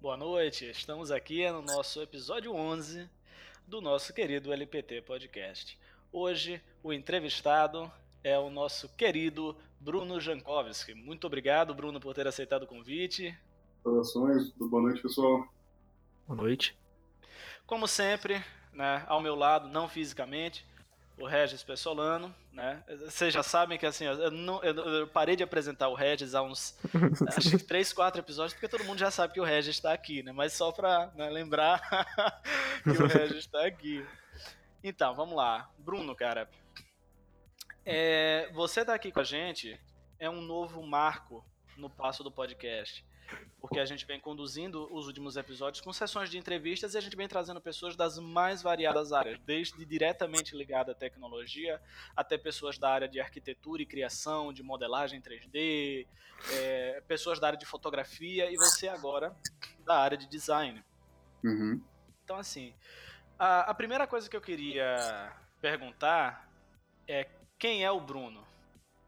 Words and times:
Boa 0.00 0.16
noite, 0.16 0.64
estamos 0.70 1.10
aqui 1.10 1.50
no 1.50 1.60
nosso 1.60 2.00
episódio 2.00 2.54
11 2.54 3.10
do 3.66 3.80
nosso 3.80 4.14
querido 4.14 4.52
LPT 4.52 5.02
Podcast. 5.02 5.76
Hoje, 6.12 6.62
o 6.84 6.92
entrevistado 6.92 7.90
é 8.22 8.38
o 8.38 8.48
nosso 8.48 8.88
querido 8.90 9.56
Bruno 9.80 10.20
Jankowski. 10.20 10.94
Muito 10.94 11.26
obrigado, 11.26 11.74
Bruno, 11.74 11.98
por 11.98 12.14
ter 12.14 12.28
aceitado 12.28 12.62
o 12.62 12.66
convite. 12.68 13.36
Saudações, 13.82 14.52
boa 14.52 14.82
noite, 14.82 15.02
pessoal. 15.02 15.44
Boa 16.28 16.42
noite. 16.42 16.78
Como 17.66 17.88
sempre, 17.88 18.40
né, 18.72 19.04
ao 19.08 19.20
meu 19.20 19.34
lado, 19.34 19.66
não 19.66 19.88
fisicamente, 19.88 20.64
o 21.18 21.26
Regis 21.26 21.64
Pessolano, 21.64 22.32
né? 22.58 22.82
Vocês 23.04 23.32
já 23.32 23.42
sabem 23.44 23.78
que 23.78 23.86
assim, 23.86 24.04
eu, 24.04 24.32
não, 24.32 24.60
eu, 24.64 24.74
eu, 24.74 25.06
parei 25.06 25.36
de 25.36 25.44
apresentar 25.44 25.86
o 25.86 25.94
Regis 25.94 26.34
há 26.34 26.42
uns 26.42 26.76
acho 27.36 27.50
que 27.50 27.64
três, 27.64 27.92
quatro 27.92 28.20
episódios, 28.20 28.52
porque 28.52 28.66
todo 28.66 28.84
mundo 28.84 28.98
já 28.98 29.12
sabe 29.12 29.32
que 29.32 29.40
o 29.40 29.44
Regis 29.44 29.76
está 29.76 29.92
aqui, 29.92 30.24
né? 30.24 30.32
Mas 30.32 30.54
só 30.54 30.72
para 30.72 31.06
né, 31.14 31.30
lembrar 31.30 31.80
que 32.82 33.00
o 33.00 33.06
Regis 33.06 33.44
está 33.44 33.64
aqui. 33.64 34.04
Então, 34.82 35.14
vamos 35.14 35.36
lá. 35.36 35.70
Bruno, 35.78 36.16
cara, 36.16 36.50
é, 37.86 38.50
você 38.52 38.84
tá 38.84 38.92
aqui 38.92 39.12
com 39.12 39.20
a 39.20 39.24
gente 39.24 39.80
é 40.18 40.28
um 40.28 40.40
novo 40.40 40.82
marco 40.82 41.44
no 41.76 41.88
passo 41.88 42.24
do 42.24 42.32
podcast 42.32 43.06
porque 43.60 43.80
a 43.80 43.84
gente 43.84 44.06
vem 44.06 44.20
conduzindo 44.20 44.88
os 44.94 45.06
últimos 45.06 45.36
episódios 45.36 45.80
com 45.80 45.92
sessões 45.92 46.30
de 46.30 46.38
entrevistas 46.38 46.94
e 46.94 46.98
a 46.98 47.00
gente 47.00 47.16
vem 47.16 47.28
trazendo 47.28 47.60
pessoas 47.60 47.96
das 47.96 48.18
mais 48.18 48.62
variadas 48.62 49.12
áreas, 49.12 49.38
desde 49.44 49.84
diretamente 49.84 50.56
ligada 50.56 50.92
à 50.92 50.94
tecnologia 50.94 51.80
até 52.16 52.38
pessoas 52.38 52.78
da 52.78 52.90
área 52.90 53.08
de 53.08 53.20
arquitetura 53.20 53.82
e 53.82 53.86
criação, 53.86 54.52
de 54.52 54.62
modelagem 54.62 55.20
3D, 55.20 56.06
é, 56.52 57.02
pessoas 57.06 57.40
da 57.40 57.48
área 57.48 57.58
de 57.58 57.66
fotografia 57.66 58.50
e 58.50 58.56
você 58.56 58.88
agora 58.88 59.36
da 59.84 59.98
área 59.98 60.16
de 60.16 60.28
design. 60.28 60.82
Uhum. 61.44 61.80
Então, 62.24 62.36
assim, 62.36 62.74
a, 63.38 63.70
a 63.70 63.74
primeira 63.74 64.06
coisa 64.06 64.28
que 64.28 64.36
eu 64.36 64.40
queria 64.40 65.32
perguntar 65.60 66.48
é 67.06 67.26
quem 67.58 67.84
é 67.84 67.90
o 67.90 68.00
Bruno? 68.00 68.46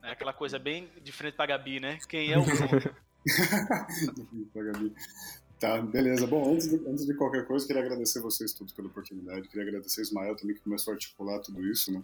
É 0.02 0.12
aquela 0.12 0.32
coisa 0.32 0.58
bem 0.58 0.90
diferente 1.02 1.34
pra 1.34 1.46
Gabi, 1.46 1.78
né? 1.78 1.98
Quem 2.08 2.32
é 2.32 2.38
o 2.38 2.42
Bruno? 2.42 2.96
tá, 5.58 5.80
beleza. 5.82 6.26
Bom, 6.26 6.54
antes 6.54 6.68
de, 6.68 6.76
antes 6.88 7.06
de 7.06 7.14
qualquer 7.14 7.46
coisa, 7.46 7.66
queria 7.66 7.82
agradecer 7.82 8.20
vocês 8.20 8.52
todos 8.52 8.72
pela 8.72 8.88
oportunidade. 8.88 9.48
Queria 9.48 9.66
agradecer 9.66 10.02
Ismael 10.02 10.36
também, 10.36 10.56
que 10.56 10.62
começou 10.62 10.92
a 10.92 10.94
articular 10.94 11.38
tudo 11.40 11.66
isso, 11.66 11.92
né? 11.92 12.02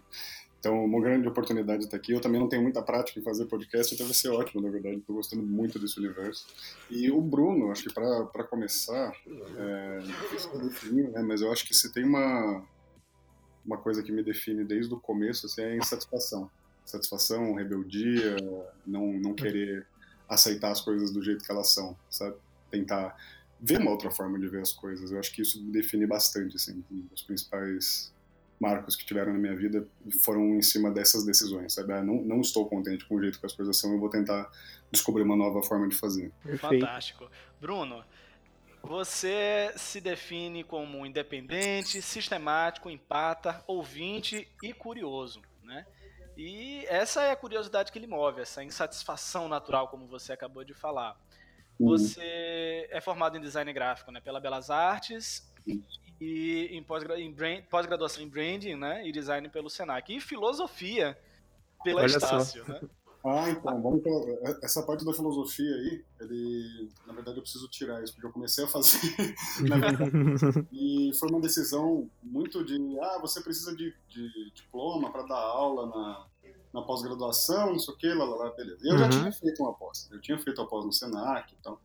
Então, 0.59 0.85
uma 0.85 1.01
grande 1.01 1.29
oportunidade 1.29 1.85
estar 1.85 1.97
aqui. 1.97 2.13
Eu 2.13 2.21
também 2.21 2.41
não 2.41 2.49
tenho 2.49 2.63
muita 2.63 2.83
prática 2.83 3.21
em 3.21 3.23
fazer 3.23 3.47
podcast, 3.47 3.95
então 3.95 4.07
vai 4.07 4.15
ser 4.15 4.31
ótimo, 4.31 4.61
na 4.61 4.71
verdade. 4.71 4.97
Estou 4.97 5.17
gostando 5.17 5.43
muito 5.43 5.79
desse 5.79 5.99
universo. 5.99 6.47
E 6.91 7.11
o 7.11 7.21
Bruno, 7.21 7.71
acho 7.71 7.85
que 7.85 7.93
para 7.93 8.45
começar, 8.45 9.13
é, 9.57 9.99
né? 11.13 11.23
Mas 11.23 11.41
eu 11.41 11.53
acho 11.53 11.67
que 11.67 11.75
se 11.75 11.93
tem 11.93 12.05
uma, 12.05 12.65
uma 13.65 13.79
coisa 13.79 14.03
que 14.03 14.13
me 14.13 14.23
define 14.23 14.65
desde 14.65 14.93
o 14.93 15.01
começo, 15.01 15.47
assim, 15.47 15.63
é 15.63 15.73
a 15.73 15.77
insatisfação. 15.77 16.51
Satisfação, 16.85 17.55
rebeldia, 17.55 18.37
não, 18.87 19.13
não 19.13 19.35
querer 19.35 19.87
aceitar 20.29 20.71
as 20.71 20.81
coisas 20.81 21.13
do 21.13 21.23
jeito 21.23 21.45
que 21.45 21.51
elas 21.51 21.69
são, 21.69 21.97
sabe? 22.11 22.37
Tentar 22.71 23.17
ver 23.61 23.81
uma 23.81 23.91
outra 23.91 24.11
forma 24.11 24.39
de 24.39 24.49
ver 24.49 24.61
as 24.61 24.73
coisas. 24.73 25.11
Eu 25.11 25.19
acho 25.19 25.33
que 25.33 25.43
isso 25.43 25.63
me 25.63 25.71
define 25.71 26.07
bastante, 26.07 26.57
assim. 26.57 26.85
Os 27.15 27.23
principais 27.23 28.13
marcos 28.61 28.97
que 28.97 29.05
tiveram 29.05 29.33
na 29.33 29.39
minha 29.39 29.55
vida 29.55 29.87
foram 30.23 30.57
em 30.57 30.63
cima 30.63 30.91
dessas 30.91 31.25
decisões, 31.25 31.75
sabe? 31.75 31.93
Ah, 31.93 32.03
não, 32.03 32.23
não 32.23 32.41
estou 32.41 32.67
contente 32.67 33.05
com 33.05 33.17
o 33.17 33.21
jeito 33.21 33.39
que 33.39 33.47
as 33.47 33.53
coisas 33.53 33.77
são, 33.77 33.93
eu 33.93 34.01
vou 34.01 34.09
tentar 34.09 34.51
descobrir 34.91 35.23
uma 35.23 35.37
nova 35.37 35.63
forma 35.63 35.89
de 35.89 35.95
fazer. 35.95 36.33
Fantástico. 36.59 37.31
Bruno, 37.61 38.03
você 38.83 39.73
se 39.77 40.01
define 40.01 40.65
como 40.65 41.05
independente, 41.05 42.01
sistemático, 42.01 42.89
empata, 42.89 43.63
ouvinte 43.67 44.49
e 44.63 44.73
curioso, 44.73 45.43
né? 45.63 45.87
E 46.37 46.85
essa 46.87 47.23
é 47.23 47.31
a 47.31 47.37
curiosidade 47.37 47.91
que 47.91 47.99
lhe 47.99 48.07
move, 48.07 48.43
essa 48.43 48.63
insatisfação 48.63 49.49
natural, 49.49 49.89
como 49.89 50.07
você 50.07 50.33
acabou 50.33 50.65
de 50.65 50.75
falar. 50.75 51.19
Uhum. 51.79 51.89
Você 51.89 52.89
é 52.91 53.01
formado 53.01 53.37
em 53.37 53.41
design 53.41 53.73
gráfico 53.73 54.11
né, 54.11 54.21
pela 54.21 54.41
Belas 54.41 54.71
Artes 54.71 55.51
e 56.21 56.69
em 56.71 56.83
pós-graduação 56.83 58.23
em 58.23 58.29
branding 58.29 58.77
né, 58.77 59.07
e 59.07 59.13
design 59.13 59.49
pelo 59.49 59.71
Senac. 59.71 60.15
E 60.15 60.21
filosofia 60.21 61.19
pela 61.83 62.01
Olha 62.03 62.07
Estácio. 62.07 62.65
Né? 62.69 62.81
Ah, 63.29 63.51
então, 63.51 63.83
vamos 63.83 64.03
essa 64.63 64.85
parte 64.85 65.05
da 65.05 65.13
filosofia 65.13 65.75
aí, 65.75 66.05
ele, 66.21 66.89
na 67.05 67.13
verdade 67.13 67.39
eu 67.39 67.43
preciso 67.43 67.69
tirar 67.69 68.01
isso, 68.01 68.13
porque 68.13 68.29
eu 68.29 68.33
comecei 68.33 68.63
a 68.63 68.69
fazer, 68.69 69.01
e 70.73 71.11
foi 71.19 71.29
uma 71.31 71.41
decisão 71.41 72.09
muito 72.23 72.65
de, 72.65 72.79
ah, 73.01 73.19
você 73.21 73.43
precisa 73.43 73.75
de, 73.75 73.93
de 74.09 74.53
diploma 74.55 75.11
para 75.11 75.25
dar 75.25 75.41
aula 75.41 75.87
na, 75.87 76.27
na 76.73 76.83
pós-graduação, 76.83 77.73
não 77.73 77.81
sei 77.81 77.95
o 77.95 77.97
que, 77.97 78.15
lá, 78.15 78.25
lá, 78.25 78.37
lá, 78.37 78.51
beleza. 78.51 78.79
E 78.85 78.89
eu 78.89 78.93
uhum. 78.93 78.99
já 78.99 79.09
tinha 79.09 79.33
feito 79.33 79.61
uma 79.61 79.75
pós, 79.75 80.09
eu 80.13 80.21
tinha 80.21 80.39
feito 80.39 80.63
a 80.63 80.67
pós 80.67 80.85
no 80.85 80.93
Senac 80.93 81.53
e 81.53 81.57
tal, 81.65 81.81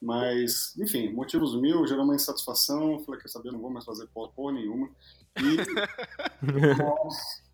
mas, 0.00 0.74
enfim, 0.78 1.12
motivos 1.12 1.54
mil, 1.60 1.86
gerou 1.86 2.04
uma 2.04 2.14
insatisfação, 2.14 2.98
falei, 3.00 3.20
quer 3.20 3.28
saber, 3.28 3.52
não 3.52 3.60
vou 3.60 3.68
mais 3.70 3.84
fazer 3.84 4.06
pós 4.06 4.30
porra 4.34 4.54
nenhuma, 4.54 4.88
e... 5.36 5.58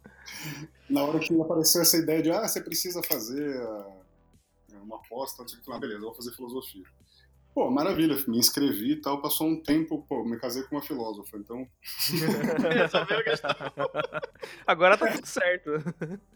na 0.88 1.04
hora 1.04 1.18
que 1.18 1.38
apareceu 1.40 1.82
essa 1.82 1.96
ideia 1.96 2.22
de, 2.22 2.30
ah, 2.30 2.46
você 2.46 2.60
precisa 2.60 3.02
fazer 3.02 3.56
é, 4.72 4.76
uma 4.82 4.96
aposta, 4.96 5.42
não 5.42 5.48
sei 5.48 5.58
o 5.58 5.62
que, 5.62 5.72
ah, 5.72 5.78
beleza, 5.78 6.00
eu 6.00 6.06
vou 6.06 6.14
fazer 6.14 6.32
filosofia. 6.32 6.84
Pô, 7.54 7.70
maravilha, 7.70 8.16
me 8.26 8.36
inscrevi 8.36 8.94
e 8.94 9.00
tal, 9.00 9.22
passou 9.22 9.46
um 9.46 9.62
tempo, 9.62 10.04
pô, 10.08 10.24
me 10.24 10.36
casei 10.40 10.64
com 10.64 10.74
uma 10.74 10.82
filósofa, 10.82 11.36
então... 11.36 11.64
Resolveu 12.68 13.18
a 13.18 13.22
questão. 13.22 13.50
Agora 14.66 14.98
tá 14.98 15.12
tudo 15.12 15.24
certo. 15.24 15.70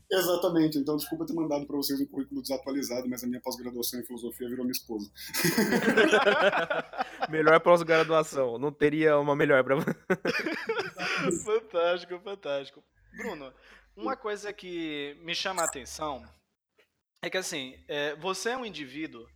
Exatamente, 0.08 0.78
então 0.78 0.96
desculpa 0.96 1.26
ter 1.26 1.32
mandado 1.32 1.66
pra 1.66 1.76
vocês 1.76 2.00
um 2.00 2.06
currículo 2.06 2.40
desatualizado, 2.40 3.08
mas 3.08 3.24
a 3.24 3.26
minha 3.26 3.40
pós-graduação 3.40 3.98
em 3.98 4.06
filosofia 4.06 4.48
virou 4.48 4.64
minha 4.64 4.70
esposa. 4.70 5.10
melhor 7.28 7.58
pós-graduação, 7.58 8.56
não 8.56 8.70
teria 8.70 9.18
uma 9.18 9.34
melhor 9.34 9.64
pra 9.64 9.76
Fantástico, 11.44 12.20
fantástico. 12.20 12.80
Bruno, 13.16 13.52
uma 13.98 14.16
coisa 14.16 14.52
que 14.52 15.16
me 15.20 15.34
chama 15.34 15.62
a 15.62 15.64
atenção 15.64 16.24
é 17.20 17.28
que 17.28 17.36
assim, 17.36 17.74
é, 17.88 18.14
você 18.16 18.50
é 18.50 18.56
um 18.56 18.64
indivíduo 18.64 19.26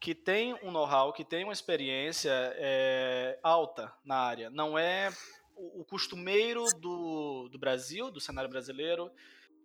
que 0.00 0.14
tem 0.14 0.54
um 0.62 0.70
know-how, 0.70 1.12
que 1.12 1.24
tem 1.24 1.44
uma 1.44 1.52
experiência 1.52 2.30
é, 2.56 3.38
alta 3.42 3.92
na 4.04 4.16
área. 4.16 4.48
Não 4.48 4.78
é 4.78 5.10
o, 5.54 5.82
o 5.82 5.84
costumeiro 5.84 6.64
do, 6.80 7.48
do 7.50 7.58
Brasil, 7.58 8.10
do 8.10 8.20
cenário 8.20 8.48
brasileiro, 8.48 9.10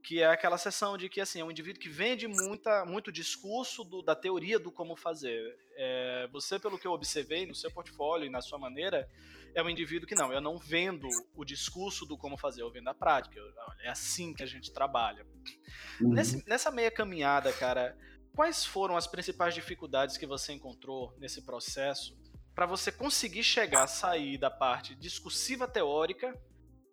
que 0.04 0.22
é 0.22 0.26
aquela 0.26 0.58
sessão 0.58 0.98
de 0.98 1.08
que 1.08 1.22
assim 1.22 1.40
é 1.40 1.46
um 1.46 1.52
indivíduo 1.52 1.82
que 1.82 1.88
vende 1.88 2.28
muita, 2.28 2.84
muito 2.84 3.12
discurso 3.12 3.84
do, 3.86 4.02
da 4.02 4.16
teoria 4.16 4.60
do 4.60 4.72
como 4.72 4.98
fazer. 4.98 5.58
É, 5.78 6.28
você, 6.32 6.60
pelo 6.60 6.78
que 6.78 6.86
eu 6.86 6.92
observei 6.92 7.46
no 7.46 7.56
seu 7.56 7.72
portfólio 7.72 8.26
e 8.26 8.30
na 8.30 8.42
sua 8.42 8.60
maneira, 8.60 9.10
é 9.56 9.64
um 9.64 9.70
indivíduo 9.70 10.08
que 10.08 10.16
não, 10.16 10.32
eu 10.32 10.42
não 10.42 10.58
vendo 10.58 11.08
o 11.36 11.46
discurso 11.46 12.06
do 12.06 12.18
como 12.18 12.38
fazer, 12.38 12.62
eu 12.62 12.72
vendo 12.72 12.90
a 12.90 12.94
prática. 12.94 13.38
Eu, 13.38 13.46
olha, 13.46 13.82
é 13.84 13.90
assim 13.90 14.34
que 14.34 14.44
a 14.44 14.48
gente 14.48 14.72
trabalha. 14.72 15.26
Uhum. 16.02 16.14
Nesse, 16.14 16.48
nessa 16.48 16.72
meia 16.72 16.92
caminhada, 16.92 17.52
cara, 17.54 17.98
quais 18.36 18.66
foram 18.66 18.98
as 18.98 19.08
principais 19.08 19.54
dificuldades 19.54 20.18
que 20.18 20.26
você 20.26 20.54
encontrou 20.54 21.16
nesse 21.20 21.42
processo 21.42 22.18
para 22.56 22.66
você 22.66 22.92
conseguir 22.92 23.44
chegar, 23.44 23.88
sair 23.88 24.38
da 24.38 24.50
parte 24.50 24.96
discursiva 24.96 25.68
teórica 25.68 26.40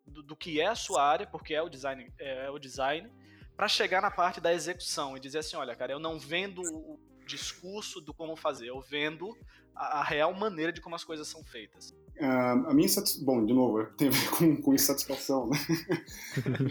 do, 0.06 0.22
do, 0.22 0.36
que 0.36 0.60
é 0.60 0.66
a 0.66 0.74
sua 0.74 1.02
área, 1.02 1.26
porque 1.26 1.54
é 1.54 1.62
o 1.62 1.68
design, 1.68 2.12
é, 2.18 2.46
é 2.46 2.50
o 2.50 2.58
design, 2.58 3.10
para 3.56 3.68
chegar 3.68 4.00
na 4.00 4.10
parte 4.10 4.40
da 4.40 4.52
execução 4.52 5.16
e 5.16 5.20
dizer 5.20 5.38
assim, 5.38 5.56
olha, 5.56 5.76
cara, 5.76 5.92
eu 5.92 5.98
não 5.98 6.18
vendo 6.18 6.62
o 6.62 6.98
discurso 7.30 8.00
do 8.00 8.12
como 8.12 8.36
fazer, 8.36 8.68
eu 8.68 8.80
vendo 8.80 9.36
a, 9.74 10.00
a 10.00 10.02
real 10.02 10.34
maneira 10.34 10.72
de 10.72 10.80
como 10.80 10.94
as 10.94 11.04
coisas 11.04 11.28
são 11.28 11.42
feitas. 11.44 11.94
Uh, 12.18 12.68
a 12.68 12.74
minha 12.74 12.84
insatisfação, 12.84 13.24
bom, 13.24 13.46
de 13.46 13.54
novo, 13.54 13.84
tem 13.96 14.08
a 14.08 14.10
ver 14.10 14.30
com, 14.36 14.60
com 14.60 14.74
insatisfação, 14.74 15.48
né? 15.48 15.56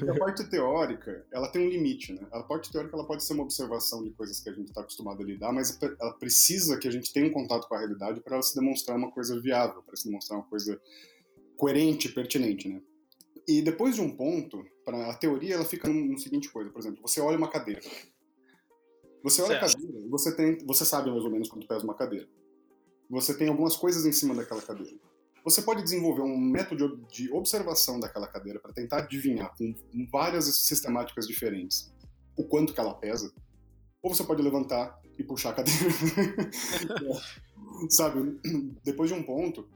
a 0.10 0.20
parte 0.20 0.48
teórica, 0.50 1.26
ela 1.32 1.48
tem 1.48 1.66
um 1.66 1.70
limite, 1.70 2.14
né? 2.14 2.22
A 2.32 2.44
parte 2.44 2.72
teórica, 2.72 2.96
ela 2.96 3.08
pode 3.08 3.24
ser 3.24 3.34
uma 3.34 3.44
observação 3.44 4.04
de 4.04 4.12
coisas 4.12 4.40
que 4.40 4.50
a 4.50 4.54
gente 4.54 4.68
está 4.68 4.82
acostumado 4.82 5.24
a 5.24 5.26
lidar, 5.26 5.52
mas 5.52 5.80
ela 5.82 6.14
precisa 6.14 6.78
que 6.78 6.88
a 6.88 6.92
gente 6.92 7.12
tenha 7.12 7.26
um 7.26 7.32
contato 7.32 7.68
com 7.68 7.74
a 7.74 7.80
realidade 7.80 8.22
para 8.22 8.36
ela 8.36 8.44
se 8.44 8.54
demonstrar 8.54 8.96
uma 8.98 9.12
coisa 9.12 9.40
viável, 9.40 9.82
para 9.82 9.96
se 9.96 10.06
demonstrar 10.06 10.40
uma 10.40 10.46
coisa 10.46 10.80
coerente, 11.58 12.10
pertinente, 12.10 12.70
né? 12.70 12.82
E 13.48 13.64
depois 13.64 13.96
de 13.96 14.02
um 14.02 14.16
ponto, 14.16 14.64
para 14.86 15.10
a 15.10 15.16
teoria 15.16 15.56
ela 15.56 15.66
fica 15.66 15.88
no, 15.88 16.06
no, 16.06 16.20
seguinte 16.20 16.50
coisa, 16.50 16.70
por 16.70 16.80
exemplo, 16.80 17.02
você 17.02 17.20
olha 17.20 17.36
uma 17.38 17.50
cadeira. 17.50 17.82
Você 19.24 19.42
olha 19.42 19.60
certo. 19.60 19.66
a 19.66 19.74
cadeira, 19.74 20.08
você 20.10 20.36
tem, 20.36 20.58
você 20.66 20.86
sabe 20.86 21.12
mais 21.12 21.24
ou 21.24 21.32
menos 21.32 21.50
quanto 21.50 21.68
pesa 21.68 21.84
uma 21.84 21.96
cadeira. 21.96 22.28
Você 23.10 23.36
tem 23.36 23.50
algumas 23.50 23.76
coisas 23.76 24.06
em 24.06 24.12
cima 24.12 24.36
daquela 24.36 24.62
cadeira. 24.62 24.96
Você 25.44 25.62
pode 25.62 25.82
desenvolver 25.82 26.22
um 26.22 26.38
método 26.38 26.98
de 27.10 27.32
observação 27.32 28.00
daquela 28.00 28.28
cadeira 28.28 28.60
para 28.60 28.74
tentar 28.74 29.00
adivinhar 29.00 29.54
com 29.58 29.74
várias 30.12 30.46
sistemáticas 30.46 31.28
diferentes 31.28 31.92
o 32.38 32.44
quanto 32.44 32.74
que 32.74 32.80
ela 32.80 32.94
pesa, 32.94 33.34
ou 34.02 34.14
você 34.14 34.24
pode 34.24 34.42
levantar 34.42 35.00
e 35.18 35.24
puxar 35.24 35.50
a 35.50 35.54
cadeira. 35.54 35.90
sabe, 37.90 38.40
depois 38.84 39.10
de 39.10 39.16
um 39.16 39.24
ponto, 39.24 39.68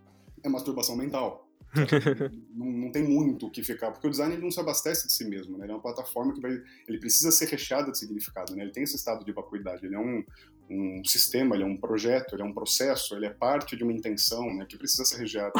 é 0.41 0.49
masturbação 0.49 0.95
mental. 0.95 1.47
não, 2.53 2.65
não, 2.65 2.91
tem 2.91 3.03
muito 3.03 3.47
o 3.47 3.51
que 3.51 3.63
ficar, 3.63 3.91
porque 3.91 4.07
o 4.07 4.09
design 4.09 4.33
ele 4.33 4.43
não 4.43 4.51
se 4.51 4.59
abastece 4.59 5.07
de 5.07 5.13
si 5.13 5.25
mesmo, 5.25 5.57
né? 5.57 5.65
Ele 5.65 5.71
é 5.71 5.75
uma 5.75 5.81
plataforma 5.81 6.33
que 6.33 6.41
vai, 6.41 6.51
ele 6.87 6.99
precisa 6.99 7.31
ser 7.31 7.47
recheada 7.47 7.91
de 7.91 7.97
significado, 7.97 8.55
né? 8.55 8.63
Ele 8.63 8.71
tem 8.71 8.83
esse 8.83 8.95
estado 8.95 9.25
de 9.25 9.31
vacuidade, 9.31 9.85
ele 9.85 9.95
é 9.95 9.99
um, 9.99 10.23
um 10.69 11.03
sistema, 11.03 11.55
ele 11.55 11.63
é 11.63 11.67
um 11.67 11.77
projeto, 11.77 12.35
ele 12.35 12.43
é 12.43 12.45
um 12.45 12.53
processo, 12.53 13.15
ele 13.15 13.25
é 13.25 13.29
parte 13.29 13.75
de 13.75 13.83
uma 13.83 13.91
intenção, 13.91 14.53
né? 14.53 14.65
Que 14.67 14.77
precisa 14.77 15.03
ser 15.03 15.17
recheado 15.17 15.53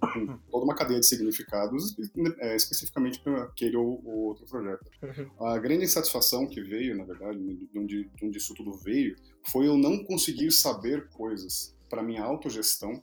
com 0.00 0.38
toda 0.50 0.64
uma 0.64 0.74
cadeia 0.74 1.00
de 1.00 1.06
significados, 1.06 1.94
é, 2.38 2.56
especificamente 2.56 3.20
para 3.20 3.44
aquele 3.44 3.76
ou, 3.76 4.02
ou, 4.04 4.18
outro 4.28 4.46
projeto. 4.46 4.90
Uhum. 5.02 5.46
A 5.46 5.58
grande 5.58 5.84
insatisfação 5.84 6.46
que 6.46 6.62
veio, 6.62 6.96
na 6.96 7.04
verdade, 7.04 7.38
de 7.38 7.78
onde, 7.78 8.04
de 8.04 8.26
onde 8.26 8.38
isso 8.38 8.54
tudo 8.54 8.72
veio, 8.72 9.14
foi 9.44 9.66
eu 9.66 9.76
não 9.76 10.02
conseguir 10.04 10.50
saber 10.50 11.08
coisas 11.10 11.76
para 11.88 12.02
minha 12.02 12.22
autogestão 12.22 13.02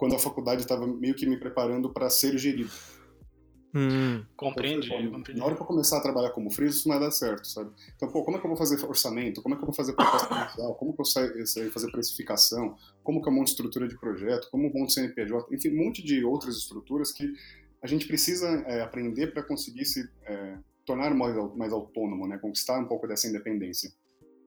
quando 0.00 0.16
a 0.16 0.18
faculdade 0.18 0.62
estava 0.62 0.86
meio 0.86 1.14
que 1.14 1.26
me 1.26 1.36
preparando 1.36 1.92
para 1.92 2.08
ser 2.08 2.38
gerido. 2.38 2.70
Hum, 3.74 4.24
compreendi, 4.34 4.88
compreendi. 4.88 5.38
Na 5.38 5.44
hora 5.44 5.54
que 5.54 5.60
eu 5.60 5.66
começar 5.66 5.98
a 5.98 6.00
trabalhar 6.00 6.30
como 6.30 6.50
freelancer, 6.50 6.78
isso 6.78 6.88
não 6.88 6.98
vai 6.98 7.06
dar 7.06 7.12
certo, 7.12 7.46
sabe? 7.46 7.70
Então, 7.94 8.10
pô, 8.10 8.24
como 8.24 8.38
é 8.38 8.40
que 8.40 8.46
eu 8.46 8.48
vou 8.48 8.56
fazer 8.56 8.82
orçamento? 8.82 9.42
Como 9.42 9.54
é 9.54 9.58
que 9.58 9.62
eu 9.62 9.66
vou 9.66 9.74
fazer 9.74 9.92
proposta 9.92 10.26
comercial? 10.26 10.74
Como 10.76 10.94
que 10.94 11.02
eu 11.02 11.04
sei 11.04 11.70
fazer 11.70 11.92
precificação? 11.92 12.74
Como 13.04 13.20
que 13.20 13.28
eu 13.28 13.32
monto 13.32 13.50
estrutura 13.50 13.86
de 13.86 13.98
projeto? 14.00 14.48
Como 14.50 14.68
eu 14.68 14.72
monto 14.72 14.90
CNPJ? 14.90 15.54
Enfim, 15.54 15.68
um 15.68 15.84
monte 15.84 16.02
de 16.02 16.24
outras 16.24 16.56
estruturas 16.56 17.12
que 17.12 17.30
a 17.82 17.86
gente 17.86 18.06
precisa 18.06 18.48
é, 18.66 18.80
aprender 18.80 19.34
para 19.34 19.42
conseguir 19.42 19.84
se 19.84 20.08
é, 20.24 20.56
tornar 20.86 21.14
mais, 21.14 21.36
mais 21.54 21.74
autônomo, 21.74 22.26
né? 22.26 22.38
Conquistar 22.38 22.78
um 22.80 22.86
pouco 22.86 23.06
dessa 23.06 23.28
independência. 23.28 23.92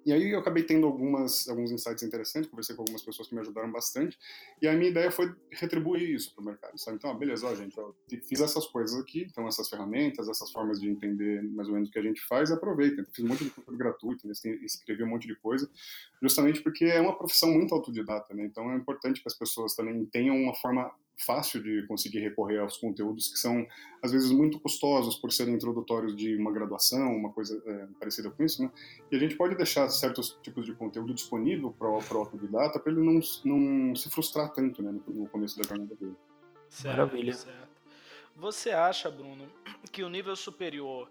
E 0.05 0.11
aí 0.11 0.31
eu 0.31 0.39
acabei 0.39 0.63
tendo 0.63 0.85
algumas, 0.85 1.47
alguns 1.47 1.71
insights 1.71 2.03
interessantes, 2.03 2.49
conversei 2.49 2.75
com 2.75 2.81
algumas 2.81 3.01
pessoas 3.01 3.27
que 3.27 3.35
me 3.35 3.41
ajudaram 3.41 3.71
bastante, 3.71 4.17
e 4.61 4.67
a 4.67 4.73
minha 4.73 4.89
ideia 4.89 5.09
foi 5.11 5.33
retribuir 5.51 6.09
isso 6.09 6.33
para 6.35 6.41
o 6.41 6.45
mercado, 6.45 6.77
sabe? 6.77 6.97
Então, 6.97 7.11
ah, 7.11 7.13
beleza, 7.13 7.47
ó, 7.47 7.55
gente, 7.55 7.77
eu 7.77 7.95
fiz 8.27 8.41
essas 8.41 8.65
coisas 8.67 8.99
aqui, 8.99 9.27
então 9.29 9.47
essas 9.47 9.69
ferramentas, 9.69 10.27
essas 10.27 10.51
formas 10.51 10.79
de 10.79 10.89
entender 10.89 11.41
mais 11.43 11.67
ou 11.67 11.73
menos 11.73 11.89
o 11.89 11.91
que 11.91 11.99
a 11.99 12.03
gente 12.03 12.21
faz, 12.21 12.51
aproveitem. 12.51 13.05
Fiz 13.13 13.23
um 13.23 13.27
monte 13.29 13.43
de 13.43 13.49
conteúdo 13.51 13.77
gratuito, 13.77 14.29
escrevi 14.31 15.03
um 15.03 15.09
monte 15.09 15.27
de 15.27 15.35
coisa, 15.35 15.69
justamente 16.21 16.61
porque 16.61 16.85
é 16.85 16.99
uma 16.99 17.17
profissão 17.17 17.51
muito 17.51 17.73
autodidata, 17.73 18.33
né? 18.33 18.45
Então 18.45 18.71
é 18.71 18.75
importante 18.75 19.21
que 19.21 19.27
as 19.27 19.37
pessoas 19.37 19.75
também 19.75 20.05
tenham 20.05 20.35
uma 20.35 20.55
forma 20.55 20.91
fácil 21.17 21.61
de 21.61 21.85
conseguir 21.87 22.19
recorrer 22.19 22.59
aos 22.59 22.77
conteúdos 22.77 23.27
que 23.27 23.37
são 23.37 23.65
às 24.01 24.11
vezes 24.11 24.31
muito 24.31 24.59
custosos 24.59 25.15
por 25.15 25.31
serem 25.31 25.53
introdutórios 25.53 26.15
de 26.15 26.35
uma 26.35 26.51
graduação, 26.51 27.15
uma 27.15 27.31
coisa 27.31 27.61
é, 27.65 27.87
parecida 27.99 28.29
com 28.29 28.43
isso, 28.43 28.63
né? 28.63 28.71
E 29.11 29.15
a 29.15 29.19
gente 29.19 29.35
pode 29.35 29.55
deixar 29.55 29.87
certos 29.89 30.37
tipos 30.41 30.65
de 30.65 30.73
conteúdo 30.73 31.13
disponível 31.13 31.71
para 31.71 31.89
o 31.89 32.17
autodidata 32.17 32.79
para 32.79 32.91
ele 32.91 33.01
não, 33.01 33.19
não 33.45 33.95
se 33.95 34.09
frustrar 34.09 34.51
tanto, 34.51 34.81
né, 34.81 34.91
no, 34.91 35.13
no 35.13 35.29
começo 35.29 35.57
da 35.57 35.67
jornada 35.67 35.95
dele. 35.95 36.15
Certo, 36.69 36.97
Maravilha. 36.97 37.33
Certo. 37.33 37.63
Você 38.35 38.71
acha, 38.71 39.09
Bruno, 39.11 39.47
que 39.91 40.03
o 40.03 40.09
nível 40.09 40.35
superior 40.35 41.09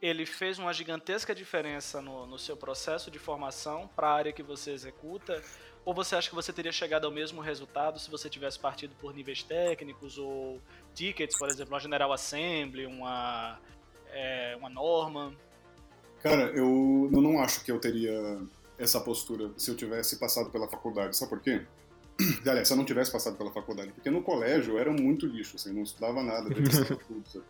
ele 0.00 0.24
fez 0.24 0.58
uma 0.58 0.72
gigantesca 0.72 1.34
diferença 1.34 2.00
no, 2.00 2.26
no 2.26 2.38
seu 2.38 2.56
processo 2.56 3.10
de 3.10 3.18
formação 3.18 3.88
para 3.96 4.08
a 4.08 4.14
área 4.14 4.32
que 4.32 4.42
você 4.42 4.70
executa? 4.70 5.42
Ou 5.88 5.94
você 5.94 6.14
acha 6.14 6.28
que 6.28 6.34
você 6.34 6.52
teria 6.52 6.70
chegado 6.70 7.06
ao 7.06 7.10
mesmo 7.10 7.40
resultado 7.40 7.98
se 7.98 8.10
você 8.10 8.28
tivesse 8.28 8.58
partido 8.58 8.94
por 9.00 9.14
níveis 9.14 9.42
técnicos 9.42 10.18
ou 10.18 10.60
tickets, 10.94 11.38
por 11.38 11.48
exemplo, 11.48 11.72
uma 11.72 11.80
General 11.80 12.12
Assembly, 12.12 12.84
uma, 12.84 13.58
é, 14.12 14.54
uma 14.58 14.68
norma? 14.68 15.32
Cara, 16.22 16.50
eu, 16.50 17.08
eu 17.10 17.22
não 17.22 17.40
acho 17.40 17.64
que 17.64 17.72
eu 17.72 17.80
teria 17.80 18.38
essa 18.78 19.00
postura 19.00 19.50
se 19.56 19.70
eu 19.70 19.74
tivesse 19.74 20.18
passado 20.18 20.50
pela 20.50 20.68
faculdade. 20.68 21.16
Sabe 21.16 21.30
por 21.30 21.40
quê? 21.40 21.62
Aliás, 22.46 22.68
se 22.68 22.74
eu 22.74 22.76
não 22.76 22.84
tivesse 22.84 23.10
passado 23.10 23.38
pela 23.38 23.50
faculdade. 23.50 23.90
Porque 23.92 24.10
no 24.10 24.20
colégio 24.20 24.74
eu 24.74 24.78
era 24.78 24.92
muito 24.92 25.24
lixo, 25.24 25.56
assim, 25.56 25.72
não 25.72 25.84
estudava 25.84 26.22
nada, 26.22 26.50
tudo. 26.52 27.44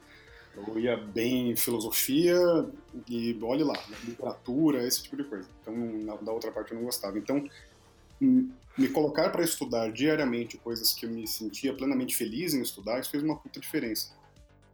Eu 0.54 0.78
ia 0.78 0.96
bem 0.96 1.50
em 1.50 1.56
filosofia 1.56 2.36
e, 3.08 3.36
olhe 3.42 3.64
lá, 3.64 3.74
literatura, 4.04 4.86
esse 4.86 5.02
tipo 5.02 5.16
de 5.16 5.24
coisa. 5.24 5.48
Então, 5.60 5.74
na, 5.74 6.14
da 6.14 6.30
outra 6.30 6.52
parte 6.52 6.70
eu 6.70 6.78
não 6.78 6.84
gostava. 6.84 7.18
Então, 7.18 7.44
me 8.20 8.88
colocar 8.88 9.30
para 9.30 9.42
estudar 9.42 9.90
diariamente 9.92 10.56
coisas 10.56 10.92
que 10.92 11.06
eu 11.06 11.10
me 11.10 11.26
sentia 11.26 11.74
plenamente 11.74 12.14
feliz 12.14 12.54
em 12.54 12.62
estudar, 12.62 13.00
isso 13.00 13.10
fez 13.10 13.22
uma 13.22 13.36
puta 13.36 13.58
diferença. 13.58 14.16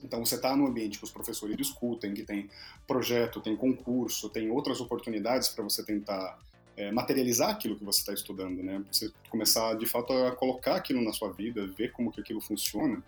Então 0.02 0.24
você 0.24 0.34
está 0.34 0.54
no 0.54 0.66
ambiente 0.66 0.98
que 0.98 1.04
os 1.04 1.10
professores 1.10 1.56
discutem, 1.56 2.12
que 2.12 2.22
tem 2.22 2.50
projeto, 2.86 3.40
tem 3.40 3.56
concurso, 3.56 4.28
tem 4.28 4.50
outras 4.50 4.80
oportunidades 4.80 5.48
para 5.48 5.64
você 5.64 5.82
tentar 5.82 6.38
é, 6.76 6.92
materializar 6.92 7.50
aquilo 7.50 7.76
que 7.76 7.84
você 7.84 8.00
está 8.00 8.12
estudando, 8.12 8.62
né? 8.62 8.84
Você 8.92 9.10
começar 9.30 9.74
de 9.74 9.86
fato 9.86 10.12
a 10.12 10.32
colocar 10.32 10.76
aquilo 10.76 11.00
na 11.00 11.12
sua 11.12 11.32
vida, 11.32 11.66
ver 11.66 11.92
como 11.92 12.12
que 12.12 12.20
aquilo 12.20 12.40
funciona. 12.40 13.02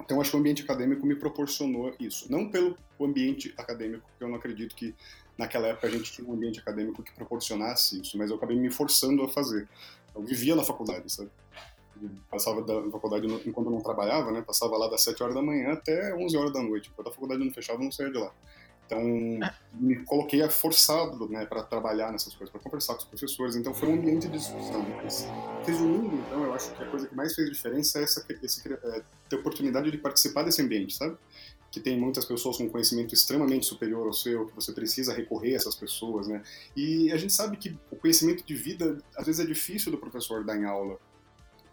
Então 0.00 0.20
acho 0.20 0.30
que 0.30 0.36
o 0.36 0.40
ambiente 0.40 0.62
acadêmico 0.62 1.06
me 1.06 1.14
proporcionou 1.14 1.94
isso, 2.00 2.30
não 2.32 2.48
pelo 2.48 2.76
ambiente 3.00 3.54
acadêmico, 3.56 4.08
porque 4.08 4.24
eu 4.24 4.28
não 4.28 4.36
acredito 4.36 4.74
que 4.74 4.94
naquela 5.36 5.68
época 5.68 5.86
a 5.86 5.90
gente 5.90 6.12
tinha 6.12 6.28
um 6.28 6.34
ambiente 6.34 6.60
acadêmico 6.60 7.02
que 7.02 7.12
proporcionasse 7.12 8.00
isso, 8.00 8.16
mas 8.18 8.30
eu 8.30 8.36
acabei 8.36 8.58
me 8.58 8.70
forçando 8.70 9.22
a 9.22 9.28
fazer. 9.28 9.68
Eu 10.14 10.22
vivia 10.22 10.54
na 10.54 10.64
faculdade, 10.64 11.10
sabe? 11.10 11.30
Passava 12.30 12.62
da 12.62 12.90
faculdade 12.90 13.26
enquanto 13.46 13.66
eu 13.66 13.72
não 13.72 13.80
trabalhava, 13.80 14.30
né? 14.32 14.42
Passava 14.42 14.76
lá 14.76 14.88
das 14.88 15.02
7 15.02 15.22
horas 15.22 15.34
da 15.34 15.42
manhã 15.42 15.72
até 15.72 16.14
11 16.14 16.36
horas 16.36 16.52
da 16.52 16.62
noite. 16.62 16.90
Enquanto 16.90 17.08
a 17.08 17.12
faculdade 17.12 17.44
não 17.44 17.52
fechava, 17.52 17.80
eu 17.80 17.84
não 17.84 17.92
saía 17.92 18.10
de 18.10 18.18
lá. 18.18 18.32
Então, 18.90 19.00
me 19.74 20.04
coloquei 20.04 20.46
forçado 20.48 21.28
né, 21.28 21.46
para 21.46 21.62
trabalhar 21.62 22.10
nessas 22.10 22.34
coisas, 22.34 22.50
para 22.50 22.60
conversar 22.60 22.94
com 22.94 23.00
os 23.00 23.04
professores. 23.04 23.54
Então, 23.54 23.72
foi 23.72 23.88
um 23.88 23.94
ambiente 23.94 24.26
de 24.26 24.36
discussão. 24.36 24.84
Mas, 25.00 25.28
resumindo, 25.64 26.16
então, 26.16 26.42
eu 26.42 26.52
acho 26.52 26.74
que 26.74 26.82
a 26.82 26.86
coisa 26.86 27.06
que 27.06 27.14
mais 27.14 27.32
fez 27.32 27.48
diferença 27.48 28.00
é 28.00 28.02
essa, 28.02 28.26
esse, 28.42 28.72
é, 28.72 29.02
ter 29.28 29.36
oportunidade 29.36 29.92
de 29.92 29.98
participar 29.98 30.42
desse 30.42 30.60
ambiente, 30.60 30.96
sabe? 30.96 31.16
Que 31.70 31.78
tem 31.78 31.98
muitas 31.98 32.24
pessoas 32.24 32.56
com 32.56 32.68
conhecimento 32.68 33.14
extremamente 33.14 33.64
superior 33.64 34.06
ao 34.06 34.12
seu, 34.12 34.46
que 34.46 34.54
você 34.54 34.72
precisa 34.72 35.14
recorrer 35.14 35.52
a 35.52 35.56
essas 35.56 35.74
pessoas, 35.74 36.26
né? 36.26 36.42
E 36.76 37.12
a 37.12 37.16
gente 37.16 37.32
sabe 37.32 37.56
que 37.56 37.78
o 37.90 37.96
conhecimento 37.96 38.44
de 38.44 38.54
vida, 38.54 38.98
às 39.16 39.26
vezes, 39.26 39.40
é 39.40 39.46
difícil 39.46 39.92
do 39.92 39.98
professor 39.98 40.44
dar 40.44 40.56
em 40.56 40.64
aula. 40.64 40.98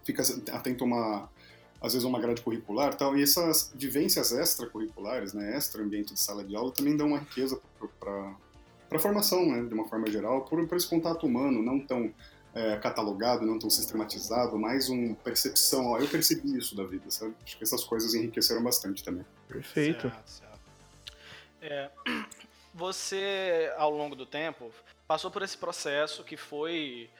Fica 0.04 0.22
atento 0.52 0.84
a 0.84 0.86
uma, 0.86 1.30
às 1.80 1.94
vezes, 1.94 2.04
uma 2.06 2.20
grade 2.20 2.42
curricular 2.42 2.94
tal, 2.94 3.16
e 3.18 3.22
essas 3.22 3.72
vivências 3.74 4.30
extracurriculares, 4.30 5.32
né, 5.32 5.56
extra 5.56 5.82
ambiente 5.82 6.14
de 6.14 6.20
sala 6.20 6.44
de 6.44 6.54
aula, 6.54 6.70
também 6.70 6.96
dão 6.96 7.08
uma 7.08 7.18
riqueza 7.18 7.60
para 7.98 8.36
a 8.92 8.98
formação, 9.00 9.44
né, 9.46 9.64
de 9.64 9.74
uma 9.74 9.88
forma 9.88 10.08
geral, 10.08 10.44
por, 10.44 10.64
por 10.68 10.76
esse 10.76 10.88
contato 10.88 11.26
humano, 11.26 11.60
não 11.60 11.80
tão 11.80 12.14
é, 12.54 12.76
catalogado, 12.76 13.44
não 13.44 13.58
tão 13.58 13.70
sistematizado, 13.70 14.58
mais 14.58 14.88
uma 14.88 15.14
percepção, 15.16 15.86
ó, 15.86 15.98
eu 15.98 16.08
percebi 16.08 16.56
isso 16.56 16.74
da 16.74 16.84
vida, 16.84 17.10
sabe? 17.10 17.34
Acho 17.44 17.56
que 17.56 17.64
essas 17.64 17.84
coisas 17.84 18.14
enriqueceram 18.14 18.62
bastante 18.62 19.02
também. 19.04 19.24
Perfeito. 19.46 20.10
Certo, 20.10 20.28
certo. 20.28 20.60
É, 21.60 21.90
você, 22.72 23.72
ao 23.76 23.90
longo 23.90 24.14
do 24.14 24.26
tempo, 24.26 24.72
passou 25.06 25.30
por 25.30 25.42
esse 25.42 25.56
processo 25.56 26.24
que 26.24 26.36
foi 26.36 27.10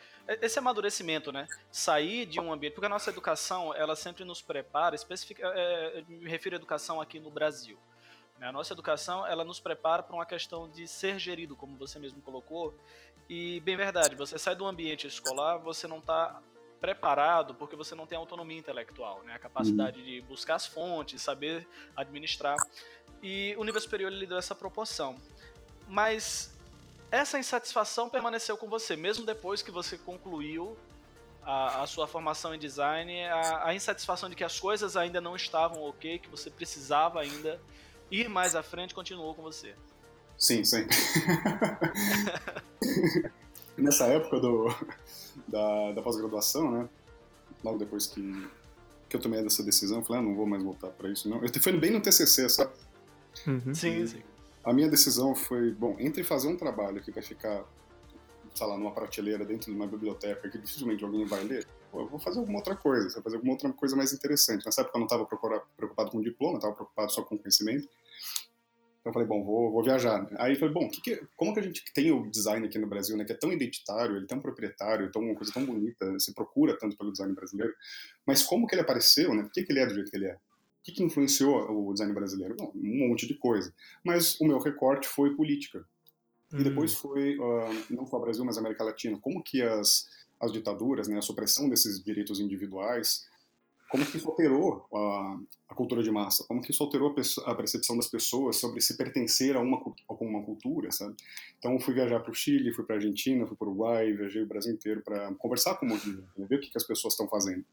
esse 0.42 0.58
amadurecimento, 0.58 1.32
né? 1.32 1.48
Sair 1.70 2.26
de 2.26 2.38
um 2.38 2.52
ambiente, 2.52 2.74
porque 2.74 2.86
a 2.86 2.90
nossa 2.90 3.08
educação, 3.08 3.74
ela 3.74 3.96
sempre 3.96 4.24
nos 4.24 4.42
prepara, 4.42 4.94
especific, 4.94 5.40
é, 5.42 6.04
me 6.06 6.28
refiro 6.28 6.54
à 6.54 6.58
educação 6.58 7.00
aqui 7.00 7.18
no 7.18 7.30
Brasil. 7.30 7.78
Né? 8.38 8.46
A 8.46 8.52
nossa 8.52 8.72
educação, 8.72 9.26
ela 9.26 9.42
nos 9.42 9.58
prepara 9.58 10.02
para 10.02 10.14
uma 10.14 10.26
questão 10.26 10.68
de 10.68 10.86
ser 10.86 11.18
gerido, 11.18 11.56
como 11.56 11.76
você 11.76 11.98
mesmo 11.98 12.20
colocou, 12.20 12.74
e, 13.28 13.60
bem 13.60 13.76
verdade, 13.76 14.16
você 14.16 14.38
sai 14.38 14.56
do 14.56 14.66
ambiente 14.66 15.06
escolar, 15.06 15.58
você 15.58 15.86
não 15.86 15.98
está 15.98 16.40
preparado 16.80 17.54
porque 17.54 17.76
você 17.76 17.94
não 17.94 18.06
tem 18.06 18.16
autonomia 18.16 18.58
intelectual, 18.58 19.22
né? 19.24 19.34
A 19.34 19.38
capacidade 19.38 19.98
uhum. 19.98 20.06
de 20.06 20.20
buscar 20.22 20.54
as 20.54 20.66
fontes, 20.66 21.20
saber 21.20 21.66
administrar. 21.96 22.56
E 23.22 23.54
o 23.58 23.64
nível 23.64 23.80
superior 23.80 24.10
lhe 24.10 24.26
deu 24.26 24.38
essa 24.38 24.54
proporção. 24.54 25.16
Mas 25.88 26.56
essa 27.10 27.38
insatisfação 27.38 28.08
permaneceu 28.08 28.56
com 28.56 28.68
você, 28.68 28.96
mesmo 28.96 29.26
depois 29.26 29.62
que 29.62 29.70
você 29.70 29.98
concluiu 29.98 30.76
a, 31.42 31.82
a 31.82 31.86
sua 31.86 32.06
formação 32.06 32.54
em 32.54 32.58
design, 32.58 33.24
a, 33.24 33.68
a, 33.68 33.74
insatisfação 33.74 34.28
de 34.28 34.36
que 34.36 34.44
as 34.44 34.60
coisas 34.60 34.96
ainda 34.96 35.20
não 35.20 35.34
estavam 35.34 35.82
ok, 35.82 36.18
que 36.18 36.28
você 36.28 36.50
precisava 36.50 37.20
ainda 37.20 37.60
ir 38.10 38.28
mais 38.28 38.54
à 38.54 38.62
frente, 38.62 38.94
continuou 38.94 39.34
com 39.34 39.42
você. 39.42 39.74
Sim, 40.38 40.64
sempre. 40.64 40.96
Nessa 43.76 44.06
época 44.06 44.38
do, 44.38 44.68
da, 45.48 45.92
da 45.92 46.02
pós-graduação, 46.02 46.70
né? 46.70 46.88
Logo 47.62 47.78
depois 47.78 48.06
que, 48.06 48.48
que 49.08 49.16
eu 49.16 49.20
tomei 49.20 49.44
essa 49.44 49.64
decisão, 49.64 49.98
eu 49.98 50.04
falei, 50.04 50.22
ah, 50.22 50.24
não 50.24 50.36
vou 50.36 50.46
mais 50.46 50.62
voltar 50.62 50.90
para 50.90 51.10
isso, 51.10 51.28
não. 51.28 51.42
Eu 51.42 51.48
fui 51.60 51.72
bem 51.72 51.90
no 51.90 52.00
TCC, 52.00 52.48
sabe? 52.48 52.72
Uhum. 53.46 53.74
Sim, 53.74 54.06
sim. 54.06 54.22
A 54.64 54.72
minha 54.72 54.88
decisão 54.88 55.34
foi, 55.34 55.72
bom, 55.72 55.96
entre 55.98 56.22
fazer 56.22 56.48
um 56.48 56.56
trabalho 56.56 57.02
que 57.02 57.10
vai 57.10 57.22
ficar, 57.22 57.64
sei 58.54 58.66
lá, 58.66 58.76
numa 58.76 58.92
prateleira 58.92 59.44
dentro 59.44 59.70
de 59.70 59.76
uma 59.76 59.86
biblioteca 59.86 60.48
que 60.48 60.58
dificilmente 60.58 61.02
alguém 61.02 61.24
vai 61.24 61.42
ler, 61.42 61.66
pô, 61.90 62.02
eu 62.02 62.08
vou 62.08 62.18
fazer 62.18 62.38
alguma 62.38 62.58
outra 62.58 62.76
coisa, 62.76 63.14
vou 63.14 63.22
fazer 63.22 63.36
alguma 63.36 63.54
outra 63.54 63.72
coisa 63.72 63.96
mais 63.96 64.12
interessante. 64.12 64.64
Nessa 64.64 64.82
época 64.82 64.96
eu 64.96 65.00
não 65.00 65.06
estava 65.06 65.26
preocupado 65.76 66.10
com 66.10 66.20
diploma, 66.20 66.58
estava 66.58 66.74
preocupado 66.74 67.10
só 67.10 67.22
com 67.22 67.38
conhecimento. 67.38 67.88
Então 69.08 69.22
eu 69.22 69.26
falei, 69.26 69.28
bom, 69.28 69.42
vou, 69.42 69.72
vou 69.72 69.82
viajar. 69.82 70.28
Aí 70.36 70.52
eu 70.52 70.58
falei, 70.58 70.74
bom, 70.74 70.88
que 70.88 71.00
que, 71.00 71.26
como 71.34 71.54
que 71.54 71.60
a 71.60 71.62
gente 71.62 71.82
tem 71.94 72.12
o 72.12 72.30
design 72.30 72.66
aqui 72.66 72.78
no 72.78 72.86
Brasil, 72.86 73.16
né, 73.16 73.24
que 73.24 73.32
é 73.32 73.34
tão 73.36 73.50
identitário, 73.50 74.16
ele 74.16 74.24
é 74.24 74.28
tão 74.28 74.38
proprietário, 74.38 75.10
tão, 75.10 75.22
uma 75.22 75.34
coisa 75.34 75.52
tão 75.52 75.64
bonita, 75.64 76.18
se 76.18 76.34
procura 76.34 76.76
tanto 76.78 76.96
pelo 76.96 77.10
design 77.10 77.34
brasileiro, 77.34 77.72
mas 78.26 78.42
como 78.42 78.66
que 78.66 78.74
ele 78.74 78.82
apareceu, 78.82 79.34
né, 79.34 79.42
por 79.42 79.52
que, 79.52 79.62
que 79.62 79.72
ele 79.72 79.80
é 79.80 79.86
do 79.86 79.94
jeito 79.94 80.10
que 80.10 80.16
ele 80.16 80.26
é? 80.26 80.34
O 80.34 80.38
que, 80.82 80.92
que 80.92 81.02
influenciou 81.02 81.88
o 81.88 81.92
design 81.92 82.12
brasileiro? 82.12 82.54
Bom, 82.56 82.72
um 82.74 83.08
monte 83.08 83.26
de 83.26 83.34
coisa. 83.34 83.72
Mas 84.02 84.38
o 84.40 84.46
meu 84.46 84.58
recorte 84.58 85.06
foi 85.06 85.34
política. 85.34 85.84
E 86.52 86.62
depois 86.62 86.92
Hum. 86.92 86.96
foi, 86.96 87.38
uh, 87.38 87.84
não 87.90 88.06
só 88.06 88.16
o 88.16 88.20
Brasil, 88.20 88.42
mas 88.44 88.56
a 88.56 88.60
América 88.60 88.84
Latina, 88.84 89.18
como 89.20 89.42
que 89.42 89.60
as, 89.60 90.08
as 90.40 90.50
ditaduras, 90.50 91.06
né, 91.08 91.18
a 91.18 91.22
supressão 91.22 91.68
desses 91.68 92.02
direitos 92.02 92.40
individuais, 92.40 93.26
como 93.88 94.04
que 94.04 94.18
isso 94.18 94.28
alterou 94.28 94.86
a, 94.94 95.40
a 95.70 95.74
cultura 95.74 96.02
de 96.02 96.10
massa, 96.10 96.44
como 96.46 96.60
que 96.60 96.70
isso 96.70 96.82
alterou 96.82 97.14
a, 97.16 97.50
a, 97.50 97.54
percepção 97.54 97.96
das 97.96 98.06
pessoas 98.06 98.56
sobre 98.56 98.80
se 98.80 98.96
pertencer 98.96 99.56
a 99.56 99.60
uma, 99.60 99.78
a 99.78 100.12
uma 100.20 100.42
cultura, 100.42 100.92
sabe? 100.92 101.14
Então 101.58 101.78
fui 101.80 101.94
viajar 101.94 102.20
para 102.20 102.30
o 102.30 102.34
Chile, 102.34 102.72
fui 102.72 102.84
para 102.84 102.96
a 102.96 102.98
Argentina, 102.98 103.46
fui 103.46 103.56
para 103.56 103.66
o 103.66 103.70
Uruguai, 103.70 104.12
viajei 104.12 104.42
o 104.42 104.46
Brasil 104.46 104.74
inteiro 104.74 105.02
para 105.02 105.34
conversar 105.34 105.76
com 105.76 105.86
o 105.86 105.88
movimento, 105.88 106.28
né, 106.36 106.46
ver 106.48 106.56
o 106.56 106.60
que, 106.60 106.70
que 106.70 106.76
as 106.78 106.86
pessoas 106.86 107.14
estão 107.14 107.26
fazendo, 107.28 107.64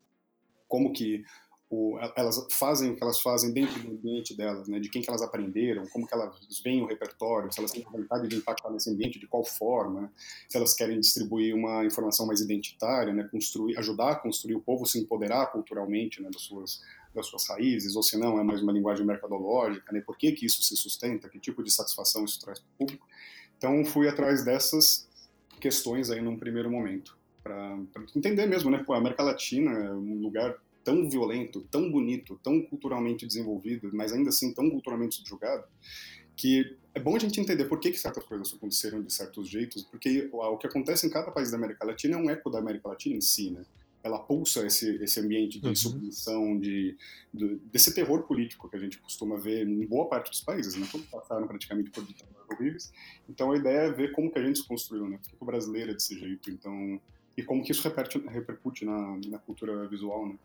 como 0.67 0.93
que 0.93 1.23
o, 1.69 1.97
elas 2.15 2.45
fazem 2.51 2.91
o 2.91 2.95
que 2.95 3.03
elas 3.03 3.19
fazem 3.21 3.51
dentro 3.51 3.79
do 3.81 3.91
ambiente 3.91 4.35
delas, 4.35 4.67
né, 4.67 4.79
de 4.79 4.89
quem 4.89 5.01
que 5.01 5.09
elas 5.09 5.21
aprenderam, 5.21 5.85
como 5.87 6.07
que 6.07 6.13
elas 6.13 6.35
veem 6.63 6.81
o 6.81 6.85
repertório, 6.85 7.51
se 7.51 7.59
elas 7.59 7.71
têm 7.71 7.83
vontade 7.83 8.27
de 8.27 8.35
impactar 8.35 8.69
nesse 8.69 8.89
ambiente, 8.89 9.19
de 9.19 9.27
qual 9.27 9.43
forma, 9.43 10.11
se 10.47 10.57
elas 10.57 10.73
querem 10.73 10.99
distribuir 10.99 11.55
uma 11.55 11.83
informação 11.83 12.27
mais 12.27 12.39
identitária, 12.39 13.13
né, 13.13 13.27
construir, 13.31 13.77
ajudar 13.77 14.11
a 14.11 14.15
construir 14.15 14.55
o 14.55 14.61
povo 14.61 14.85
se 14.85 14.99
empoderar 14.99 15.47
culturalmente, 15.51 16.21
né, 16.21 16.29
das 16.31 16.41
suas 16.41 16.81
das 17.15 17.27
suas 17.27 17.47
raízes, 17.47 17.95
ou 17.95 18.03
se 18.03 18.17
não 18.17 18.37
é 18.37 18.43
mais 18.43 18.61
uma 18.61 18.73
linguagem 18.73 19.05
mercadológica, 19.05 19.89
né, 19.93 20.01
por 20.01 20.17
que 20.17 20.33
que 20.33 20.45
isso 20.45 20.61
se 20.61 20.75
sustenta, 20.75 21.29
que 21.29 21.39
tipo 21.39 21.63
de 21.63 21.71
satisfação 21.71 22.25
isso 22.25 22.41
traz 22.41 22.59
para 22.59 22.67
o 22.67 22.77
público. 22.77 23.07
Então 23.57 23.85
fui 23.85 24.09
atrás 24.09 24.43
dessas 24.43 25.07
questões 25.61 26.11
aí 26.11 26.21
num 26.21 26.37
primeiro 26.37 26.69
momento, 26.69 27.17
para 27.41 27.77
entender 28.13 28.45
mesmo, 28.47 28.69
né, 28.69 28.83
pô, 28.85 28.93
a 28.93 28.97
América 28.97 29.23
Latina 29.23 29.71
é 29.71 29.93
um 29.93 30.19
lugar 30.19 30.57
tão 30.85 31.09
violento, 31.09 31.61
tão 31.71 31.91
bonito, 31.91 32.39
tão 32.43 32.61
culturalmente 32.61 33.25
desenvolvido, 33.25 33.89
mas 33.91 34.13
ainda 34.13 34.29
assim 34.29 34.53
tão 34.53 34.69
culturalmente 34.69 35.15
subjugado, 35.15 35.65
que 36.37 36.77
é 36.93 36.99
bom 36.99 37.15
a 37.15 37.19
gente 37.19 37.41
entender 37.41 37.65
por 37.65 37.79
que, 37.79 37.91
que 37.91 37.99
certas 37.99 38.23
coisas 38.23 38.53
aconteceram 38.53 39.01
de 39.01 39.11
certos 39.11 39.49
jeitos, 39.49 39.83
porque 39.83 40.29
o 40.31 40.57
que 40.57 40.67
acontece 40.67 41.07
em 41.07 41.09
cada 41.09 41.31
país 41.31 41.49
da 41.49 41.57
América 41.57 41.83
Latina 41.83 42.15
é 42.15 42.19
um 42.19 42.29
eco 42.29 42.51
da 42.51 42.59
América 42.59 42.89
Latina 42.89 43.15
em 43.15 43.21
si, 43.21 43.49
né? 43.49 43.65
Ela 44.03 44.19
pulsa 44.19 44.63
esse, 44.67 44.97
esse 45.03 45.19
ambiente 45.19 45.59
de 45.59 45.67
uhum. 45.67 45.75
submissão, 45.75 46.59
de, 46.59 46.95
de, 47.33 47.55
desse 47.71 47.91
terror 47.91 48.21
político 48.21 48.69
que 48.69 48.75
a 48.75 48.79
gente 48.79 48.99
costuma 48.99 49.35
ver 49.35 49.67
em 49.67 49.83
boa 49.87 50.07
parte 50.07 50.29
dos 50.29 50.41
países, 50.41 50.75
né? 50.75 50.87
Todos 50.91 51.07
passaram 51.07 51.47
praticamente 51.47 51.89
por 51.89 52.05
ditaduras 52.05 52.45
horríveis. 52.51 52.93
Então 53.27 53.51
a 53.51 53.57
ideia 53.57 53.87
é 53.87 53.91
ver 53.91 54.11
como 54.11 54.31
que 54.31 54.37
a 54.37 54.45
gente 54.45 54.59
se 54.59 54.67
construiu, 54.67 55.09
né? 55.09 55.17
Por 55.17 55.29
que 55.31 55.37
o 55.41 55.45
brasileiro 55.45 55.89
é 55.89 55.93
desse 55.95 56.19
jeito, 56.19 56.51
então... 56.51 57.01
E 57.35 57.43
como 57.43 57.61
que 57.63 57.71
isso 57.71 57.81
repercute, 57.81 58.27
repercute 58.27 58.85
na, 58.85 59.19
na 59.27 59.39
cultura 59.39 59.87
visual, 59.87 60.29
né? 60.29 60.35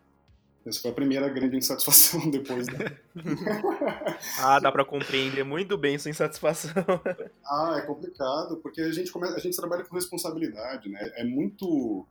Essa 0.65 0.79
foi 0.81 0.91
a 0.91 0.93
primeira 0.93 1.27
grande 1.27 1.57
insatisfação 1.57 2.27
depois. 2.29 2.67
Da... 2.67 2.91
ah, 4.39 4.59
dá 4.59 4.71
para 4.71 4.85
compreender 4.85 5.43
muito 5.43 5.77
bem 5.77 5.97
sua 5.97 6.11
insatisfação. 6.11 6.71
ah, 7.45 7.75
é 7.77 7.81
complicado, 7.81 8.57
porque 8.57 8.81
a 8.81 8.91
gente, 8.91 9.11
começa, 9.11 9.35
a 9.35 9.39
gente 9.39 9.57
trabalha 9.57 9.83
com 9.83 9.95
responsabilidade, 9.95 10.87
né? 10.87 11.11
É 11.15 11.23
muito 11.23 12.05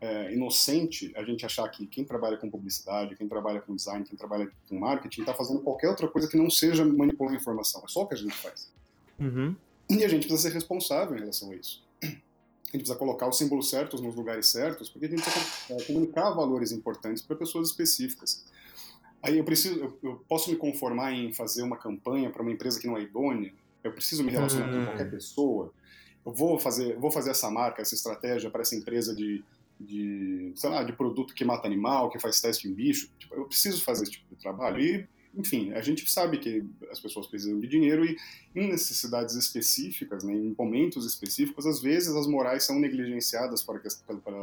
é, 0.00 0.32
inocente 0.34 1.12
a 1.16 1.24
gente 1.24 1.46
achar 1.46 1.66
que 1.70 1.86
quem 1.86 2.04
trabalha 2.04 2.36
com 2.36 2.50
publicidade, 2.50 3.16
quem 3.16 3.26
trabalha 3.26 3.60
com 3.60 3.74
design, 3.74 4.04
quem 4.04 4.18
trabalha 4.18 4.50
com 4.68 4.78
marketing, 4.78 5.22
está 5.22 5.32
fazendo 5.32 5.60
qualquer 5.60 5.88
outra 5.88 6.08
coisa 6.08 6.28
que 6.28 6.36
não 6.36 6.50
seja 6.50 6.84
manipular 6.84 7.34
informação. 7.34 7.82
É 7.84 7.88
só 7.88 8.02
o 8.02 8.06
que 8.06 8.14
a 8.14 8.18
gente 8.18 8.34
faz. 8.34 8.70
Uhum. 9.18 9.56
E 9.88 10.04
a 10.04 10.08
gente 10.08 10.26
precisa 10.26 10.48
ser 10.48 10.54
responsável 10.54 11.16
em 11.16 11.20
relação 11.20 11.50
a 11.50 11.56
isso 11.56 11.87
a 12.68 12.76
gente 12.76 12.82
precisa 12.82 12.96
colocar 12.96 13.26
os 13.26 13.38
símbolos 13.38 13.70
certos 13.70 14.00
nos 14.00 14.14
lugares 14.14 14.46
certos, 14.48 14.90
porque 14.90 15.06
a 15.06 15.08
gente 15.08 15.22
precisa 15.22 15.86
comunicar 15.86 16.30
valores 16.30 16.70
importantes 16.70 17.22
para 17.22 17.34
pessoas 17.34 17.68
específicas. 17.68 18.44
Aí 19.22 19.38
eu 19.38 19.44
preciso, 19.44 19.80
eu, 19.80 19.98
eu, 20.02 20.24
posso 20.28 20.50
me 20.50 20.56
conformar 20.56 21.12
em 21.12 21.32
fazer 21.32 21.62
uma 21.62 21.76
campanha 21.76 22.30
para 22.30 22.42
uma 22.42 22.52
empresa 22.52 22.78
que 22.78 22.86
não 22.86 22.96
é 22.96 23.02
idônea. 23.02 23.52
Eu 23.82 23.92
preciso 23.92 24.22
me 24.22 24.30
relacionar 24.30 24.70
Uhum. 24.70 24.80
com 24.80 24.84
qualquer 24.86 25.10
pessoa. 25.10 25.72
Eu 26.24 26.32
vou 26.32 26.58
fazer, 26.58 26.96
vou 26.98 27.10
fazer 27.10 27.30
essa 27.30 27.50
marca, 27.50 27.80
essa 27.80 27.94
estratégia 27.94 28.50
para 28.50 28.60
essa 28.60 28.76
empresa 28.76 29.14
de, 29.14 29.42
de, 29.80 30.52
sei 30.54 30.68
lá, 30.68 30.82
de 30.82 30.92
produto 30.92 31.34
que 31.34 31.44
mata 31.44 31.66
animal, 31.66 32.10
que 32.10 32.18
faz 32.18 32.40
teste 32.40 32.68
em 32.68 32.74
bicho. 32.74 33.10
Tipo, 33.18 33.34
eu 33.34 33.46
preciso 33.46 33.82
fazer 33.82 34.02
esse 34.02 34.12
tipo 34.12 34.26
de 34.28 34.36
trabalho. 34.36 34.78
E 34.78 35.08
enfim, 35.38 35.72
a 35.72 35.80
gente 35.80 36.10
sabe 36.10 36.38
que 36.38 36.64
as 36.90 36.98
pessoas 36.98 37.28
precisam 37.28 37.60
de 37.60 37.68
dinheiro 37.68 38.04
e 38.04 38.16
em 38.56 38.68
necessidades 38.68 39.36
específicas, 39.36 40.24
né, 40.24 40.34
em 40.34 40.54
momentos 40.58 41.06
específicos, 41.06 41.64
às 41.64 41.80
vezes 41.80 42.14
as 42.16 42.26
morais 42.26 42.64
são 42.64 42.80
negligenciadas 42.80 43.62
para 43.62 43.78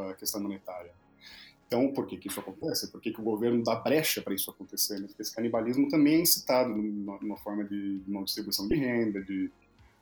a 0.09 0.13
questão 0.13 0.41
monetária. 0.41 0.91
Então, 1.67 1.91
por 1.91 2.05
que, 2.05 2.15
que 2.15 2.29
isso 2.29 2.39
acontece? 2.39 2.91
Por 2.91 3.01
que, 3.01 3.11
que 3.11 3.19
o 3.19 3.23
governo 3.23 3.61
dá 3.61 3.75
brecha 3.75 4.21
para 4.21 4.33
isso 4.33 4.49
acontecer? 4.49 4.99
Né? 4.99 5.07
Porque 5.07 5.21
esse 5.21 5.35
canibalismo 5.35 5.89
também 5.89 6.15
é 6.15 6.21
incitado 6.21 6.69
numa, 6.69 7.19
numa 7.19 7.37
forma 7.37 7.65
de, 7.65 8.01
uma 8.07 8.23
distribuição 8.23 8.67
de 8.67 8.75
renda, 8.75 9.21
de, 9.21 9.51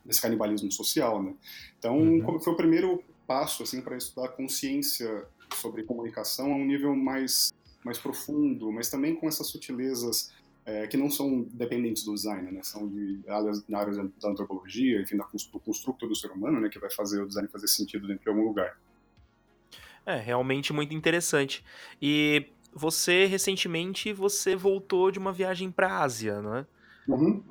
desse 0.04 0.20
canibalismo 0.20 0.70
social. 0.70 1.22
Né? 1.22 1.34
Então, 1.78 1.98
uhum. 1.98 2.38
foi 2.38 2.52
o 2.52 2.56
primeiro 2.56 3.02
passo 3.26 3.62
assim, 3.62 3.80
para 3.80 3.96
estudar 3.96 4.28
consciência 4.28 5.26
sobre 5.56 5.82
comunicação 5.82 6.52
a 6.52 6.56
um 6.56 6.64
nível 6.64 6.94
mais, 6.94 7.52
mais 7.82 7.98
profundo, 7.98 8.70
mas 8.70 8.90
também 8.90 9.16
com 9.16 9.26
essas 9.26 9.48
sutilezas 9.48 10.30
é, 10.66 10.86
que 10.86 10.96
não 10.96 11.10
são 11.10 11.42
dependentes 11.52 12.04
do 12.04 12.14
design, 12.14 12.50
né? 12.50 12.62
São 12.62 12.88
de 12.88 13.20
áreas, 13.28 13.66
na 13.68 13.78
área 13.78 13.92
da 13.92 14.28
antropologia, 14.28 15.00
enfim, 15.02 15.16
da, 15.16 15.24
do 15.24 15.60
construto 15.60 16.06
do 16.06 16.16
ser 16.16 16.30
humano, 16.30 16.60
né? 16.60 16.68
Que 16.68 16.78
vai 16.78 16.90
fazer 16.90 17.22
o 17.22 17.26
design 17.26 17.48
fazer 17.48 17.68
sentido 17.68 18.06
dentro 18.06 18.22
de 18.22 18.28
algum 18.28 18.42
lugar. 18.42 18.78
É, 20.06 20.16
realmente 20.16 20.72
muito 20.72 20.94
interessante. 20.94 21.64
E 22.00 22.46
você, 22.72 23.26
recentemente, 23.26 24.12
você 24.12 24.56
voltou 24.56 25.10
de 25.10 25.18
uma 25.18 25.32
viagem 25.32 25.70
para 25.70 25.88
a 25.88 26.02
Ásia, 26.02 26.40
né? 26.40 26.66
Uhum. 27.06 27.42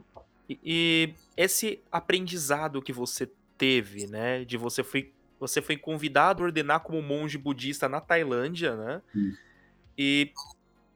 E, 0.49 0.59
e 0.63 1.13
esse 1.37 1.81
aprendizado 1.91 2.81
que 2.81 2.91
você 2.91 3.29
teve, 3.57 4.07
né? 4.07 4.43
De 4.43 4.57
você 4.57 4.83
foi, 4.83 5.11
você 5.39 5.61
foi 5.61 5.77
convidado 5.77 6.41
a 6.41 6.47
ordenar 6.47 6.79
como 6.79 7.01
monge 7.01 7.37
budista 7.37 7.87
na 7.87 8.01
Tailândia, 8.01 8.75
né? 8.75 9.01
Uhum. 9.13 9.33
E 9.97 10.31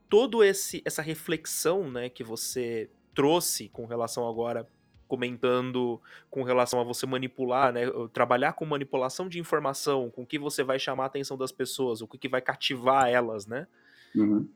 todo 0.10 0.44
esse 0.44 0.82
essa 0.86 1.02
reflexão, 1.02 1.90
né, 1.90 2.10
que 2.10 2.24
você 2.24 2.90
trouxe 3.14 3.70
com 3.70 3.86
relação 3.86 4.28
agora 4.28 4.68
comentando 5.08 6.02
com 6.30 6.44
relação 6.44 6.82
a 6.82 6.84
você 6.84 7.06
manipular, 7.06 7.72
né, 7.72 7.84
trabalhar 8.12 8.54
com 8.54 8.66
manipulação 8.66 9.30
de 9.30 9.40
informação, 9.40 10.10
com 10.12 10.26
que 10.26 10.38
você 10.38 10.64
vai 10.64 10.78
chamar 10.78 11.04
a 11.04 11.08
atenção 11.08 11.38
das 11.38 11.52
pessoas, 11.52 12.02
o 12.02 12.08
que 12.08 12.28
vai 12.28 12.42
cativar 12.42 13.08
elas, 13.10 13.48
né? 13.48 13.68
Uhum. 14.14 14.50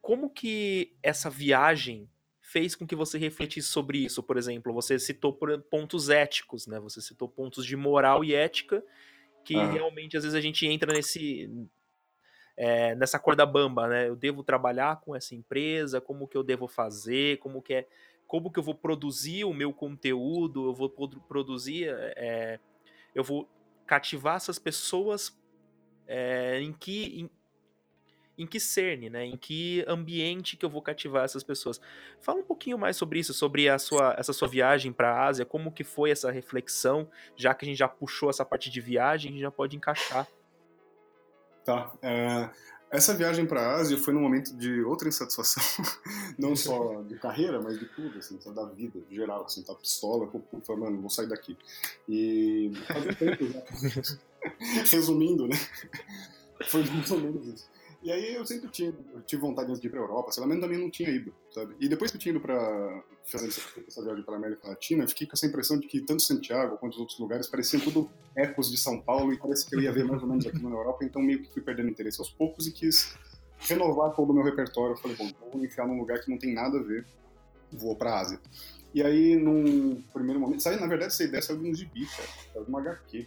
Como 0.00 0.28
que 0.30 0.92
essa 1.02 1.30
viagem 1.30 2.08
fez 2.40 2.76
com 2.76 2.86
que 2.86 2.94
você 2.94 3.18
refletisse 3.18 3.68
sobre 3.68 3.98
isso? 4.04 4.22
Por 4.22 4.36
exemplo, 4.36 4.72
você 4.72 4.98
citou 4.98 5.32
pontos 5.70 6.10
éticos, 6.10 6.66
né? 6.66 6.78
Você 6.78 7.00
citou 7.00 7.28
pontos 7.28 7.64
de 7.64 7.76
moral 7.76 8.22
e 8.22 8.34
ética 8.34 8.84
que 9.44 9.56
Ah. 9.56 9.70
realmente 9.70 10.16
às 10.16 10.22
vezes 10.24 10.36
a 10.36 10.40
gente 10.40 10.66
entra 10.66 10.92
nesse 10.92 11.50
é, 12.56 12.94
nessa 12.94 13.18
corda 13.18 13.44
bamba, 13.44 13.88
né? 13.88 14.08
Eu 14.08 14.16
devo 14.16 14.42
trabalhar 14.42 15.00
com 15.00 15.14
essa 15.14 15.34
empresa, 15.34 16.00
como 16.00 16.28
que 16.28 16.36
eu 16.36 16.42
devo 16.42 16.68
fazer, 16.68 17.38
como 17.38 17.60
que 17.60 17.74
é, 17.74 17.88
como 18.26 18.50
que 18.50 18.58
eu 18.58 18.62
vou 18.62 18.74
produzir 18.74 19.44
o 19.44 19.52
meu 19.52 19.72
conteúdo, 19.72 20.66
eu 20.66 20.74
vou 20.74 20.88
produ- 20.88 21.20
produzir, 21.22 21.88
é, 22.16 22.58
eu 23.14 23.22
vou 23.22 23.48
cativar 23.86 24.36
essas 24.36 24.58
pessoas 24.58 25.38
é, 26.06 26.60
em 26.60 26.72
que 26.72 27.20
em, 27.20 27.30
em 28.36 28.46
que 28.46 28.58
cerne, 28.58 29.10
né? 29.10 29.24
Em 29.24 29.36
que 29.36 29.84
ambiente 29.86 30.56
que 30.56 30.64
eu 30.64 30.70
vou 30.70 30.82
cativar 30.82 31.24
essas 31.24 31.44
pessoas? 31.44 31.80
Fala 32.20 32.40
um 32.40 32.44
pouquinho 32.44 32.78
mais 32.78 32.96
sobre 32.96 33.18
isso, 33.18 33.34
sobre 33.34 33.68
a 33.68 33.78
sua, 33.78 34.14
essa 34.18 34.32
sua 34.32 34.48
viagem 34.48 34.92
para 34.92 35.12
a 35.12 35.26
Ásia, 35.26 35.44
como 35.44 35.72
que 35.72 35.84
foi 35.84 36.10
essa 36.10 36.30
reflexão, 36.30 37.08
já 37.36 37.54
que 37.54 37.64
a 37.64 37.68
gente 37.68 37.78
já 37.78 37.88
puxou 37.88 38.30
essa 38.30 38.44
parte 38.44 38.70
de 38.70 38.80
viagem, 38.80 39.30
a 39.30 39.32
gente 39.32 39.42
já 39.42 39.50
pode 39.50 39.76
encaixar. 39.76 40.26
Tá. 41.64 41.92
É, 42.02 42.50
essa 42.90 43.14
viagem 43.14 43.44
para 43.46 43.60
a 43.60 43.76
Ásia 43.76 43.98
foi 43.98 44.14
num 44.14 44.20
momento 44.20 44.54
de 44.56 44.82
outra 44.82 45.08
insatisfação, 45.08 45.62
não 46.38 46.54
só 46.54 47.02
de 47.02 47.18
carreira, 47.18 47.60
mas 47.60 47.78
de 47.78 47.86
tudo, 47.86 48.18
assim, 48.18 48.38
da 48.54 48.66
vida, 48.66 49.00
de 49.08 49.16
geral, 49.16 49.44
assim, 49.44 49.62
tá 49.62 49.74
pistola, 49.74 50.30
falando, 50.64 50.82
mano, 50.82 51.00
vou 51.00 51.10
sair 51.10 51.26
daqui. 51.26 51.56
E. 52.08 52.70
Resumindo, 54.92 55.48
né? 55.48 55.56
Foi 56.66 56.84
mais 56.84 57.10
ou 57.10 57.18
menos 57.18 57.46
isso. 57.46 57.68
E 58.02 58.12
aí 58.12 58.34
eu 58.34 58.44
sempre 58.44 58.68
tinha, 58.68 58.94
eu 59.14 59.22
tive 59.22 59.40
vontade 59.40 59.80
de 59.80 59.86
ir 59.86 59.90
pra 59.90 59.98
Europa, 59.98 60.30
sei 60.30 60.42
lá, 60.42 60.46
mas 60.46 60.60
também 60.60 60.78
não 60.78 60.90
tinha 60.90 61.08
ido, 61.08 61.34
sabe? 61.50 61.74
E 61.80 61.88
depois 61.88 62.10
que 62.10 62.18
eu 62.18 62.20
tinha 62.20 62.30
ido 62.30 62.40
pra 62.40 63.02
fazer 63.26 63.48
essa, 63.48 64.02
viagem 64.02 64.22
pra 64.22 64.36
América 64.36 64.68
Latina, 64.68 65.06
fiquei 65.08 65.26
com 65.26 65.32
essa 65.32 65.46
impressão 65.46 65.78
de 65.78 65.86
que 65.86 66.00
tanto 66.00 66.22
Santiago 66.22 66.76
quanto 66.78 66.94
os 66.94 66.98
outros 67.00 67.18
lugares 67.18 67.46
pareciam 67.46 67.80
tudo 67.80 68.08
ecos 68.36 68.70
de 68.70 68.76
São 68.76 69.00
Paulo 69.00 69.32
e 69.32 69.38
parece 69.38 69.66
que 69.66 69.74
eu 69.74 69.80
ia 69.80 69.92
ver 69.92 70.04
mais 70.04 70.22
ou 70.22 70.28
menos 70.28 70.46
aqui 70.46 70.62
na 70.62 70.70
Europa, 70.70 71.04
então 71.04 71.22
meio 71.22 71.42
que 71.42 71.50
fui 71.52 71.62
perdendo 71.62 71.88
interesse 71.88 72.20
aos 72.20 72.30
poucos 72.30 72.66
e 72.66 72.72
quis 72.72 73.14
renovar 73.60 74.14
todo 74.14 74.30
o 74.30 74.34
meu 74.34 74.44
repertório. 74.44 74.92
Eu 74.92 74.98
falei, 74.98 75.16
bom, 75.16 75.30
vou 75.50 75.60
me 75.60 75.66
enfiar 75.66 75.86
num 75.86 75.98
lugar 75.98 76.20
que 76.20 76.30
não 76.30 76.36
tem 76.38 76.52
nada 76.52 76.78
a 76.78 76.82
ver, 76.82 77.06
vou 77.72 77.96
pra 77.96 78.20
Ásia. 78.20 78.38
E 78.92 79.02
aí, 79.02 79.36
num 79.36 80.02
primeiro 80.12 80.38
momento, 80.38 80.62
sabe, 80.62 80.76
na 80.80 80.86
verdade, 80.86 81.12
essa 81.12 81.24
ideia 81.24 81.42
saiu 81.42 81.58
de 81.60 81.68
um 81.70 81.74
gibi, 81.74 82.06
cara, 82.06 82.28
saiu 82.52 82.64
de 82.64 82.68
uma 82.70 82.80
HQ. 82.80 83.26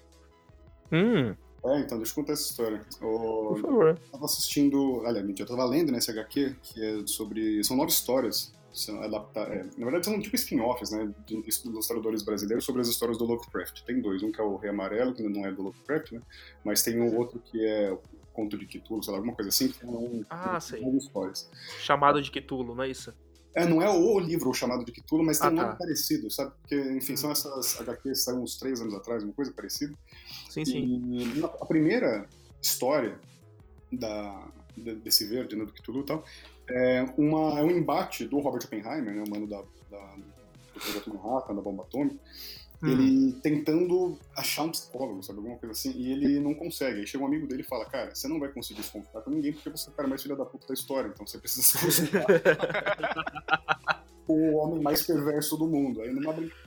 Hum, 0.91 1.35
É, 1.65 1.79
então, 1.79 1.97
deixa 1.97 2.11
eu 2.11 2.15
contar 2.15 2.33
essa 2.33 2.49
história. 2.51 2.81
O- 3.01 3.47
por 3.55 3.61
favor. 3.61 3.87
Eu 3.89 4.11
tava 4.11 4.25
assistindo, 4.25 5.01
olha, 5.03 5.21
mentira, 5.23 5.49
eu 5.49 5.57
tava 5.57 5.67
lendo 5.67 5.91
nesse 5.91 6.09
HQ, 6.11 6.55
que 6.61 6.81
é 6.85 7.05
sobre, 7.07 7.61
são 7.63 7.75
nove 7.75 7.91
histórias, 7.91 8.53
são 8.79 9.01
adapta, 9.01 9.39
é, 9.41 9.63
na 9.77 9.85
verdade 9.85 10.05
são 10.05 10.19
tipo 10.19 10.35
spin-offs, 10.35 10.91
né, 10.91 11.13
de 11.25 11.41
ilustradores 11.65 12.23
brasileiros 12.23 12.63
sobre 12.65 12.81
as 12.81 12.87
histórias 12.87 13.17
do 13.17 13.25
Lovecraft. 13.25 13.83
Tem 13.83 13.99
dois, 14.01 14.21
um 14.23 14.31
que 14.31 14.39
é 14.39 14.43
o 14.43 14.55
Rei 14.57 14.69
Amarelo, 14.69 15.13
que 15.13 15.23
não 15.23 15.45
é 15.45 15.51
do 15.51 15.63
Lovecraft, 15.63 16.11
né, 16.13 16.21
mas 16.63 16.83
tem 16.83 16.99
um 17.01 17.15
outro 17.17 17.39
que 17.39 17.65
é 17.65 17.91
o 17.91 17.99
Conto 18.33 18.57
de 18.57 18.65
Cthulhu, 18.67 19.01
sei 19.03 19.11
lá, 19.11 19.17
alguma 19.17 19.33
coisa 19.35 19.49
assim, 19.49 19.67
que 19.67 19.79
tem 19.79 19.89
um, 19.89 20.23
Ah, 20.29 20.51
tem 20.51 20.61
sei. 20.61 20.81
nove 20.81 20.97
histórias. 20.97 21.49
Chamado 21.79 22.21
de 22.21 22.29
Cthulhu, 22.31 22.75
não 22.75 22.83
é 22.83 22.89
isso? 22.89 23.11
É, 23.55 23.65
não 23.67 23.81
é 23.81 23.89
o 23.89 24.19
livro 24.19 24.53
chamado 24.53 24.85
de 24.85 24.91
Cthulhu, 24.91 25.23
mas 25.23 25.39
tem 25.39 25.47
Ah, 25.47 25.51
um 25.51 25.55
nome 25.55 25.69
tá. 25.69 25.75
parecido, 25.77 26.29
sabe? 26.29 26.51
Porque, 26.61 26.75
enfim, 26.91 27.15
são 27.15 27.29
Hum. 27.29 27.33
essas 27.33 27.81
HQs 27.81 28.01
que 28.03 28.15
saíram 28.25 28.43
uns 28.43 28.59
três 28.59 28.79
anos 28.79 28.93
atrás, 28.93 29.23
uma 29.23 29.33
coisa 29.33 29.51
parecida. 29.51 29.97
Sim, 30.47 30.63
sim. 30.63 31.01
E 31.11 31.39
na- 31.39 31.47
a 31.47 31.65
primeira 31.65 32.29
história 32.61 33.19
da, 33.91 34.47
de- 34.77 34.95
desse 34.97 35.25
verde, 35.25 35.55
né, 35.55 35.65
do 35.65 35.73
Cthulhu 35.73 36.01
e 36.01 36.05
tal, 36.05 36.23
é, 36.69 37.05
uma, 37.17 37.59
é 37.59 37.63
um 37.63 37.71
embate 37.71 38.25
do 38.25 38.39
Robert 38.39 38.63
Oppenheimer, 38.65 39.15
né, 39.15 39.23
o 39.25 39.29
mano 39.29 39.47
da, 39.47 39.61
da- 39.89 40.15
do 40.73 40.79
projeto 40.79 41.13
Manhattan, 41.13 41.55
da 41.55 41.61
bomba 41.61 41.83
atômica, 41.83 42.17
Hum. 42.83 42.89
ele 42.89 43.31
tentando 43.41 44.19
achar 44.35 44.61
um 44.61 44.69
psicólogo, 44.69 45.23
sabe, 45.23 45.39
alguma 45.39 45.57
coisa 45.57 45.71
assim, 45.73 45.91
e 45.97 46.11
ele 46.11 46.39
não 46.39 46.53
consegue. 46.53 46.99
Aí 46.99 47.07
chega 47.07 47.23
um 47.23 47.27
amigo 47.27 47.47
dele 47.47 47.63
e 47.63 47.65
fala, 47.65 47.85
cara, 47.85 48.13
você 48.13 48.27
não 48.27 48.39
vai 48.39 48.49
conseguir 48.49 48.83
se 48.83 48.91
consultar 48.91 49.21
com 49.23 49.31
ninguém 49.31 49.51
porque 49.51 49.67
você 49.71 49.89
é 49.89 49.93
o 49.93 49.95
cara 49.95 50.07
mais 50.07 50.21
filha 50.21 50.35
da 50.35 50.45
puta 50.45 50.67
da 50.67 50.75
história, 50.75 51.07
então 51.07 51.25
você 51.25 51.39
precisa 51.39 51.63
se 51.63 51.83
consultar 51.83 52.25
o 54.27 54.57
homem 54.57 54.79
mais 54.81 55.01
perverso 55.01 55.57
do 55.57 55.65
mundo. 55.67 56.01
Aí 56.03 56.13
numa 56.13 56.31
brincadeira, 56.33 56.66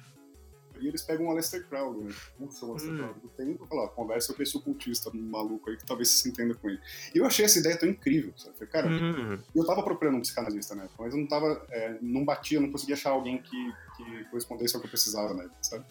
e 0.80 0.88
eles 0.88 1.02
pegam 1.02 1.26
o 1.26 1.30
Aleister 1.30 1.66
Crowley, 1.68 2.04
né? 2.04 2.14
Não 2.38 2.50
sei 2.50 2.66
o 2.66 2.70
Aleister 2.72 2.92
Hum. 2.92 2.96
Crowley 2.98 3.20
do 3.20 3.28
tempo, 3.30 3.66
fala, 3.66 3.88
conversa 3.88 4.34
com 4.34 4.42
esse 4.42 4.56
ocultista 4.56 5.10
maluco 5.14 5.70
aí 5.70 5.76
que 5.76 5.84
talvez 5.86 6.08
você 6.10 6.22
se 6.22 6.28
entenda 6.28 6.54
com 6.54 6.68
ele. 6.68 6.80
E 7.14 7.18
eu 7.18 7.26
achei 7.26 7.44
essa 7.44 7.58
ideia 7.58 7.76
tão 7.78 7.88
incrível, 7.88 8.32
sabe? 8.36 8.54
Falei, 8.56 8.68
cara, 8.72 8.88
Hum, 8.90 9.38
eu 9.54 9.64
tava 9.66 9.82
procurando 9.82 10.16
um 10.16 10.20
psicanalista, 10.20 10.74
né? 10.74 10.88
Mas 10.98 11.12
eu 11.14 11.20
não 11.20 11.26
tava, 11.26 11.66
é, 11.70 11.98
não 12.00 12.24
batia, 12.24 12.60
não 12.60 12.70
conseguia 12.70 12.94
achar 12.94 13.10
alguém 13.10 13.40
que, 13.42 13.72
que 13.96 14.24
correspondesse 14.30 14.74
ao 14.74 14.80
que 14.80 14.86
eu 14.86 14.90
precisava, 14.90 15.34
né? 15.34 15.48
Sabe? 15.62 15.84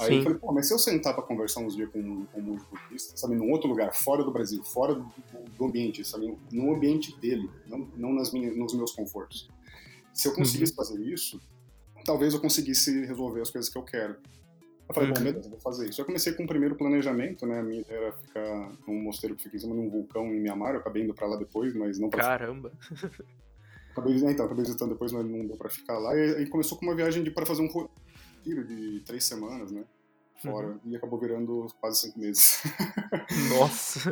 Aí 0.00 0.08
Sim. 0.08 0.16
eu 0.18 0.22
falei, 0.24 0.38
pô, 0.38 0.52
mas 0.52 0.66
se 0.66 0.74
eu 0.74 0.78
sentar 0.78 1.14
pra 1.14 1.22
conversar 1.22 1.60
uns 1.60 1.76
dias 1.76 1.88
com, 1.92 2.26
com 2.26 2.40
um 2.40 2.42
monge 2.42 2.64
budista, 2.68 3.16
sabe, 3.16 3.36
num 3.36 3.48
outro 3.52 3.68
lugar, 3.68 3.94
fora 3.94 4.24
do 4.24 4.32
Brasil, 4.32 4.60
fora 4.64 4.92
do, 4.94 5.04
do 5.56 5.64
ambiente, 5.64 6.04
sabe, 6.04 6.36
no 6.50 6.74
ambiente 6.74 7.16
dele, 7.20 7.48
não, 7.64 7.78
não 7.96 8.12
nas 8.12 8.32
minhas, 8.32 8.56
nos 8.56 8.74
meus 8.74 8.90
confortos. 8.90 9.48
Se 10.12 10.26
eu 10.26 10.34
conseguisse 10.34 10.72
Uhum. 10.72 10.76
fazer 10.76 11.00
isso, 11.00 11.40
talvez 12.04 12.34
eu 12.34 12.40
conseguisse 12.40 13.04
resolver 13.06 13.40
as 13.40 13.50
coisas 13.50 13.70
que 13.70 13.78
eu 13.78 13.82
quero. 13.82 14.16
Eu 14.88 14.94
falei, 14.94 15.10
bom, 15.12 15.18
Uhum. 15.18 15.24
beleza, 15.24 15.48
vou 15.48 15.60
fazer 15.60 15.88
isso. 15.88 16.00
Eu 16.00 16.04
comecei 16.04 16.32
com 16.34 16.44
o 16.44 16.46
primeiro 16.46 16.76
planejamento, 16.76 17.46
né? 17.46 17.58
A 17.60 17.62
minha 17.62 17.80
ideia 17.80 17.98
era 17.98 18.12
ficar 18.12 18.72
num 18.86 19.02
mosteiro 19.02 19.34
que 19.34 19.44
fica 19.44 19.56
em 19.56 19.58
cima 19.58 19.74
de 19.74 19.80
um 19.80 19.88
vulcão 19.88 20.26
em 20.26 20.40
Mianmar. 20.40 20.74
Eu 20.74 20.80
acabei 20.80 21.02
indo 21.02 21.14
pra 21.14 21.26
lá 21.26 21.36
depois, 21.36 21.74
mas 21.74 21.98
não 21.98 22.10
pra 22.10 22.22
caramba. 22.22 22.70
Acabei, 23.92 24.20
né, 24.20 24.32
então, 24.32 24.44
acabei 24.44 24.64
visitando 24.64 24.88
depois, 24.90 25.12
mas 25.12 25.24
não 25.24 25.46
deu 25.46 25.56
pra 25.56 25.68
ficar 25.70 25.96
lá. 26.00 26.16
E 26.16 26.34
aí 26.38 26.46
começou 26.48 26.76
com 26.76 26.84
uma 26.84 26.96
viagem 26.96 27.22
de, 27.22 27.30
para 27.30 27.46
fazer 27.46 27.62
um 27.62 27.68
retiro 27.68 28.66
de 28.66 29.00
três 29.06 29.22
semanas, 29.24 29.70
né? 29.70 29.84
Fora. 30.42 30.66
Uhum. 30.66 30.80
E 30.86 30.96
acabou 30.96 31.16
virando 31.20 31.68
quase 31.80 32.00
cinco 32.00 32.18
meses. 32.18 32.60
Nossa. 33.56 34.10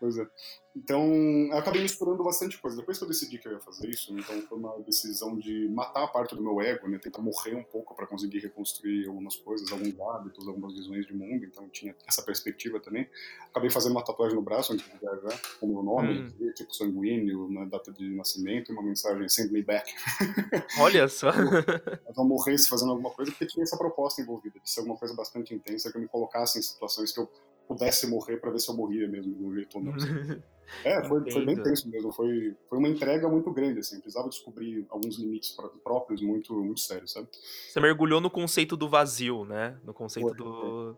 Pois 0.00 0.16
é. 0.18 0.26
Então, 0.74 1.04
eu 1.50 1.56
acabei 1.58 1.82
misturando 1.82 2.22
bastante 2.22 2.56
coisa. 2.56 2.76
Depois 2.76 2.96
que 2.96 3.02
eu 3.02 3.08
decidi 3.08 3.38
que 3.38 3.48
eu 3.48 3.52
ia 3.52 3.60
fazer 3.60 3.88
isso, 3.88 4.16
então 4.16 4.40
foi 4.42 4.56
uma 4.56 4.78
decisão 4.80 5.36
de 5.36 5.68
matar 5.68 6.04
a 6.04 6.06
parte 6.06 6.34
do 6.34 6.40
meu 6.42 6.60
ego, 6.60 6.88
né? 6.88 6.96
Tentar 6.98 7.20
morrer 7.20 7.56
um 7.56 7.64
pouco 7.64 7.92
para 7.94 8.06
conseguir 8.06 8.38
reconstruir 8.38 9.08
algumas 9.08 9.34
coisas, 9.36 9.70
alguns 9.72 9.98
hábitos, 10.00 10.46
algumas 10.46 10.72
visões 10.72 11.06
de 11.06 11.12
mundo. 11.12 11.44
Então, 11.44 11.68
tinha 11.68 11.94
essa 12.06 12.22
perspectiva 12.22 12.78
também. 12.78 13.08
Acabei 13.50 13.68
fazendo 13.68 13.92
uma 13.92 14.04
tatuagem 14.04 14.36
no 14.36 14.42
braço 14.42 14.72
antes 14.72 14.88
de 14.88 14.96
viajar, 14.96 15.40
com 15.58 15.66
o 15.66 15.68
meu 15.74 15.82
nome, 15.82 16.20
Hum. 16.40 16.52
tipo 16.54 16.72
sanguíneo, 16.72 17.50
na 17.50 17.64
data 17.64 17.92
de 17.92 18.08
nascimento, 18.14 18.70
e 18.70 18.72
uma 18.72 18.82
mensagem 18.82 19.28
send 19.28 19.52
me 19.52 19.62
back. 19.62 19.92
Olha 20.78 21.08
só. 21.08 21.30
eu 21.30 22.14
não 22.16 22.24
morresse 22.24 22.68
fazendo 22.68 22.92
alguma 22.92 23.10
coisa, 23.10 23.32
porque 23.32 23.46
tinha 23.46 23.64
essa 23.64 23.76
proposta 23.76 24.22
envolvida, 24.22 24.60
de 24.60 24.70
ser 24.70 24.80
alguma 24.80 24.96
coisa 24.96 25.14
bastante 25.14 25.52
intensa, 25.52 25.90
que 25.90 25.98
eu 25.98 26.00
me 26.00 26.08
colocasse 26.08 26.60
em 26.60 26.62
situações 26.62 27.10
que 27.12 27.18
eu 27.18 27.28
pudesse 27.70 28.06
morrer 28.08 28.38
para 28.38 28.50
ver 28.50 28.58
se 28.58 28.68
eu 28.68 28.74
morria 28.76 29.06
mesmo, 29.08 29.32
de 29.32 29.44
um 29.44 29.54
jeito 29.54 29.78
ou 29.78 29.84
não. 29.84 29.92
É, 30.84 31.02
foi, 31.02 31.28
foi 31.28 31.44
bem 31.44 31.60
tenso 31.60 31.88
mesmo, 31.90 32.12
foi, 32.12 32.56
foi 32.68 32.78
uma 32.78 32.88
entrega 32.88 33.28
muito 33.28 33.52
grande, 33.52 33.80
assim, 33.80 33.96
eu 33.96 34.02
precisava 34.02 34.28
descobrir 34.28 34.86
alguns 34.88 35.18
limites 35.18 35.50
pró- 35.50 35.68
próprios 35.82 36.22
muito, 36.22 36.54
muito 36.54 36.78
sérios, 36.78 37.10
sabe? 37.10 37.26
Você 37.68 37.80
mergulhou 37.80 38.20
no 38.20 38.30
conceito 38.30 38.76
do 38.76 38.88
vazio, 38.88 39.44
né? 39.44 39.76
No 39.82 39.92
conceito 39.92 40.28
Foi, 40.28 40.36
do. 40.36 40.96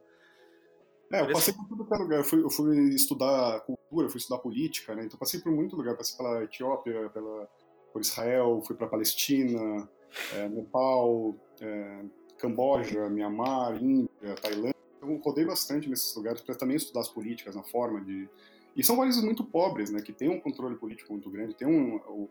É, 1.11 1.21
eu 1.21 1.25
Parece- 1.25 1.33
passei 1.33 1.55
por 1.55 1.67
tudo 1.69 1.87
que 1.87 1.95
é 1.95 1.97
lugar, 1.97 2.19
eu 2.19 2.25
fui, 2.25 2.43
eu 2.43 2.51
fui 2.51 2.95
estudar 2.95 3.61
cultura, 3.61 4.11
fui 4.11 4.19
estudar 4.19 4.41
política, 4.43 4.95
né, 4.95 5.07
então 5.07 5.19
passei 5.19 5.41
por 5.41 5.51
muito 5.51 5.75
lugar, 5.75 5.97
passei 5.97 6.19
pela 6.19 6.45
Etiópia, 6.45 7.09
pela, 7.09 7.49
por 7.95 8.03
Israel, 8.03 8.61
fui 8.67 8.77
para 8.77 8.87
Palestina, 8.87 9.89
é, 10.35 10.49
Nepal, 10.51 11.35
é, 11.63 12.05
Camboja, 12.37 13.09
Mianmar, 13.09 13.83
Índia, 13.83 14.35
Tailândia, 14.43 14.72
eu 15.03 15.17
rodei 15.17 15.45
bastante 15.45 15.91
nesses 15.91 16.15
lugares 16.15 16.41
para 16.41 16.55
também 16.55 16.77
estudar 16.77 17.01
as 17.01 17.09
políticas, 17.09 17.55
na 17.55 17.62
forma 17.62 18.01
de... 18.01 18.29
E 18.75 18.83
são 18.83 18.97
países 18.97 19.23
muito 19.23 19.45
pobres, 19.45 19.91
né, 19.91 20.01
que 20.01 20.12
tem 20.15 20.31
um 20.31 20.41
controle 20.41 20.77
político 20.77 21.12
muito 21.12 21.31
grande, 21.31 21.55
tem 21.55 21.69
um, 21.69 21.97
o, 21.97 22.31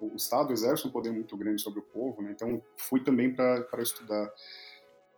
o, 0.00 0.12
o 0.12 0.16
Estado 0.16 0.52
exerce 0.52 0.86
um 0.86 0.90
poder 0.90 1.10
muito 1.10 1.36
grande 1.36 1.60
sobre 1.60 1.80
o 1.80 1.82
povo, 1.82 2.22
né, 2.22 2.30
então 2.30 2.62
fui 2.76 3.02
também 3.02 3.34
para 3.34 3.82
estudar 3.82 4.32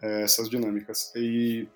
é, 0.01 0.23
essas 0.23 0.49
dinâmicas. 0.49 1.13
E 1.15 1.69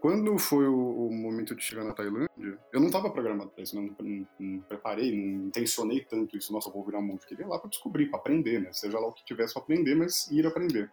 quando 0.00 0.36
foi 0.38 0.66
o, 0.68 1.06
o 1.06 1.10
momento 1.10 1.54
de 1.54 1.62
chegar 1.62 1.84
na 1.84 1.94
Tailândia, 1.94 2.28
eu 2.72 2.80
não 2.80 2.88
estava 2.88 3.10
programado 3.10 3.50
para 3.50 3.62
isso, 3.62 3.74
não, 3.74 3.94
não, 3.98 4.28
não 4.38 4.60
preparei, 4.60 5.16
não 5.16 5.46
intencionei 5.46 6.04
tanto 6.04 6.36
isso. 6.36 6.52
Nossa, 6.52 6.68
eu 6.68 6.72
vou 6.74 6.84
virar 6.84 7.00
monge. 7.00 7.26
Queria 7.26 7.46
ir 7.46 7.48
lá 7.48 7.58
para 7.58 7.70
descobrir, 7.70 8.06
para 8.10 8.18
aprender, 8.18 8.60
né? 8.60 8.70
Seja 8.72 8.98
lá 8.98 9.06
o 9.08 9.12
que 9.12 9.24
tivesse 9.24 9.54
para 9.54 9.62
aprender, 9.62 9.94
mas 9.94 10.30
ir 10.30 10.46
aprender. 10.46 10.90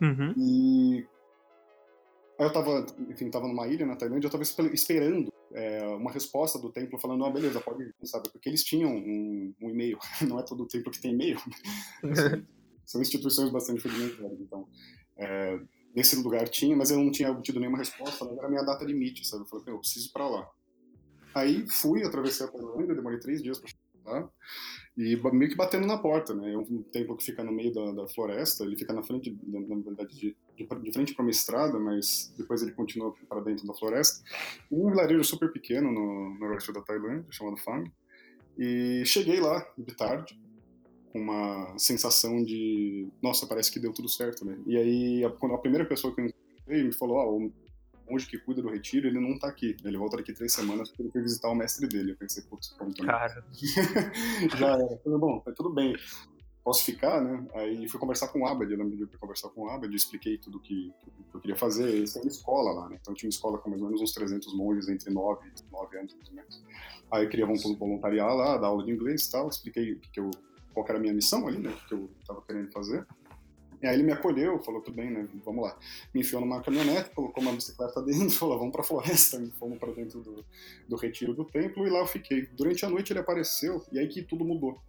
Uhum. 0.00 0.34
E 0.36 1.06
eu 2.46 2.52
tava, 2.52 2.86
enfim, 3.08 3.30
tava 3.30 3.48
numa 3.48 3.66
ilha 3.66 3.84
na 3.86 3.96
Tailândia, 3.96 4.26
eu 4.26 4.30
tava 4.30 4.42
espe- 4.42 4.72
esperando 4.74 5.32
é, 5.52 5.86
uma 5.88 6.12
resposta 6.12 6.58
do 6.58 6.70
templo 6.70 6.98
falando, 6.98 7.24
ah, 7.24 7.30
beleza, 7.30 7.60
pode 7.60 7.82
ir, 7.82 7.94
sabe? 8.04 8.28
Porque 8.30 8.48
eles 8.48 8.62
tinham 8.64 8.90
um, 8.94 9.54
um 9.60 9.70
e-mail, 9.70 9.98
não 10.28 10.38
é 10.38 10.42
todo 10.42 10.66
templo 10.66 10.90
que 10.92 11.00
tem 11.00 11.12
e-mail. 11.12 11.38
são, 12.14 12.42
são 12.86 13.00
instituições 13.00 13.50
bastante 13.50 13.86
rudimentares, 13.86 14.40
então... 14.40 14.68
É, 15.16 15.58
nesse 15.96 16.14
lugar 16.16 16.48
tinha, 16.48 16.76
mas 16.76 16.92
eu 16.92 16.98
não 16.98 17.10
tinha 17.10 17.30
obtido 17.32 17.58
nenhuma 17.58 17.78
resposta, 17.78 18.24
mas 18.24 18.38
era 18.38 18.46
a 18.46 18.50
minha 18.50 18.62
data 18.62 18.84
limite, 18.84 19.26
sabe? 19.26 19.42
Eu 19.42 19.48
falei, 19.48 19.64
"Meu, 19.64 19.74
eu 19.74 19.80
preciso 19.80 20.08
ir 20.08 20.12
pra 20.12 20.28
lá. 20.28 20.48
Aí 21.34 21.66
fui, 21.68 22.04
atravessei 22.04 22.46
a 22.46 22.48
Tailândia, 22.48 22.94
demorei 22.94 23.18
três 23.18 23.42
dias 23.42 23.58
pra 23.58 23.68
chegar 23.68 23.77
e 24.96 25.16
meio 25.32 25.50
que 25.50 25.56
batendo 25.56 25.86
na 25.86 25.96
porta, 25.96 26.34
né? 26.34 26.56
Um 26.56 26.82
templo 26.82 27.16
que 27.16 27.24
fica 27.24 27.44
no 27.44 27.52
meio 27.52 27.72
da, 27.72 27.92
da 27.92 28.08
floresta, 28.08 28.64
ele 28.64 28.76
fica 28.76 28.92
na 28.92 29.02
frente, 29.02 29.38
na 29.46 29.60
na 29.60 29.76
verdade, 29.76 30.12
de, 30.12 30.36
de, 30.56 30.66
de 30.66 30.92
frente 30.92 31.14
para 31.14 31.22
uma 31.22 31.30
estrada, 31.30 31.78
mas 31.78 32.34
depois 32.36 32.62
ele 32.62 32.72
continua 32.72 33.14
para 33.28 33.40
dentro 33.40 33.64
da 33.64 33.74
floresta. 33.74 34.24
Um 34.70 34.90
vilarejo 34.90 35.22
super 35.22 35.52
pequeno 35.52 35.92
no 35.92 36.36
noroeste 36.40 36.72
da 36.72 36.82
Tailândia, 36.82 37.26
chamado 37.30 37.56
Phang. 37.58 37.88
E 38.58 39.04
cheguei 39.06 39.38
lá 39.38 39.64
de 39.78 39.94
tarde, 39.94 40.36
com 41.12 41.20
uma 41.20 41.78
sensação 41.78 42.42
de, 42.42 43.06
nossa, 43.22 43.46
parece 43.46 43.70
que 43.70 43.78
deu 43.78 43.92
tudo 43.92 44.08
certo, 44.08 44.44
né? 44.44 44.58
E 44.66 44.76
aí, 44.76 45.24
a, 45.24 45.28
a 45.28 45.58
primeira 45.58 45.84
pessoa 45.84 46.12
que 46.12 46.20
eu 46.20 46.26
encontrei 46.26 46.82
me 46.82 46.92
falou, 46.92 47.38
o 47.38 47.52
monge 48.10 48.26
que 48.26 48.38
cuida 48.38 48.62
do 48.62 48.68
retiro, 48.70 49.06
ele 49.06 49.20
não 49.20 49.38
tá 49.38 49.48
aqui, 49.48 49.76
ele 49.84 49.96
volta 49.98 50.16
daqui 50.16 50.32
três 50.32 50.52
semanas 50.52 50.88
porque 50.88 51.02
ele 51.02 51.10
foi 51.10 51.22
visitar 51.22 51.48
o 51.48 51.54
mestre 51.54 51.86
dele. 51.88 52.12
Eu 52.12 52.16
pensei, 52.16 52.42
putz, 52.44 52.68
pronto, 52.70 53.02
né? 53.02 53.10
Cara. 53.12 53.44
já 54.58 54.66
era. 54.74 54.82
Eu 54.82 54.98
Falei, 55.02 55.18
bom, 55.18 55.40
tá 55.40 55.52
tudo 55.52 55.70
bem, 55.70 55.96
posso 56.64 56.84
ficar, 56.84 57.20
né? 57.22 57.46
Aí 57.54 57.88
fui 57.88 57.98
conversar 57.98 58.28
com 58.28 58.40
o 58.40 58.46
Abad, 58.46 58.70
ele 58.70 58.82
me 58.84 58.90
pediu 58.90 59.08
pra 59.08 59.18
conversar 59.18 59.48
com 59.50 59.62
o 59.62 59.68
Abad, 59.70 59.94
expliquei 59.94 60.38
tudo 60.38 60.60
que, 60.60 60.92
que 61.30 61.36
eu 61.36 61.40
queria 61.40 61.56
fazer. 61.56 61.88
Eles 61.88 62.12
têm 62.12 62.22
uma 62.22 62.28
escola 62.30 62.72
lá, 62.72 62.88
né? 62.88 62.98
Então 63.00 63.14
tinha 63.14 63.26
uma 63.28 63.30
escola 63.32 63.58
com 63.58 63.70
mais 63.70 63.80
ou 63.82 63.88
menos 63.88 64.02
uns 64.02 64.12
300 64.12 64.54
monges 64.56 64.88
entre 64.88 65.10
9 65.12 65.46
e 65.48 65.72
9 65.72 65.98
anos, 65.98 66.14
mais 66.14 66.28
ou 66.28 66.34
menos. 66.34 66.64
Aí 67.10 67.24
eu 67.24 67.28
queria 67.30 67.46
vol- 67.46 67.76
voluntariar 67.76 68.34
lá, 68.34 68.56
dar 68.58 68.66
aula 68.68 68.84
de 68.84 68.90
inglês 68.92 69.26
e 69.26 69.30
tal, 69.32 69.48
expliquei 69.48 69.94
que, 70.12 70.20
eu, 70.20 70.30
qual 70.74 70.84
era 70.88 70.98
a 70.98 71.00
minha 71.00 71.14
missão 71.14 71.46
ali, 71.48 71.58
né? 71.58 71.70
O 71.70 71.88
que 71.88 71.94
eu 71.94 72.10
tava 72.26 72.42
querendo 72.42 72.70
fazer. 72.70 73.06
E 73.82 73.86
aí 73.86 73.94
ele 73.94 74.02
me 74.02 74.12
acolheu, 74.12 74.58
falou, 74.62 74.80
tudo 74.80 74.94
bem, 74.94 75.10
né? 75.10 75.28
Vamos 75.44 75.62
lá. 75.62 75.78
Me 76.12 76.20
enfiou 76.20 76.40
numa 76.40 76.60
caminhonete, 76.60 77.10
colocou 77.10 77.42
uma 77.42 77.52
bicicleta 77.52 78.02
dentro, 78.02 78.30
falou, 78.36 78.58
vamos 78.58 78.72
pra 78.72 78.82
floresta. 78.82 79.40
Fomos 79.58 79.78
pra 79.78 79.92
dentro 79.92 80.20
do, 80.20 80.44
do 80.88 80.96
retiro 80.96 81.34
do 81.34 81.44
templo 81.44 81.86
e 81.86 81.90
lá 81.90 82.00
eu 82.00 82.06
fiquei. 82.06 82.46
Durante 82.56 82.84
a 82.84 82.90
noite 82.90 83.12
ele 83.12 83.20
apareceu 83.20 83.84
e 83.92 83.98
aí 83.98 84.08
que 84.08 84.22
tudo 84.22 84.44
mudou. 84.44 84.80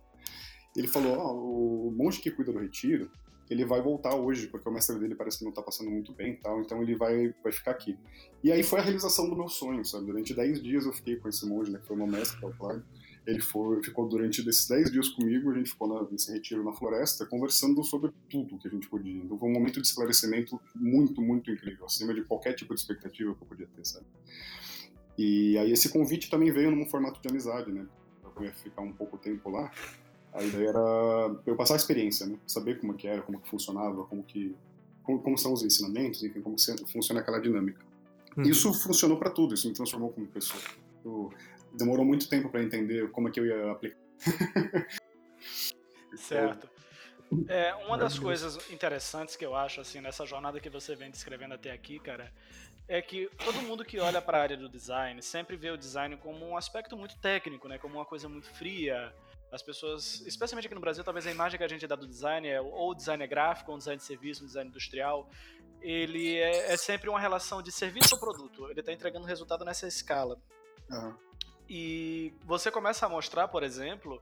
Ele 0.75 0.88
falou, 0.88 1.17
ó, 1.17 1.34
o 1.34 1.91
monge 1.91 2.21
que 2.21 2.32
cuida 2.32 2.52
do 2.52 2.60
retiro, 2.60 3.12
ele 3.49 3.65
vai 3.65 3.82
voltar 3.82 4.15
hoje, 4.15 4.47
porque 4.47 4.69
o 4.69 4.71
mestre 4.71 4.97
dele 4.99 5.15
parece 5.15 5.39
que 5.39 5.45
não 5.45 5.52
tá 5.52 5.62
passando 5.62 5.89
muito 5.89 6.13
bem 6.13 6.34
e 6.34 6.38
tal, 6.38 6.62
então 6.62 6.82
ele 6.84 6.95
vai, 6.95 7.34
vai 7.43 7.52
ficar 7.52 7.71
aqui. 7.71 7.97
E 8.43 8.52
aí 8.52 8.62
foi 8.62 8.80
a 8.80 8.84
realização 8.84 9.28
do 9.28 9.36
meu 9.36 9.49
sonho, 9.49 9.84
sabe? 9.84 10.06
Durante 10.06 10.34
10 10.34 10.62
dias 10.62 10.86
eu 10.86 10.93
fiquei 10.93 11.15
com 11.15 11.28
esse 11.28 11.45
monge, 11.47 11.71
né, 11.71 11.80
que 11.80 11.88
foi 11.88 11.95
o 11.95 11.99
meu 11.99 12.08
mestre, 12.08 12.38
que 12.38 12.45
é 12.45 12.47
o 12.47 12.54
Flávio. 12.54 12.84
Ele 13.29 13.41
foi, 13.41 13.83
ficou 13.83 14.07
durante 14.07 14.47
esses 14.47 14.67
10 14.67 14.91
dias 14.91 15.09
comigo, 15.09 15.51
a 15.51 15.53
gente 15.55 15.69
ficou 15.69 16.09
nesse 16.11 16.31
retiro 16.31 16.63
na 16.63 16.73
floresta, 16.73 17.25
conversando 17.25 17.83
sobre 17.83 18.11
tudo 18.29 18.57
que 18.57 18.67
a 18.67 18.71
gente 18.71 18.87
podia. 18.89 19.21
Então 19.21 19.37
foi 19.37 19.49
um 19.49 19.53
momento 19.53 19.81
de 19.81 19.87
esclarecimento 19.87 20.59
muito, 20.75 21.21
muito 21.21 21.51
incrível, 21.51 21.85
acima 21.85 22.13
de 22.13 22.23
qualquer 22.23 22.53
tipo 22.53 22.73
de 22.73 22.79
expectativa 22.79 23.35
que 23.35 23.41
eu 23.41 23.47
podia 23.47 23.67
ter, 23.67 23.85
sabe? 23.85 24.05
E 25.17 25.57
aí 25.57 25.71
esse 25.71 25.89
convite 25.89 26.29
também 26.29 26.51
veio 26.51 26.71
num 26.71 26.85
formato 26.85 27.21
de 27.21 27.27
amizade, 27.27 27.71
né? 27.71 27.85
Eu 28.23 28.43
ia 28.43 28.53
ficar 28.53 28.81
um 28.81 28.93
pouco 28.93 29.17
tempo 29.17 29.49
lá. 29.49 29.71
A 30.31 30.43
ideia 30.43 30.69
era 30.69 31.41
eu 31.45 31.55
passar 31.55 31.73
a 31.73 31.77
experiência, 31.77 32.25
né? 32.25 32.37
Saber 32.47 32.79
como 32.79 32.93
que 32.93 33.07
era, 33.07 33.21
como 33.21 33.39
que 33.39 33.49
funcionava, 33.49 34.05
como 34.05 34.23
que 34.23 34.55
como, 35.03 35.19
como 35.19 35.37
são 35.37 35.53
os 35.53 35.63
ensinamentos, 35.63 36.23
enfim, 36.23 36.39
como 36.41 36.55
funciona 36.87 37.21
aquela 37.21 37.39
dinâmica. 37.39 37.83
Uhum. 38.37 38.43
Isso 38.43 38.71
funcionou 38.73 39.17
para 39.17 39.31
tudo, 39.31 39.55
isso 39.55 39.67
me 39.67 39.73
transformou 39.73 40.11
como 40.11 40.27
pessoa. 40.27 40.61
Eu, 41.03 41.33
demorou 41.73 42.05
muito 42.05 42.29
tempo 42.29 42.49
para 42.49 42.63
entender 42.63 43.10
como 43.12 43.27
é 43.27 43.32
que 43.32 43.39
eu 43.39 43.45
ia 43.45 43.71
aplicar. 43.71 43.99
certo. 46.15 46.69
É, 47.47 47.75
uma 47.86 47.97
das 47.97 48.17
coisas 48.17 48.58
interessantes 48.71 49.36
que 49.36 49.45
eu 49.45 49.55
acho 49.55 49.82
assim 49.82 50.01
nessa 50.01 50.25
jornada 50.25 50.60
que 50.60 50.69
você 50.69 50.95
vem 50.95 51.12
descrevendo 51.12 51.53
até 51.53 51.71
aqui, 51.71 51.99
cara, 51.99 52.34
é 52.88 53.01
que 53.03 53.29
todo 53.45 53.62
mundo 53.62 53.86
que 53.86 53.99
olha 53.99 54.19
para 54.19 54.39
a 54.39 54.41
área 54.41 54.58
do 54.58 54.67
design 54.67 55.21
sempre 55.21 55.55
vê 55.55 55.69
o 55.69 55.77
design 55.77 56.17
como 56.17 56.43
um 56.43 56.58
aspecto 56.58 56.97
muito 56.97 57.15
técnico, 57.19 57.67
né, 57.67 57.77
como 57.77 57.95
uma 57.95 58.05
coisa 58.05 58.27
muito 58.27 58.49
fria. 58.55 59.13
As 59.51 59.62
pessoas, 59.62 60.21
especialmente 60.21 60.65
aqui 60.65 60.75
no 60.75 60.82
Brasil, 60.82 61.03
talvez 61.03 61.25
a 61.27 61.32
imagem 61.32 61.58
que 61.58 61.63
a 61.63 61.67
gente 61.67 61.86
dá 61.86 61.95
do 61.95 62.08
design 62.08 62.47
é 62.47 62.60
ou 62.60 62.95
design 62.95 63.23
é 63.23 63.27
gráfico, 63.27 63.71
ou 63.71 63.77
design 63.77 63.97
de 63.97 64.03
serviço, 64.03 64.43
um 64.43 64.47
design 64.47 64.69
industrial. 64.69 65.29
Ele 65.82 66.36
é, 66.36 66.73
é, 66.73 66.77
sempre 66.77 67.10
uma 67.10 67.19
relação 67.19 67.62
de 67.62 67.71
serviço 67.71 68.15
ou 68.15 68.19
produto. 68.19 68.69
Ele 68.69 68.79
está 68.79 68.91
entregando 68.91 69.25
resultado 69.25 69.63
nessa 69.63 69.88
escala. 69.88 70.38
Uhum. 70.89 71.15
E 71.69 72.34
você 72.43 72.71
começa 72.71 73.05
a 73.05 73.10
mostrar, 73.10 73.47
por 73.47 73.62
exemplo, 73.62 74.21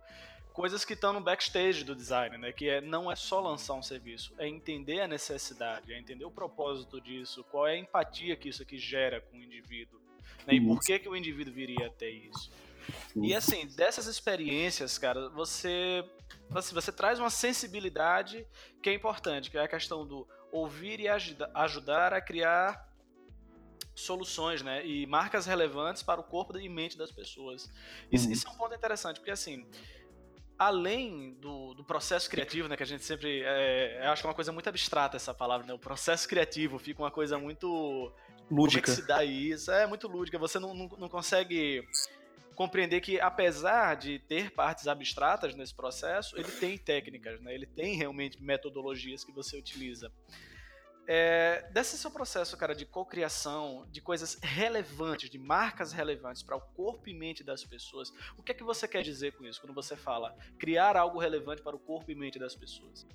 coisas 0.52 0.84
que 0.84 0.94
estão 0.94 1.14
no 1.14 1.22
backstage 1.22 1.84
do 1.84 1.96
design, 1.96 2.38
né? 2.38 2.52
Que 2.52 2.68
é, 2.68 2.82
não 2.82 3.12
é 3.12 3.16
só 3.16 3.40
lançar 3.40 3.76
um 3.76 3.84
serviço, 3.84 4.34
é 4.38 4.48
entender 4.48 5.00
a 5.00 5.08
necessidade, 5.08 5.94
é 5.94 5.98
entender 6.00 6.26
o 6.26 6.32
propósito 6.32 7.00
disso, 7.00 7.44
qual 7.46 7.68
é 7.68 7.74
a 7.74 7.78
empatia 7.78 8.36
que 8.36 8.50
isso 8.50 8.64
aqui 8.64 8.78
gera 8.78 9.22
com 9.22 9.38
o 9.38 9.42
indivíduo, 9.42 10.00
né? 10.46 10.56
E 10.56 10.62
por 10.62 10.82
que, 10.82 11.00
que 11.00 11.08
o 11.08 11.16
indivíduo 11.16 11.54
viria 11.54 11.88
até 11.88 12.10
isso. 12.10 12.52
E 13.16 13.36
assim, 13.36 13.68
dessas 13.68 14.08
experiências, 14.08 14.98
cara, 14.98 15.30
você, 15.30 16.04
assim, 16.54 16.74
você 16.74 16.92
traz 16.92 17.20
uma 17.20 17.30
sensibilidade 17.30 18.46
que 18.82 18.90
é 18.90 18.94
importante, 18.94 19.52
que 19.52 19.58
é 19.58 19.62
a 19.62 19.68
questão 19.68 20.06
do 20.06 20.28
ouvir 20.52 21.00
e 21.00 21.08
ajudar 21.08 22.14
a 22.14 22.22
criar 22.22 22.87
soluções, 23.98 24.62
né? 24.62 24.86
E 24.86 25.06
marcas 25.08 25.46
relevantes 25.46 26.04
para 26.04 26.22
o 26.22 26.24
corpo 26.24 26.58
e 26.58 26.70
mente 26.70 26.98
das 26.98 27.12
pessoas. 27.12 27.70
Isso, 28.12 28.28
uhum. 28.28 28.32
isso 28.32 28.48
é 28.48 28.52
um 28.52 28.56
ponto 28.56 28.76
interessante, 28.76 29.20
porque 29.20 29.32
assim, 29.32 29.68
além 30.58 31.34
do, 31.36 31.74
do, 31.74 31.84
processo 31.84 32.30
criativo, 32.30 32.68
né, 32.68 32.78
que 32.78 32.84
a 32.84 32.86
gente 32.86 33.04
sempre, 33.04 33.42
é, 33.44 34.06
eu 34.06 34.12
acho 34.12 34.22
que 34.22 34.28
é 34.28 34.30
uma 34.30 34.36
coisa 34.36 34.52
muito 34.52 34.68
abstrata 34.68 35.18
essa 35.18 35.34
palavra, 35.34 35.66
né, 35.66 35.74
o 35.74 35.80
processo 35.80 36.28
criativo 36.28 36.78
fica 36.78 37.02
uma 37.02 37.12
coisa 37.12 37.38
muito 37.38 38.14
lúdica. 38.50 38.84
Como 38.84 38.94
é 38.94 38.96
que 38.96 39.02
se 39.02 39.08
dá 39.08 39.24
isso? 39.24 39.72
É 39.72 39.88
muito 39.88 40.08
lúdica, 40.08 40.38
você 40.38 40.60
não, 40.60 40.74
não, 40.74 40.88
não 40.98 41.10
consegue 41.10 41.84
compreender 42.56 43.02
que 43.02 43.20
apesar 43.20 43.96
de 43.96 44.20
ter 44.20 44.52
partes 44.52 44.88
abstratas 44.88 45.56
nesse 45.56 45.76
processo, 45.76 46.36
ele 46.38 46.52
tem 46.52 46.78
técnicas, 46.78 47.40
né, 47.42 47.54
ele 47.54 47.66
tem 47.66 47.96
realmente 47.96 48.42
metodologias 48.42 49.24
que 49.24 49.32
você 49.32 49.58
utiliza. 49.58 50.12
É, 51.10 51.65
desse 51.72 51.98
seu 51.98 52.12
processo, 52.12 52.58
cara, 52.58 52.76
de 52.76 52.86
cocriação, 52.86 53.88
de 53.89 54.02
coisas 54.02 54.38
relevantes, 54.41 55.30
de 55.30 55.39
marcas 55.39 55.93
relevantes 55.93 56.43
para 56.43 56.58
o 56.58 56.60
corpo 56.60 57.08
e 57.08 57.13
mente 57.13 57.46
das 57.46 57.63
pessoas, 57.63 58.12
o 58.38 58.43
que 58.43 58.52
é 58.52 58.56
que 58.56 58.63
você 58.63 58.86
quer 58.89 59.04
dizer 59.04 59.32
com 59.38 59.46
isso 59.46 59.62
quando 59.62 59.74
você 59.74 59.96
fala 59.96 60.36
criar 60.60 60.98
algo 60.98 61.17
relevante 61.17 61.62
para 61.62 61.74
o 61.74 61.80
corpo 61.80 62.12
e 62.12 62.15
mente 62.15 62.38
das 62.38 62.54
pessoas? 62.56 63.08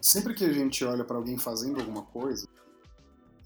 Sempre 0.00 0.32
que 0.32 0.44
a 0.44 0.52
gente 0.52 0.82
olha 0.86 1.04
para 1.04 1.18
alguém 1.18 1.36
fazendo 1.36 1.80
alguma 1.80 2.02
coisa, 2.06 2.48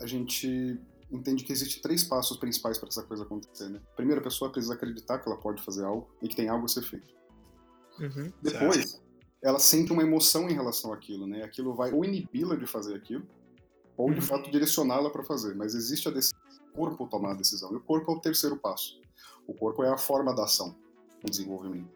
a 0.01 0.07
gente 0.07 0.81
entende 1.11 1.43
que 1.43 1.53
existem 1.53 1.83
três 1.83 2.05
passos 2.05 2.37
principais 2.37 2.79
para 2.79 2.89
essa 2.89 3.03
coisa 3.03 3.25
acontecer. 3.25 3.69
Né? 3.69 3.81
Primeiro, 3.97 4.21
a 4.21 4.25
pessoa 4.25 4.53
precisa 4.53 4.75
acreditar 4.75 5.19
que 5.19 5.29
ela 5.29 5.41
pode 5.41 5.61
fazer 5.61 5.85
algo 5.85 6.09
e 6.23 6.29
que 6.29 6.37
tem 6.37 6.49
algo 6.49 6.67
a 6.67 6.69
ser 6.69 6.83
feito. 6.83 7.13
Uhum, 7.99 8.33
Depois, 8.41 8.91
certo 8.93 9.10
ela 9.43 9.59
sente 9.59 9.93
uma 9.93 10.03
emoção 10.03 10.49
em 10.49 10.53
relação 10.53 10.93
àquilo, 10.93 11.27
né? 11.27 11.43
Aquilo 11.43 11.75
vai 11.75 11.93
ou 11.93 12.05
inibi-la 12.05 12.57
de 12.57 12.67
fazer 12.67 12.95
aquilo, 12.95 13.27
ou 13.97 14.11
de 14.11 14.21
uhum. 14.21 14.23
fato 14.23 14.51
direcioná-la 14.51 15.11
para 15.11 15.25
fazer. 15.25 15.55
Mas 15.55 15.75
existe 15.75 16.09
a 16.09 16.11
decisão, 16.11 16.39
o 16.73 16.77
corpo 16.77 17.07
tomar 17.07 17.33
a 17.33 17.35
decisão. 17.35 17.73
E 17.73 17.77
o 17.77 17.81
corpo 17.81 18.13
é 18.13 18.15
o 18.15 18.21
terceiro 18.21 18.57
passo. 18.57 19.01
O 19.47 19.55
corpo 19.55 19.83
é 19.83 19.91
a 19.91 19.99
forma 19.99 20.35
da 20.35 20.45
ação, 20.45 20.77
o 21.25 21.31
desenvolvimento. 21.31 21.91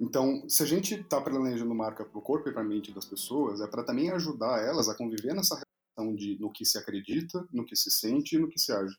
Então, 0.00 0.48
se 0.48 0.62
a 0.62 0.66
gente 0.66 0.94
está 0.94 1.20
planejando 1.20 1.74
marca 1.74 2.04
para 2.04 2.18
o 2.18 2.22
corpo 2.22 2.48
e 2.48 2.52
para 2.52 2.62
a 2.62 2.64
mente 2.64 2.92
das 2.92 3.04
pessoas, 3.04 3.60
é 3.60 3.66
para 3.66 3.82
também 3.82 4.10
ajudar 4.10 4.62
elas 4.64 4.88
a 4.88 4.94
conviver 4.94 5.34
nessa 5.34 5.60
relação 5.60 6.14
de 6.14 6.38
no 6.40 6.50
que 6.50 6.64
se 6.64 6.78
acredita, 6.78 7.46
no 7.52 7.66
que 7.66 7.76
se 7.76 7.90
sente 7.90 8.36
e 8.36 8.38
no 8.38 8.48
que 8.48 8.58
se 8.58 8.72
age 8.72 8.96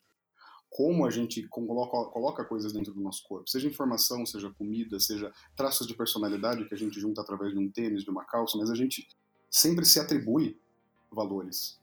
como 0.72 1.04
a 1.04 1.10
gente 1.10 1.46
coloca, 1.48 2.10
coloca 2.10 2.44
coisas 2.44 2.72
dentro 2.72 2.94
do 2.94 3.00
nosso 3.00 3.22
corpo, 3.24 3.48
seja 3.48 3.68
informação, 3.68 4.24
seja 4.24 4.50
comida, 4.50 4.98
seja 4.98 5.30
traços 5.54 5.86
de 5.86 5.94
personalidade 5.94 6.66
que 6.66 6.74
a 6.74 6.78
gente 6.78 6.98
junta 6.98 7.20
através 7.20 7.52
de 7.52 7.58
um 7.58 7.70
tênis, 7.70 8.02
de 8.02 8.10
uma 8.10 8.24
calça, 8.24 8.56
mas 8.56 8.70
a 8.70 8.74
gente 8.74 9.06
sempre 9.50 9.84
se 9.84 10.00
atribui 10.00 10.58
valores. 11.10 11.78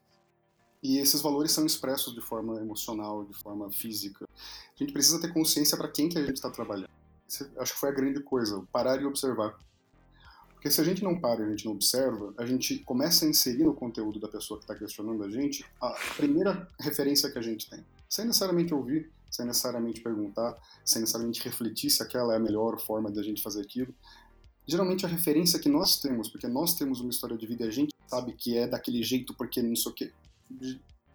E 0.82 0.98
esses 0.98 1.20
valores 1.20 1.52
são 1.52 1.64
expressos 1.64 2.14
de 2.14 2.20
forma 2.20 2.60
emocional, 2.60 3.24
de 3.24 3.34
forma 3.34 3.70
física. 3.70 4.26
A 4.34 4.78
gente 4.82 4.92
precisa 4.92 5.20
ter 5.20 5.32
consciência 5.32 5.76
para 5.76 5.88
quem 5.88 6.08
que 6.08 6.18
a 6.18 6.22
gente 6.22 6.36
está 6.36 6.50
trabalhando. 6.50 6.90
Acho 7.58 7.74
que 7.74 7.78
foi 7.78 7.90
a 7.90 7.92
grande 7.92 8.20
coisa, 8.24 8.60
parar 8.72 9.00
e 9.00 9.04
observar. 9.04 9.56
Porque 10.52 10.68
se 10.68 10.80
a 10.80 10.84
gente 10.84 11.04
não 11.04 11.18
para 11.20 11.42
e 11.42 11.44
a 11.44 11.50
gente 11.50 11.64
não 11.64 11.72
observa, 11.72 12.34
a 12.36 12.44
gente 12.44 12.80
começa 12.80 13.24
a 13.24 13.28
inserir 13.28 13.64
no 13.64 13.74
conteúdo 13.74 14.18
da 14.18 14.26
pessoa 14.26 14.58
que 14.58 14.64
está 14.64 14.74
questionando 14.74 15.22
a 15.22 15.30
gente 15.30 15.64
a 15.80 15.94
primeira 16.16 16.66
referência 16.80 17.30
que 17.30 17.38
a 17.38 17.42
gente 17.42 17.70
tem 17.70 17.84
sem 18.10 18.26
necessariamente 18.26 18.74
ouvir, 18.74 19.08
sem 19.30 19.46
necessariamente 19.46 20.00
perguntar, 20.00 20.58
sem 20.84 21.00
necessariamente 21.00 21.40
refletir 21.44 21.88
se 21.88 22.02
aquela 22.02 22.34
é 22.34 22.36
a 22.36 22.40
melhor 22.40 22.80
forma 22.80 23.10
de 23.10 23.20
a 23.20 23.22
gente 23.22 23.40
fazer 23.40 23.62
aquilo. 23.62 23.94
Geralmente 24.66 25.06
a 25.06 25.08
referência 25.08 25.60
que 25.60 25.68
nós 25.68 26.00
temos, 26.00 26.28
porque 26.28 26.48
nós 26.48 26.74
temos 26.74 27.00
uma 27.00 27.10
história 27.10 27.38
de 27.38 27.46
vida 27.46 27.64
e 27.64 27.68
a 27.68 27.70
gente 27.70 27.94
sabe 28.08 28.32
que 28.32 28.58
é 28.58 28.66
daquele 28.66 29.02
jeito 29.02 29.32
porque 29.34 29.62
não 29.62 29.76
sei 29.76 29.92
o 29.92 29.94
quê. 29.94 30.12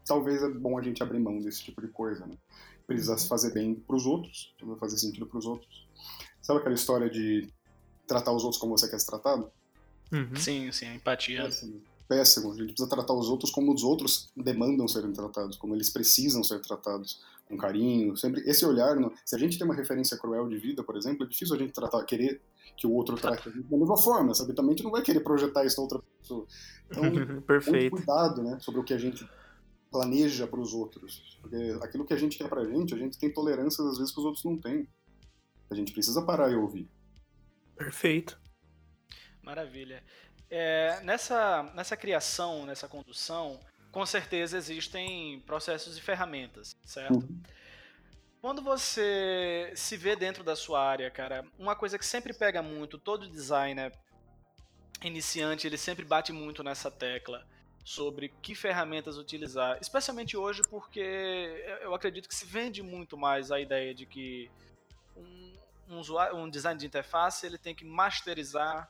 Talvez 0.06 0.42
é 0.42 0.50
bom 0.50 0.78
a 0.78 0.82
gente 0.82 1.04
abrir 1.04 1.20
mão 1.20 1.40
desse 1.40 1.64
tipo 1.64 1.82
de 1.82 1.90
coisa, 1.90 2.26
né? 2.26 2.38
Precisa 2.88 3.18
fazer 3.18 3.52
bem 3.52 3.76
para 3.76 3.96
os 3.96 4.06
outros, 4.06 4.54
precisa 4.58 4.80
fazer 4.80 4.98
sentido 4.98 5.26
para 5.26 5.40
os 5.40 5.46
outros. 5.46 5.88
Sabe 6.42 6.60
aquela 6.60 6.76
história 6.76 7.10
de 7.10 7.50
tratar 8.08 8.32
os 8.32 8.44
outros 8.44 8.62
como 8.62 8.78
você 8.78 8.88
quer 8.88 9.00
ser 9.00 9.08
tratado? 9.08 9.52
Uhum. 10.14 10.36
Sim, 10.36 10.72
sim, 10.72 10.86
a 10.86 10.96
empatia. 10.96 11.42
É 11.42 11.48
assim, 11.48 11.82
péssimo. 12.08 12.52
A 12.52 12.56
gente 12.56 12.74
precisa 12.74 12.90
tratar 12.90 13.14
os 13.14 13.30
outros 13.30 13.52
como 13.52 13.74
os 13.74 13.84
outros 13.84 14.32
demandam 14.36 14.88
serem 14.88 15.12
tratados, 15.12 15.58
como 15.58 15.76
eles 15.76 15.90
precisam 15.90 16.44
ser 16.44 16.62
tratados, 16.62 17.22
com 17.46 17.58
carinho. 17.58 18.16
Sempre 18.18 18.42
esse 18.50 18.66
olhar. 18.66 18.96
No... 18.96 19.12
se 19.26 19.36
a 19.36 19.40
gente 19.40 19.58
tem 19.58 19.66
uma 19.66 19.76
referência 19.76 20.18
cruel 20.18 20.48
de 20.48 20.58
vida, 20.58 20.84
por 20.84 20.98
exemplo, 20.98 21.26
é 21.26 21.30
difícil 21.30 21.56
a 21.56 21.60
gente 21.60 21.74
tratar, 21.74 22.04
querer 22.04 22.42
que 22.78 22.88
o 22.88 22.92
outro 22.92 23.16
trate 23.16 23.48
a 23.48 23.52
gente 23.52 23.68
da 23.68 23.78
mesma 23.78 23.98
forma, 23.98 24.34
sabe? 24.34 24.54
Também 24.54 24.72
a 24.72 24.76
gente 24.76 24.84
não 24.84 24.92
vai 24.92 25.02
querer 25.02 25.22
projetar 25.22 25.66
isso 25.66 25.78
na 25.78 25.84
outra 25.84 26.00
pessoa. 26.20 26.46
Então, 26.90 27.04
Perfeito. 27.44 27.94
muito 27.94 28.06
cuidado, 28.06 28.44
né, 28.44 28.58
sobre 28.60 28.82
o 28.82 28.84
que 28.84 28.94
a 28.94 28.98
gente 28.98 29.28
planeja 29.92 30.46
para 30.46 30.60
os 30.60 30.74
outros, 30.74 31.40
porque 31.42 31.56
aquilo 31.82 32.06
que 32.06 32.14
a 32.14 32.18
gente 32.18 32.38
quer 32.38 32.50
para 32.50 32.62
a 32.62 32.66
gente, 32.66 32.94
a 32.94 32.98
gente 32.98 33.18
tem 33.18 33.32
tolerâncias 33.32 33.88
às 33.88 33.98
vezes 33.98 34.14
que 34.14 34.20
os 34.20 34.26
outros 34.26 34.44
não 34.44 34.58
têm. 34.58 34.88
A 35.70 35.76
gente 35.76 35.94
precisa 35.94 36.22
parar 36.22 36.52
e 36.52 36.56
ouvir. 36.56 36.90
Perfeito. 37.78 38.38
Maravilha. 39.42 40.04
É, 40.50 41.00
nessa, 41.04 41.64
nessa 41.74 41.98
criação, 41.98 42.66
nessa 42.66 42.88
condução, 42.88 43.60
com 43.92 44.06
certeza 44.06 44.58
existem 44.58 45.40
processos 45.42 45.98
e 45.98 46.02
ferramentas, 46.02 46.78
certo? 46.86 47.16
Uhum. 47.16 47.42
Quando 48.42 48.62
você 48.62 49.72
se 49.76 49.98
vê 49.98 50.16
dentro 50.16 50.44
da 50.44 50.56
sua 50.56 50.84
área, 50.84 51.10
cara, 51.10 51.44
uma 51.58 51.76
coisa 51.76 51.98
que 51.98 52.06
sempre 52.06 52.32
pega 52.32 52.62
muito, 52.62 52.98
todo 53.00 53.28
designer 53.28 53.92
iniciante, 55.04 55.66
ele 55.66 55.78
sempre 55.78 56.06
bate 56.06 56.32
muito 56.32 56.64
nessa 56.64 56.92
tecla 56.92 57.46
sobre 57.84 58.30
que 58.42 58.56
ferramentas 58.56 59.18
utilizar, 59.18 59.78
especialmente 59.80 60.36
hoje 60.36 60.62
porque 60.70 61.64
eu 61.82 61.94
acredito 61.94 62.28
que 62.28 62.36
se 62.36 62.46
vende 62.46 62.82
muito 62.82 63.16
mais 63.16 63.52
a 63.52 63.60
ideia 63.60 63.94
de 63.94 64.06
que 64.06 64.50
um, 65.16 65.54
um, 65.90 66.00
usuário, 66.00 66.36
um 66.36 66.50
design 66.50 66.80
de 66.80 66.86
interface 66.86 67.46
ele 67.46 67.58
tem 67.58 67.76
que 67.76 67.86
masterizar 67.86 68.90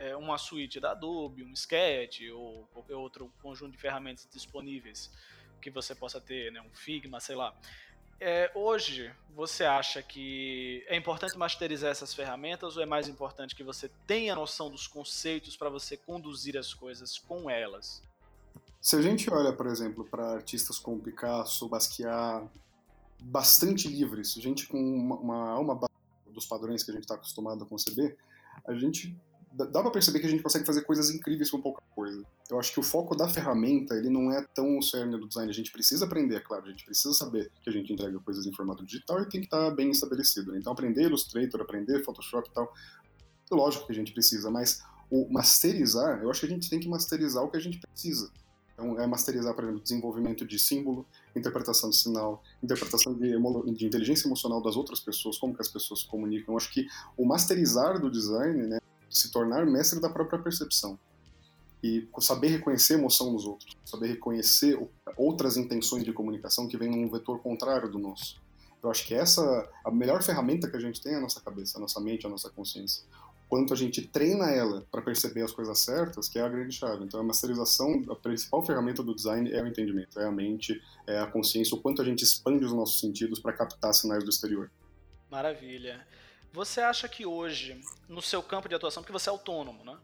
é, 0.00 0.16
uma 0.16 0.38
suíte 0.38 0.80
da 0.80 0.92
Adobe, 0.92 1.44
um 1.44 1.52
Sketch 1.52 2.22
ou 2.34 2.66
qualquer 2.72 2.96
outro 2.96 3.30
conjunto 3.42 3.72
de 3.72 3.78
ferramentas 3.78 4.26
disponíveis 4.32 5.10
que 5.60 5.70
você 5.70 5.94
possa 5.94 6.18
ter, 6.18 6.50
né, 6.50 6.60
um 6.62 6.74
Figma, 6.74 7.20
sei 7.20 7.36
lá. 7.36 7.54
É, 8.18 8.50
hoje, 8.54 9.12
você 9.34 9.64
acha 9.64 10.02
que 10.02 10.84
é 10.88 10.96
importante 10.96 11.36
masterizar 11.36 11.90
essas 11.90 12.14
ferramentas 12.14 12.76
ou 12.76 12.82
é 12.82 12.86
mais 12.86 13.08
importante 13.08 13.54
que 13.54 13.62
você 13.62 13.90
tenha 14.06 14.34
noção 14.34 14.70
dos 14.70 14.86
conceitos 14.86 15.56
para 15.56 15.68
você 15.68 15.96
conduzir 15.96 16.56
as 16.56 16.72
coisas 16.72 17.18
com 17.18 17.48
elas? 17.48 18.02
Se 18.80 18.96
a 18.96 19.02
gente 19.02 19.30
olha, 19.30 19.52
por 19.52 19.66
exemplo, 19.66 20.04
para 20.04 20.32
artistas 20.32 20.78
como 20.78 21.00
Picasso, 21.00 21.68
Basquiat, 21.68 22.46
bastante 23.22 23.86
livres, 23.86 24.32
gente 24.34 24.66
com 24.66 24.78
uma, 24.78 25.16
uma 25.16 25.50
alma 25.50 25.78
dos 26.26 26.46
padrões 26.46 26.82
que 26.82 26.90
a 26.90 26.94
gente 26.94 27.04
está 27.04 27.14
acostumado 27.14 27.64
a 27.64 27.66
conceber, 27.66 28.16
a 28.66 28.74
gente 28.74 29.14
dá 29.52 29.82
para 29.82 29.90
perceber 29.90 30.20
que 30.20 30.26
a 30.26 30.28
gente 30.28 30.42
consegue 30.42 30.64
fazer 30.64 30.82
coisas 30.82 31.10
incríveis 31.10 31.50
com 31.50 31.60
pouca 31.60 31.82
coisa. 31.94 32.22
Eu 32.48 32.58
acho 32.58 32.72
que 32.72 32.80
o 32.80 32.82
foco 32.82 33.16
da 33.16 33.28
ferramenta, 33.28 33.94
ele 33.94 34.08
não 34.08 34.30
é 34.30 34.44
tão 34.54 34.78
o 34.78 34.82
cerne 34.82 35.18
do 35.18 35.26
design. 35.26 35.50
A 35.50 35.54
gente 35.54 35.72
precisa 35.72 36.04
aprender, 36.04 36.36
é 36.36 36.40
claro, 36.40 36.64
a 36.64 36.70
gente 36.70 36.84
precisa 36.84 37.12
saber 37.14 37.50
que 37.62 37.68
a 37.68 37.72
gente 37.72 37.92
entrega 37.92 38.18
coisas 38.20 38.46
em 38.46 38.52
formato 38.52 38.84
digital 38.84 39.20
e 39.20 39.28
tem 39.28 39.40
que 39.40 39.46
estar 39.46 39.70
tá 39.70 39.70
bem 39.70 39.90
estabelecido. 39.90 40.52
Né? 40.52 40.58
Então, 40.58 40.72
aprender 40.72 41.02
Illustrator, 41.02 41.60
aprender 41.60 42.04
Photoshop 42.04 42.48
e 42.48 42.52
tal, 42.52 42.72
lógico 43.50 43.86
que 43.86 43.92
a 43.92 43.94
gente 43.94 44.12
precisa, 44.12 44.50
mas 44.50 44.82
o 45.10 45.28
masterizar, 45.30 46.22
eu 46.22 46.30
acho 46.30 46.40
que 46.40 46.46
a 46.46 46.50
gente 46.50 46.70
tem 46.70 46.78
que 46.78 46.88
masterizar 46.88 47.42
o 47.42 47.50
que 47.50 47.56
a 47.56 47.60
gente 47.60 47.78
precisa. 47.80 48.30
Então, 48.72 48.98
é 48.98 49.06
masterizar, 49.06 49.54
por 49.54 49.64
exemplo, 49.64 49.82
desenvolvimento 49.82 50.46
de 50.46 50.58
símbolo, 50.58 51.06
interpretação 51.36 51.90
de 51.90 51.96
sinal, 51.96 52.42
interpretação 52.62 53.12
de, 53.12 53.32
de, 53.74 53.86
inteligência 53.86 54.26
emocional 54.26 54.62
das 54.62 54.74
outras 54.74 55.00
pessoas, 55.00 55.36
como 55.36 55.54
que 55.54 55.60
as 55.60 55.68
pessoas 55.68 56.00
se 56.00 56.08
comunicam. 56.08 56.54
Eu 56.54 56.56
acho 56.56 56.72
que 56.72 56.86
o 57.16 57.26
masterizar 57.26 58.00
do 58.00 58.10
design, 58.10 58.66
né, 58.68 58.78
se 59.10 59.30
tornar 59.30 59.66
mestre 59.66 60.00
da 60.00 60.08
própria 60.08 60.38
percepção 60.38 60.98
e 61.82 62.06
saber 62.20 62.48
reconhecer 62.48 62.94
a 62.94 62.98
emoção 62.98 63.32
nos 63.32 63.44
outros, 63.44 63.76
saber 63.84 64.08
reconhecer 64.08 64.78
outras 65.16 65.56
intenções 65.56 66.04
de 66.04 66.12
comunicação 66.12 66.68
que 66.68 66.76
vêm 66.76 66.90
num 66.90 67.08
vetor 67.08 67.40
contrário 67.40 67.90
do 67.90 67.98
nosso. 67.98 68.40
Eu 68.82 68.90
acho 68.90 69.06
que 69.06 69.14
essa 69.14 69.68
a 69.84 69.90
melhor 69.90 70.22
ferramenta 70.22 70.68
que 70.70 70.76
a 70.76 70.80
gente 70.80 71.00
tem 71.02 71.14
é 71.14 71.16
a 71.16 71.20
nossa 71.20 71.40
cabeça, 71.40 71.78
a 71.78 71.80
nossa 71.80 72.00
mente, 72.00 72.26
a 72.26 72.30
nossa 72.30 72.48
consciência. 72.50 73.04
Quanto 73.48 73.74
a 73.74 73.76
gente 73.76 74.06
treina 74.06 74.48
ela 74.50 74.86
para 74.92 75.02
perceber 75.02 75.42
as 75.42 75.50
coisas 75.50 75.76
certas, 75.80 76.28
que 76.28 76.38
é 76.38 76.42
a 76.42 76.48
grande 76.48 76.72
chave. 76.72 77.04
Então, 77.04 77.18
a 77.18 77.22
masterização, 77.22 78.04
a 78.08 78.14
principal 78.14 78.64
ferramenta 78.64 79.02
do 79.02 79.12
design 79.12 79.52
é 79.52 79.60
o 79.60 79.66
entendimento, 79.66 80.20
é 80.20 80.24
a 80.24 80.30
mente, 80.30 80.80
é 81.04 81.18
a 81.18 81.26
consciência, 81.26 81.76
o 81.76 81.80
quanto 81.80 82.00
a 82.00 82.04
gente 82.04 82.22
expande 82.22 82.64
os 82.64 82.72
nossos 82.72 83.00
sentidos 83.00 83.40
para 83.40 83.52
captar 83.52 83.92
sinais 83.92 84.22
do 84.22 84.30
exterior. 84.30 84.70
Maravilha. 85.28 86.06
Você 86.52 86.80
acha 86.80 87.08
que 87.08 87.24
hoje, 87.24 87.80
no 88.08 88.20
seu 88.20 88.42
campo 88.42 88.68
de 88.68 88.74
atuação, 88.74 89.02
porque 89.02 89.12
você 89.12 89.28
é 89.28 89.32
autônomo, 89.32 89.84
né? 89.84 89.98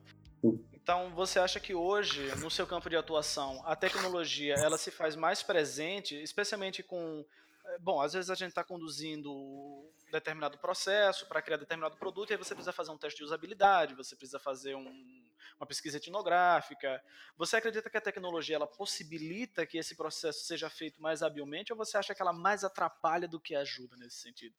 Então, 0.72 1.12
você 1.14 1.40
acha 1.40 1.59
que 1.59 1.74
hoje, 1.74 2.32
no 2.37 2.48
seu 2.50 2.66
campo 2.66 2.88
de 2.88 2.96
atuação, 2.96 3.61
a 3.66 3.74
tecnologia 3.74 4.54
ela 4.54 4.78
se 4.78 4.92
faz 4.92 5.16
mais 5.16 5.42
presente, 5.42 6.14
especialmente 6.22 6.82
com. 6.82 7.26
Eh, 7.66 7.78
bom, 7.80 8.00
às 8.00 8.12
vezes 8.12 8.30
a 8.30 8.37
gente 8.37 8.50
está 8.50 8.62
conduzindo 8.62 9.32
um 9.32 9.90
determinado 10.12 10.56
processo 10.59 11.26
para 11.26 11.42
criar 11.42 11.56
determinado 11.56 11.96
produto 11.96 12.30
e 12.30 12.35
aí 12.35 12.38
você 12.38 12.54
precisa 12.54 12.72
fazer 12.72 12.92
um 12.92 12.98
teste 12.98 13.18
de 13.18 13.24
usabilidade, 13.24 13.96
você 13.96 14.14
precisa 14.14 14.38
fazer 14.38 14.76
um, 14.76 15.24
uma 15.59 15.66
pesquisa 15.66 15.96
etnográfica. 15.96 17.02
Você 17.37 17.56
acredita 17.56 17.90
que 17.90 17.96
a 17.96 18.00
tecnologia 18.00 18.54
ela 18.54 18.68
possibilita 18.68 19.66
que 19.66 19.78
esse 19.78 19.96
processo 19.96 20.44
seja 20.44 20.70
feito 20.70 21.02
mais 21.02 21.20
habilmente 21.20 21.72
ou 21.72 21.76
você 21.76 21.98
acha 21.98 22.14
que 22.14 22.22
ela 22.22 22.32
mais 22.32 22.62
atrapalha 22.62 23.26
do 23.26 23.40
que 23.40 23.56
ajuda 23.56 23.96
nesse 23.96 24.18
sentido? 24.18 24.54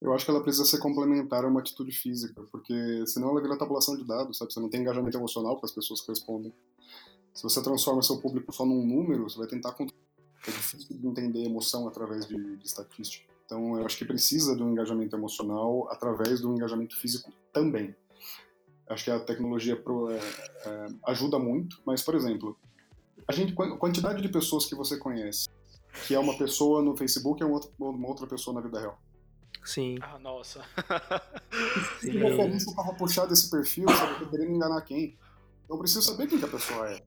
Eu 0.00 0.12
acho 0.12 0.24
que 0.24 0.30
ela 0.30 0.42
precisa 0.42 0.64
ser 0.64 0.78
complementar 0.78 1.44
a 1.44 1.48
uma 1.48 1.60
atitude 1.60 1.90
física, 1.90 2.42
porque 2.52 3.06
senão 3.06 3.30
ela 3.30 3.40
vira 3.40 3.56
tabulação 3.56 3.96
de 3.96 4.04
dados, 4.04 4.36
sabe? 4.36 4.52
Você 4.52 4.60
não 4.60 4.68
tem 4.68 4.80
engajamento 4.80 5.16
emocional 5.16 5.58
com 5.58 5.64
as 5.64 5.72
pessoas 5.72 6.00
que 6.02 6.08
respondem. 6.08 6.52
Se 7.32 7.42
você 7.42 7.62
transforma 7.62 8.02
seu 8.02 8.18
público 8.18 8.52
só 8.52 8.64
num 8.64 8.84
número, 8.86 9.24
você 9.24 9.38
vai 9.38 9.46
tentar 9.46 9.74
é 10.48 10.50
difícil 10.50 10.96
de 10.96 11.06
entender 11.06 11.44
emoção 11.44 11.88
através 11.88 12.26
de, 12.26 12.56
de 12.56 12.66
estatística. 12.66 13.26
Então, 13.44 13.78
eu 13.78 13.86
acho 13.86 13.96
que 13.96 14.04
precisa 14.04 14.56
de 14.56 14.62
um 14.62 14.70
engajamento 14.70 15.14
emocional 15.16 15.88
através 15.90 16.40
do 16.40 16.52
engajamento 16.52 16.96
físico 16.96 17.32
também. 17.52 17.94
Acho 18.88 19.04
que 19.04 19.10
a 19.10 19.18
tecnologia 19.18 19.76
pro, 19.76 20.10
é, 20.10 20.18
é, 20.18 20.86
ajuda 21.06 21.38
muito, 21.38 21.80
mas, 21.84 22.02
por 22.02 22.14
exemplo, 22.14 22.56
a 23.26 23.32
gente, 23.32 23.52
quantidade 23.54 24.22
de 24.22 24.28
pessoas 24.28 24.66
que 24.66 24.74
você 24.74 24.96
conhece, 24.96 25.48
que 26.06 26.14
é 26.14 26.18
uma 26.18 26.36
pessoa 26.36 26.82
no 26.82 26.96
Facebook 26.96 27.42
e 27.42 27.44
uma 27.44 28.08
outra 28.08 28.26
pessoa 28.26 28.54
na 28.54 28.60
vida 28.60 28.80
real. 28.80 28.98
Sim. 29.66 29.98
Ah, 30.00 30.18
nossa. 30.18 30.64
Que 32.00 32.10
referência 32.10 32.70
eu 32.70 32.74
tava 32.74 32.94
puxado 32.94 33.32
esse 33.32 33.50
perfil, 33.50 33.88
sabe? 33.88 34.22
Eu 34.22 34.30
querendo 34.30 34.52
enganar 34.52 34.80
quem? 34.82 35.16
Eu 35.68 35.76
preciso 35.76 36.02
saber 36.02 36.28
quem 36.28 36.38
que 36.38 36.44
a 36.44 36.48
pessoa 36.48 36.88
é. 36.88 37.02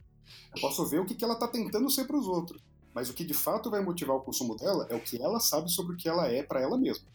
Eu 0.53 0.61
posso 0.61 0.85
ver 0.85 0.99
o 0.99 1.05
que, 1.05 1.15
que 1.15 1.23
ela 1.23 1.35
tá 1.35 1.47
tentando 1.47 1.89
ser 1.89 2.05
para 2.05 2.17
os 2.17 2.27
outros. 2.27 2.61
Mas 2.93 3.09
o 3.09 3.13
que 3.13 3.23
de 3.23 3.33
fato 3.33 3.71
vai 3.71 3.81
motivar 3.81 4.17
o 4.17 4.21
consumo 4.21 4.57
dela 4.57 4.85
é 4.89 4.95
o 4.95 4.99
que 4.99 5.21
ela 5.21 5.39
sabe 5.39 5.71
sobre 5.71 5.93
o 5.93 5.97
que 5.97 6.09
ela 6.09 6.27
é 6.27 6.43
para 6.43 6.59
ela 6.59 6.77
mesma. 6.77 7.07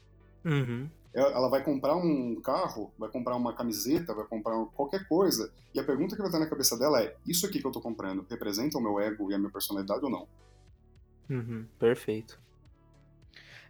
Uhum. 0.44 0.88
Ela 1.12 1.48
vai 1.48 1.62
comprar 1.62 1.94
um 1.94 2.40
carro, 2.40 2.90
vai 2.98 3.08
comprar 3.08 3.36
uma 3.36 3.52
camiseta, 3.52 4.14
vai 4.14 4.24
comprar 4.24 4.56
qualquer 4.74 5.06
coisa. 5.06 5.52
E 5.74 5.78
a 5.78 5.84
pergunta 5.84 6.16
que 6.16 6.22
vai 6.22 6.28
estar 6.28 6.40
na 6.40 6.48
cabeça 6.48 6.76
dela 6.78 7.02
é: 7.02 7.14
Isso 7.26 7.46
aqui 7.46 7.60
que 7.60 7.66
eu 7.66 7.70
tô 7.70 7.80
comprando 7.80 8.26
representa 8.28 8.78
o 8.78 8.80
meu 8.80 8.98
ego 8.98 9.30
e 9.30 9.34
a 9.34 9.38
minha 9.38 9.50
personalidade 9.50 10.04
ou 10.04 10.10
não? 10.10 10.26
Uhum. 11.28 11.66
Perfeito. 11.78 12.40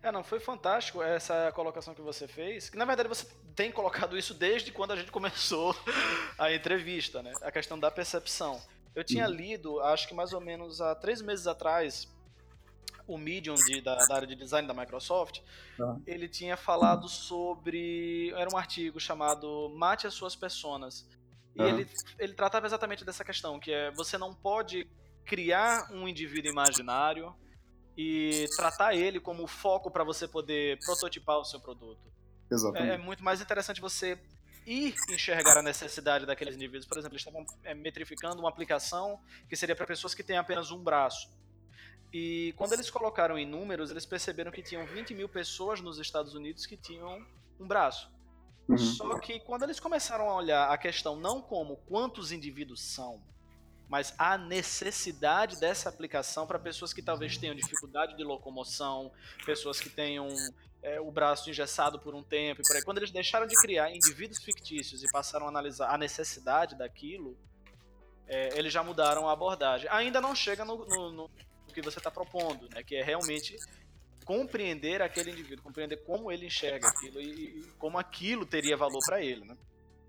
É, 0.05 0.13
não, 0.13 0.23
foi 0.23 0.39
fantástico 0.39 1.03
essa 1.03 1.51
colocação 1.53 1.95
que 1.95 2.03
você 2.03 2.29
fez. 2.29 2.69
Que, 2.69 2.77
na 2.77 2.85
verdade, 2.85 3.09
você 3.09 3.27
tem 3.57 3.73
colocado 3.73 4.19
isso 4.19 4.35
desde 4.35 4.71
quando 4.71 4.91
a 4.91 4.97
gente 4.97 5.11
começou 5.11 5.75
a 6.39 6.53
entrevista, 6.53 7.23
né? 7.23 7.33
A 7.41 7.51
questão 7.51 7.79
da 7.79 7.91
percepção. 7.91 8.61
Eu 8.95 9.03
tinha 9.03 9.27
lido, 9.27 9.81
acho 9.81 10.07
que 10.07 10.13
mais 10.13 10.35
ou 10.35 10.43
menos 10.43 10.83
há 10.83 10.95
três 10.95 11.23
meses 11.23 11.47
atrás, 11.47 12.07
o 13.07 13.17
Medium 13.17 13.55
de, 13.55 13.81
da, 13.81 13.97
da, 13.97 14.15
área 14.15 14.29
de 14.29 14.35
design 14.37 14.69
da 14.69 14.75
Microsoft, 14.75 15.41
uhum. 15.79 16.03
ele 16.07 16.29
tinha 16.29 16.55
falado 16.55 17.09
sobre. 17.09 18.31
Era 18.37 18.51
um 18.53 18.59
artigo 18.59 19.01
chamado 19.01 19.73
Mate 19.75 20.07
as 20.07 20.13
Suas 20.13 20.37
Personas. 20.37 21.09
E 21.57 21.63
uhum. 21.63 21.69
ele, 21.69 21.89
ele 22.19 22.35
tratava 22.35 22.67
exatamente 22.67 23.07
dessa 23.07 23.25
questão, 23.25 23.59
que 23.59 23.73
é 23.73 23.91
você 23.93 24.19
não 24.19 24.35
pode 24.35 24.87
criar 25.25 25.91
um 25.91 26.07
indivíduo 26.07 26.51
imaginário 26.51 27.35
e 27.97 28.47
tratar 28.57 28.95
ele 28.95 29.21
como 29.21 29.47
foco 29.47 29.91
para 29.91 30.03
você 30.03 30.27
poder 30.27 30.79
prototipar 30.85 31.39
o 31.39 31.45
seu 31.45 31.61
produto. 31.61 32.01
Exatamente. 32.51 32.91
É, 32.91 32.95
é, 32.95 32.99
muito 32.99 33.23
mais 33.23 33.41
interessante 33.41 33.81
você 33.81 34.19
ir 34.67 34.95
enxergar 35.11 35.59
a 35.59 35.63
necessidade 35.63 36.27
daqueles 36.27 36.55
indivíduos. 36.55 36.87
Por 36.87 36.99
exemplo, 36.99 37.15
eles 37.15 37.27
estavam 37.27 37.45
é, 37.63 37.75
metrificando 37.75 38.41
uma 38.41 38.49
aplicação 38.49 39.21
que 39.49 39.57
seria 39.57 39.77
para 39.77 39.87
pessoas 39.87 40.15
que 40.15 40.23
têm 40.23 40.37
apenas 40.37 40.71
um 40.71 40.83
braço. 40.83 41.31
E 42.13 42.55
quando 42.57 42.73
eles 42.73 42.91
colocaram 42.91 43.37
em 43.37 43.47
números, 43.47 43.91
eles 43.91 44.07
perceberam 44.07 44.53
que 44.53 44.63
tinham 44.63 44.87
20 44.87 45.15
mil 45.15 45.29
pessoas 45.29 45.81
nos 45.81 45.99
Estados 45.99 46.35
Unidos 46.35 46.65
que 46.65 46.77
tinham 46.77 47.25
um 47.59 47.67
braço. 47.67 48.13
Uhum. 48.69 48.79
Só 48.79 49.19
que 49.19 49.41
quando 49.41 49.65
eles 49.65 49.79
começaram 49.79 50.29
a 50.31 50.37
olhar 50.37 50.71
a 50.71 50.79
questão 50.79 51.17
não 51.17 51.43
como 51.43 51.77
quantos 51.89 52.33
indivíduos 52.33 52.83
são, 52.83 53.23
mas 53.89 54.15
a 54.19 54.37
necessidade 54.39 55.59
dessa 55.61 55.89
aplicação 55.89 56.47
para 56.47 56.59
pessoas 56.59 56.93
que 56.93 57.03
talvez 57.03 57.37
tenham 57.37 57.55
dificuldade 57.55 58.17
de 58.17 58.25
locomoção, 58.25 59.13
pessoas 59.45 59.79
que 59.79 59.89
tenham 59.89 60.29
é, 60.83 61.01
o 61.01 61.11
braço 61.11 61.49
engessado 61.49 61.99
por 61.99 62.15
um 62.15 62.23
tempo 62.23 62.61
e 62.61 62.65
por 62.67 62.77
aí. 62.77 62.83
Quando 62.83 62.99
eles 62.99 63.11
deixaram 63.11 63.47
de 63.47 63.55
criar 63.57 63.91
indivíduos 63.91 64.43
fictícios 64.43 65.03
e 65.03 65.11
passaram 65.13 65.47
a 65.47 65.49
analisar 65.49 65.93
a 65.93 65.99
necessidade 65.99 66.77
daquilo, 66.77 67.37
é, 68.27 68.59
eles 68.59 68.73
já 68.73 68.83
mudaram 68.83 69.29
a 69.29 69.33
abordagem. 69.33 69.89
Ainda 69.91 70.21
não 70.21 70.35
chega 70.35 70.65
no, 70.65 70.85
no, 70.87 71.13
no 71.13 71.31
que 71.73 71.83
você 71.83 71.99
está 71.99 72.11
propondo, 72.11 72.69
né, 72.73 72.83
que 72.83 72.95
é 72.95 73.03
realmente 73.03 73.57
compreender 74.25 75.03
aquele 75.03 75.31
indivíduo, 75.31 75.63
compreender 75.63 75.99
como 76.05 76.31
ele 76.33 76.47
enxerga 76.47 76.89
aquilo 76.89 77.21
e, 77.21 77.61
e 77.61 77.65
como 77.79 77.99
aquilo 77.99 78.47
teria 78.47 78.77
valor 78.77 79.01
para 79.05 79.23
ele, 79.23 79.45
né? 79.45 79.57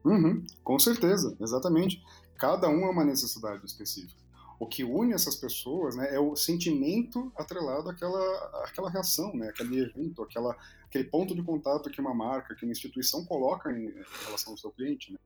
Uhum, 0.06 0.46
com 0.64 0.78
certeza, 0.78 1.36
exatamente. 1.42 2.02
Cada 2.38 2.70
um 2.70 2.86
é 2.86 2.90
uma 2.90 3.06
necessidade 3.06 3.66
específica. 3.66 4.26
O 4.60 4.66
que 4.66 4.84
une 4.84 5.14
essas 5.14 5.36
pessoas 5.36 5.96
né, 5.96 6.14
é 6.14 6.20
o 6.20 6.36
sentimento 6.36 7.32
atrelado 7.36 7.90
àquela, 7.90 8.64
àquela 8.64 8.90
reação, 8.90 9.34
né, 9.36 9.50
aquele 9.50 9.82
evento, 9.82 10.24
aquela, 10.24 10.56
aquele 10.86 11.04
ponto 11.06 11.36
de 11.36 11.44
contato 11.44 11.90
que 11.90 12.00
uma 12.00 12.14
marca, 12.14 12.56
que 12.56 12.64
uma 12.64 12.72
instituição 12.72 13.26
coloca 13.26 13.70
em, 13.72 13.94
relação 14.26 14.54
ao 14.54 14.58
seu 14.58 14.72
cliente. 14.72 15.12
Né? 15.12 15.20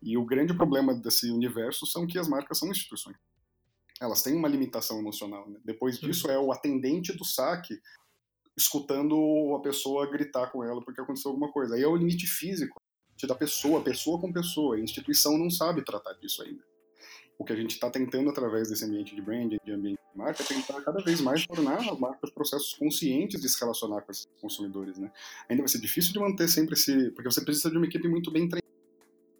E 0.00 0.16
o 0.16 0.24
grande 0.24 0.54
problema 0.54 0.94
desse 0.94 1.30
universo 1.30 1.84
são 1.84 2.06
que 2.06 2.18
as 2.18 2.28
marcas 2.28 2.58
são 2.58 2.70
instituições. 2.70 3.16
Elas 4.00 4.22
têm 4.22 4.36
uma 4.36 4.48
limitação 4.48 4.98
emocional. 4.98 5.48
Né? 5.48 5.58
Depois 5.64 5.98
disso 5.98 6.30
é 6.30 6.38
o 6.38 6.52
atendente 6.52 7.12
do 7.12 7.24
saque 7.24 7.80
escutando 8.56 9.54
a 9.56 9.60
pessoa 9.60 10.10
gritar 10.10 10.50
com 10.50 10.62
ela 10.62 10.82
porque 10.82 11.00
aconteceu 11.00 11.30
alguma 11.30 11.50
coisa. 11.50 11.74
Aí 11.74 11.82
é 11.82 11.88
o 11.88 11.96
limite 11.96 12.26
físico 12.26 12.80
da 13.24 13.34
pessoa, 13.34 13.80
pessoa 13.80 14.20
com 14.20 14.32
pessoa. 14.32 14.74
A 14.74 14.80
instituição 14.80 15.38
não 15.38 15.48
sabe 15.48 15.84
tratar 15.84 16.14
disso 16.14 16.42
ainda. 16.42 16.62
O 17.38 17.44
que 17.44 17.52
a 17.52 17.56
gente 17.56 17.72
está 17.72 17.88
tentando 17.88 18.30
através 18.30 18.68
desse 18.68 18.84
ambiente 18.84 19.14
de 19.14 19.22
branding, 19.22 19.58
de 19.64 19.70
ambiente 19.72 20.00
de 20.12 20.18
marca, 20.18 20.42
é 20.42 20.46
tentar 20.46 20.80
cada 20.82 21.02
vez 21.02 21.20
mais 21.20 21.46
tornar 21.46 21.78
as 21.78 21.98
marcas 21.98 22.30
processos 22.30 22.74
conscientes 22.74 23.40
de 23.40 23.48
se 23.48 23.60
relacionar 23.60 24.02
com 24.02 24.10
esses 24.10 24.26
consumidores, 24.40 24.98
né? 24.98 25.12
Ainda 25.48 25.62
vai 25.62 25.68
ser 25.68 25.78
difícil 25.78 26.12
de 26.12 26.18
manter 26.18 26.48
sempre 26.48 26.74
esse, 26.74 27.10
porque 27.10 27.30
você 27.30 27.44
precisa 27.44 27.70
de 27.70 27.76
uma 27.76 27.86
equipe 27.86 28.08
muito 28.08 28.30
bem 28.30 28.48
treinada 28.48 28.66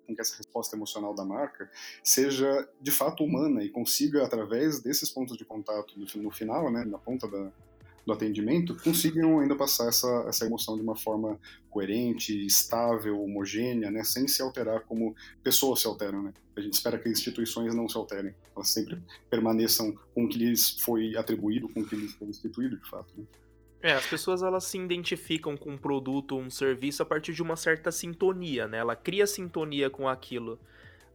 com 0.07 0.15
que 0.15 0.21
essa 0.21 0.37
resposta 0.37 0.77
emocional 0.77 1.15
da 1.15 1.25
marca 1.25 1.69
seja 2.05 2.69
de 2.81 2.91
fato 2.93 3.25
humana 3.25 3.65
e 3.65 3.71
consiga 3.71 4.25
através 4.25 4.81
desses 4.81 5.11
pontos 5.11 5.37
de 5.37 5.45
contato 5.45 5.95
no 5.99 6.31
final, 6.31 6.71
né, 6.71 6.85
na 6.85 6.99
ponta 6.99 7.27
da, 7.27 7.51
do 8.07 8.13
atendimento 8.13 8.77
consigam 8.83 9.41
ainda 9.41 9.57
passar 9.57 9.89
essa, 9.89 10.25
essa 10.29 10.47
emoção 10.47 10.77
de 10.77 10.83
uma 10.83 10.95
forma 10.95 11.39
coerente, 11.69 12.47
estável, 12.47 13.21
homogênea, 13.21 13.91
né, 13.91 14.05
sem 14.05 14.29
se 14.29 14.41
alterar 14.41 14.83
como 14.83 15.15
pessoas 15.43 15.81
se 15.81 15.89
alteram. 15.89 16.23
Né? 16.23 16.33
A 16.55 16.61
gente 16.61 16.75
espera 16.75 16.99
que 16.99 17.09
instituições 17.09 17.75
não 17.75 17.89
se 17.89 17.97
alterem, 17.97 18.33
elas 18.55 18.71
sempre 18.71 19.03
permaneçam 19.29 19.93
com 20.15 20.25
o 20.25 20.29
que 20.29 20.39
lhes 20.39 20.81
foi 20.81 21.17
atribuído, 21.17 21.69
com 21.69 21.81
o 21.81 21.87
que 21.87 21.97
lhes 21.97 22.15
foi 22.15 22.29
instituído 22.29 22.79
de 22.79 22.89
fato. 22.89 23.13
Né? 23.17 23.25
É, 23.83 23.93
as 23.93 24.07
pessoas 24.07 24.43
elas 24.43 24.65
se 24.65 24.79
identificam 24.79 25.57
com 25.57 25.73
um 25.73 25.79
produto 25.79 26.33
ou 26.33 26.41
um 26.41 26.51
serviço 26.51 27.03
a 27.03 27.07
partir 27.07 27.33
de 27.33 27.43
uma 27.43 27.57
certa 27.57 27.93
sintonia, 27.93 28.67
né? 28.67 28.79
Ela 28.79 28.97
cria 28.97 29.27
sintonia 29.27 29.91
com 29.91 30.09
aquilo. 30.09 30.59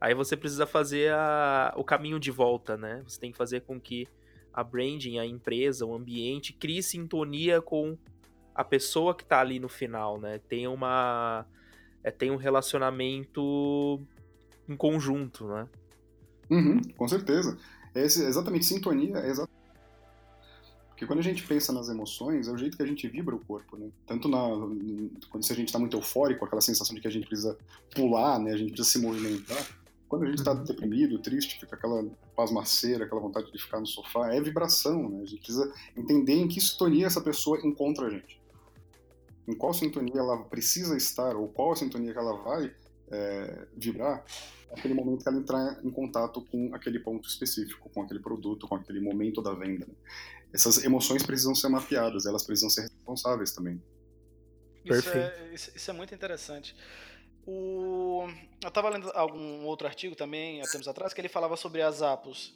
Aí 0.00 0.14
você 0.14 0.36
precisa 0.36 0.64
fazer 0.64 1.12
a, 1.12 1.74
o 1.76 1.84
caminho 1.84 2.18
de 2.18 2.30
volta, 2.30 2.76
né? 2.76 3.02
Você 3.06 3.20
tem 3.20 3.30
que 3.30 3.36
fazer 3.36 3.62
com 3.62 3.80
que 3.80 4.08
a 4.52 4.62
branding, 4.62 5.18
a 5.18 5.26
empresa, 5.26 5.86
o 5.86 5.94
ambiente 5.94 6.52
crie 6.52 6.82
sintonia 6.82 7.60
com 7.60 7.96
a 8.54 8.62
pessoa 8.62 9.14
que 9.14 9.24
tá 9.24 9.40
ali 9.40 9.58
no 9.58 9.68
final, 9.68 10.20
né? 10.20 10.38
Tem 10.48 10.66
uma 10.66 11.46
é, 12.04 12.10
tem 12.10 12.30
um 12.30 12.36
relacionamento 12.36 14.00
em 14.68 14.76
conjunto, 14.76 15.46
né? 15.46 15.68
Uhum, 16.50 16.82
com 16.96 17.08
certeza. 17.08 17.56
Esse, 17.94 18.24
exatamente, 18.24 18.64
sintonia 18.64 19.18
é 19.18 19.28
exatamente 19.28 19.62
porque 21.02 21.06
quando 21.06 21.18
a 21.18 21.22
gente 21.22 21.42
pensa 21.42 21.72
nas 21.72 21.88
emoções, 21.88 22.46
é 22.46 22.52
o 22.52 22.56
jeito 22.56 22.76
que 22.76 22.82
a 22.82 22.86
gente 22.86 23.08
vibra 23.08 23.34
o 23.34 23.44
corpo, 23.44 23.76
né? 23.76 23.88
Tanto 24.06 24.28
na, 24.28 24.38
quando 25.30 25.44
a 25.50 25.54
gente 25.54 25.64
está 25.66 25.78
muito 25.78 25.96
eufórico, 25.96 26.44
aquela 26.44 26.60
sensação 26.60 26.94
de 26.94 27.00
que 27.00 27.08
a 27.08 27.10
gente 27.10 27.26
precisa 27.26 27.58
pular, 27.92 28.38
né? 28.38 28.52
A 28.52 28.56
gente 28.56 28.72
precisa 28.72 28.88
se 28.88 29.04
movimentar. 29.04 29.66
Quando 30.12 30.24
a 30.24 30.26
gente 30.26 30.40
está 30.40 30.52
deprimido, 30.52 31.18
triste, 31.20 31.58
fica 31.58 31.74
aquela 31.74 32.04
pasmaceira, 32.36 33.06
aquela 33.06 33.22
vontade 33.22 33.50
de 33.50 33.58
ficar 33.58 33.80
no 33.80 33.86
sofá, 33.86 34.30
é 34.34 34.42
vibração, 34.42 35.08
né? 35.08 35.22
A 35.22 35.24
gente 35.24 35.38
precisa 35.38 35.72
entender 35.96 36.34
em 36.34 36.46
que 36.46 36.60
sintonia 36.60 37.06
essa 37.06 37.22
pessoa 37.22 37.58
encontra 37.66 38.08
a 38.08 38.10
gente. 38.10 38.38
Em 39.48 39.56
qual 39.56 39.72
sintonia 39.72 40.20
ela 40.20 40.44
precisa 40.44 40.98
estar, 40.98 41.34
ou 41.34 41.48
qual 41.48 41.72
a 41.72 41.76
sintonia 41.76 42.12
que 42.12 42.18
ela 42.18 42.36
vai 42.42 42.74
é, 43.10 43.66
vibrar, 43.74 44.22
aquele 44.70 44.92
momento 44.92 45.22
que 45.22 45.30
ela 45.30 45.38
entrar 45.38 45.80
em 45.82 45.90
contato 45.90 46.42
com 46.42 46.74
aquele 46.74 46.98
ponto 46.98 47.26
específico, 47.26 47.88
com 47.88 48.02
aquele 48.02 48.20
produto, 48.20 48.68
com 48.68 48.74
aquele 48.74 49.00
momento 49.00 49.40
da 49.40 49.54
venda. 49.54 49.86
Né? 49.86 49.94
Essas 50.52 50.84
emoções 50.84 51.22
precisam 51.22 51.54
ser 51.54 51.70
mapeadas, 51.70 52.26
elas 52.26 52.44
precisam 52.44 52.68
ser 52.68 52.82
responsáveis 52.82 53.52
também. 53.52 53.80
Isso 54.84 55.08
é, 55.08 55.54
isso 55.54 55.90
é, 55.90 55.94
muito 55.94 56.14
interessante. 56.14 56.76
O... 57.46 58.26
Eu 58.62 58.68
estava 58.68 58.88
lendo 58.88 59.10
algum 59.14 59.64
outro 59.64 59.86
artigo 59.86 60.14
também, 60.14 60.60
há 60.60 60.64
tempos 60.64 60.86
atrás, 60.86 61.12
que 61.12 61.20
ele 61.20 61.28
falava 61.28 61.56
sobre 61.56 61.82
as 61.82 62.02
Apos. 62.02 62.54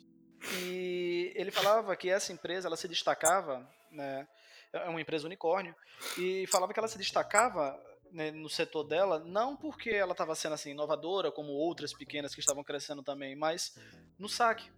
E 0.62 1.33
ele 1.35 1.51
falava 1.51 1.96
que 1.96 2.09
essa 2.09 2.33
empresa 2.33 2.68
ela 2.68 2.77
se 2.77 2.87
destacava, 2.87 3.68
né, 3.90 4.29
é 4.72 4.88
uma 4.88 5.01
empresa 5.01 5.27
unicórnio, 5.27 5.75
e 6.18 6.46
falava 6.46 6.72
que 6.72 6.79
ela 6.79 6.88
se 6.88 6.99
destacava 6.99 7.81
né, 8.12 8.31
no 8.31 8.49
setor 8.49 8.85
dela, 8.85 9.18
não 9.18 9.57
porque 9.57 9.90
ela 9.90 10.12
estava 10.12 10.35
sendo 10.35 10.55
assim 10.55 10.70
inovadora, 10.70 11.33
como 11.33 11.53
outras 11.53 11.92
pequenas 11.92 12.35
que 12.35 12.40
estavam 12.40 12.62
crescendo 12.62 13.03
também, 13.03 13.35
mas 13.35 13.77
no 14.18 14.29
saque. 14.29 14.70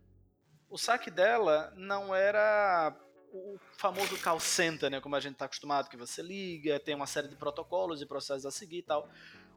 O 0.71 0.79
saque 0.79 1.11
dela 1.11 1.73
não 1.77 2.14
era 2.14 2.97
o 3.33 3.59
famoso 3.77 4.18
call 4.23 4.40
center, 4.40 4.90
né, 4.90 5.01
como 5.01 5.16
a 5.16 5.21
gente 5.21 5.35
está 5.35 5.44
acostumado, 5.44 5.88
que 5.88 5.97
você 5.97 6.23
liga, 6.23 6.81
tem 6.81 6.94
uma 6.94 7.07
série 7.07 7.29
de 7.29 7.37
protocolos 7.37 8.01
e 8.01 8.07
processos 8.07 8.47
a 8.47 8.51
seguir 8.51 8.79
e 8.79 8.83
tal. 8.83 9.09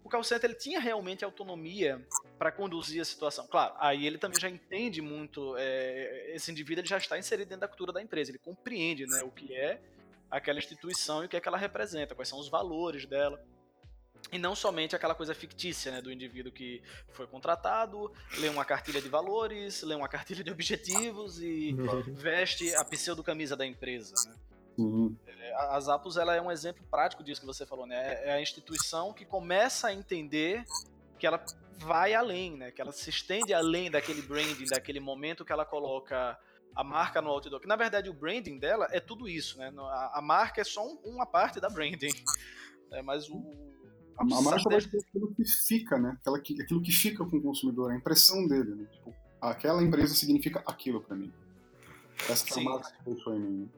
O 0.03 0.09
call 0.09 0.23
center 0.23 0.49
ele 0.49 0.59
tinha 0.59 0.79
realmente 0.79 1.23
autonomia 1.23 2.05
para 2.37 2.51
conduzir 2.51 3.01
a 3.01 3.05
situação. 3.05 3.47
Claro, 3.47 3.75
aí 3.77 4.05
ele 4.05 4.17
também 4.17 4.39
já 4.39 4.49
entende 4.49 5.01
muito, 5.01 5.55
é, 5.57 6.33
esse 6.35 6.51
indivíduo 6.51 6.81
ele 6.81 6.87
já 6.87 6.97
está 6.97 7.17
inserido 7.17 7.49
dentro 7.49 7.61
da 7.61 7.67
cultura 7.67 7.93
da 7.93 8.01
empresa, 8.01 8.31
ele 8.31 8.39
compreende 8.39 9.05
né, 9.05 9.21
o 9.23 9.31
que 9.31 9.53
é 9.53 9.79
aquela 10.29 10.59
instituição 10.59 11.21
e 11.21 11.25
o 11.25 11.29
que 11.29 11.37
é 11.37 11.41
que 11.41 11.47
ela 11.47 11.57
representa, 11.57 12.15
quais 12.15 12.29
são 12.29 12.39
os 12.39 12.49
valores 12.49 13.05
dela. 13.05 13.43
E 14.31 14.37
não 14.37 14.55
somente 14.55 14.95
aquela 14.95 15.13
coisa 15.13 15.33
fictícia 15.33 15.91
né, 15.91 16.01
do 16.01 16.11
indivíduo 16.11 16.51
que 16.51 16.81
foi 17.09 17.27
contratado, 17.27 18.11
lê 18.37 18.47
uma 18.47 18.63
cartilha 18.63 19.01
de 19.01 19.09
valores, 19.09 19.81
lê 19.81 19.93
uma 19.93 20.07
cartilha 20.09 20.43
de 20.43 20.51
objetivos 20.51 21.41
e 21.41 21.75
veste 22.13 22.73
a 22.75 22.85
pseudo-camisa 22.85 23.55
da 23.57 23.65
empresa. 23.65 24.13
Né? 24.27 24.35
Uhum. 24.77 25.15
É, 25.27 25.53
a 25.53 25.79
Zappos 25.79 26.17
ela 26.17 26.35
é 26.35 26.41
um 26.41 26.51
exemplo 26.51 26.83
prático 26.89 27.23
disso 27.23 27.41
que 27.41 27.47
você 27.47 27.65
falou, 27.65 27.85
né? 27.85 27.95
É, 27.95 28.29
é 28.29 28.33
a 28.33 28.41
instituição 28.41 29.13
que 29.13 29.25
começa 29.25 29.87
a 29.87 29.93
entender 29.93 30.63
que 31.19 31.27
ela 31.27 31.43
vai 31.77 32.13
além, 32.13 32.57
né? 32.57 32.71
Que 32.71 32.81
ela 32.81 32.91
se 32.91 33.09
estende 33.09 33.53
além 33.53 33.91
daquele 33.91 34.21
branding, 34.21 34.65
daquele 34.65 34.99
momento 34.99 35.43
que 35.43 35.51
ela 35.51 35.65
coloca 35.65 36.37
a 36.75 36.83
marca 36.83 37.21
no 37.21 37.29
outdoor. 37.29 37.59
Que 37.59 37.67
na 37.67 37.75
verdade 37.75 38.09
o 38.09 38.13
branding 38.13 38.57
dela 38.57 38.87
é 38.91 38.99
tudo 38.99 39.27
isso, 39.27 39.57
né? 39.57 39.73
A, 39.77 40.19
a 40.19 40.21
marca 40.21 40.61
é 40.61 40.63
só 40.63 40.85
um, 40.85 40.99
uma 41.03 41.25
parte 41.25 41.59
da 41.59 41.69
branding, 41.69 42.13
né? 42.89 43.01
mas 43.01 43.29
o 43.29 43.71
a, 44.17 44.23
a 44.23 44.41
marca 44.41 44.69
vai 44.69 44.81
ser 44.81 44.97
aquilo 44.97 45.33
que 45.33 45.43
fica, 45.45 45.97
né? 45.97 46.17
Aquela 46.19 46.39
que, 46.39 46.61
aquilo 46.61 46.81
que 46.81 46.91
fica 46.91 47.25
com 47.25 47.37
o 47.37 47.41
consumidor, 47.41 47.91
a 47.91 47.95
impressão 47.95 48.47
dele, 48.47 48.75
né? 48.75 48.87
Tipo, 48.91 49.13
aquela 49.41 49.81
empresa 49.81 50.13
significa 50.13 50.61
aquilo 50.65 51.01
para 51.01 51.15
mim. 51.15 51.31
Essa 52.29 52.53
Sim. 52.53 52.61
é 52.61 52.63
marca 52.63 52.91
que 52.91 53.09
deixou 53.09 53.35
em 53.35 53.39
mim. 53.39 53.69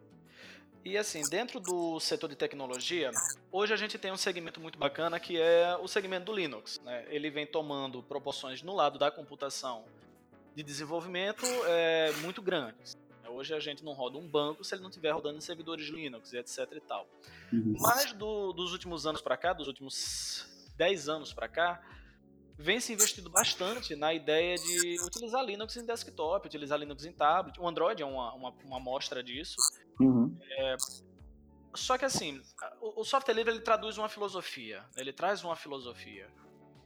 E 0.85 0.97
assim, 0.97 1.21
dentro 1.29 1.61
do 1.61 1.97
setor 1.99 2.29
de 2.29 2.35
tecnologia, 2.35 3.09
hoje 3.51 3.73
a 3.73 3.77
gente 3.77 3.97
tem 3.97 4.11
um 4.11 4.17
segmento 4.17 4.59
muito 4.59 4.77
bacana 4.77 5.17
que 5.17 5.39
é 5.39 5.77
o 5.77 5.87
segmento 5.87 6.25
do 6.25 6.33
Linux. 6.33 6.81
Né? 6.83 7.05
Ele 7.07 7.29
vem 7.29 7.47
tomando 7.47 8.03
proporções 8.03 8.61
no 8.61 8.75
lado 8.75 8.99
da 8.99 9.09
computação 9.09 9.85
de 10.53 10.61
desenvolvimento 10.61 11.45
é, 11.67 12.11
muito 12.21 12.41
grandes. 12.41 12.97
Hoje 13.29 13.53
a 13.55 13.59
gente 13.59 13.83
não 13.83 13.93
roda 13.93 14.17
um 14.17 14.27
banco 14.27 14.63
se 14.63 14.75
ele 14.75 14.81
não 14.81 14.89
estiver 14.89 15.11
rodando 15.11 15.37
em 15.37 15.41
servidores 15.41 15.87
Linux 15.87 16.33
e 16.33 16.37
etc 16.37 16.67
e 16.73 16.81
tal. 16.81 17.07
Uhum. 17.51 17.75
Mas 17.79 18.11
do, 18.11 18.51
dos 18.51 18.73
últimos 18.73 19.07
anos 19.07 19.21
para 19.21 19.37
cá, 19.37 19.53
dos 19.53 19.67
últimos 19.67 20.45
10 20.77 21.09
anos 21.09 21.33
para 21.33 21.47
cá, 21.47 21.81
vem 22.57 22.79
se 22.79 22.93
investindo 22.93 23.29
bastante 23.29 23.95
na 23.95 24.13
ideia 24.13 24.55
de 24.55 24.97
utilizar 25.05 25.43
Linux 25.43 25.75
em 25.77 25.85
desktop, 25.85 26.47
utilizar 26.47 26.79
Linux 26.79 27.05
em 27.05 27.11
tablet. 27.11 27.59
O 27.59 27.67
Android 27.67 28.01
é 28.01 28.05
uma, 28.05 28.33
uma, 28.33 28.49
uma 28.65 28.77
amostra 28.77 29.23
disso. 29.23 29.55
Uhum. 29.99 30.35
É, 30.41 30.77
só 31.73 31.97
que 31.97 32.05
assim, 32.05 32.41
o, 32.81 33.01
o 33.01 33.03
software 33.03 33.33
livre 33.33 33.51
ele 33.53 33.61
traduz 33.61 33.97
uma 33.97 34.09
filosofia, 34.09 34.83
ele 34.95 35.11
traz 35.11 35.43
uma 35.43 35.55
filosofia. 35.55 36.29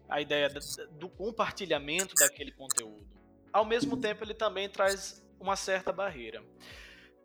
A 0.09 0.21
ideia 0.21 0.49
do 0.91 1.09
compartilhamento 1.09 2.15
daquele 2.15 2.51
conteúdo. 2.53 3.05
Ao 3.51 3.65
mesmo 3.65 3.97
tempo, 3.97 4.23
ele 4.23 4.33
também 4.33 4.69
traz 4.69 5.21
uma 5.37 5.57
certa 5.57 5.91
barreira. 5.91 6.41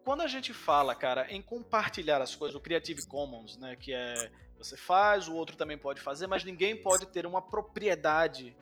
Quando 0.04 0.22
a 0.22 0.26
gente 0.26 0.52
fala, 0.52 0.94
cara, 0.94 1.30
em 1.30 1.40
compartilhar 1.40 2.20
as 2.20 2.34
coisas, 2.34 2.56
o 2.56 2.60
Creative 2.60 3.06
Commons, 3.06 3.56
né, 3.56 3.76
que 3.76 3.92
é 3.92 4.30
você 4.58 4.76
faz, 4.76 5.28
o 5.28 5.34
outro 5.34 5.56
também 5.56 5.76
pode 5.76 6.00
fazer, 6.00 6.26
mas 6.26 6.44
ninguém 6.44 6.76
pode 6.76 7.06
ter 7.06 7.26
uma 7.26 7.42
propriedade 7.42 8.56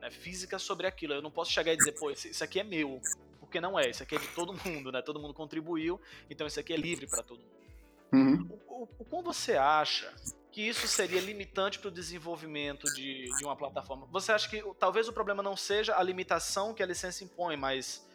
né, 0.00 0.10
física 0.10 0.58
sobre 0.58 0.86
aquilo. 0.86 1.12
Eu 1.12 1.22
não 1.22 1.30
posso 1.30 1.50
chegar 1.50 1.72
e 1.72 1.76
dizer, 1.76 1.92
pô, 1.92 2.10
isso 2.10 2.42
aqui 2.42 2.58
é 2.58 2.64
meu, 2.64 3.00
porque 3.38 3.60
não 3.60 3.78
é, 3.78 3.90
isso 3.90 4.02
aqui 4.02 4.16
é 4.16 4.18
de 4.18 4.28
todo 4.28 4.54
mundo, 4.64 4.90
né? 4.90 5.02
Todo 5.02 5.20
mundo 5.20 5.34
contribuiu, 5.34 6.00
então 6.30 6.46
isso 6.46 6.58
aqui 6.58 6.72
é 6.72 6.76
livre 6.76 7.06
para 7.06 7.22
todo 7.22 7.38
mundo. 7.38 7.52
Uhum. 8.12 8.58
O, 8.66 8.82
o, 8.82 8.88
o, 8.98 9.04
como 9.04 9.32
você 9.32 9.56
acha 9.56 10.12
que 10.50 10.60
isso 10.60 10.86
seria 10.86 11.20
limitante 11.20 11.78
para 11.78 11.88
o 11.88 11.90
desenvolvimento 11.90 12.84
de, 12.94 13.24
de 13.36 13.44
uma 13.44 13.56
plataforma? 13.56 14.06
Você 14.10 14.32
acha 14.32 14.48
que 14.48 14.62
talvez 14.78 15.08
o 15.08 15.12
problema 15.12 15.42
não 15.42 15.56
seja 15.56 15.96
a 15.96 16.02
limitação 16.02 16.74
que 16.74 16.82
a 16.82 16.86
licença 16.86 17.24
impõe, 17.24 17.56
mas 17.56 18.06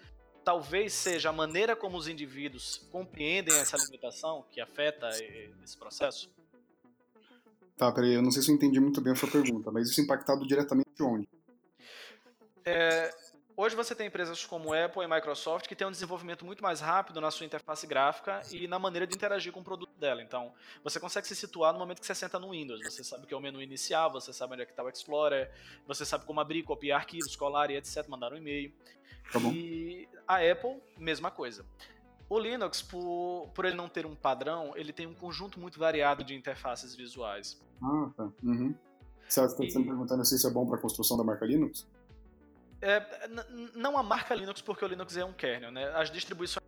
talvez 0.47 0.93
seja 0.93 1.27
a 1.27 1.33
maneira 1.33 1.75
como 1.75 1.97
os 1.97 2.07
indivíduos 2.07 2.87
compreendem 2.89 3.53
essa 3.53 3.75
limitação 3.75 4.45
que 4.49 4.61
afeta 4.61 5.09
esse 5.61 5.77
processo? 5.77 6.31
Tá, 7.75 7.91
peraí, 7.91 8.13
eu 8.13 8.21
não 8.21 8.31
sei 8.31 8.41
se 8.41 8.49
eu 8.49 8.55
entendi 8.55 8.79
muito 8.79 9.01
bem 9.01 9.11
a 9.11 9.15
sua 9.17 9.29
pergunta, 9.29 9.69
mas 9.73 9.89
isso 9.89 9.99
impactado 9.99 10.47
diretamente 10.47 11.03
onde? 11.03 11.27
É, 12.63 13.13
hoje 13.57 13.75
você 13.75 13.95
tem 13.95 14.07
empresas 14.07 14.45
como 14.45 14.71
Apple 14.71 15.03
e 15.03 15.07
Microsoft 15.07 15.67
que 15.67 15.75
têm 15.75 15.87
um 15.87 15.91
desenvolvimento 15.91 16.45
muito 16.45 16.61
mais 16.61 16.79
rápido 16.79 17.19
na 17.19 17.31
sua 17.31 17.45
interface 17.45 17.87
gráfica 17.87 18.41
e 18.51 18.67
na 18.67 18.77
maneira 18.77 19.07
de 19.07 19.15
interagir 19.15 19.51
com 19.51 19.59
o 19.61 19.63
produto 19.63 19.91
dela. 19.99 20.21
Então, 20.21 20.53
você 20.83 20.99
consegue 20.99 21.27
se 21.27 21.35
situar 21.35 21.73
no 21.73 21.79
momento 21.79 21.99
que 21.99 22.05
você 22.05 22.13
senta 22.13 22.37
no 22.37 22.51
Windows. 22.51 22.79
Você 22.83 23.03
sabe 23.03 23.23
o 23.23 23.27
que 23.27 23.33
é 23.33 23.37
o 23.37 23.41
menu 23.41 23.59
inicial, 23.59 24.11
você 24.11 24.31
sabe 24.31 24.53
onde 24.53 24.61
é 24.61 24.65
que 24.65 24.71
está 24.71 24.83
o 24.83 24.89
Explorer, 24.89 25.51
você 25.87 26.05
sabe 26.05 26.23
como 26.25 26.39
abrir, 26.39 26.61
copiar 26.61 26.99
arquivos, 26.99 27.35
colar 27.35 27.71
e 27.71 27.75
etc, 27.75 28.07
mandar 28.07 28.31
um 28.31 28.37
e-mail. 28.37 28.71
Tá 29.33 29.39
e 29.39 30.07
a 30.27 30.35
Apple, 30.35 30.79
mesma 30.97 31.31
coisa. 31.31 31.65
O 32.29 32.37
Linux, 32.37 32.81
por, 32.81 33.49
por 33.55 33.65
ele 33.65 33.75
não 33.75 33.89
ter 33.89 34.05
um 34.05 34.13
padrão, 34.13 34.73
ele 34.75 34.93
tem 34.93 35.07
um 35.07 35.13
conjunto 35.13 35.59
muito 35.59 35.79
variado 35.79 36.23
de 36.23 36.35
interfaces 36.35 36.93
visuais. 36.93 37.59
Ah, 37.81 38.09
tá. 38.15 38.29
Uhum. 38.43 38.75
Você 39.27 39.43
está 39.43 39.63
e... 39.63 39.77
me 39.77 39.85
perguntando 39.85 40.23
se 40.25 40.35
isso 40.35 40.47
é 40.47 40.51
bom 40.51 40.65
para 40.65 40.77
a 40.77 40.81
construção 40.81 41.17
da 41.17 41.23
marca 41.23 41.45
Linux? 41.45 41.87
É, 42.81 43.27
não 43.73 43.97
a 43.97 44.03
marca 44.03 44.35
Linux, 44.35 44.61
porque 44.61 44.85
o 44.85 44.87
Linux 44.87 45.17
é 45.17 45.25
um 45.25 45.33
kernel, 45.33 45.71
né? 45.71 45.89
As 45.95 46.11
distribuições 46.11 46.65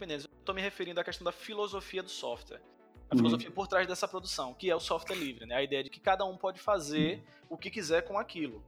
Estou 0.00 0.54
me 0.54 0.62
referindo 0.62 1.00
à 1.00 1.04
questão 1.04 1.24
da 1.24 1.32
filosofia 1.32 2.02
do 2.02 2.08
software. 2.08 2.60
A 3.10 3.14
uhum. 3.14 3.18
filosofia 3.18 3.50
por 3.50 3.66
trás 3.66 3.86
dessa 3.86 4.06
produção, 4.06 4.54
que 4.54 4.70
é 4.70 4.76
o 4.76 4.80
software 4.80 5.16
livre, 5.16 5.44
né? 5.44 5.56
A 5.56 5.62
ideia 5.62 5.82
de 5.82 5.90
que 5.90 5.98
cada 5.98 6.24
um 6.24 6.36
pode 6.36 6.60
fazer 6.60 7.16
uhum. 7.16 7.46
o 7.50 7.58
que 7.58 7.70
quiser 7.70 8.02
com 8.02 8.18
aquilo. 8.18 8.62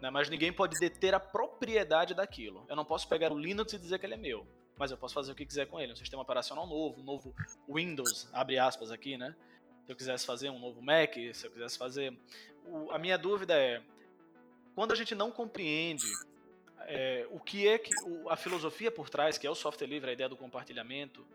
Né? 0.00 0.10
Mas 0.10 0.28
ninguém 0.28 0.52
pode 0.52 0.78
deter 0.78 1.14
a 1.14 1.20
propriedade 1.20 2.14
daquilo. 2.14 2.64
Eu 2.68 2.76
não 2.76 2.84
posso 2.84 3.08
pegar 3.08 3.32
o 3.32 3.38
Linux 3.38 3.72
e 3.72 3.78
dizer 3.78 3.98
que 3.98 4.06
ele 4.06 4.14
é 4.14 4.18
meu, 4.18 4.46
mas 4.76 4.90
eu 4.90 4.96
posso 4.96 5.14
fazer 5.14 5.32
o 5.32 5.34
que 5.34 5.46
quiser 5.46 5.66
com 5.66 5.80
ele. 5.80 5.92
Um 5.92 5.96
sistema 5.96 6.22
operacional 6.22 6.66
novo, 6.66 7.00
um 7.00 7.04
novo 7.04 7.34
Windows, 7.68 8.28
abre 8.32 8.58
aspas 8.58 8.90
aqui, 8.90 9.16
né? 9.16 9.34
Se 9.84 9.92
eu 9.92 9.96
quisesse 9.96 10.26
fazer 10.26 10.50
um 10.50 10.58
novo 10.58 10.82
Mac, 10.82 11.14
se 11.14 11.46
eu 11.46 11.50
quisesse 11.50 11.78
fazer. 11.78 12.18
O, 12.64 12.90
a 12.90 12.98
minha 12.98 13.16
dúvida 13.16 13.54
é: 13.54 13.80
quando 14.76 14.92
a 14.92 14.94
gente 14.94 15.14
não 15.14 15.32
compreende 15.32 16.06
é, 16.80 17.26
o 17.30 17.40
que 17.40 17.66
é 17.66 17.78
que 17.78 17.90
o, 18.04 18.28
a 18.28 18.36
filosofia 18.36 18.90
por 18.90 19.08
trás, 19.08 19.38
que 19.38 19.46
é 19.46 19.50
o 19.50 19.54
software 19.54 19.86
livre, 19.86 20.10
a 20.10 20.12
ideia 20.12 20.28
do 20.28 20.36
compartilhamento, 20.36 21.26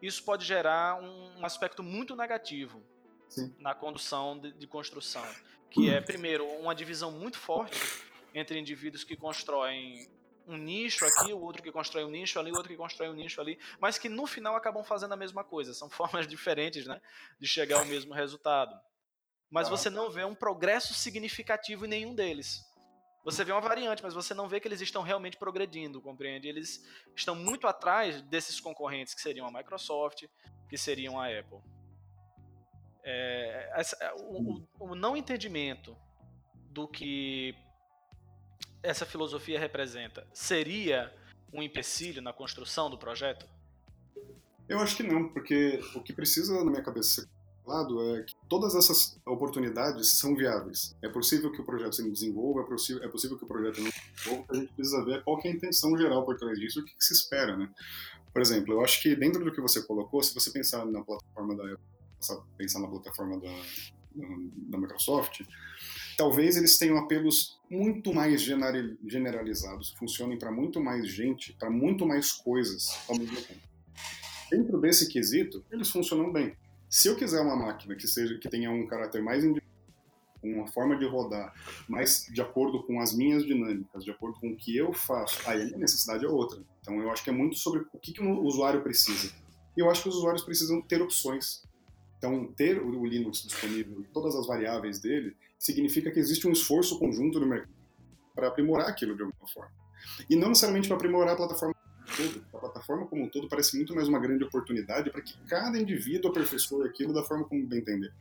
isso 0.00 0.22
pode 0.22 0.44
gerar 0.44 1.02
um, 1.02 1.40
um 1.40 1.44
aspecto 1.44 1.82
muito 1.82 2.14
negativo 2.14 2.80
Sim. 3.28 3.52
na 3.58 3.74
condução 3.74 4.38
de, 4.38 4.52
de 4.52 4.66
construção, 4.68 5.26
que 5.68 5.90
é 5.90 6.00
primeiro 6.00 6.46
uma 6.60 6.72
divisão 6.72 7.10
muito 7.10 7.36
forte 7.36 7.76
entre 8.32 8.60
indivíduos 8.60 9.02
que 9.02 9.16
constroem 9.16 10.08
um 10.46 10.56
nicho 10.56 11.04
aqui, 11.04 11.32
o 11.32 11.40
outro 11.40 11.64
que 11.64 11.72
constrói 11.72 12.04
um 12.04 12.10
nicho 12.10 12.38
ali, 12.38 12.52
o 12.52 12.54
outro 12.54 12.70
que 12.70 12.76
constrói 12.76 13.08
um 13.08 13.14
nicho 13.14 13.40
ali, 13.40 13.58
mas 13.80 13.98
que 13.98 14.08
no 14.08 14.24
final 14.24 14.54
acabam 14.54 14.84
fazendo 14.84 15.14
a 15.14 15.16
mesma 15.16 15.42
coisa. 15.42 15.74
São 15.74 15.90
formas 15.90 16.28
diferentes 16.28 16.86
né, 16.86 17.00
de 17.40 17.48
chegar 17.48 17.80
ao 17.80 17.86
mesmo 17.86 18.14
resultado. 18.14 18.78
Mas 19.50 19.68
você 19.68 19.90
não 19.90 20.10
vê 20.10 20.24
um 20.24 20.34
progresso 20.34 20.94
significativo 20.94 21.86
em 21.86 21.88
nenhum 21.88 22.14
deles. 22.14 22.64
Você 23.24 23.42
vê 23.42 23.52
uma 23.52 23.60
variante, 23.60 24.02
mas 24.02 24.12
você 24.12 24.34
não 24.34 24.48
vê 24.48 24.60
que 24.60 24.68
eles 24.68 24.82
estão 24.82 25.02
realmente 25.02 25.38
progredindo, 25.38 26.00
compreende? 26.00 26.46
Eles 26.46 26.84
estão 27.16 27.34
muito 27.34 27.66
atrás 27.66 28.20
desses 28.22 28.60
concorrentes 28.60 29.14
que 29.14 29.20
seriam 29.20 29.46
a 29.46 29.50
Microsoft, 29.50 30.24
que 30.68 30.76
seriam 30.76 31.18
a 31.18 31.26
Apple. 31.26 31.58
É, 33.02 33.72
essa, 33.74 34.14
o, 34.16 34.66
o, 34.78 34.90
o 34.90 34.94
não 34.94 35.16
entendimento 35.16 35.96
do 36.70 36.86
que 36.86 37.54
essa 38.82 39.06
filosofia 39.06 39.58
representa 39.58 40.26
seria 40.32 41.14
um 41.52 41.62
empecilho 41.62 42.20
na 42.20 42.32
construção 42.32 42.90
do 42.90 42.98
projeto? 42.98 43.48
Eu 44.68 44.80
acho 44.80 44.96
que 44.96 45.02
não, 45.02 45.28
porque 45.28 45.80
o 45.94 46.02
que 46.02 46.12
precisa 46.12 46.62
na 46.62 46.70
minha 46.70 46.82
cabeça 46.82 47.28
lado 47.66 48.16
é 48.16 48.22
que 48.22 48.34
todas 48.48 48.74
essas 48.74 49.18
oportunidades 49.26 50.08
são 50.08 50.34
viáveis. 50.34 50.94
É 51.02 51.08
possível 51.08 51.50
que 51.50 51.60
o 51.60 51.64
projeto 51.64 51.96
se 51.96 52.10
desenvolva, 52.10 52.60
é 52.60 52.64
possível, 52.64 53.02
é 53.02 53.08
possível 53.08 53.38
que 53.38 53.44
o 53.44 53.48
projeto 53.48 53.80
não 53.80 53.90
se 53.90 54.00
desenvolva, 54.14 54.46
a 54.50 54.56
gente 54.56 54.72
precisa 54.74 55.04
ver 55.04 55.22
qual 55.24 55.40
é 55.44 55.48
a 55.48 55.52
intenção 55.52 55.96
geral 55.96 56.24
por 56.24 56.36
trás 56.36 56.58
disso, 56.58 56.80
o 56.80 56.84
que, 56.84 56.94
que, 56.94 57.04
se 57.04 57.14
espera, 57.14 57.56
né? 57.56 57.68
Por 58.32 58.42
exemplo, 58.42 58.74
eu 58.74 58.80
acho 58.82 59.00
que 59.00 59.14
dentro 59.14 59.44
do 59.44 59.52
que 59.52 59.60
você 59.60 59.82
colocou, 59.82 60.22
se 60.22 60.34
você 60.34 60.50
pensar 60.50 60.84
na 60.86 61.02
plataforma 61.02 61.56
da 61.56 61.76
pensar 62.56 62.80
na 62.80 62.88
plataforma 62.88 63.38
da, 63.38 63.50
da 64.14 64.78
Microsoft, 64.78 65.42
talvez 66.16 66.56
eles 66.56 66.78
tenham 66.78 66.96
apelos 66.96 67.60
muito 67.68 68.14
mais 68.14 68.40
generalizados, 68.42 69.90
funcionem 69.98 70.38
para 70.38 70.50
muito 70.50 70.80
mais 70.80 71.08
gente, 71.08 71.52
para 71.52 71.70
muito 71.70 72.06
mais 72.06 72.32
coisas 72.32 72.88
ao 73.08 73.18
mesmo 73.18 73.36
tempo. 73.42 73.60
Dentro 74.50 74.80
desse 74.80 75.08
quesito, 75.08 75.64
eles 75.70 75.90
funcionam 75.90 76.32
bem. 76.32 76.56
Se 76.94 77.08
eu 77.08 77.16
quiser 77.16 77.40
uma 77.40 77.56
máquina 77.56 77.96
que 77.96 78.06
seja 78.06 78.38
que 78.38 78.48
tenha 78.48 78.70
um 78.70 78.86
caráter 78.86 79.20
mais 79.20 79.42
uma 80.40 80.68
forma 80.68 80.96
de 80.96 81.04
rodar 81.04 81.52
mais 81.88 82.24
de 82.32 82.40
acordo 82.40 82.84
com 82.84 83.00
as 83.00 83.12
minhas 83.12 83.44
dinâmicas, 83.44 84.04
de 84.04 84.12
acordo 84.12 84.38
com 84.38 84.50
o 84.50 84.56
que 84.56 84.76
eu 84.76 84.92
faço, 84.92 85.36
aí 85.44 85.74
a 85.74 85.76
necessidade 85.76 86.24
é 86.24 86.28
outra. 86.28 86.62
Então 86.80 87.02
eu 87.02 87.10
acho 87.10 87.24
que 87.24 87.30
é 87.30 87.32
muito 87.32 87.56
sobre 87.56 87.80
o 87.92 87.98
que, 87.98 88.12
que 88.12 88.22
o 88.22 88.40
usuário 88.44 88.80
precisa. 88.80 89.34
E 89.76 89.80
eu 89.80 89.90
acho 89.90 90.04
que 90.04 90.08
os 90.08 90.14
usuários 90.14 90.44
precisam 90.44 90.80
ter 90.80 91.02
opções. 91.02 91.64
Então, 92.16 92.46
ter 92.52 92.80
o 92.80 93.04
Linux 93.04 93.42
disponível 93.42 94.06
todas 94.12 94.36
as 94.36 94.46
variáveis 94.46 95.00
dele 95.00 95.36
significa 95.58 96.12
que 96.12 96.20
existe 96.20 96.46
um 96.46 96.52
esforço 96.52 96.96
conjunto 97.00 97.40
no 97.40 97.46
mercado 97.46 97.74
para 98.36 98.46
aprimorar 98.46 98.88
aquilo 98.88 99.16
de 99.16 99.24
alguma 99.24 99.48
forma. 99.48 99.72
E 100.30 100.36
não 100.36 100.50
necessariamente 100.50 100.86
para 100.86 100.96
aprimorar 100.96 101.34
a 101.34 101.36
plataforma 101.36 101.73
todo. 102.16 102.44
A 102.52 102.58
plataforma 102.58 103.06
como 103.06 103.24
um 103.24 103.28
todo 103.28 103.48
parece 103.48 103.76
muito 103.76 103.94
mais 103.94 104.08
uma 104.08 104.18
grande 104.18 104.44
oportunidade 104.44 105.10
para 105.10 105.20
que 105.20 105.36
cada 105.46 105.78
indivíduo 105.78 106.30
aperfeiçoe 106.30 106.86
aquilo 106.86 107.12
da 107.12 107.22
forma 107.22 107.44
como 107.44 107.66
bem 107.66 107.80
entender. 107.80 108.12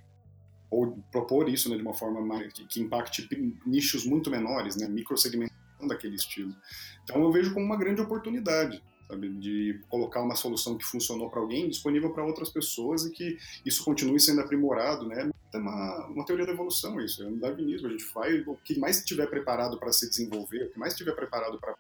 Ou 0.70 0.98
propor 1.12 1.50
isso 1.50 1.70
né, 1.70 1.76
de 1.76 1.82
uma 1.82 1.94
forma 1.94 2.22
mais, 2.22 2.52
que, 2.52 2.66
que 2.66 2.82
impacte 2.82 3.28
nichos 3.66 4.06
muito 4.06 4.30
menores, 4.30 4.76
né, 4.76 4.88
microsegmentação 4.88 5.88
daquele 5.88 6.16
estilo. 6.16 6.56
Então 7.04 7.22
eu 7.22 7.32
vejo 7.32 7.54
como 7.54 7.66
uma 7.66 7.78
grande 7.78 8.02
oportunidade 8.02 8.82
sabe? 9.14 9.30
De 9.30 9.80
colocar 9.89 10.22
uma 10.22 10.36
solução 10.36 10.78
que 10.78 10.86
funcionou 10.86 11.30
para 11.30 11.39
alguém 11.39 11.70
disponível 11.70 12.12
para 12.12 12.26
outras 12.26 12.50
pessoas 12.50 13.06
e 13.06 13.12
que 13.12 13.38
isso 13.66 13.84
continue 13.84 14.20
sendo 14.20 14.41
aprimorado, 14.41 15.08
né? 15.08 15.30
É 15.54 15.58
uma, 15.58 16.08
uma 16.08 16.26
teoria 16.26 16.46
da 16.46 16.52
evolução 16.52 17.00
isso, 17.00 17.22
é 17.22 17.28
um 17.28 17.38
darwinismo, 17.38 17.88
a 17.88 17.91
gente 17.91 18.06
faz 18.06 18.46
o 18.48 18.56
que 18.56 18.80
mais 18.80 18.98
estiver 18.98 19.28
preparado 19.28 19.78
para 19.78 19.94
se 19.94 20.10
desenvolver, 20.10 20.66
o 20.66 20.70
que 20.72 20.80
mais 20.80 20.94
estiver 20.94 21.14
preparado 21.14 21.60
para 21.60 21.76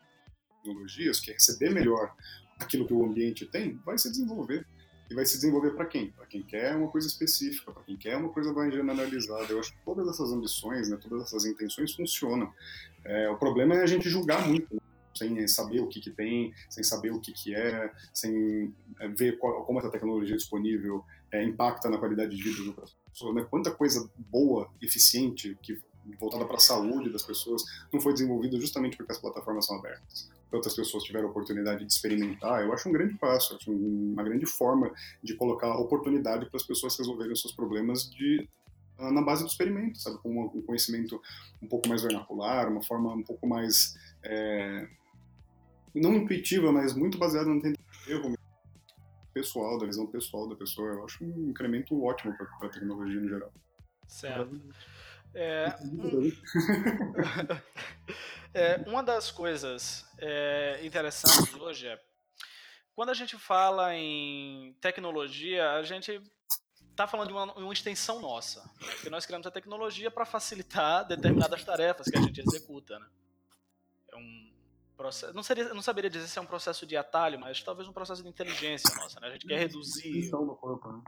tecnologias, 0.63 1.19
que 1.19 1.31
é 1.31 1.33
receber 1.33 1.69
melhor 1.69 2.15
aquilo 2.59 2.87
que 2.87 2.93
o 2.93 3.05
ambiente 3.05 3.45
tem, 3.45 3.79
vai 3.85 3.97
se 3.97 4.09
desenvolver. 4.09 4.65
E 5.09 5.13
vai 5.13 5.25
se 5.25 5.35
desenvolver 5.35 5.71
para 5.71 5.85
quem? 5.85 6.11
Para 6.11 6.25
quem 6.25 6.41
quer 6.41 6.75
uma 6.75 6.87
coisa 6.87 7.05
específica, 7.07 7.71
para 7.71 7.83
quem 7.83 7.97
quer 7.97 8.15
uma 8.15 8.29
coisa 8.29 8.53
mais 8.53 8.73
generalizada. 8.73 9.51
Eu 9.51 9.59
acho 9.59 9.73
que 9.73 9.79
todas 9.83 10.07
essas 10.07 10.31
ambições, 10.31 10.89
né, 10.89 10.97
todas 10.97 11.23
essas 11.23 11.45
intenções 11.45 11.93
funcionam. 11.93 12.51
É, 13.03 13.29
o 13.29 13.37
problema 13.37 13.75
é 13.75 13.83
a 13.83 13.85
gente 13.85 14.09
julgar 14.09 14.47
muito. 14.47 14.73
Né? 14.73 14.79
sem 15.15 15.47
saber 15.47 15.79
o 15.79 15.87
que, 15.87 16.01
que 16.01 16.09
tem, 16.09 16.51
sem 16.67 16.83
saber 16.83 17.11
o 17.11 17.19
que, 17.19 17.31
que 17.31 17.53
é, 17.53 17.93
sem 18.11 18.73
é, 18.99 19.07
ver 19.07 19.37
qual, 19.37 19.63
como 19.63 19.77
essa 19.77 19.91
tecnologia 19.91 20.35
disponível 20.35 21.05
é, 21.31 21.43
impacta 21.43 21.87
na 21.87 21.99
qualidade 21.99 22.35
de 22.35 22.41
vida 22.41 22.67
outras 22.67 22.95
pessoas, 23.11 23.35
né? 23.35 23.45
quanta 23.47 23.69
coisa 23.69 24.09
boa, 24.17 24.69
eficiente, 24.81 25.55
que 25.61 25.79
voltada 26.19 26.45
para 26.45 26.57
a 26.57 26.59
saúde 26.59 27.09
das 27.09 27.23
pessoas, 27.23 27.63
não 27.91 28.01
foi 28.01 28.13
desenvolvida 28.13 28.59
justamente 28.59 28.97
porque 28.97 29.11
as 29.11 29.19
plataformas 29.19 29.65
são 29.65 29.77
abertas. 29.77 30.29
Outras 30.53 30.75
pessoas 30.75 31.03
tiveram 31.03 31.27
a 31.27 31.31
oportunidade 31.31 31.83
de 31.83 31.91
experimentar, 31.91 32.63
eu 32.63 32.71
acho 32.71 32.87
um 32.87 32.91
grande 32.91 33.15
passo, 33.15 33.55
acho 33.55 33.71
uma 33.71 34.23
grande 34.23 34.45
forma 34.45 34.93
de 35.21 35.35
colocar 35.35 35.75
oportunidade 35.77 36.45
para 36.45 36.57
as 36.57 36.63
pessoas 36.63 36.97
resolverem 36.97 37.33
os 37.33 37.41
seus 37.41 37.53
problemas 37.53 38.09
de 38.09 38.47
ah, 38.97 39.11
na 39.11 39.21
base 39.21 39.43
do 39.43 39.49
experimento, 39.49 39.99
sabe, 39.99 40.17
com 40.19 40.45
um 40.45 40.61
conhecimento 40.61 41.19
um 41.61 41.67
pouco 41.67 41.89
mais 41.89 42.03
vernacular, 42.03 42.69
uma 42.69 42.83
forma 42.83 43.11
um 43.13 43.23
pouco 43.23 43.47
mais 43.47 43.97
é, 44.23 44.87
não 45.93 46.15
intuitiva, 46.15 46.71
mas 46.71 46.93
muito 46.93 47.17
baseada 47.17 47.49
no 47.49 47.61
erro 48.07 48.37
pessoal, 49.33 49.79
da 49.79 49.87
visão 49.87 50.05
pessoal 50.05 50.47
da 50.47 50.55
pessoa. 50.55 50.89
Eu 50.89 51.05
acho 51.05 51.23
um 51.23 51.49
incremento 51.49 52.01
ótimo 52.03 52.35
para 52.37 52.47
a 52.67 52.69
tecnologia 52.69 53.19
no 53.19 53.27
geral. 53.27 53.51
Certo. 54.07 54.61
É, 55.35 55.73
é, 58.53 58.83
uma 58.87 59.01
das 59.01 59.31
coisas 59.31 60.05
é, 60.19 60.79
interessantes 60.83 61.53
hoje 61.55 61.87
é 61.87 61.99
quando 62.95 63.09
a 63.09 63.13
gente 63.13 63.37
fala 63.37 63.95
em 63.95 64.73
tecnologia, 64.79 65.71
a 65.71 65.83
gente 65.83 66.21
está 66.91 67.07
falando 67.07 67.27
de 67.27 67.33
uma, 67.33 67.51
uma, 67.53 67.73
extensão 67.73 68.21
nossa, 68.21 68.61
né? 68.79 68.91
porque 68.91 69.09
nós 69.09 69.25
criamos 69.25 69.47
a 69.47 69.51
tecnologia 69.51 70.11
para 70.11 70.25
facilitar 70.25 71.05
determinadas 71.07 71.63
tarefas 71.63 72.07
que 72.07 72.17
a 72.17 72.21
gente 72.21 72.39
executa. 72.39 72.99
Né? 72.99 73.05
É 74.11 74.15
um, 74.15 74.53
processo, 74.95 75.33
não, 75.33 75.41
seria, 75.41 75.73
não 75.73 75.81
saberia 75.81 76.09
dizer 76.09 76.27
se 76.27 76.37
é 76.37 76.41
um 76.41 76.45
processo 76.45 76.85
de 76.85 76.95
atalho, 76.95 77.39
mas 77.39 77.63
talvez 77.63 77.87
um 77.87 77.93
processo 77.93 78.21
de 78.21 78.29
inteligência 78.29 78.95
nossa, 78.95 79.19
né? 79.19 79.27
A 79.27 79.31
gente 79.31 79.47
quer 79.47 79.57
reduzir. 79.57 80.31
Né? 80.31 81.01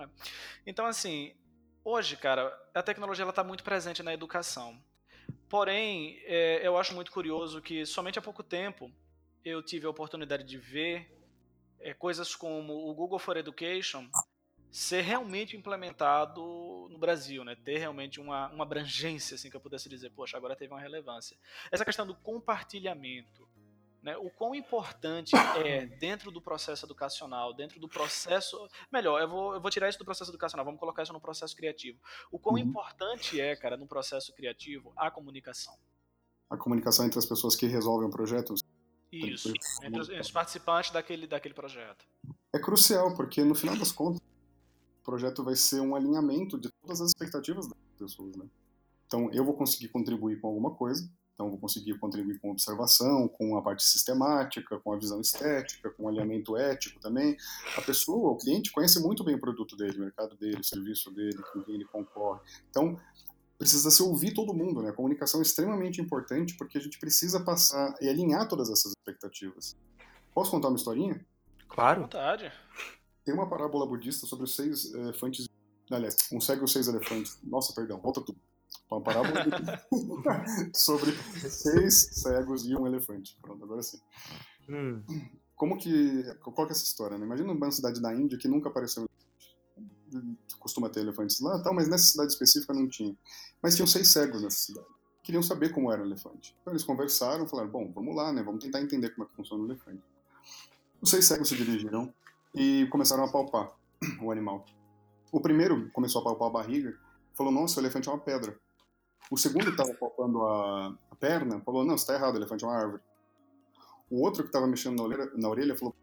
É. 0.00 0.08
Então, 0.66 0.84
assim, 0.84 1.34
hoje, 1.84 2.16
cara, 2.16 2.56
a 2.74 2.82
tecnologia 2.82 3.28
está 3.28 3.44
muito 3.44 3.64
presente 3.64 4.02
na 4.02 4.12
educação. 4.12 4.78
Porém, 5.48 6.20
é, 6.24 6.66
eu 6.66 6.76
acho 6.76 6.94
muito 6.94 7.12
curioso 7.12 7.60
que 7.60 7.84
somente 7.84 8.18
há 8.18 8.22
pouco 8.22 8.42
tempo 8.42 8.90
eu 9.44 9.62
tive 9.62 9.86
a 9.86 9.90
oportunidade 9.90 10.44
de 10.44 10.56
ver 10.56 11.10
é, 11.80 11.92
coisas 11.92 12.34
como 12.34 12.88
o 12.88 12.94
Google 12.94 13.18
for 13.18 13.36
Education 13.36 14.08
ser 14.70 15.02
realmente 15.02 15.54
implementado 15.54 16.40
no 16.90 16.96
Brasil, 16.96 17.44
né? 17.44 17.54
Ter 17.54 17.76
realmente 17.76 18.18
uma, 18.18 18.48
uma 18.48 18.64
abrangência, 18.64 19.34
assim, 19.34 19.50
que 19.50 19.56
eu 19.56 19.60
pudesse 19.60 19.86
dizer, 19.88 20.10
poxa, 20.10 20.36
agora 20.38 20.56
teve 20.56 20.72
uma 20.72 20.80
relevância. 20.80 21.36
Essa 21.70 21.84
questão 21.84 22.06
do 22.06 22.14
compartilhamento, 22.14 23.46
né? 24.02 24.16
O 24.16 24.28
quão 24.30 24.54
importante 24.54 25.34
é 25.64 25.86
dentro 25.86 26.30
do 26.30 26.40
processo 26.40 26.84
educacional, 26.84 27.54
dentro 27.54 27.78
do 27.78 27.88
processo, 27.88 28.68
melhor, 28.92 29.20
eu 29.20 29.28
vou, 29.28 29.54
eu 29.54 29.60
vou 29.60 29.70
tirar 29.70 29.88
isso 29.88 29.98
do 29.98 30.04
processo 30.04 30.30
educacional, 30.30 30.64
vamos 30.64 30.80
colocar 30.80 31.04
isso 31.04 31.12
no 31.12 31.20
processo 31.20 31.56
criativo. 31.56 31.98
O 32.30 32.38
quão 32.38 32.56
uhum. 32.56 32.62
importante 32.62 33.40
é, 33.40 33.54
cara, 33.54 33.76
no 33.76 33.86
processo 33.86 34.34
criativo, 34.34 34.92
a 34.96 35.10
comunicação. 35.10 35.74
A 36.50 36.56
comunicação 36.56 37.06
entre 37.06 37.18
as 37.18 37.26
pessoas 37.26 37.54
que 37.54 37.66
resolvem 37.66 38.08
o 38.08 38.10
projeto. 38.10 38.54
Isso, 39.12 39.52
entre 39.82 40.00
os, 40.00 40.08
entre 40.08 40.20
os 40.20 40.30
participantes 40.30 40.90
daquele, 40.90 41.26
daquele 41.26 41.54
projeto. 41.54 42.04
É 42.52 42.58
crucial, 42.58 43.14
porque 43.14 43.44
no 43.44 43.54
final 43.54 43.76
das 43.76 43.92
contas 43.92 44.20
o 45.00 45.04
projeto 45.04 45.44
vai 45.44 45.54
ser 45.54 45.80
um 45.80 45.94
alinhamento 45.94 46.58
de 46.58 46.70
todas 46.80 47.00
as 47.00 47.08
expectativas 47.08 47.68
das 47.68 47.78
pessoas, 47.98 48.34
né? 48.36 48.46
Então, 49.06 49.30
eu 49.32 49.44
vou 49.44 49.54
conseguir 49.54 49.88
contribuir 49.88 50.40
com 50.40 50.48
alguma 50.48 50.74
coisa, 50.74 51.10
então 51.34 51.48
vou 51.50 51.58
conseguir 51.58 51.98
contribuir 51.98 52.38
com 52.38 52.50
observação, 52.50 53.26
com 53.26 53.56
a 53.56 53.62
parte 53.62 53.82
sistemática, 53.82 54.78
com 54.78 54.92
a 54.92 54.98
visão 54.98 55.20
estética, 55.20 55.90
com 55.90 56.04
o 56.04 56.08
alinhamento 56.08 56.56
ético 56.56 57.00
também. 57.00 57.36
A 57.76 57.82
pessoa, 57.82 58.30
o 58.30 58.36
cliente, 58.36 58.70
conhece 58.70 59.00
muito 59.00 59.24
bem 59.24 59.34
o 59.34 59.40
produto 59.40 59.76
dele, 59.76 59.98
o 59.98 60.02
mercado 60.02 60.36
dele, 60.36 60.60
o 60.60 60.64
serviço 60.64 61.10
dele, 61.10 61.42
com 61.52 61.62
quem 61.62 61.74
ele 61.74 61.84
concorre. 61.86 62.40
Então, 62.70 62.98
precisa 63.58 63.90
se 63.90 64.02
ouvir 64.02 64.34
todo 64.34 64.54
mundo, 64.54 64.82
né? 64.82 64.90
A 64.90 64.92
comunicação 64.92 65.40
é 65.40 65.42
extremamente 65.42 66.00
importante 66.00 66.54
porque 66.56 66.78
a 66.78 66.80
gente 66.80 66.98
precisa 66.98 67.40
passar 67.40 67.94
e 68.00 68.08
alinhar 68.08 68.48
todas 68.48 68.68
essas 68.68 68.92
expectativas. 68.92 69.76
Posso 70.34 70.50
contar 70.50 70.68
uma 70.68 70.76
historinha? 70.76 71.24
Claro. 71.68 72.02
Vontade. 72.02 72.52
Tem 73.24 73.34
uma 73.34 73.48
parábola 73.48 73.86
budista 73.86 74.26
sobre 74.26 74.44
os 74.44 74.54
seis 74.54 74.92
elefantes. 74.92 75.48
Aliás, 75.90 76.16
um 76.32 76.40
cego 76.40 76.62
e 76.62 76.64
os 76.64 76.72
seis 76.72 76.88
elefantes. 76.88 77.38
Nossa, 77.42 77.72
perdão, 77.72 78.00
volta 78.00 78.20
tudo. 78.20 78.38
Uma 78.92 79.00
parábola 79.00 79.44
sobre 80.74 81.12
seis 81.48 82.10
cegos 82.12 82.66
e 82.66 82.76
um 82.76 82.86
elefante. 82.86 83.38
Pronto, 83.40 83.64
agora 83.64 83.82
sim. 83.82 83.98
Hum. 84.68 85.02
como 85.56 85.78
que. 85.78 86.22
Qual 86.40 86.66
que 86.66 86.72
é 86.72 86.76
essa 86.76 86.84
história, 86.84 87.18
né? 87.18 87.24
Imagina 87.24 87.52
uma 87.52 87.70
cidade 87.70 88.00
da 88.00 88.14
Índia 88.14 88.38
que 88.38 88.48
nunca 88.48 88.68
apareceu 88.68 89.06
costuma 90.58 90.88
ter 90.88 91.00
elefantes 91.00 91.40
lá, 91.40 91.60
tal, 91.62 91.74
mas 91.74 91.88
nessa 91.88 92.04
cidade 92.04 92.32
específica 92.32 92.72
não 92.72 92.88
tinha. 92.88 93.16
Mas 93.62 93.74
tinham 93.74 93.86
seis 93.86 94.08
cegos 94.08 94.42
nessa 94.42 94.58
cidade. 94.58 94.86
Queriam 95.22 95.42
saber 95.42 95.70
como 95.70 95.90
era 95.90 96.02
o 96.02 96.06
elefante. 96.06 96.56
Então 96.60 96.72
eles 96.72 96.84
conversaram, 96.84 97.46
falaram: 97.48 97.70
bom, 97.70 97.90
vamos 97.92 98.14
lá, 98.14 98.32
né? 98.32 98.42
Vamos 98.42 98.62
tentar 98.62 98.80
entender 98.80 99.10
como 99.10 99.24
é 99.24 99.30
que 99.30 99.36
funciona 99.36 99.62
o 99.62 99.66
elefante. 99.66 100.02
Os 101.00 101.10
seis 101.10 101.24
cegos 101.24 101.48
se 101.48 101.56
dirigiram 101.56 102.12
e 102.54 102.86
começaram 102.90 103.24
a 103.24 103.30
palpar 103.30 103.72
o 104.20 104.30
animal. 104.30 104.64
O 105.30 105.40
primeiro 105.40 105.90
começou 105.90 106.20
a 106.20 106.24
palpar 106.24 106.48
a 106.48 106.52
barriga, 106.52 106.96
falou: 107.34 107.52
nossa, 107.52 107.80
o 107.80 107.82
elefante 107.82 108.08
é 108.08 108.12
uma 108.12 108.18
pedra. 108.18 108.58
O 109.32 109.36
segundo 109.38 109.64
que 109.64 109.70
estava 109.70 109.94
palpando 109.94 110.44
a, 110.44 110.88
a, 111.10 111.16
perna 111.16 111.58
falou: 111.62 111.86
não, 111.86 111.96
você 111.96 112.02
está 112.02 112.14
errado, 112.16 112.36
elefante 112.36 112.64
é 112.64 112.68
uma 112.68 112.76
árvore. 112.76 113.02
O 114.10 114.20
outro 114.20 114.42
que 114.42 114.50
estava 114.50 114.66
mexendo 114.66 114.98
na 114.98 115.04
orelha, 115.04 115.32
na 115.34 115.48
orelha 115.48 115.74
falou: 115.74 115.96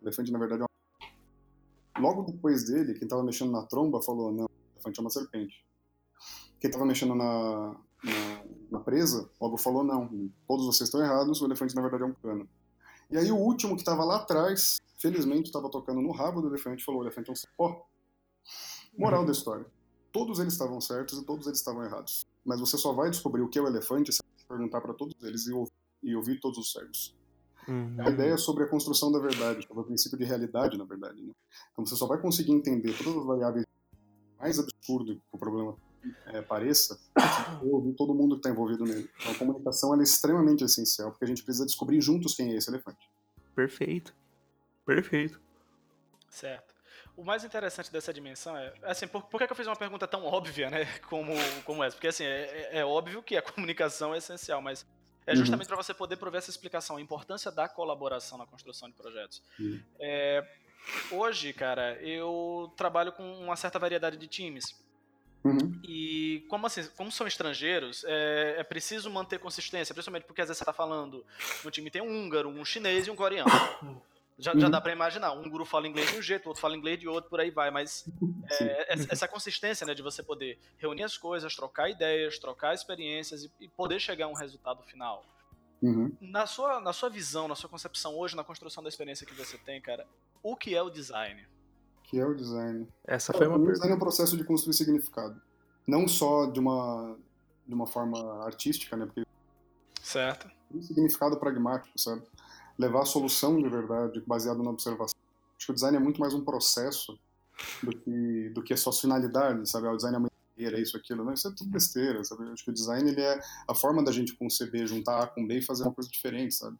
elefante 0.00 0.32
na 0.32 0.38
verdade 0.38 0.62
é 0.62 0.64
uma 0.64 2.00
Logo 2.00 2.22
depois 2.22 2.64
dele, 2.64 2.94
quem 2.94 3.02
estava 3.02 3.22
mexendo 3.22 3.52
na 3.52 3.62
tromba 3.64 4.00
falou: 4.00 4.32
não, 4.32 4.48
elefante 4.72 4.98
é 4.98 5.02
uma 5.02 5.10
serpente. 5.10 5.62
Quem 6.58 6.68
estava 6.68 6.86
mexendo 6.86 7.14
na, 7.14 7.76
na, 8.02 8.44
na, 8.70 8.80
presa, 8.80 9.28
logo 9.38 9.58
falou: 9.58 9.84
não, 9.84 10.30
todos 10.48 10.64
vocês 10.64 10.88
estão 10.88 11.02
errados, 11.04 11.42
o 11.42 11.44
elefante 11.44 11.74
na 11.74 11.82
verdade 11.82 12.04
é 12.04 12.06
um 12.06 12.14
cano. 12.14 12.48
E 13.10 13.18
aí 13.18 13.30
o 13.30 13.36
último 13.36 13.74
que 13.74 13.82
estava 13.82 14.02
lá 14.02 14.16
atrás, 14.16 14.78
felizmente 14.96 15.48
estava 15.48 15.70
tocando 15.70 16.00
no 16.00 16.10
rabo 16.10 16.40
do 16.40 16.48
elefante, 16.48 16.82
falou: 16.82 17.02
o 17.02 17.04
elefante 17.04 17.28
é 17.28 17.32
um 17.34 17.36
cipó. 17.36 17.86
Moral 18.96 19.20
uhum. 19.20 19.26
da 19.26 19.32
história: 19.32 19.66
todos 20.10 20.38
eles 20.38 20.54
estavam 20.54 20.80
certos 20.80 21.18
e 21.18 21.22
todos 21.22 21.46
eles 21.46 21.58
estavam 21.58 21.84
errados. 21.84 22.26
Mas 22.46 22.60
você 22.60 22.78
só 22.78 22.92
vai 22.92 23.10
descobrir 23.10 23.42
o 23.42 23.48
que 23.48 23.58
é 23.58 23.62
o 23.62 23.66
elefante 23.66 24.12
se 24.12 24.22
perguntar 24.48 24.80
para 24.80 24.94
todos 24.94 25.14
eles 25.22 25.46
e 25.46 25.52
ouvir, 25.52 25.72
e 26.02 26.14
ouvir 26.14 26.40
todos 26.40 26.58
os 26.58 26.72
cegos. 26.72 27.14
Uhum. 27.68 27.96
A 27.98 28.08
ideia 28.08 28.34
é 28.34 28.36
sobre 28.36 28.62
a 28.62 28.68
construção 28.68 29.10
da 29.10 29.18
verdade, 29.18 29.66
sobre 29.66 29.82
o 29.82 29.86
princípio 29.86 30.16
de 30.16 30.24
realidade, 30.24 30.78
na 30.78 30.84
verdade. 30.84 31.20
Né? 31.20 31.32
Então 31.72 31.84
você 31.84 31.96
só 31.96 32.06
vai 32.06 32.18
conseguir 32.20 32.52
entender 32.52 32.96
todas 32.96 33.16
as 33.16 33.26
variáveis 33.26 33.66
mais 34.38 34.58
absurdo 34.58 35.16
que 35.16 35.22
o 35.32 35.38
problema 35.38 35.76
é, 36.26 36.40
pareça, 36.42 37.00
ouvir 37.62 37.94
todo 37.94 38.14
mundo 38.14 38.36
que 38.36 38.40
está 38.40 38.50
envolvido 38.50 38.84
nele. 38.84 39.10
Então 39.18 39.32
a 39.32 39.34
comunicação 39.34 39.98
é 39.98 40.02
extremamente 40.04 40.62
essencial, 40.62 41.10
porque 41.10 41.24
a 41.24 41.28
gente 41.28 41.42
precisa 41.42 41.66
descobrir 41.66 42.00
juntos 42.00 42.34
quem 42.34 42.52
é 42.52 42.56
esse 42.56 42.70
elefante. 42.70 43.10
Perfeito. 43.56 44.14
Perfeito. 44.84 45.40
Certo. 46.30 46.75
O 47.16 47.24
mais 47.24 47.44
interessante 47.44 47.90
dessa 47.90 48.12
dimensão 48.12 48.56
é, 48.56 48.72
assim, 48.82 49.08
por, 49.08 49.22
por 49.22 49.38
que, 49.38 49.50
eu 49.50 49.56
fiz 49.56 49.66
uma 49.66 49.76
pergunta 49.76 50.06
tão 50.06 50.24
óbvia, 50.24 50.68
né, 50.68 50.84
como, 51.08 51.32
como 51.64 51.82
essa? 51.82 51.96
Porque, 51.96 52.08
assim, 52.08 52.24
é, 52.24 52.70
é, 52.72 52.78
é 52.80 52.84
óbvio 52.84 53.22
que 53.22 53.36
a 53.36 53.42
comunicação 53.42 54.14
é 54.14 54.18
essencial, 54.18 54.60
mas 54.60 54.84
é 55.26 55.32
uhum. 55.32 55.38
justamente 55.38 55.66
uhum. 55.66 55.74
para 55.74 55.82
você 55.82 55.94
poder 55.94 56.16
prover 56.16 56.38
essa 56.38 56.50
explicação, 56.50 56.96
a 56.96 57.00
importância 57.00 57.50
da 57.50 57.68
colaboração 57.68 58.38
na 58.38 58.46
construção 58.46 58.88
de 58.88 58.94
projetos. 58.94 59.42
Uhum. 59.58 59.82
É, 59.98 60.46
hoje, 61.10 61.52
cara, 61.52 61.94
eu 62.00 62.72
trabalho 62.76 63.12
com 63.12 63.22
uma 63.40 63.56
certa 63.56 63.78
variedade 63.78 64.16
de 64.16 64.26
times. 64.26 64.64
Uhum. 65.46 65.80
E 65.84 66.44
como, 66.48 66.66
assim, 66.66 66.84
como 66.96 67.10
são 67.10 67.26
estrangeiros, 67.26 68.04
é, 68.04 68.56
é, 68.58 68.64
preciso 68.64 69.08
manter 69.08 69.38
consistência, 69.38 69.94
principalmente 69.94 70.24
porque 70.24 70.42
às 70.42 70.48
vezes 70.48 70.58
você 70.58 70.64
está 70.64 70.72
falando, 70.72 71.24
no 71.64 71.70
time 71.70 71.90
tem 71.90 72.02
um 72.02 72.08
húngaro, 72.08 72.48
um 72.48 72.64
chinês 72.64 73.06
e 73.06 73.10
um 73.10 73.16
coreano. 73.16 73.50
Já, 74.38 74.52
uhum. 74.52 74.60
já 74.60 74.68
dá 74.68 74.80
para 74.80 74.92
imaginar, 74.92 75.32
um 75.32 75.48
guru 75.48 75.64
fala 75.64 75.88
inglês 75.88 76.10
de 76.10 76.18
um 76.18 76.22
jeito, 76.22 76.44
o 76.44 76.48
outro 76.48 76.60
fala 76.60 76.76
inglês 76.76 76.98
de 77.00 77.08
outro, 77.08 77.30
por 77.30 77.40
aí 77.40 77.50
vai, 77.50 77.70
mas 77.70 78.06
é, 78.60 78.92
essa 79.10 79.26
consistência 79.26 79.86
né, 79.86 79.94
de 79.94 80.02
você 80.02 80.22
poder 80.22 80.58
reunir 80.76 81.04
as 81.04 81.16
coisas, 81.16 81.56
trocar 81.56 81.88
ideias, 81.88 82.38
trocar 82.38 82.74
experiências 82.74 83.44
e, 83.44 83.50
e 83.60 83.68
poder 83.68 83.98
chegar 83.98 84.26
a 84.26 84.28
um 84.28 84.34
resultado 84.34 84.82
final. 84.82 85.24
Uhum. 85.82 86.12
Na, 86.20 86.46
sua, 86.46 86.80
na 86.80 86.92
sua 86.92 87.08
visão, 87.08 87.48
na 87.48 87.54
sua 87.54 87.68
concepção 87.68 88.14
hoje, 88.14 88.36
na 88.36 88.44
construção 88.44 88.82
da 88.82 88.88
experiência 88.88 89.26
que 89.26 89.34
você 89.34 89.56
tem, 89.58 89.80
cara, 89.80 90.06
o 90.42 90.54
que 90.54 90.74
é 90.74 90.82
o 90.82 90.90
design? 90.90 91.46
O 91.98 92.02
que 92.02 92.18
é 92.18 92.26
o 92.26 92.34
design? 92.34 92.86
Essa 93.06 93.32
foi 93.32 93.46
uma 93.46 93.56
o 93.56 93.72
design 93.72 93.92
é 93.92 93.96
um 93.96 93.98
processo 93.98 94.36
de 94.36 94.44
construir 94.44 94.74
significado. 94.74 95.40
Não 95.86 96.06
só 96.06 96.46
de 96.46 96.60
uma, 96.60 97.16
de 97.66 97.74
uma 97.74 97.86
forma 97.86 98.44
artística, 98.44 98.96
né? 98.96 99.06
Porque 99.06 99.24
certo. 100.02 100.50
Um 100.72 100.82
significado 100.82 101.36
pragmático, 101.38 101.98
sabe? 101.98 102.22
Levar 102.78 103.02
a 103.02 103.06
solução 103.06 103.60
de 103.60 103.68
verdade 103.68 104.22
baseado 104.26 104.62
na 104.62 104.70
observação. 104.70 105.18
Acho 105.56 105.66
que 105.66 105.72
o 105.72 105.74
design 105.74 105.96
é 105.96 106.00
muito 106.00 106.20
mais 106.20 106.34
um 106.34 106.44
processo 106.44 107.18
do 107.82 107.90
que, 107.90 108.50
do 108.50 108.62
que 108.62 108.74
a 108.74 108.76
sua 108.76 108.92
finalidade, 108.92 109.68
sabe? 109.68 109.86
Ah, 109.86 109.92
o 109.92 109.96
design 109.96 110.16
é 110.16 110.18
uma 110.18 110.30
inteira, 110.56 110.80
isso, 110.80 110.96
aquilo. 110.96 111.22
Não, 111.22 111.34
isso 111.34 111.48
é 111.48 111.52
tudo 111.54 111.70
besteira, 111.70 112.24
sabe? 112.24 112.50
Acho 112.50 112.64
que 112.64 112.70
o 112.70 112.74
design 112.74 113.08
ele 113.08 113.20
é 113.20 113.40
a 113.68 113.74
forma 113.74 114.02
da 114.02 114.10
gente 114.10 114.34
conceber, 114.34 114.86
juntar 114.86 115.22
A 115.22 115.26
com 115.26 115.46
B 115.46 115.58
e 115.58 115.62
fazer 115.62 115.84
uma 115.84 115.92
coisa 115.92 116.10
diferente, 116.10 116.54
sabe? 116.54 116.76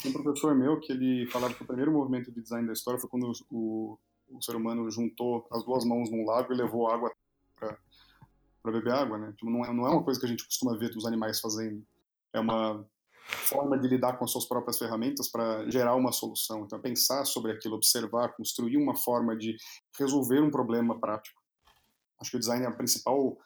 Tem 0.00 0.10
um 0.10 0.14
professor 0.14 0.54
meu 0.54 0.78
que 0.80 0.92
ele 0.92 1.26
falava 1.26 1.52
que 1.52 1.62
o 1.62 1.66
primeiro 1.66 1.92
movimento 1.92 2.30
de 2.30 2.40
design 2.40 2.66
da 2.66 2.72
história 2.72 3.00
foi 3.00 3.10
quando 3.10 3.32
o, 3.50 3.98
o 4.30 4.42
ser 4.42 4.54
humano 4.54 4.88
juntou 4.90 5.46
as 5.50 5.64
duas 5.64 5.84
mãos 5.84 6.10
num 6.10 6.24
lago 6.24 6.52
e 6.52 6.56
levou 6.56 6.88
água 6.88 7.12
para 7.58 8.72
beber 8.72 8.92
água, 8.92 9.18
né? 9.18 9.32
Tipo, 9.32 9.50
não, 9.50 9.64
é, 9.64 9.72
não 9.72 9.86
é 9.86 9.90
uma 9.90 10.02
coisa 10.02 10.18
que 10.18 10.26
a 10.26 10.28
gente 10.28 10.44
costuma 10.44 10.76
ver 10.76 10.96
os 10.96 11.04
animais 11.04 11.40
fazendo. 11.40 11.84
É 12.32 12.40
uma 12.40 12.84
forma 13.26 13.78
de 13.78 13.88
lidar 13.88 14.18
com 14.18 14.24
as 14.24 14.30
suas 14.30 14.46
próprias 14.46 14.78
ferramentas 14.78 15.28
para 15.28 15.68
gerar 15.70 15.94
uma 15.94 16.12
solução. 16.12 16.64
Então, 16.64 16.80
pensar 16.80 17.24
sobre 17.24 17.52
aquilo, 17.52 17.76
observar, 17.76 18.34
construir 18.36 18.76
uma 18.76 18.96
forma 18.96 19.36
de 19.36 19.56
resolver 19.98 20.40
um 20.40 20.50
problema 20.50 20.98
prático. 20.98 21.40
Acho 22.20 22.30
que 22.30 22.36
o 22.36 22.40
design, 22.40 22.64
a 22.64 22.72
principal 22.72 23.36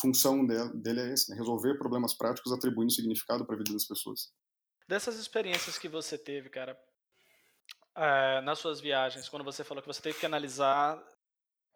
função 0.00 0.46
dele 0.46 1.00
é 1.00 1.12
esse, 1.12 1.30
né? 1.30 1.36
resolver 1.36 1.76
problemas 1.76 2.14
práticos 2.14 2.52
atribuindo 2.52 2.92
significado 2.92 3.44
para 3.44 3.54
a 3.54 3.58
vida 3.58 3.72
das 3.72 3.84
pessoas. 3.84 4.32
Dessas 4.88 5.18
experiências 5.18 5.78
que 5.78 5.88
você 5.88 6.16
teve, 6.16 6.48
cara, 6.48 6.78
é, 7.96 8.40
nas 8.40 8.58
suas 8.58 8.80
viagens, 8.80 9.28
quando 9.28 9.44
você 9.44 9.62
falou 9.62 9.82
que 9.82 9.88
você 9.88 10.00
teve 10.00 10.18
que 10.18 10.26
analisar 10.26 11.02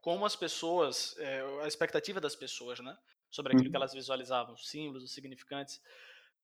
como 0.01 0.25
as 0.25 0.37
pessoas, 0.37 1.15
é, 1.19 1.41
a 1.62 1.67
expectativa 1.67 2.21
das 2.21 2.37
pessoas, 2.37 2.81
né, 2.81 2.97
sobre 3.31 3.53
aquilo 3.53 3.67
uhum. 3.67 3.71
que 3.71 3.77
elas 3.77 3.93
visualizavam, 3.93 4.55
os 4.55 4.69
símbolos, 4.69 5.03
os 5.03 5.12
significantes, 5.12 5.81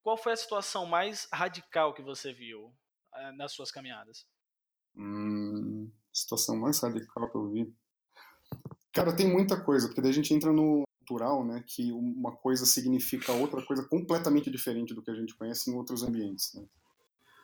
qual 0.02 0.16
foi 0.16 0.32
a 0.32 0.36
situação 0.36 0.86
mais 0.86 1.28
radical 1.32 1.94
que 1.94 2.02
você 2.02 2.32
viu 2.32 2.66
uh, 2.66 3.36
nas 3.36 3.52
suas 3.52 3.70
caminhadas? 3.70 4.26
Hum, 4.96 5.90
situação 6.12 6.56
mais 6.56 6.80
radical 6.80 7.30
que 7.30 7.36
eu 7.36 7.50
vi. 7.50 7.74
Cara, 8.92 9.14
tem 9.14 9.30
muita 9.30 9.60
coisa, 9.62 9.86
porque 9.86 10.00
daí 10.00 10.10
a 10.10 10.14
gente 10.14 10.34
entra 10.34 10.52
no 10.52 10.82
cultural, 10.98 11.44
né, 11.44 11.64
que 11.66 11.90
uma 11.92 12.36
coisa 12.36 12.64
significa 12.64 13.32
outra 13.32 13.64
coisa 13.64 13.84
completamente 13.84 14.50
diferente 14.50 14.94
do 14.94 15.02
que 15.02 15.10
a 15.10 15.14
gente 15.14 15.34
conhece 15.34 15.70
em 15.70 15.74
outros 15.74 16.02
ambientes, 16.02 16.54
né? 16.54 16.64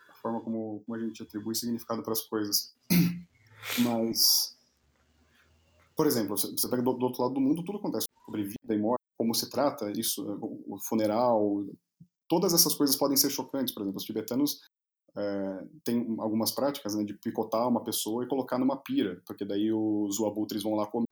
A 0.08 0.14
forma 0.14 0.40
como, 0.40 0.82
como 0.84 0.96
a 0.96 1.00
gente 1.00 1.22
atribui 1.22 1.54
significado 1.54 2.02
para 2.02 2.12
as 2.12 2.22
coisas. 2.22 2.74
Mas, 3.80 4.56
por 5.96 6.06
exemplo, 6.06 6.36
você 6.36 6.68
pega 6.68 6.82
do, 6.82 6.92
do, 6.92 7.06
outro 7.06 7.22
lado 7.22 7.34
do 7.34 7.40
mundo, 7.40 7.64
tudo 7.64 7.78
acontece 7.78 8.06
sobre 8.24 8.44
vida 8.44 8.74
e 8.74 8.78
morte, 8.78 9.02
como 9.16 9.34
se 9.34 9.50
trata 9.50 9.90
isso, 9.90 10.24
o 10.68 10.78
funeral, 10.78 11.64
todas 12.28 12.52
essas 12.52 12.74
coisas 12.74 12.96
podem 12.96 13.16
ser 13.16 13.30
chocantes. 13.30 13.72
Por 13.72 13.82
exemplo, 13.82 13.98
os 13.98 14.04
tibetanos 14.04 14.60
é, 15.16 15.64
têm 15.84 16.16
algumas 16.18 16.52
práticas 16.52 16.94
né, 16.94 17.04
de 17.04 17.14
picotar 17.14 17.68
uma 17.68 17.82
pessoa 17.82 18.24
e 18.24 18.28
colocar 18.28 18.58
numa 18.58 18.76
pira, 18.76 19.22
porque 19.26 19.44
daí 19.44 19.72
os 19.72 20.20
abutres 20.20 20.62
vão 20.62 20.74
lá 20.74 20.86
comer 20.86 21.06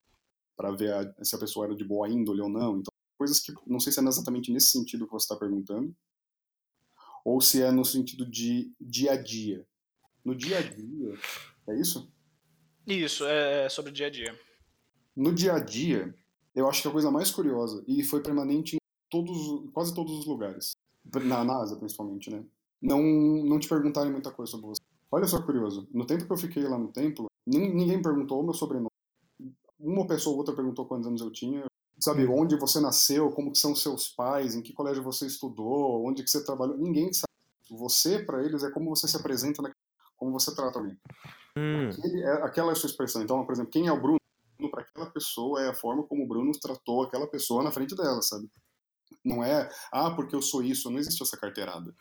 para 0.56 0.70
ver 0.70 0.92
a, 0.92 1.24
se 1.24 1.34
a 1.34 1.38
pessoa 1.38 1.66
era 1.66 1.74
de 1.74 1.84
boa 1.84 2.08
índole 2.08 2.40
ou 2.40 2.48
não. 2.48 2.78
Então, 2.78 2.92
coisas 3.18 3.40
que 3.40 3.52
não 3.66 3.80
sei 3.80 3.92
se 3.92 4.00
é 4.00 4.04
exatamente 4.04 4.52
nesse 4.52 4.68
sentido 4.68 5.06
que 5.06 5.12
você 5.12 5.24
está 5.24 5.36
perguntando, 5.36 5.94
ou 7.24 7.40
se 7.40 7.62
é 7.62 7.70
no 7.70 7.84
sentido 7.84 8.26
de 8.26 8.72
dia 8.80 9.12
a 9.12 9.16
dia. 9.16 9.66
No 10.24 10.34
dia 10.34 10.58
a 10.58 10.62
dia, 10.62 11.14
é 11.68 11.80
isso? 11.80 12.12
Isso, 12.86 13.24
é, 13.24 13.64
é 13.64 13.68
sobre 13.68 13.90
o 13.90 13.94
dia 13.94 14.08
a 14.08 14.10
dia. 14.10 14.38
No 15.16 15.32
dia 15.32 15.54
a 15.54 15.58
dia, 15.58 16.14
eu 16.54 16.68
acho 16.68 16.82
que 16.82 16.88
a 16.88 16.90
coisa 16.90 17.10
mais 17.10 17.30
curiosa, 17.30 17.82
e 17.88 18.02
foi 18.02 18.22
permanente 18.22 18.76
em 18.76 18.78
todos, 19.10 19.70
quase 19.72 19.94
todos 19.94 20.18
os 20.18 20.26
lugares, 20.26 20.73
na 21.22 21.44
NASA 21.44 21.76
principalmente, 21.76 22.30
né? 22.30 22.44
Não, 22.80 23.02
não 23.02 23.58
te 23.58 23.68
perguntarem 23.68 24.12
muita 24.12 24.30
coisa 24.30 24.52
sobre 24.52 24.66
você. 24.66 24.82
Olha 25.10 25.26
só 25.26 25.40
curioso, 25.40 25.88
no 25.92 26.06
tempo 26.06 26.26
que 26.26 26.32
eu 26.32 26.36
fiquei 26.36 26.64
lá 26.64 26.78
no 26.78 26.88
templo, 26.88 27.26
ninguém 27.46 28.02
perguntou 28.02 28.40
o 28.40 28.42
meu 28.42 28.52
sobrenome. 28.52 28.90
Uma 29.78 30.06
pessoa 30.06 30.32
ou 30.32 30.38
outra 30.38 30.54
perguntou 30.54 30.86
quantos 30.86 31.06
anos 31.06 31.20
eu 31.20 31.30
tinha, 31.30 31.64
sabe, 31.98 32.26
hum. 32.26 32.40
onde 32.40 32.56
você 32.56 32.80
nasceu, 32.80 33.30
como 33.30 33.52
que 33.52 33.58
são 33.58 33.74
seus 33.74 34.08
pais, 34.08 34.54
em 34.54 34.62
que 34.62 34.72
colégio 34.72 35.02
você 35.02 35.26
estudou, 35.26 36.06
onde 36.06 36.22
que 36.22 36.30
você 36.30 36.44
trabalhou, 36.44 36.76
ninguém 36.76 37.12
sabe. 37.12 37.32
Você, 37.70 38.18
para 38.18 38.44
eles, 38.44 38.62
é 38.62 38.70
como 38.70 38.94
você 38.94 39.08
se 39.08 39.16
apresenta, 39.16 39.62
como 40.16 40.32
você 40.32 40.54
trata 40.54 40.78
alguém. 40.78 40.98
Hum. 41.56 41.88
Aquele, 41.88 42.22
é, 42.22 42.32
aquela 42.42 42.70
é 42.70 42.72
a 42.72 42.76
sua 42.76 42.88
expressão. 42.88 43.22
Então, 43.22 43.44
por 43.44 43.52
exemplo, 43.52 43.70
quem 43.70 43.86
é 43.86 43.92
o 43.92 44.00
Bruno? 44.00 44.18
Para 44.70 44.82
aquela 44.82 45.10
pessoa 45.10 45.62
é 45.62 45.68
a 45.68 45.74
forma 45.74 46.02
como 46.04 46.24
o 46.24 46.28
Bruno 46.28 46.52
tratou 46.60 47.02
aquela 47.02 47.26
pessoa 47.26 47.62
na 47.62 47.70
frente 47.70 47.94
dela, 47.94 48.22
sabe? 48.22 48.48
Não 49.24 49.42
é, 49.42 49.70
ah, 49.92 50.10
porque 50.10 50.34
eu 50.34 50.42
sou 50.42 50.62
isso, 50.62 50.90
não 50.90 50.98
existe 50.98 51.22
essa 51.22 51.36
carteirada. 51.36 51.94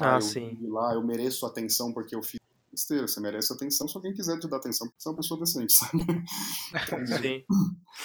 Ah, 0.00 0.14
ah 0.14 0.16
eu 0.16 0.20
sim. 0.20 0.58
lá, 0.62 0.94
eu 0.94 1.02
mereço 1.02 1.46
atenção 1.46 1.92
porque 1.92 2.14
eu 2.14 2.22
fiz 2.22 2.40
besteira. 2.74 3.06
Você 3.06 3.20
merece 3.20 3.52
atenção 3.52 3.88
se 3.88 3.96
alguém 3.96 4.12
quiser 4.12 4.38
te 4.38 4.48
dar 4.48 4.56
atenção, 4.56 4.88
porque 4.88 5.00
você 5.00 5.08
é 5.08 5.12
uma 5.12 5.16
pessoa 5.16 5.40
decente, 5.40 5.72
sabe? 5.72 6.04
Sim. 7.06 7.44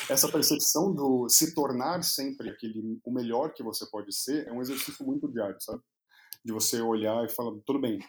Essa 0.10 0.30
percepção 0.30 0.94
do 0.94 1.28
se 1.28 1.54
tornar 1.54 2.04
sempre 2.04 2.50
aquele, 2.50 3.00
o 3.04 3.12
melhor 3.12 3.54
que 3.54 3.64
você 3.64 3.86
pode 3.88 4.16
ser 4.16 4.48
é 4.48 4.54
um 4.54 4.62
exercício 4.62 5.06
muito 5.06 5.28
diário, 5.28 5.60
sabe? 5.60 5.82
De 6.46 6.54
você 6.54 6.82
olhar 6.82 7.26
e 7.26 7.30
falar, 7.30 7.52
tudo 7.66 7.82
bem, 7.82 8.00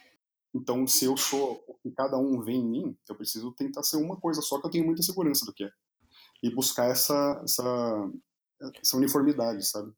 Então, 0.54 0.86
se 0.86 1.06
eu 1.06 1.16
sou 1.16 1.64
o 1.66 1.74
que 1.82 1.90
cada 1.90 2.16
um 2.18 2.40
vê 2.42 2.52
em 2.52 2.68
mim, 2.68 2.96
eu 3.08 3.16
preciso 3.16 3.52
tentar 3.52 3.82
ser 3.82 3.96
uma 3.96 4.16
coisa 4.16 4.40
só 4.42 4.60
que 4.60 4.66
eu 4.66 4.70
tenho 4.70 4.86
muita 4.86 5.02
segurança 5.02 5.44
do 5.44 5.52
que 5.52 5.64
é. 5.64 5.70
E 6.42 6.54
buscar 6.54 6.90
essa, 6.90 7.40
essa, 7.44 8.10
essa 8.80 8.96
uniformidade, 8.96 9.66
sabe? 9.66 9.92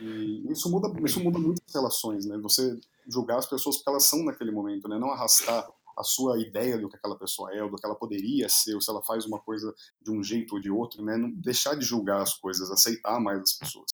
E 0.00 0.50
isso 0.50 0.70
muda, 0.70 0.88
isso 1.04 1.22
muda 1.22 1.38
muitas 1.38 1.72
relações, 1.72 2.26
né? 2.26 2.36
Você 2.38 2.78
julgar 3.06 3.38
as 3.38 3.46
pessoas 3.46 3.76
porque 3.76 3.90
elas 3.90 4.04
são 4.04 4.24
naquele 4.24 4.50
momento, 4.50 4.88
né? 4.88 4.98
Não 4.98 5.10
arrastar 5.10 5.68
a 5.96 6.02
sua 6.02 6.40
ideia 6.40 6.76
do 6.76 6.88
que 6.88 6.96
aquela 6.96 7.16
pessoa 7.16 7.54
é, 7.54 7.60
do 7.60 7.76
que 7.76 7.86
ela 7.86 7.94
poderia 7.94 8.48
ser, 8.48 8.74
ou 8.74 8.80
se 8.80 8.90
ela 8.90 9.02
faz 9.02 9.24
uma 9.24 9.40
coisa 9.40 9.72
de 10.00 10.10
um 10.10 10.22
jeito 10.22 10.54
ou 10.56 10.60
de 10.60 10.70
outro, 10.70 11.04
né? 11.04 11.16
Não 11.16 11.30
deixar 11.30 11.76
de 11.76 11.84
julgar 11.84 12.20
as 12.22 12.34
coisas, 12.34 12.70
aceitar 12.70 13.20
mais 13.20 13.40
as 13.40 13.52
pessoas. 13.52 13.86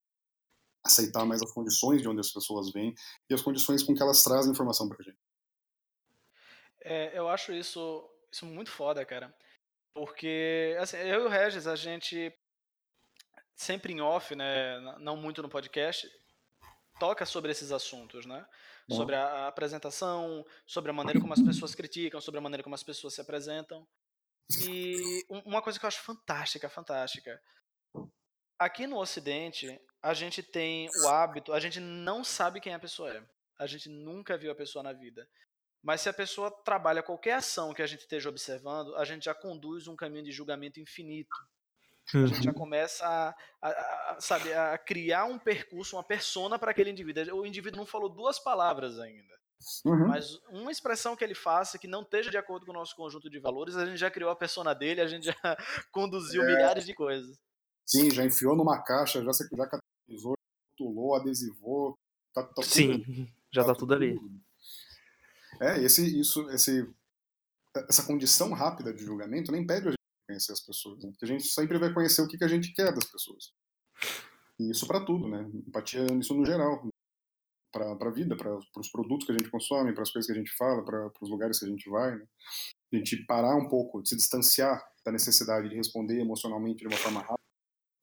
Aceitar 0.82 1.26
mais 1.26 1.42
as 1.42 1.52
condições 1.52 2.00
de 2.00 2.08
onde 2.08 2.20
as 2.20 2.32
pessoas 2.32 2.72
vêm 2.72 2.94
e 3.28 3.34
as 3.34 3.42
condições 3.42 3.82
com 3.82 3.94
que 3.94 4.02
elas 4.02 4.22
trazem 4.22 4.52
informação 4.52 4.88
pra 4.88 5.02
gente. 5.02 5.18
É, 6.80 7.18
eu 7.18 7.28
acho 7.28 7.52
isso, 7.52 8.08
isso 8.32 8.46
muito 8.46 8.70
foda, 8.70 9.04
cara. 9.04 9.34
Porque, 9.92 10.74
assim, 10.80 10.96
eu 10.96 11.24
e 11.24 11.26
o 11.26 11.28
Regis, 11.28 11.66
a 11.66 11.76
gente 11.76 12.32
sempre 13.60 13.92
em 13.92 14.00
off, 14.00 14.34
né, 14.34 14.80
não 15.00 15.18
muito 15.18 15.42
no 15.42 15.48
podcast, 15.48 16.10
toca 16.98 17.26
sobre 17.26 17.52
esses 17.52 17.70
assuntos, 17.70 18.24
né? 18.24 18.46
Sobre 18.90 19.14
a 19.14 19.46
apresentação, 19.46 20.44
sobre 20.66 20.90
a 20.90 20.94
maneira 20.94 21.20
como 21.20 21.32
as 21.32 21.42
pessoas 21.42 21.74
criticam, 21.74 22.20
sobre 22.20 22.38
a 22.38 22.40
maneira 22.40 22.62
como 22.62 22.74
as 22.74 22.82
pessoas 22.82 23.14
se 23.14 23.20
apresentam. 23.20 23.86
E 24.66 25.24
uma 25.28 25.62
coisa 25.62 25.78
que 25.78 25.84
eu 25.84 25.88
acho 25.88 26.00
fantástica, 26.00 26.68
fantástica. 26.70 27.40
Aqui 28.58 28.86
no 28.86 28.98
Ocidente, 28.98 29.80
a 30.02 30.14
gente 30.14 30.42
tem 30.42 30.88
o 31.04 31.08
hábito, 31.08 31.52
a 31.52 31.60
gente 31.60 31.78
não 31.78 32.24
sabe 32.24 32.60
quem 32.60 32.74
a 32.74 32.78
pessoa 32.80 33.14
é. 33.14 33.22
A 33.58 33.66
gente 33.66 33.88
nunca 33.90 34.38
viu 34.38 34.50
a 34.50 34.56
pessoa 34.56 34.82
na 34.82 34.92
vida. 34.92 35.28
Mas 35.82 36.00
se 36.00 36.08
a 36.08 36.14
pessoa 36.14 36.50
trabalha 36.64 37.02
qualquer 37.02 37.34
ação 37.34 37.74
que 37.74 37.82
a 37.82 37.86
gente 37.86 38.00
esteja 38.00 38.28
observando, 38.28 38.96
a 38.96 39.04
gente 39.04 39.26
já 39.26 39.34
conduz 39.34 39.86
um 39.86 39.94
caminho 39.94 40.24
de 40.24 40.32
julgamento 40.32 40.80
infinito. 40.80 41.36
A 42.14 42.26
gente 42.26 42.42
já 42.42 42.50
uhum. 42.50 42.56
começa 42.56 43.06
a, 43.06 43.34
a, 43.62 43.68
a, 43.68 44.16
sabe, 44.20 44.52
a 44.52 44.76
criar 44.78 45.24
um 45.24 45.38
percurso, 45.38 45.96
uma 45.96 46.04
persona 46.04 46.58
para 46.58 46.70
aquele 46.70 46.90
indivíduo. 46.90 47.40
O 47.40 47.46
indivíduo 47.46 47.78
não 47.78 47.86
falou 47.86 48.08
duas 48.08 48.38
palavras 48.38 48.98
ainda. 48.98 49.30
Uhum. 49.84 50.08
Mas 50.08 50.38
uma 50.48 50.72
expressão 50.72 51.14
que 51.14 51.22
ele 51.22 51.34
faça 51.34 51.78
que 51.78 51.86
não 51.86 52.02
esteja 52.02 52.30
de 52.30 52.38
acordo 52.38 52.64
com 52.64 52.72
o 52.72 52.74
nosso 52.74 52.96
conjunto 52.96 53.28
de 53.28 53.38
valores, 53.38 53.76
a 53.76 53.84
gente 53.84 53.98
já 53.98 54.10
criou 54.10 54.30
a 54.30 54.36
persona 54.36 54.74
dele, 54.74 55.00
a 55.00 55.06
gente 55.06 55.26
já 55.26 55.34
conduziu 55.92 56.42
é. 56.42 56.46
milhares 56.46 56.86
de 56.86 56.94
coisas. 56.94 57.38
Sim, 57.86 58.10
já 58.10 58.24
enfiou 58.24 58.56
numa 58.56 58.82
caixa, 58.82 59.22
já, 59.22 59.30
já 59.32 59.66
catalisou, 59.66 60.34
rotulou, 60.80 61.14
adesivou. 61.14 61.98
Tá, 62.32 62.42
tá 62.42 62.62
Sim, 62.62 63.28
já 63.52 63.62
tá, 63.62 63.74
tá 63.74 63.78
tudo 63.78 63.94
ali. 63.94 64.18
É, 65.60 65.82
esse, 65.82 66.18
isso, 66.18 66.48
esse, 66.50 66.88
essa 67.88 68.04
condição 68.04 68.52
rápida 68.52 68.94
de 68.94 69.04
julgamento 69.04 69.52
nem 69.52 69.62
impede 69.62 69.88
a 69.88 69.99
conhecer 70.30 70.52
as 70.52 70.60
pessoas, 70.60 71.02
né? 71.02 71.10
porque 71.10 71.24
a 71.24 71.28
gente 71.28 71.44
sempre 71.44 71.78
vai 71.78 71.92
conhecer 71.92 72.22
o 72.22 72.28
que, 72.28 72.38
que 72.38 72.44
a 72.44 72.48
gente 72.48 72.72
quer 72.72 72.94
das 72.94 73.04
pessoas. 73.04 73.52
E 74.58 74.70
isso 74.70 74.86
para 74.86 75.04
tudo, 75.04 75.28
né? 75.28 75.48
Empatia 75.66 76.06
isso 76.18 76.34
no 76.34 76.44
geral, 76.44 76.86
para 77.72 78.08
a 78.08 78.12
vida, 78.12 78.36
para 78.36 78.56
os 78.76 78.90
produtos 78.90 79.26
que 79.26 79.32
a 79.32 79.38
gente 79.38 79.50
consome, 79.50 79.92
para 79.92 80.02
as 80.02 80.10
coisas 80.10 80.26
que 80.26 80.32
a 80.32 80.40
gente 80.40 80.54
fala, 80.56 80.84
para 80.84 81.10
os 81.20 81.30
lugares 81.30 81.58
que 81.58 81.64
a 81.64 81.68
gente 81.68 81.88
vai. 81.88 82.16
Né? 82.16 82.26
A 82.92 82.96
gente 82.96 83.24
parar 83.26 83.56
um 83.56 83.68
pouco, 83.68 84.04
se 84.04 84.16
distanciar 84.16 84.82
da 85.04 85.12
necessidade 85.12 85.68
de 85.68 85.76
responder 85.76 86.20
emocionalmente 86.20 86.80
de 86.80 86.88
uma 86.88 86.96
forma 86.96 87.20
rápida, 87.20 87.38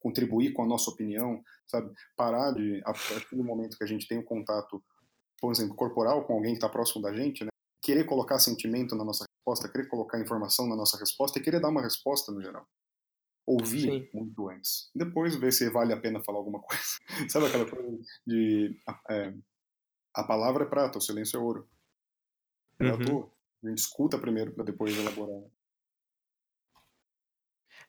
contribuir 0.00 0.52
com 0.52 0.62
a 0.62 0.66
nossa 0.66 0.90
opinião, 0.90 1.42
sabe? 1.66 1.92
Parar 2.16 2.52
de, 2.52 2.80
a 2.84 2.92
partir 2.92 3.36
do 3.36 3.44
momento 3.44 3.76
que 3.76 3.84
a 3.84 3.86
gente 3.86 4.08
tem 4.08 4.18
um 4.18 4.24
contato 4.24 4.82
por 5.40 5.52
exemplo, 5.52 5.76
corporal 5.76 6.24
com 6.24 6.34
alguém 6.34 6.52
que 6.52 6.58
está 6.58 6.68
próximo 6.68 7.02
da 7.02 7.12
gente, 7.12 7.44
né? 7.44 7.50
querer 7.80 8.04
colocar 8.04 8.38
sentimento 8.38 8.96
na 8.96 9.04
nossa 9.04 9.24
resposta, 9.48 9.68
querer 9.68 9.88
colocar 9.88 10.20
informação 10.20 10.68
na 10.68 10.76
nossa 10.76 10.98
resposta 10.98 11.38
e 11.38 11.42
querer 11.42 11.60
dar 11.60 11.68
uma 11.68 11.82
resposta 11.82 12.30
no 12.32 12.42
geral. 12.42 12.66
Ouvir 13.46 13.80
Sim. 13.80 14.08
muito 14.12 14.48
antes. 14.50 14.90
Depois 14.94 15.34
ver 15.34 15.52
se 15.52 15.70
vale 15.70 15.92
a 15.92 16.00
pena 16.00 16.22
falar 16.22 16.38
alguma 16.38 16.60
coisa. 16.62 16.84
Sabe 17.28 17.46
aquela 17.46 17.68
coisa 17.68 17.98
de. 18.26 18.78
É, 19.10 19.32
a 20.14 20.24
palavra 20.24 20.64
é 20.64 20.68
prata, 20.68 20.98
o 20.98 21.00
silêncio 21.00 21.38
é 21.38 21.40
ouro. 21.40 21.68
É 22.78 22.92
uhum. 22.92 23.30
A 23.64 23.68
gente 23.68 23.78
escuta 23.78 24.18
primeiro 24.18 24.52
para 24.52 24.64
depois 24.64 24.96
elaborar. 24.96 25.42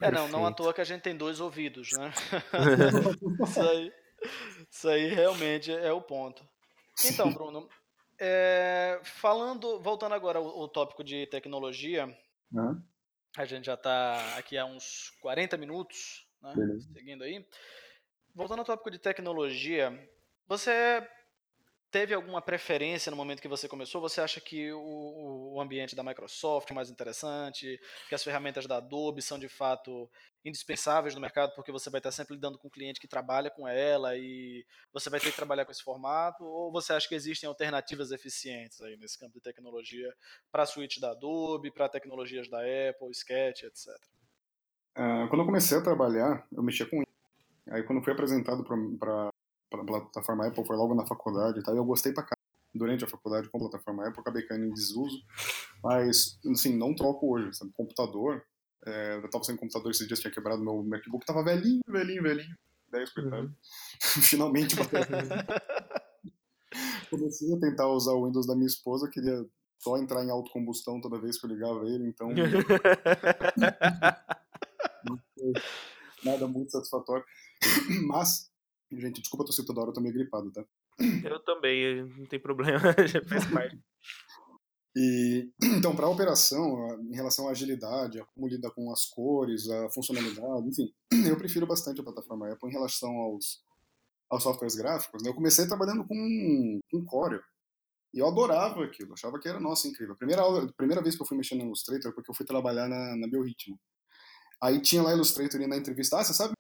É, 0.02 0.10
não, 0.10 0.30
não 0.30 0.46
à 0.46 0.52
toa 0.54 0.74
que 0.74 0.80
a 0.80 0.86
gente 0.86 1.02
tem 1.02 1.16
dois 1.16 1.42
ouvidos, 1.42 1.92
né? 1.92 2.12
isso, 3.44 3.62
aí, 3.62 3.94
isso 4.72 4.90
aí 4.90 5.08
realmente 5.08 5.72
é 5.72 5.92
o 5.92 6.02
ponto. 6.02 6.48
Então, 7.06 7.32
Bruno, 7.34 7.68
é, 8.20 9.00
falando, 9.04 9.80
voltando 9.80 10.14
agora 10.14 10.40
ao, 10.40 10.46
ao, 10.46 10.68
tópico 10.68 11.04
de 11.04 11.26
tecnologia, 11.28 12.06
uhum. 12.52 12.82
a 13.38 13.46
gente 13.46 13.66
já 13.66 13.76
está 13.76 14.38
aqui 14.38 14.58
há 14.58 14.66
uns 14.66 15.12
40 15.22 15.58
minutos, 15.58 16.28
né, 16.42 16.54
seguindo 16.94 17.24
aí. 17.24 17.46
Voltando 18.36 18.60
ao 18.60 18.66
tópico 18.66 18.92
de 18.92 19.00
tecnologia, 19.00 20.10
você 20.48 21.08
teve 21.92 22.14
alguma 22.14 22.42
preferência 22.42 23.10
no 23.10 23.18
momento 23.18 23.42
que 23.42 23.48
você 23.48 23.68
começou? 23.68 24.02
Você 24.02 24.22
acha 24.22 24.40
que 24.40 24.72
o, 24.72 25.54
o, 25.54 25.62
ambiente 25.62 25.96
da 25.96 26.04
Microsoft 26.04 26.70
é 26.70 26.74
mais 26.74 26.90
interessante, 26.90 27.80
que 28.08 28.16
as 28.16 28.24
ferramentas 28.24 28.66
da 28.68 28.78
Adobe 28.78 29.22
são 29.22 29.40
de 29.40 29.50
fato 29.50 30.10
indispensáveis 30.46 31.16
no 31.16 31.22
mercado, 31.22 31.54
porque 31.56 31.72
você 31.72 31.90
vai 31.90 32.00
estar 32.00 32.12
sempre 32.12 32.36
lidando 32.36 32.58
com 32.58 32.68
um 32.68 32.72
cliente 32.72 33.00
que 33.00 33.08
trabalha 33.08 33.50
com 33.50 33.68
ela 33.68 34.16
e 34.16 34.66
você 34.94 35.10
vai 35.10 35.20
ter 35.20 35.32
que 35.32 35.36
trabalhar 35.36 35.66
com 35.66 35.72
esse 35.72 35.84
formato? 35.84 36.44
Ou 36.44 36.72
você 36.72 36.94
acha 36.94 37.08
que 37.08 37.16
existem 37.16 37.48
alternativas 37.48 38.12
eficientes 38.12 38.80
aí 38.82 38.96
nesse 38.98 39.18
campo 39.18 39.34
de 39.34 39.42
tecnologia 39.42 40.14
para 40.52 40.64
a 40.64 40.66
suíte 40.66 41.02
da 41.02 41.12
Adobe, 41.12 41.72
para 41.72 41.90
tecnologias 41.90 42.50
da 42.50 42.60
Apple, 42.60 43.12
Sketch, 43.12 43.64
etc? 43.64 43.88
Uh, 44.98 45.02
ah, 45.02 45.28
quando 45.30 45.42
eu 45.42 45.46
comecei 45.46 45.78
a 45.78 45.82
trabalhar, 45.84 46.48
eu 46.52 46.64
mexia 46.64 46.86
com 46.86 47.04
Aí 47.72 47.84
quando 47.84 48.02
fui 48.02 48.12
apresentado 48.12 48.64
para 48.64 49.30
pela 49.70 49.86
plataforma 49.86 50.48
Apple 50.48 50.66
foi 50.66 50.76
logo 50.76 50.96
na 50.96 51.06
faculdade 51.06 51.60
e 51.60 51.64
tal, 51.64 51.76
e 51.76 51.78
eu 51.78 51.86
gostei 51.86 52.14
pra 52.14 52.24
cá. 52.24 52.36
Durante 52.74 53.04
a 53.04 53.08
faculdade 53.08 53.50
com 53.50 53.58
a 53.58 53.62
plataforma 53.62 54.08
Apple, 54.08 54.22
acabei 54.22 54.44
caindo 54.44 54.66
em 54.66 54.74
desuso, 54.74 55.18
mas, 55.84 56.40
assim, 56.52 56.78
não 56.78 56.94
troco 56.94 57.34
hoje, 57.34 57.58
sabe? 57.58 57.72
Computador, 57.74 58.44
é, 58.86 59.16
eu 59.16 59.28
tava 59.30 59.44
sem 59.44 59.58
computador 59.58 59.90
esses 59.90 60.08
dias, 60.08 60.20
tinha 60.20 60.32
quebrado 60.32 60.64
meu 60.64 60.84
MacBook, 60.84 61.26
tava 61.26 61.44
velhinho, 61.44 61.82
velhinho, 61.88 62.22
velhinho, 62.22 62.56
10 62.92 63.10
coitado. 63.12 63.48
Uhum. 63.48 63.54
Finalmente 64.22 64.76
Comecei 67.10 67.52
a 67.54 67.60
tentar 67.60 67.88
usar 67.88 68.14
o 68.14 68.28
Windows 68.28 68.46
da 68.46 68.56
minha 68.56 68.68
esposa, 68.68 69.10
queria 69.10 69.44
só 69.80 69.98
entrar 69.98 70.24
em 70.24 70.30
autocombustão 70.30 71.02
toda 71.02 71.20
vez 71.20 71.40
que 71.40 71.48
eu 71.48 71.50
ligava 71.50 71.84
ele, 71.86 72.08
então. 72.08 72.30
nada 76.24 76.48
muito 76.48 76.72
satisfatório. 76.72 77.26
Mas 78.08 78.49
Gente, 78.92 79.22
desculpa 79.22 79.46
tô 79.46 79.66
toda 79.66 79.82
hora, 79.82 79.90
eu 79.92 79.94
tô 79.94 80.02
meio 80.02 80.14
gripado, 80.14 80.52
tá? 80.52 80.66
Eu 81.24 81.40
também, 81.44 82.04
não 82.18 82.26
tem 82.26 82.40
problema, 82.40 82.80
já 83.08 83.24
faz 83.24 83.46
parte. 83.54 83.80
E, 84.96 85.50
então, 85.78 85.96
para 85.96 86.08
a 86.08 86.10
operação, 86.10 87.00
em 87.04 87.16
relação 87.16 87.48
à 87.48 87.52
agilidade, 87.52 88.20
a 88.20 88.26
como 88.26 88.48
lida 88.48 88.72
com 88.72 88.92
as 88.92 89.06
cores, 89.06 89.70
a 89.70 89.90
funcionalidade, 89.92 90.68
enfim, 90.68 90.94
eu 91.30 91.38
prefiro 91.38 91.68
bastante 91.68 92.02
a 92.02 92.04
plataforma 92.04 92.52
Apple 92.52 92.70
em 92.70 92.74
relação 92.74 93.12
aos, 93.16 93.64
aos 94.30 94.44
softwares 94.44 94.76
gráficos. 94.76 95.22
Né? 95.22 95.30
Eu 95.30 95.36
comecei 95.36 95.68
trabalhando 95.68 96.06
com, 96.06 96.80
com 96.92 97.06
Corel. 97.06 97.42
E 98.12 98.18
eu 98.20 98.28
adorava 98.28 98.84
aquilo, 98.84 99.14
achava 99.14 99.40
que 99.40 99.48
era, 99.48 99.60
nossa, 99.60 99.88
incrível. 99.88 100.16
A 100.16 100.18
primeira, 100.18 100.42
aula, 100.42 100.74
primeira 100.76 101.02
vez 101.02 101.16
que 101.16 101.22
eu 101.22 101.28
fui 101.28 101.38
mexer 101.38 101.54
no 101.54 101.66
Illustrator, 101.66 102.12
porque 102.14 102.32
eu 102.32 102.36
fui 102.36 102.46
trabalhar 102.46 102.88
na, 102.88 103.16
na 103.16 103.28
Biorritmo. 103.28 103.80
Aí 104.62 104.82
tinha 104.82 105.04
lá 105.04 105.14
Illustrator 105.14 105.62
e 105.62 105.68
na 105.68 105.78
entrevista, 105.78 106.18
ah, 106.18 106.24
você 106.24 106.34
sabe? 106.34 106.54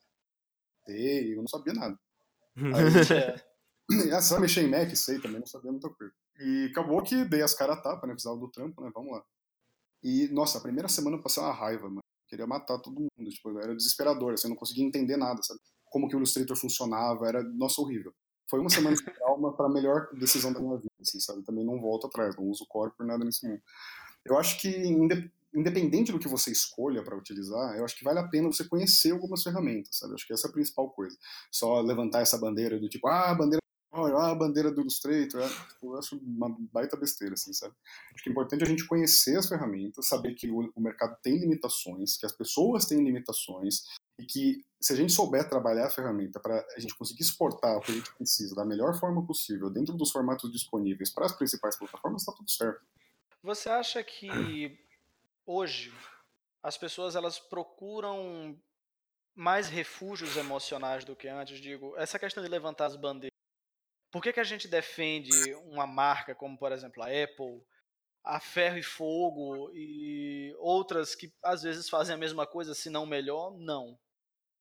Eu 0.88 1.38
não 1.38 1.48
sabia 1.48 1.74
nada. 1.74 1.98
Aí, 2.56 3.40
é, 4.12 4.22
só 4.22 4.40
mexer 4.40 4.64
em 4.64 4.70
Mac, 4.70 4.96
sei 4.96 5.20
também, 5.20 5.40
não 5.40 5.48
sabia 5.48 5.72
muita 5.72 5.90
coisa. 5.90 6.14
E 6.40 6.70
acabou 6.72 7.02
que 7.02 7.26
dei 7.26 7.42
as 7.42 7.54
caras 7.54 7.78
a 7.78 7.82
tapa, 7.82 8.08
né? 8.08 8.14
Precisava 8.14 8.40
do 8.40 8.50
trampo, 8.50 8.82
né? 8.82 8.92
Vamos 8.94 9.12
lá. 9.12 9.24
E, 10.04 10.28
nossa, 10.30 10.58
a 10.58 10.62
primeira 10.62 10.88
semana 10.88 11.18
eu 11.18 11.22
passei 11.22 11.44
uma 11.44 11.54
raiva, 11.54 11.88
mano. 11.90 12.04
Queria 12.28 12.48
matar 12.48 12.80
todo 12.80 13.00
mundo, 13.00 13.30
tipo, 13.30 13.58
era 13.60 13.76
desesperador, 13.76 14.34
assim, 14.34 14.48
eu 14.48 14.52
não 14.52 14.58
conseguia 14.58 14.86
entender 14.86 15.18
nada, 15.18 15.42
sabe? 15.42 15.60
Como 15.86 16.08
que 16.08 16.16
o 16.16 16.20
Illustrator 16.20 16.56
funcionava, 16.56 17.28
era, 17.28 17.44
nossa, 17.44 17.82
horrível. 17.82 18.14
Foi 18.48 18.60
uma 18.60 18.70
semana 18.70 18.96
de 18.96 19.04
trauma 19.16 19.52
para 19.54 19.66
a 19.66 19.70
melhor 19.70 20.08
decisão 20.14 20.54
da 20.54 20.60
minha 20.60 20.78
vida, 20.78 20.94
assim, 21.02 21.20
sabe? 21.20 21.44
Também 21.44 21.66
não 21.66 21.82
volto 21.82 22.08
atrás, 22.08 22.36
não 22.38 22.46
uso 22.46 22.64
o 22.64 22.68
core 22.68 22.92
por 22.96 23.06
nada 23.06 23.26
nesse 23.26 23.48
mundo. 23.48 23.62
Eu 24.24 24.38
acho 24.38 24.62
que, 24.62 24.70
independente 25.54 26.12
do 26.12 26.20
que 26.20 26.28
você 26.28 26.52
escolha 26.52 27.04
para 27.04 27.18
utilizar, 27.18 27.76
eu 27.76 27.86
acho 27.86 27.96
que 27.96 28.04
vale 28.04 28.20
a 28.20 28.28
pena 28.28 28.52
você 28.52 28.64
conhecer 28.64 29.12
algumas 29.12 29.44
ferramentas, 29.44 29.98
sabe? 29.98 30.12
Eu 30.12 30.16
acho 30.16 30.28
que 30.28 30.34
essa 30.34 30.48
é 30.48 30.50
a 30.50 30.54
principal 30.54 30.90
coisa. 30.92 31.18
Só 31.52 31.82
levantar 31.82 32.22
essa 32.22 32.38
bandeira 32.38 32.80
do 32.80 32.88
tipo, 32.88 33.08
ah, 33.08 33.34
bandeira 33.34 33.60
ah, 33.92 34.32
a 34.32 34.36
bandeira 34.36 34.72
do 34.72 34.82
Illustrator, 34.82 35.42
é, 35.42 35.48
tipo, 35.48 35.94
eu 35.94 35.98
acho 35.98 36.16
uma 36.18 36.56
baita 36.72 36.96
besteira, 36.96 37.34
assim, 37.34 37.52
sabe? 37.54 37.74
Acho 38.14 38.24
que 38.24 38.30
é 38.30 38.32
importante 38.32 38.64
a 38.64 38.68
gente 38.68 38.86
conhecer 38.86 39.36
as 39.36 39.50
ferramentas, 39.50 40.08
saber 40.08 40.36
que 40.36 40.50
o, 40.52 40.72
mercado 40.78 41.18
tem 41.24 41.40
limitações, 41.40 42.16
que 42.16 42.26
as 42.26 42.32
pessoas 42.32 42.86
têm 42.86 43.04
limitações, 43.04 43.86
e 44.20 44.26
que 44.26 44.64
se 44.80 44.94
a 44.94 44.96
gente 44.96 45.12
souber 45.12 45.50
trabalhar 45.50 45.88
a 45.88 45.90
ferramenta 45.90 46.40
para 46.40 46.64
a 46.76 46.80
gente 46.80 46.96
conseguir 46.96 47.24
exportar 47.24 47.78
o 47.78 47.82
que 47.82 47.92
a 47.92 47.96
gente 47.96 48.14
precisa 48.16 48.54
da 48.54 48.64
melhor 48.64 48.94
forma 49.00 49.26
possível, 49.26 49.72
dentro 49.72 49.96
dos 49.96 50.12
formatos 50.12 50.52
disponíveis 50.52 51.12
para 51.12 51.26
as 51.26 51.36
principais 51.36 51.76
plataformas, 51.76 52.22
está 52.22 52.32
tudo 52.32 52.52
certo. 52.52 52.82
Você 53.42 53.70
acha 53.70 54.04
que 54.04 54.78
hoje 55.50 55.92
as 56.62 56.78
pessoas 56.78 57.16
elas 57.16 57.40
procuram 57.40 58.56
mais 59.36 59.68
refúgios 59.68 60.38
emocionais 60.38 61.04
do 61.04 61.16
que 61.16 61.28
antes? 61.28 61.60
Digo, 61.60 61.96
essa 61.98 62.20
questão 62.20 62.44
de 62.44 62.50
levantar 62.50 62.86
as 62.86 62.96
bandeiras. 62.96 63.34
Por 64.12 64.22
que, 64.22 64.34
que 64.34 64.40
a 64.40 64.44
gente 64.44 64.68
defende 64.68 65.54
uma 65.56 65.88
marca 65.88 66.36
como, 66.36 66.58
por 66.58 66.72
exemplo, 66.72 67.02
a 67.02 67.08
Apple, 67.08 67.64
a 68.24 68.40
Ferro 68.40 68.78
e 68.78 68.84
Fogo 68.84 69.72
e 69.74 70.54
outras 70.60 71.16
que 71.16 71.34
às 71.44 71.64
vezes 71.64 71.90
fazem 71.90 72.16
a 72.16 72.18
mesma 72.18 72.46
coisa, 72.46 72.76
se 72.76 72.90
não 72.90 73.06
melhor? 73.06 73.58
Não. 73.58 73.98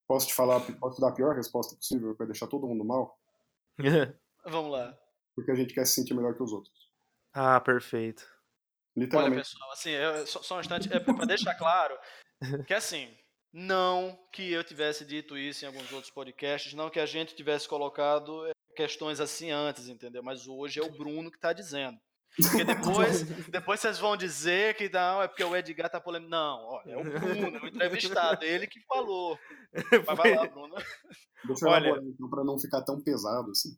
Posso 0.07 0.29
te 0.29 0.35
falar, 0.35 0.61
posso 0.79 0.97
te 0.97 1.01
dar 1.01 1.09
a 1.09 1.15
pior 1.15 1.35
resposta 1.35 1.77
possível 1.77 2.15
para 2.15 2.27
deixar 2.27 2.47
todo 2.47 2.67
mundo 2.67 2.85
mal? 2.85 3.19
Vamos 4.45 4.73
lá. 4.73 4.99
Porque 5.35 5.51
a 5.51 5.55
gente 5.55 5.75
quer 5.75 5.87
se 5.87 5.95
sentir 5.95 6.15
melhor 6.15 6.35
que 6.35 6.43
os 6.43 6.53
outros. 6.53 6.91
Ah, 7.33 7.61
perfeito. 7.61 8.38
Olha, 9.13 9.31
pessoal, 9.31 9.73
assim, 9.73 9.91
eu, 9.91 10.27
só, 10.27 10.43
só 10.43 10.57
um 10.57 10.61
instante, 10.61 10.93
é 10.93 10.99
para 10.99 11.27
deixar 11.27 11.55
claro 11.55 11.97
que 12.67 12.75
assim, 12.75 13.15
não 13.53 14.19
que 14.33 14.53
eu 14.53 14.63
tivesse 14.63 15.05
dito 15.05 15.37
isso 15.37 15.65
em 15.65 15.69
alguns 15.69 15.91
outros 15.93 16.13
podcasts, 16.13 16.75
não 16.75 16.91
que 16.91 17.01
a 17.01 17.07
gente 17.07 17.35
tivesse 17.35 17.69
colocado 17.69 18.47
eh, 18.47 18.53
questões 18.77 19.21
assim 19.21 19.51
antes, 19.51 19.89
entendeu? 19.89 20.23
Mas 20.23 20.47
hoje 20.47 20.81
é 20.81 20.83
o 20.83 20.91
Bruno 20.91 21.31
que 21.31 21.39
está 21.39 21.53
dizendo. 21.53 21.99
Porque 22.37 22.65
depois, 22.65 23.23
depois 23.49 23.81
vocês 23.81 23.99
vão 23.99 24.17
dizer 24.17 24.77
que 24.77 24.89
não, 24.89 25.23
é 25.23 25.29
porque 25.29 25.43
o 25.43 25.57
Edgar 25.57 25.91
tá 25.91 26.01
polêmico. 26.01 26.31
Não, 26.31 26.65
olha, 26.65 26.93
é 26.93 26.97
o 26.97 27.05
Bruno, 27.05 27.57
é 27.57 27.61
o 27.61 27.67
entrevistado, 27.67 28.45
ele 28.45 28.67
que 28.67 28.81
falou. 28.87 29.39
Mas 30.07 30.17
vai 30.17 30.35
lá, 30.35 30.47
Bruno. 30.47 30.75
Deixa 31.45 31.67
eu 31.67 31.71
olha... 31.71 32.01
então, 32.03 32.29
para 32.29 32.45
não 32.45 32.59
ficar 32.59 32.83
tão 32.83 33.01
pesado 33.01 33.51
assim. 33.51 33.77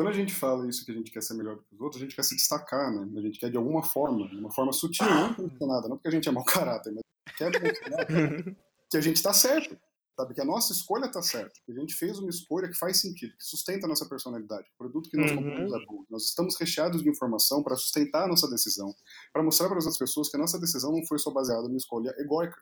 Quando 0.00 0.08
a 0.08 0.16
gente 0.16 0.34
fala 0.34 0.66
isso 0.66 0.82
que 0.82 0.90
a 0.90 0.94
gente 0.94 1.10
quer 1.10 1.22
ser 1.22 1.34
melhor 1.34 1.58
que 1.58 1.74
os 1.74 1.80
outros, 1.82 2.00
a 2.00 2.04
gente 2.06 2.16
quer 2.16 2.22
se 2.22 2.34
destacar, 2.34 2.90
né? 2.90 3.06
A 3.18 3.20
gente 3.20 3.38
quer 3.38 3.50
de 3.50 3.58
alguma 3.58 3.82
forma, 3.82 4.26
de 4.28 4.36
uma 4.36 4.50
forma 4.50 4.72
sutil, 4.72 5.04
não 5.04 5.30
intencionada, 5.44 5.88
não 5.90 5.96
porque 5.98 6.08
a 6.08 6.10
gente 6.10 6.26
é 6.26 6.32
mau 6.32 6.42
caráter, 6.42 6.90
mas 6.90 7.02
quer 7.36 7.50
que 8.90 8.96
a 8.96 9.00
gente 9.02 9.16
está 9.16 9.34
certo, 9.34 9.78
sabe? 10.16 10.32
Que 10.32 10.40
a 10.40 10.44
nossa 10.46 10.72
escolha 10.72 11.04
está 11.04 11.20
certa, 11.20 11.52
que 11.66 11.72
a 11.72 11.74
gente 11.74 11.94
fez 11.94 12.18
uma 12.18 12.30
escolha 12.30 12.66
que 12.66 12.78
faz 12.78 12.98
sentido, 12.98 13.36
que 13.36 13.44
sustenta 13.44 13.84
a 13.84 13.88
nossa 13.90 14.08
personalidade, 14.08 14.70
o 14.74 14.78
produto 14.78 15.10
que 15.10 15.18
nós 15.18 15.32
uhum. 15.32 15.36
compramos 15.36 15.74
é 15.74 15.84
bom. 15.84 16.02
Nós 16.08 16.24
estamos 16.24 16.56
recheados 16.58 17.02
de 17.02 17.10
informação 17.10 17.62
para 17.62 17.76
sustentar 17.76 18.24
a 18.24 18.28
nossa 18.28 18.48
decisão, 18.48 18.94
para 19.34 19.42
mostrar 19.42 19.68
para 19.68 19.76
as 19.76 19.84
outras 19.84 19.98
pessoas 19.98 20.30
que 20.30 20.36
a 20.38 20.40
nossa 20.40 20.58
decisão 20.58 20.92
não 20.92 21.04
foi 21.04 21.18
só 21.18 21.30
baseada 21.30 21.64
numa 21.64 21.76
escolha 21.76 22.14
egóica. 22.16 22.56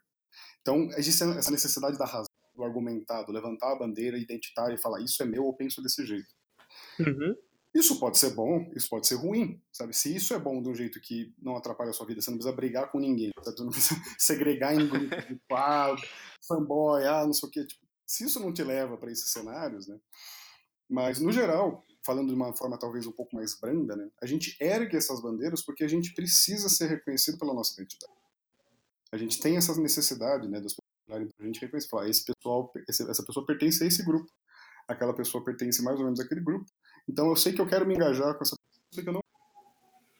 Então, 0.60 0.88
existe 0.96 1.22
essa 1.22 1.52
necessidade 1.52 1.96
da 1.96 2.04
razão, 2.04 2.26
do 2.56 2.64
argumentado, 2.64 3.30
levantar 3.30 3.74
a 3.74 3.78
bandeira 3.78 4.18
identitária 4.18 4.74
e 4.74 4.78
falar 4.78 5.00
isso 5.00 5.22
é 5.22 5.26
meu, 5.26 5.44
eu 5.46 5.52
penso 5.52 5.80
desse 5.80 6.04
jeito. 6.04 6.36
Uhum. 7.00 7.36
Isso 7.74 7.98
pode 8.00 8.18
ser 8.18 8.30
bom, 8.30 8.70
isso 8.74 8.88
pode 8.88 9.06
ser 9.06 9.16
ruim, 9.16 9.60
sabe? 9.70 9.94
Se 9.94 10.14
isso 10.14 10.34
é 10.34 10.38
bom 10.38 10.62
de 10.62 10.68
um 10.68 10.74
jeito 10.74 11.00
que 11.00 11.32
não 11.38 11.56
atrapalha 11.56 11.90
a 11.90 11.92
sua 11.92 12.06
vida, 12.06 12.20
você 12.20 12.30
não 12.30 12.38
precisa 12.38 12.56
brigar 12.56 12.90
com 12.90 12.98
ninguém, 12.98 13.30
sabe? 13.42 13.56
você 13.56 13.62
não 13.64 13.70
precisa 13.70 14.00
segregar 14.18 14.74
em 14.74 14.88
grupo, 14.88 15.14
tipo, 15.22 15.54
ah, 15.54 15.94
fanboy, 16.46 17.04
ah, 17.04 17.26
não 17.26 17.32
sei 17.32 17.48
o 17.48 17.52
quê. 17.52 17.64
Tipo, 17.66 17.86
se 18.06 18.24
isso 18.24 18.40
não 18.40 18.52
te 18.52 18.64
leva 18.64 18.96
para 18.96 19.12
esses 19.12 19.30
cenários, 19.30 19.86
né? 19.86 19.98
Mas, 20.88 21.20
no 21.20 21.30
geral, 21.30 21.84
falando 22.04 22.28
de 22.28 22.34
uma 22.34 22.56
forma 22.56 22.78
talvez 22.78 23.06
um 23.06 23.12
pouco 23.12 23.36
mais 23.36 23.54
branda, 23.54 23.94
né? 23.94 24.08
A 24.22 24.26
gente 24.26 24.56
ergue 24.58 24.96
essas 24.96 25.20
bandeiras 25.20 25.62
porque 25.62 25.84
a 25.84 25.88
gente 25.88 26.14
precisa 26.14 26.68
ser 26.70 26.88
reconhecido 26.88 27.38
pela 27.38 27.52
nossa 27.52 27.74
identidade. 27.74 28.12
A 29.12 29.16
gente 29.18 29.38
tem 29.38 29.56
essa 29.56 29.78
necessidade, 29.78 30.48
né, 30.48 30.60
das 30.60 30.72
pessoas 30.72 30.88
olharem 31.06 31.28
pra 31.28 31.46
gente 31.46 31.60
reconhecer, 31.60 31.88
falar, 31.88 32.08
esse 32.08 32.24
pessoal, 32.24 32.72
essa 32.88 33.22
pessoa 33.22 33.46
pertence 33.46 33.84
a 33.84 33.86
esse 33.86 34.02
grupo 34.04 34.30
aquela 34.88 35.14
pessoa 35.14 35.44
pertence 35.44 35.82
mais 35.82 35.98
ou 35.98 36.04
menos 36.04 36.18
àquele 36.18 36.40
grupo. 36.40 36.66
Então 37.06 37.28
eu 37.28 37.36
sei 37.36 37.52
que 37.52 37.60
eu 37.60 37.66
quero 37.66 37.86
me 37.86 37.94
engajar 37.94 38.34
com 38.34 38.42
essa 38.42 38.56
pessoa, 38.56 39.04
que 39.04 39.08
eu 39.08 39.12
não. 39.12 39.20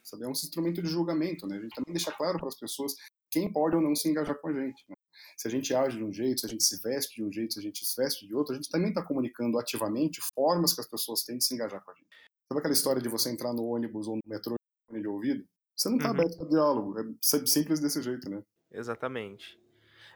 Sabe? 0.05 0.25
É 0.25 0.29
um 0.29 0.33
instrumento 0.33 0.83
de 0.83 0.89
julgamento, 0.89 1.47
né? 1.47 1.57
A 1.57 1.61
gente 1.61 1.75
também 1.75 1.93
deixa 1.93 2.13
claro 2.13 2.39
para 2.39 2.49
as 2.49 2.59
pessoas 2.59 2.95
quem 3.31 3.53
pode 3.53 3.77
ou 3.77 3.83
não 3.83 3.95
se 3.95 4.09
engajar 4.09 4.39
com 4.39 4.49
a 4.49 4.53
gente. 4.53 4.85
Né? 4.89 4.95
Se 5.37 5.49
a 5.49 5.51
gente 5.51 5.75
age 5.75 5.99
de 5.99 6.05
um 6.05 6.13
jeito, 6.13 6.41
se 6.41 6.47
a 6.47 6.49
gente 6.49 6.65
se 6.65 6.81
veste 6.81 7.17
de 7.17 7.25
um 7.25 7.33
jeito, 7.33 7.55
se 7.55 7.61
a 7.61 7.63
gente 7.63 7.85
se 7.85 7.97
veste 8.01 8.27
de 8.27 8.35
outro, 8.35 8.53
a 8.53 8.57
gente 8.57 8.71
também 8.71 8.89
está 8.89 9.03
comunicando 9.03 9.59
ativamente 9.59 10.21
formas 10.35 10.73
que 10.73 10.81
as 10.81 10.89
pessoas 10.89 11.25
têm 11.25 11.39
de 11.39 11.45
se 11.45 11.55
engajar 11.55 11.83
com 11.85 11.91
a 11.91 11.95
gente. 11.95 12.09
Sabe 12.51 12.61
aquela 12.61 12.73
história 12.73 13.03
de 13.03 13.09
você 13.09 13.31
entrar 13.31 13.53
no 13.53 13.65
ônibus 13.65 14.09
ou 14.09 14.17
no 14.17 14.23
metrô 14.27 14.55
de 14.91 15.07
ouvido? 15.07 15.45
Você 15.77 15.89
não 15.91 15.97
está 15.97 16.09
uhum. 16.09 16.15
aberto 16.15 16.39
para 16.39 16.49
diálogo. 16.49 16.99
É 16.99 17.05
simples 17.23 17.79
desse 17.79 18.03
jeito, 18.03 18.29
né? 18.31 18.43
Exatamente. 18.71 19.61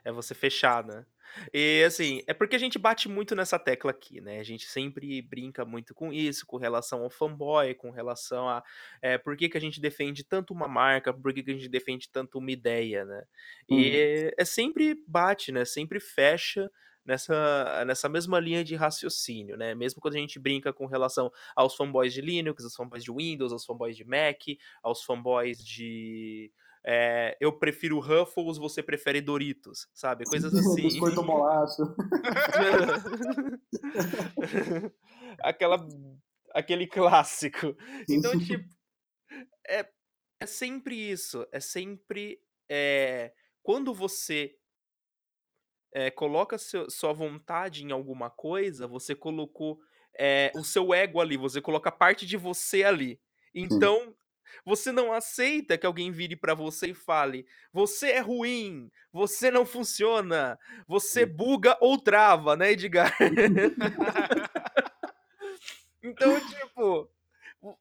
É 0.04 0.10
você 0.10 0.34
fechar, 0.34 0.84
né? 0.84 1.04
E 1.52 1.82
assim, 1.84 2.22
é 2.26 2.34
porque 2.34 2.56
a 2.56 2.58
gente 2.58 2.78
bate 2.78 3.08
muito 3.08 3.34
nessa 3.34 3.58
tecla 3.58 3.90
aqui, 3.90 4.20
né? 4.20 4.38
A 4.38 4.42
gente 4.42 4.66
sempre 4.66 5.20
brinca 5.22 5.64
muito 5.64 5.94
com 5.94 6.12
isso, 6.12 6.46
com 6.46 6.56
relação 6.56 7.02
ao 7.02 7.10
fanboy, 7.10 7.74
com 7.74 7.90
relação 7.90 8.48
a 8.48 8.62
é, 9.00 9.18
por 9.18 9.36
que, 9.36 9.48
que 9.48 9.56
a 9.56 9.60
gente 9.60 9.80
defende 9.80 10.24
tanto 10.24 10.52
uma 10.52 10.68
marca, 10.68 11.12
por 11.12 11.32
que, 11.32 11.42
que 11.42 11.50
a 11.50 11.54
gente 11.54 11.68
defende 11.68 12.08
tanto 12.10 12.38
uma 12.38 12.50
ideia, 12.50 13.04
né? 13.04 13.24
E 13.68 13.74
uhum. 13.74 13.80
é, 13.80 14.34
é 14.38 14.44
sempre 14.44 14.94
bate, 15.06 15.52
né? 15.52 15.64
Sempre 15.64 16.00
fecha 16.00 16.70
nessa, 17.04 17.84
nessa 17.84 18.08
mesma 18.08 18.38
linha 18.38 18.64
de 18.64 18.74
raciocínio, 18.74 19.56
né? 19.56 19.74
Mesmo 19.74 20.00
quando 20.00 20.14
a 20.14 20.18
gente 20.18 20.38
brinca 20.38 20.72
com 20.72 20.86
relação 20.86 21.30
aos 21.54 21.74
fanboys 21.74 22.12
de 22.12 22.20
Linux, 22.20 22.64
aos 22.64 22.74
fanboys 22.74 23.04
de 23.04 23.12
Windows, 23.12 23.52
aos 23.52 23.64
fanboys 23.64 23.96
de 23.96 24.04
Mac, 24.04 24.40
aos 24.82 25.02
fanboys 25.02 25.64
de 25.64 26.52
é, 26.84 27.36
eu 27.40 27.52
prefiro 27.52 28.00
Ruffles, 28.00 28.58
você 28.58 28.82
prefere 28.82 29.20
Doritos, 29.20 29.88
sabe? 29.94 30.24
Coisas 30.24 30.52
assim. 30.54 30.82
Biscoito 30.82 31.22
bolacho. 31.22 31.82
Aquela, 35.40 35.86
aquele 36.52 36.86
clássico. 36.86 37.74
Então, 38.08 38.38
tipo, 38.38 38.68
é, 39.66 39.88
é 40.40 40.46
sempre 40.46 40.94
isso. 40.94 41.46
É 41.50 41.58
sempre. 41.58 42.38
É, 42.68 43.32
quando 43.62 43.94
você 43.94 44.56
é, 45.92 46.10
coloca 46.10 46.58
seu, 46.58 46.90
sua 46.90 47.12
vontade 47.12 47.84
em 47.84 47.92
alguma 47.92 48.28
coisa, 48.28 48.86
você 48.86 49.14
colocou 49.14 49.80
é, 50.18 50.50
o 50.54 50.64
seu 50.64 50.92
ego 50.92 51.20
ali, 51.20 51.36
você 51.36 51.60
coloca 51.60 51.90
parte 51.90 52.26
de 52.26 52.36
você 52.36 52.84
ali. 52.84 53.20
Então, 53.54 54.14
você 54.64 54.92
não 54.92 55.12
aceita 55.12 55.78
que 55.78 55.86
alguém 55.86 56.10
vire 56.10 56.36
para 56.36 56.54
você 56.54 56.88
e 56.88 56.94
fale: 56.94 57.46
"Você 57.72 58.10
é 58.10 58.20
ruim, 58.20 58.90
você 59.12 59.50
não 59.50 59.66
funciona, 59.66 60.58
você 60.86 61.26
buga 61.26 61.76
ou 61.80 61.98
trava", 61.98 62.56
né, 62.56 62.72
Edgar? 62.72 63.16
então, 66.02 66.38
tipo, 66.48 67.10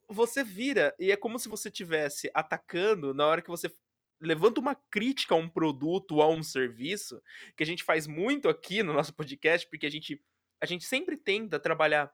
você 0.08 0.44
vira 0.44 0.96
e 1.00 1.12
é 1.12 1.18
como 1.18 1.40
se 1.40 1.50
você 1.50 1.70
estivesse 1.70 2.30
atacando 2.34 3.14
na 3.14 3.26
hora 3.26 3.42
que 3.42 3.50
você 3.50 3.74
levanta 4.20 4.60
uma 4.60 4.76
crítica 4.76 5.34
a 5.34 5.38
um 5.38 5.50
produto, 5.50 6.22
a 6.22 6.30
um 6.30 6.44
serviço, 6.44 7.22
que 7.58 7.64
a 7.64 7.66
gente 7.66 7.84
faz 7.84 8.06
muito 8.06 8.48
aqui 8.48 8.84
no 8.84 8.94
nosso 8.94 9.14
podcast, 9.14 9.68
porque 9.68 9.86
a 9.86 9.92
gente 9.92 10.22
a 10.62 10.66
gente 10.68 10.86
sempre 10.86 11.18
tenta 11.18 11.60
trabalhar 11.60 12.14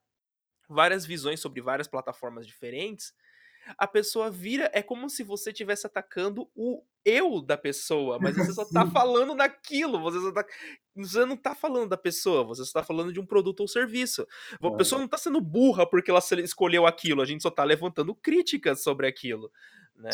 várias 0.69 1.05
visões 1.05 1.41
sobre 1.41 1.61
várias 1.61 1.87
plataformas 1.87 2.47
diferentes, 2.47 3.13
a 3.77 3.87
pessoa 3.87 4.29
vira, 4.29 4.69
é 4.73 4.81
como 4.81 5.09
se 5.09 5.23
você 5.23 5.51
estivesse 5.51 5.87
atacando 5.87 6.49
o 6.55 6.83
eu 7.03 7.41
da 7.41 7.57
pessoa, 7.57 8.19
mas 8.19 8.35
você 8.35 8.53
só 8.53 8.65
tá 8.65 8.85
falando 8.91 9.35
daquilo, 9.35 9.99
você 10.01 10.19
só 10.19 10.31
tá, 10.31 10.45
você 10.95 11.25
não 11.25 11.37
tá 11.37 11.55
falando 11.55 11.89
da 11.89 11.97
pessoa, 11.97 12.43
você 12.43 12.63
só 12.65 12.79
tá 12.79 12.83
falando 12.83 13.13
de 13.13 13.19
um 13.19 13.25
produto 13.25 13.61
ou 13.61 13.67
serviço. 13.67 14.27
A 14.61 14.67
é. 14.67 14.77
pessoa 14.77 14.99
não 14.99 15.07
tá 15.07 15.17
sendo 15.17 15.41
burra 15.41 15.89
porque 15.89 16.11
ela 16.11 16.21
escolheu 16.43 16.85
aquilo, 16.85 17.21
a 17.21 17.25
gente 17.25 17.41
só 17.41 17.49
tá 17.49 17.63
levantando 17.63 18.13
críticas 18.13 18.83
sobre 18.83 19.07
aquilo, 19.07 19.51
né? 19.95 20.11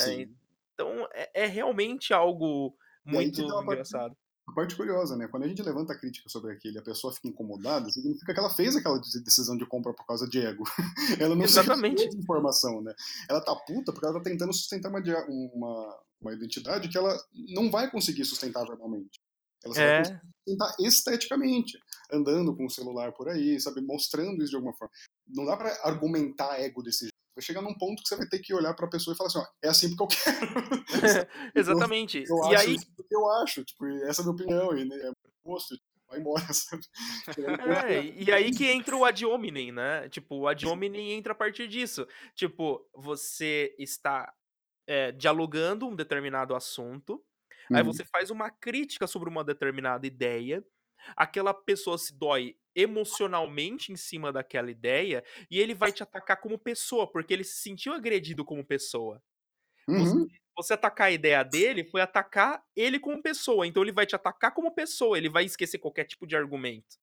Então 0.73 1.07
é, 1.13 1.43
é 1.43 1.45
realmente 1.45 2.13
algo 2.13 2.75
muito 3.05 3.41
engraçado 3.41 4.15
a 4.47 4.51
parte 4.51 4.75
curiosa, 4.75 5.15
né? 5.15 5.27
Quando 5.27 5.43
a 5.43 5.47
gente 5.47 5.61
levanta 5.61 5.93
a 5.93 5.97
crítica 5.97 6.27
sobre 6.29 6.51
aquilo 6.51 6.75
e 6.75 6.79
a 6.79 6.83
pessoa 6.83 7.13
fica 7.13 7.29
incomodada, 7.29 7.89
significa 7.89 8.33
que 8.33 8.39
ela 8.39 8.49
fez 8.49 8.75
aquela 8.75 8.99
decisão 8.99 9.55
de 9.55 9.65
compra 9.65 9.93
por 9.93 10.05
causa 10.05 10.27
de 10.27 10.39
ego. 10.39 10.63
ela 11.19 11.35
não 11.35 11.43
Exatamente. 11.43 12.09
de 12.09 12.17
informação, 12.17 12.81
né? 12.81 12.93
Ela 13.29 13.39
tá 13.39 13.55
puta 13.55 13.93
porque 13.93 14.05
ela 14.05 14.15
tá 14.15 14.23
tentando 14.23 14.51
sustentar 14.51 14.89
uma, 14.89 14.99
uma, 15.29 15.99
uma 16.21 16.33
identidade 16.33 16.89
que 16.89 16.97
ela 16.97 17.17
não 17.49 17.71
vai 17.71 17.89
conseguir 17.89 18.25
sustentar 18.25 18.65
verbalmente. 18.65 19.19
Ela 19.63 19.73
só 19.73 19.81
é. 19.81 19.87
vai 19.87 20.03
conseguir 20.03 20.33
sustentar 20.45 20.75
esteticamente, 20.79 21.79
andando 22.11 22.53
com 22.55 22.65
o 22.65 22.69
celular 22.69 23.13
por 23.13 23.29
aí, 23.29 23.57
sabe? 23.61 23.79
Mostrando 23.81 24.43
isso 24.43 24.49
de 24.49 24.55
alguma 24.57 24.73
forma. 24.73 24.93
Não 25.25 25.45
dá 25.45 25.55
para 25.55 25.69
argumentar 25.83 26.59
ego 26.59 26.83
desse 26.83 27.05
jeito. 27.05 27.13
Vai 27.35 27.43
chegar 27.43 27.61
num 27.61 27.75
ponto 27.75 28.01
que 28.03 28.09
você 28.09 28.15
vai 28.15 28.27
ter 28.27 28.39
que 28.39 28.53
olhar 28.53 28.73
para 28.75 28.85
a 28.85 28.89
pessoa 28.89 29.13
e 29.13 29.17
falar 29.17 29.27
assim, 29.27 29.39
ó, 29.39 29.45
é 29.63 29.69
assim 29.69 29.95
porque 29.95 30.03
eu 30.03 30.07
quero. 30.07 30.83
Exatamente. 31.55 32.23
Eu, 32.29 32.37
eu 32.37 32.51
e 32.51 32.55
acho 32.55 32.67
aí 32.67 32.77
porque 32.95 33.15
eu 33.15 33.31
acho, 33.31 33.63
tipo, 33.63 33.87
essa 34.05 34.21
é 34.21 34.23
a 34.23 34.25
minha 34.25 34.35
opinião 34.35 34.77
e 34.77 34.85
né, 34.85 34.95
é 34.95 35.11
gosto, 35.43 35.75
tipo, 35.75 35.87
vai 36.07 36.19
embora. 36.19 36.45
Sabe? 36.53 36.83
É, 37.87 38.03
e 38.21 38.31
aí 38.31 38.51
que 38.51 38.67
entra 38.67 38.95
o 38.95 39.03
ad 39.03 39.25
hominem, 39.25 39.71
né? 39.71 40.07
Tipo, 40.09 40.41
o 40.41 40.47
ad 40.47 40.65
hominem 40.65 41.13
entra 41.13 41.33
a 41.33 41.35
partir 41.35 41.67
disso. 41.67 42.07
Tipo, 42.35 42.87
você 42.93 43.75
está 43.79 44.31
é, 44.87 45.11
dialogando 45.11 45.87
um 45.87 45.95
determinado 45.95 46.55
assunto, 46.55 47.23
uhum. 47.69 47.77
aí 47.77 47.83
você 47.83 48.05
faz 48.05 48.29
uma 48.29 48.49
crítica 48.49 49.07
sobre 49.07 49.29
uma 49.29 49.43
determinada 49.43 50.05
ideia, 50.05 50.63
aquela 51.15 51.53
pessoa 51.53 51.97
se 51.97 52.13
dói 52.13 52.55
emocionalmente 52.75 53.91
em 53.91 53.95
cima 53.95 54.31
daquela 54.31 54.71
ideia 54.71 55.23
e 55.49 55.59
ele 55.59 55.73
vai 55.73 55.91
te 55.91 56.01
atacar 56.01 56.39
como 56.39 56.57
pessoa, 56.57 57.09
porque 57.09 57.33
ele 57.33 57.43
se 57.43 57.61
sentiu 57.61 57.93
agredido 57.93 58.43
como 58.43 58.65
pessoa. 58.65 59.21
Uhum. 59.87 60.27
você 60.55 60.73
atacar 60.75 61.07
a 61.07 61.11
ideia 61.11 61.43
dele 61.43 61.83
foi 61.83 61.99
atacar 61.99 62.63
ele 62.75 62.99
como 62.99 63.21
pessoa. 63.21 63.67
Então 63.67 63.83
ele 63.83 63.91
vai 63.91 64.05
te 64.05 64.15
atacar 64.15 64.53
como 64.53 64.73
pessoa, 64.73 65.17
ele 65.17 65.29
vai 65.29 65.43
esquecer 65.45 65.77
qualquer 65.77 66.05
tipo 66.05 66.25
de 66.25 66.35
argumento. 66.35 66.97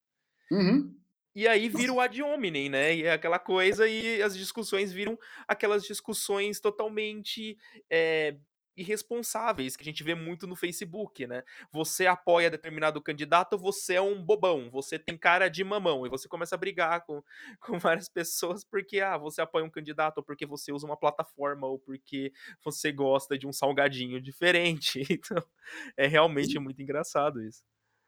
Uhum. 0.49 0.95
E 1.33 1.47
aí 1.47 1.69
vira 1.69 1.93
o 1.93 2.01
ad 2.01 2.21
hominem, 2.21 2.69
né? 2.69 2.95
E 2.95 3.03
é 3.03 3.13
aquela 3.13 3.39
coisa, 3.39 3.87
e 3.87 4.21
as 4.21 4.35
discussões 4.35 4.91
viram 4.91 5.17
aquelas 5.47 5.83
discussões 5.83 6.59
totalmente 6.59 7.57
é, 7.89 8.35
irresponsáveis 8.75 9.75
que 9.75 9.83
a 9.83 9.85
gente 9.85 10.03
vê 10.03 10.15
muito 10.15 10.47
no 10.47 10.55
Facebook, 10.55 11.25
né? 11.27 11.43
Você 11.71 12.07
apoia 12.07 12.49
determinado 12.49 13.01
candidato, 13.01 13.57
você 13.57 13.95
é 13.95 14.01
um 14.01 14.23
bobão, 14.23 14.69
você 14.71 14.97
tem 14.97 15.17
cara 15.17 15.49
de 15.49 15.63
mamão, 15.63 16.05
e 16.05 16.09
você 16.09 16.27
começa 16.27 16.55
a 16.55 16.57
brigar 16.57 17.05
com, 17.05 17.23
com 17.59 17.79
várias 17.79 18.09
pessoas 18.09 18.63
porque, 18.63 18.99
ah, 18.99 19.17
você 19.17 19.41
apoia 19.41 19.65
um 19.65 19.69
candidato, 19.69 20.19
ou 20.19 20.23
porque 20.23 20.45
você 20.45 20.71
usa 20.71 20.85
uma 20.85 20.97
plataforma, 20.97 21.67
ou 21.67 21.79
porque 21.79 22.31
você 22.63 22.91
gosta 22.91 23.37
de 23.37 23.47
um 23.47 23.53
salgadinho 23.53 24.21
diferente. 24.21 25.01
Então, 25.21 25.43
é 25.95 26.07
realmente 26.07 26.57
muito 26.57 26.81
engraçado 26.81 27.41
isso. 27.43 27.61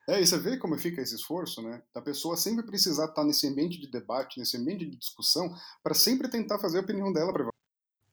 É, 0.07 0.19
e 0.19 0.25
você 0.25 0.37
vê 0.37 0.57
como 0.57 0.77
fica 0.77 1.01
esse 1.01 1.15
esforço, 1.15 1.61
né? 1.61 1.81
Da 1.93 2.01
pessoa 2.01 2.35
sempre 2.35 2.65
precisar 2.65 3.05
estar 3.05 3.23
nesse 3.23 3.47
ambiente 3.47 3.79
de 3.79 3.89
debate, 3.89 4.39
nesse 4.39 4.57
ambiente 4.57 4.85
de 4.85 4.97
discussão, 4.97 5.55
para 5.81 5.93
sempre 5.93 6.29
tentar 6.29 6.59
fazer 6.59 6.79
a 6.79 6.81
opinião 6.81 7.13
dela 7.13 7.31
prevaler. 7.31 7.53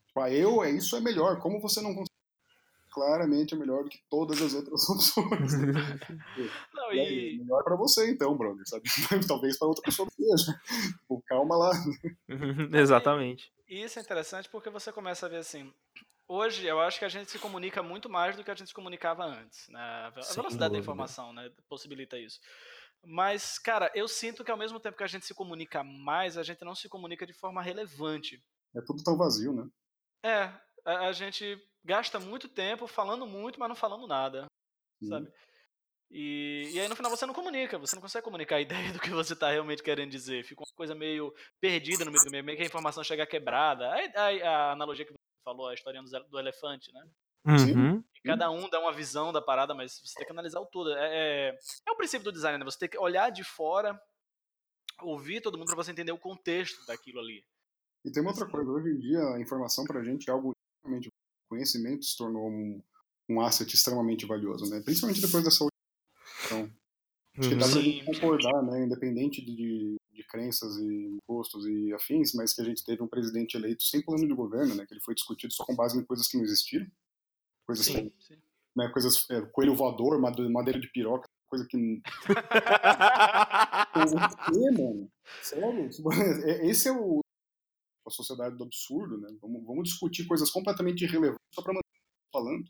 Tipo, 0.06 0.20
ah, 0.20 0.30
eu, 0.30 0.62
é 0.62 0.70
isso 0.70 0.96
é 0.96 1.00
melhor. 1.00 1.40
Como 1.40 1.60
você 1.60 1.80
não 1.80 1.94
consegue? 1.94 2.09
Claramente 2.90 3.54
é 3.54 3.56
melhor 3.56 3.84
do 3.84 3.90
que 3.90 3.98
todas 4.10 4.40
as 4.42 4.54
outras 4.54 4.82
opções. 4.90 5.52
não, 6.74 6.92
e... 6.92 7.00
Aí, 7.00 7.38
melhor 7.38 7.62
para 7.62 7.76
você, 7.76 8.10
então, 8.10 8.36
brother, 8.36 8.66
sabe? 8.66 8.84
Talvez 9.28 9.58
para 9.58 9.68
outra 9.68 9.82
pessoa 9.82 10.08
seja. 10.10 10.60
Tipo, 11.00 11.22
calma 11.26 11.56
lá. 11.56 11.72
Exatamente. 12.72 13.52
E 13.68 13.82
isso 13.82 13.98
é 13.98 14.02
interessante 14.02 14.48
porque 14.48 14.70
você 14.70 14.92
começa 14.92 15.26
a 15.26 15.28
ver 15.28 15.38
assim, 15.38 15.72
hoje 16.28 16.66
eu 16.66 16.80
acho 16.80 16.98
que 16.98 17.04
a 17.04 17.08
gente 17.08 17.30
se 17.30 17.38
comunica 17.38 17.82
muito 17.82 18.08
mais 18.08 18.36
do 18.36 18.44
que 18.44 18.50
a 18.50 18.54
gente 18.54 18.68
se 18.68 18.74
comunicava 18.74 19.24
antes. 19.24 19.68
Né? 19.68 19.80
A 19.80 20.10
velocidade 20.10 20.72
da 20.72 20.78
informação 20.78 21.32
né, 21.32 21.50
possibilita 21.68 22.18
isso. 22.18 22.40
Mas, 23.04 23.58
cara, 23.58 23.90
eu 23.94 24.06
sinto 24.06 24.44
que 24.44 24.50
ao 24.50 24.58
mesmo 24.58 24.78
tempo 24.78 24.96
que 24.96 25.04
a 25.04 25.08
gente 25.08 25.24
se 25.24 25.34
comunica 25.34 25.82
mais, 25.82 26.36
a 26.36 26.42
gente 26.42 26.64
não 26.64 26.74
se 26.74 26.88
comunica 26.88 27.26
de 27.26 27.32
forma 27.32 27.62
relevante. 27.62 28.42
É 28.74 28.80
tudo 28.82 29.02
tão 29.02 29.16
vazio, 29.16 29.52
né? 29.52 29.68
É, 30.22 30.52
a, 30.84 31.08
a 31.08 31.12
gente 31.12 31.58
gasta 31.84 32.18
muito 32.18 32.48
tempo 32.48 32.86
falando 32.86 33.26
muito, 33.26 33.58
mas 33.58 33.68
não 33.68 33.76
falando 33.76 34.06
nada, 34.06 34.46
Sim. 35.02 35.08
sabe? 35.08 35.32
E, 36.10 36.70
e 36.72 36.80
aí 36.80 36.88
no 36.88 36.96
final 36.96 37.10
você 37.10 37.24
não 37.24 37.32
comunica, 37.32 37.78
você 37.78 37.94
não 37.94 38.02
consegue 38.02 38.24
comunicar 38.24 38.56
a 38.56 38.60
ideia 38.90 38.92
do 38.92 38.98
que 38.98 39.10
você 39.10 39.32
está 39.32 39.50
realmente 39.50 39.82
querendo 39.82 40.10
dizer. 40.10 40.44
Fica 40.44 40.60
uma 40.60 40.76
coisa 40.76 40.94
meio 40.94 41.32
perdida 41.60 42.04
no 42.04 42.10
meio 42.10 42.24
do 42.24 42.30
meio, 42.30 42.44
meio 42.44 42.56
que 42.56 42.64
a 42.64 42.66
informação 42.66 43.04
chega 43.04 43.26
quebrada. 43.26 43.88
A, 43.88 44.20
a, 44.20 44.28
a 44.28 44.72
analogia 44.72 45.04
que 45.04 45.14
falou, 45.44 45.68
a 45.68 45.74
história 45.74 46.02
do, 46.02 46.38
elefante, 46.38 46.92
né? 46.92 47.08
Uhum. 47.42 48.04
cada 48.22 48.50
um 48.50 48.68
dá 48.68 48.78
uma 48.78 48.92
visão 48.92 49.32
da 49.32 49.40
parada, 49.40 49.74
mas 49.74 49.98
você 50.04 50.14
tem 50.16 50.26
que 50.26 50.32
analisar 50.32 50.60
o 50.60 50.66
todo. 50.66 50.92
É, 50.92 51.48
é, 51.48 51.58
é 51.88 51.90
o 51.90 51.96
princípio 51.96 52.24
do 52.24 52.32
design, 52.32 52.58
né? 52.58 52.64
Você 52.64 52.78
tem 52.78 52.88
que 52.88 52.98
olhar 52.98 53.30
de 53.30 53.42
fora, 53.42 53.98
ouvir 55.00 55.40
todo 55.40 55.56
mundo 55.56 55.68
para 55.68 55.76
você 55.76 55.90
entender 55.90 56.12
o 56.12 56.18
contexto 56.18 56.84
daquilo 56.86 57.20
ali. 57.20 57.42
E 58.04 58.10
tem 58.10 58.22
uma 58.22 58.30
outra 58.30 58.46
coisa, 58.46 58.70
hoje 58.70 58.90
em 58.90 58.98
dia 58.98 59.20
a 59.34 59.40
informação 59.40 59.84
pra 59.84 60.02
gente 60.02 60.28
é 60.28 60.32
algo 60.32 60.52
realmente 60.84 61.09
conhecimento 61.50 62.04
se 62.04 62.16
tornou 62.16 62.48
um, 62.48 62.80
um 63.28 63.40
asset 63.40 63.74
extremamente 63.74 64.24
valioso, 64.24 64.70
né? 64.70 64.80
Principalmente 64.80 65.20
depois 65.20 65.44
dessa 65.44 65.66
então, 66.46 66.70
acho 67.38 67.48
que 67.48 67.56
dá 67.56 67.68
pra 67.68 67.80
gente 67.80 68.04
concordar, 68.04 68.62
né? 68.62 68.84
Independente 68.84 69.44
de, 69.44 69.96
de 70.12 70.24
crenças 70.24 70.76
e 70.78 71.18
gostos 71.28 71.66
e 71.66 71.92
afins, 71.92 72.32
mas 72.34 72.54
que 72.54 72.60
a 72.60 72.64
gente 72.64 72.84
teve 72.84 73.02
um 73.02 73.08
presidente 73.08 73.56
eleito 73.56 73.82
sem 73.82 74.02
plano 74.02 74.26
de 74.26 74.34
governo, 74.34 74.74
né? 74.74 74.86
Que 74.86 74.94
ele 74.94 75.00
foi 75.00 75.14
discutido 75.14 75.52
só 75.52 75.64
com 75.64 75.74
base 75.74 75.98
em 75.98 76.04
coisas 76.04 76.26
que 76.28 76.36
não 76.36 76.44
existiram. 76.44 76.86
Coisas 77.66 77.86
sim, 77.86 78.10
que, 78.10 78.24
sim. 78.24 78.36
Né, 78.76 78.88
coisas, 78.88 79.28
é, 79.30 79.40
coelho 79.52 79.74
voador, 79.74 80.18
madeira 80.20 80.80
de 80.80 80.88
piroca, 80.88 81.28
coisa 81.48 81.66
que. 81.66 81.76
o 81.76 82.00
quê, 84.52 84.70
mano? 84.70 85.10
Sério? 85.42 85.90
É, 86.44 86.66
esse 86.66 86.88
é 86.88 86.92
o. 86.92 87.20
A 88.10 88.12
sociedade 88.12 88.56
do 88.56 88.64
absurdo, 88.64 89.18
né? 89.18 89.28
Vamos, 89.40 89.64
vamos 89.64 89.84
discutir 89.84 90.26
coisas 90.26 90.50
completamente 90.50 91.04
irrelevantes 91.04 91.38
só 91.54 91.62
pra 91.62 91.72
manter 91.72 91.86
falando. 92.32 92.64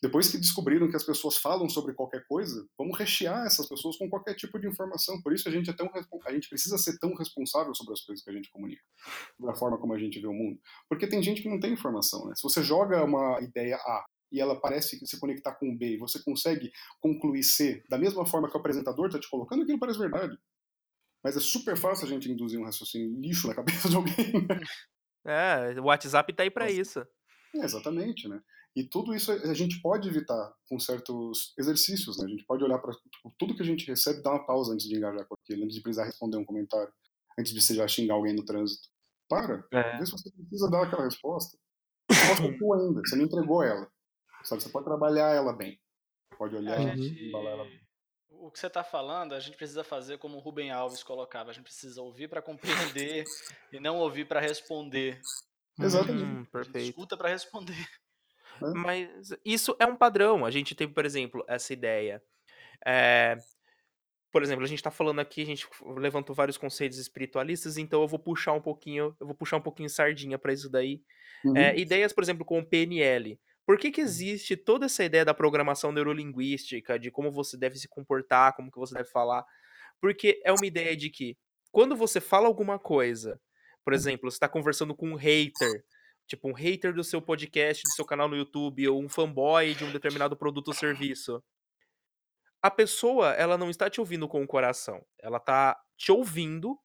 Depois 0.00 0.30
que 0.30 0.36
descobriram 0.36 0.88
que 0.88 0.96
as 0.96 1.02
pessoas 1.02 1.38
falam 1.38 1.68
sobre 1.68 1.94
qualquer 1.94 2.26
coisa, 2.26 2.68
vamos 2.78 2.98
rechear 2.98 3.46
essas 3.46 3.66
pessoas 3.68 3.96
com 3.96 4.08
qualquer 4.08 4.34
tipo 4.34 4.60
de 4.60 4.68
informação. 4.68 5.20
Por 5.22 5.32
isso 5.32 5.48
a 5.48 5.52
gente 5.52 5.70
é 5.70 5.72
tão 5.72 5.90
a 6.26 6.32
gente 6.32 6.48
precisa 6.48 6.76
ser 6.76 6.98
tão 6.98 7.14
responsável 7.14 7.74
sobre 7.74 7.94
as 7.94 8.02
coisas 8.02 8.22
que 8.22 8.30
a 8.30 8.32
gente 8.34 8.50
comunica, 8.50 8.82
da 9.40 9.54
forma 9.54 9.78
como 9.78 9.94
a 9.94 9.98
gente 9.98 10.20
vê 10.20 10.26
o 10.26 10.32
mundo. 10.32 10.60
Porque 10.88 11.06
tem 11.06 11.22
gente 11.22 11.42
que 11.42 11.48
não 11.48 11.58
tem 11.58 11.72
informação, 11.72 12.26
né? 12.26 12.34
Se 12.36 12.42
você 12.42 12.62
joga 12.62 13.02
uma 13.02 13.40
ideia 13.40 13.76
A 13.76 14.04
e 14.30 14.40
ela 14.40 14.60
parece 14.60 14.98
se 15.06 15.18
conectar 15.18 15.54
com 15.54 15.74
B, 15.74 15.94
e 15.94 15.98
você 15.98 16.22
consegue 16.22 16.70
concluir 17.00 17.42
C 17.42 17.82
da 17.88 17.96
mesma 17.96 18.26
forma 18.26 18.50
que 18.50 18.56
o 18.56 18.60
apresentador 18.60 19.06
está 19.06 19.18
te 19.18 19.30
colocando, 19.30 19.62
aquilo 19.62 19.78
parece 19.78 19.98
verdade. 19.98 20.36
Mas 21.24 21.36
é 21.38 21.40
super 21.40 21.76
fácil 21.76 22.06
a 22.06 22.08
gente 22.08 22.30
induzir 22.30 22.60
um 22.60 22.64
raciocínio 22.64 23.18
lixo 23.18 23.48
na 23.48 23.54
cabeça 23.54 23.88
de 23.88 23.96
alguém. 23.96 24.32
Né? 24.46 24.60
É, 25.26 25.80
o 25.80 25.84
WhatsApp 25.84 26.30
tá 26.34 26.42
aí 26.42 26.50
para 26.50 26.70
isso. 26.70 27.00
É, 27.54 27.64
exatamente, 27.64 28.28
né? 28.28 28.42
E 28.76 28.84
tudo 28.84 29.14
isso 29.14 29.32
a 29.32 29.54
gente 29.54 29.80
pode 29.80 30.08
evitar 30.08 30.52
com 30.68 30.78
certos 30.78 31.54
exercícios, 31.56 32.18
né? 32.18 32.26
A 32.26 32.28
gente 32.28 32.44
pode 32.44 32.62
olhar 32.62 32.78
para 32.78 32.92
tudo 33.38 33.54
que 33.54 33.62
a 33.62 33.64
gente 33.64 33.86
recebe, 33.86 34.22
dar 34.22 34.32
uma 34.32 34.44
pausa 34.44 34.74
antes 34.74 34.86
de 34.86 34.96
engajar 34.96 35.24
com 35.26 35.34
aquilo, 35.34 35.64
antes 35.64 35.76
de 35.76 35.80
precisar 35.80 36.04
responder 36.04 36.36
um 36.36 36.44
comentário, 36.44 36.92
antes 37.38 37.54
de 37.54 37.60
você 37.60 37.74
já 37.74 37.86
xingar 37.88 38.14
alguém 38.14 38.34
no 38.34 38.44
trânsito. 38.44 38.88
Para, 39.28 39.64
é. 39.72 39.98
vê 39.98 40.04
se 40.04 40.12
você 40.12 40.30
precisa 40.30 40.68
dar 40.68 40.82
aquela 40.82 41.04
resposta. 41.04 41.56
Resposta 42.10 42.44
é 42.44 42.58
tua 42.58 42.76
ainda, 42.76 43.00
você 43.00 43.16
não 43.16 43.24
entregou 43.24 43.62
ela. 43.62 43.88
Sabe, 44.42 44.62
você 44.62 44.68
pode 44.68 44.84
trabalhar 44.84 45.30
ela 45.30 45.52
bem. 45.54 45.80
Pode 46.36 46.56
olhar 46.56 46.78
gente... 46.80 47.14
e 47.14 47.28
embalar 47.28 47.52
ela 47.52 47.64
bem. 47.64 47.83
O 48.44 48.50
que 48.50 48.58
você 48.58 48.66
está 48.66 48.84
falando, 48.84 49.34
a 49.34 49.40
gente 49.40 49.56
precisa 49.56 49.82
fazer 49.82 50.18
como 50.18 50.36
o 50.36 50.40
Rubem 50.40 50.70
Alves 50.70 51.02
colocava, 51.02 51.48
a 51.48 51.52
gente 51.54 51.64
precisa 51.64 52.02
ouvir 52.02 52.28
para 52.28 52.42
compreender 52.42 53.24
e 53.72 53.80
não 53.80 53.96
ouvir 53.96 54.26
para 54.26 54.38
responder. 54.38 55.18
Exatamente. 55.80 56.24
Hum, 56.24 56.44
perfeito. 56.44 56.90
escuta 56.90 57.16
para 57.16 57.30
responder. 57.30 57.88
Mas 58.60 59.34
isso 59.42 59.74
é 59.78 59.86
um 59.86 59.96
padrão. 59.96 60.44
A 60.44 60.50
gente 60.50 60.74
teve, 60.74 60.92
por 60.92 61.06
exemplo, 61.06 61.42
essa 61.48 61.72
ideia. 61.72 62.22
É, 62.86 63.38
por 64.30 64.42
exemplo, 64.42 64.62
a 64.62 64.68
gente 64.68 64.78
está 64.78 64.90
falando 64.90 65.20
aqui, 65.20 65.40
a 65.40 65.46
gente 65.46 65.66
levantou 65.96 66.36
vários 66.36 66.58
conceitos 66.58 66.98
espiritualistas, 66.98 67.78
então 67.78 68.02
eu 68.02 68.08
vou 68.08 68.18
puxar 68.18 68.52
um 68.52 68.60
pouquinho, 68.60 69.16
eu 69.18 69.26
vou 69.26 69.34
puxar 69.34 69.56
um 69.56 69.62
pouquinho 69.62 69.88
sardinha 69.88 70.38
para 70.38 70.52
isso 70.52 70.68
daí. 70.68 71.00
Uhum. 71.44 71.56
É, 71.56 71.74
ideias, 71.78 72.12
por 72.12 72.22
exemplo, 72.22 72.44
com 72.44 72.58
o 72.58 72.66
PNL. 72.66 73.40
Por 73.66 73.78
que, 73.78 73.90
que 73.90 74.00
uhum. 74.00 74.06
existe 74.06 74.56
toda 74.56 74.86
essa 74.86 75.04
ideia 75.04 75.24
da 75.24 75.34
programação 75.34 75.90
neurolinguística, 75.90 76.98
de 76.98 77.10
como 77.10 77.30
você 77.30 77.56
deve 77.56 77.78
se 77.78 77.88
comportar, 77.88 78.54
como 78.54 78.70
que 78.70 78.78
você 78.78 78.94
deve 78.94 79.08
falar? 79.08 79.44
Porque 80.00 80.40
é 80.44 80.52
uma 80.52 80.66
ideia 80.66 80.96
de 80.96 81.08
que 81.10 81.36
quando 81.72 81.96
você 81.96 82.20
fala 82.20 82.46
alguma 82.46 82.78
coisa, 82.78 83.40
por 83.84 83.92
uhum. 83.92 83.98
exemplo, 83.98 84.30
você 84.30 84.36
está 84.36 84.48
conversando 84.48 84.94
com 84.94 85.10
um 85.10 85.16
hater, 85.16 85.84
tipo 86.26 86.48
um 86.48 86.52
hater 86.52 86.94
do 86.94 87.02
seu 87.02 87.20
podcast, 87.20 87.82
do 87.82 87.94
seu 87.94 88.04
canal 88.04 88.28
no 88.28 88.36
YouTube, 88.36 88.88
ou 88.88 89.02
um 89.02 89.08
fanboy 89.08 89.74
de 89.74 89.84
um 89.84 89.92
determinado 89.92 90.36
produto 90.36 90.68
ou 90.68 90.74
serviço. 90.74 91.42
A 92.62 92.70
pessoa, 92.70 93.32
ela 93.32 93.58
não 93.58 93.68
está 93.68 93.90
te 93.90 94.00
ouvindo 94.00 94.26
com 94.26 94.42
o 94.42 94.46
coração. 94.46 95.04
Ela 95.20 95.36
está 95.36 95.78
te 95.96 96.10
ouvindo 96.10 96.78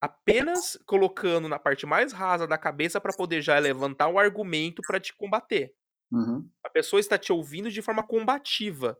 apenas 0.00 0.78
colocando 0.86 1.48
na 1.48 1.58
parte 1.58 1.84
mais 1.84 2.12
rasa 2.12 2.46
da 2.46 2.56
cabeça 2.58 3.00
para 3.00 3.16
poder 3.16 3.40
já 3.42 3.58
levantar 3.58 4.08
um 4.08 4.18
argumento 4.18 4.82
para 4.86 5.00
te 5.00 5.14
combater. 5.16 5.74
Uhum. 6.10 6.48
A 6.62 6.70
pessoa 6.70 7.00
está 7.00 7.18
te 7.18 7.32
ouvindo 7.32 7.70
de 7.70 7.82
forma 7.82 8.06
combativa. 8.06 8.98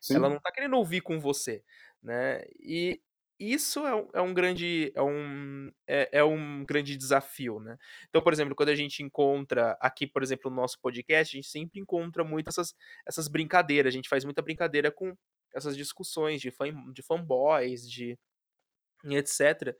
Sim. 0.00 0.16
Ela 0.16 0.28
não 0.28 0.36
está 0.36 0.52
querendo 0.52 0.76
ouvir 0.76 1.00
com 1.00 1.18
você, 1.18 1.64
né? 2.02 2.42
E 2.60 3.00
isso 3.38 3.84
é 3.86 3.94
um, 3.94 4.08
é 4.14 4.20
um 4.20 4.32
grande 4.32 4.92
é 4.94 5.02
um, 5.02 5.70
é, 5.86 6.08
é, 6.12 6.24
um 6.24 6.64
grande 6.64 6.96
desafio, 6.96 7.58
né? 7.58 7.76
Então, 8.08 8.22
por 8.22 8.32
exemplo, 8.32 8.54
quando 8.54 8.68
a 8.68 8.74
gente 8.74 9.02
encontra 9.02 9.76
aqui, 9.80 10.06
por 10.06 10.22
exemplo, 10.22 10.50
no 10.50 10.56
nosso 10.56 10.78
podcast, 10.80 11.34
a 11.34 11.38
gente 11.38 11.50
sempre 11.50 11.80
encontra 11.80 12.22
muito 12.22 12.48
essas, 12.48 12.74
essas 13.06 13.28
brincadeiras, 13.28 13.92
a 13.92 13.96
gente 13.96 14.08
faz 14.08 14.24
muita 14.24 14.42
brincadeira 14.42 14.90
com 14.90 15.16
essas 15.54 15.76
discussões 15.76 16.40
de, 16.40 16.50
fan, 16.50 16.92
de 16.92 17.02
fanboys, 17.02 17.88
de 17.90 18.18
etc. 19.04 19.76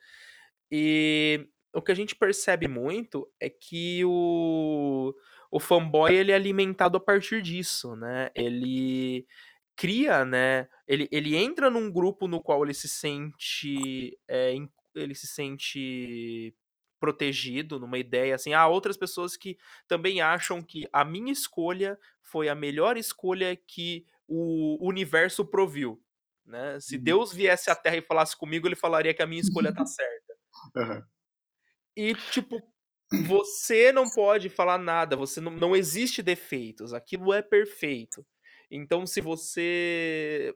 E 0.70 1.48
o 1.74 1.82
que 1.82 1.92
a 1.92 1.94
gente 1.94 2.14
percebe 2.14 2.68
muito 2.68 3.30
é 3.40 3.50
que 3.50 4.04
o, 4.04 5.14
o 5.54 5.60
fanboy 5.60 6.12
ele 6.12 6.32
é 6.32 6.34
alimentado 6.34 6.96
a 6.96 7.00
partir 7.00 7.40
disso, 7.40 7.94
né? 7.94 8.28
Ele 8.34 9.24
cria, 9.76 10.24
né? 10.24 10.68
Ele, 10.84 11.08
ele 11.12 11.36
entra 11.36 11.70
num 11.70 11.92
grupo 11.92 12.26
no 12.26 12.42
qual 12.42 12.64
ele 12.64 12.74
se 12.74 12.88
sente. 12.88 14.18
É, 14.26 14.52
ele 14.96 15.14
se 15.14 15.28
sente 15.28 16.52
protegido 16.98 17.78
numa 17.78 17.98
ideia 17.98 18.34
assim, 18.34 18.52
há 18.52 18.66
outras 18.66 18.96
pessoas 18.96 19.36
que 19.36 19.56
também 19.86 20.20
acham 20.20 20.60
que 20.60 20.88
a 20.92 21.04
minha 21.04 21.32
escolha 21.32 21.96
foi 22.20 22.48
a 22.48 22.54
melhor 22.54 22.96
escolha 22.96 23.54
que 23.54 24.06
o 24.26 24.84
universo 24.84 25.44
proviu, 25.44 26.02
né? 26.44 26.80
Se 26.80 26.96
uhum. 26.96 27.04
Deus 27.04 27.32
viesse 27.32 27.70
à 27.70 27.76
Terra 27.76 27.98
e 27.98 28.02
falasse 28.02 28.36
comigo, 28.36 28.66
ele 28.66 28.74
falaria 28.74 29.14
que 29.14 29.22
a 29.22 29.26
minha 29.26 29.40
escolha 29.40 29.72
tá 29.72 29.84
certa. 29.86 30.34
Uhum. 30.74 31.02
E 31.96 32.14
tipo, 32.32 32.60
você 33.22 33.92
não 33.92 34.08
pode 34.08 34.48
falar 34.48 34.78
nada, 34.78 35.16
você 35.16 35.40
não, 35.40 35.52
não 35.52 35.76
existe 35.76 36.22
defeitos, 36.22 36.92
aquilo 36.92 37.32
é 37.32 37.42
perfeito. 37.42 38.24
Então, 38.70 39.06
se 39.06 39.20
você 39.20 40.54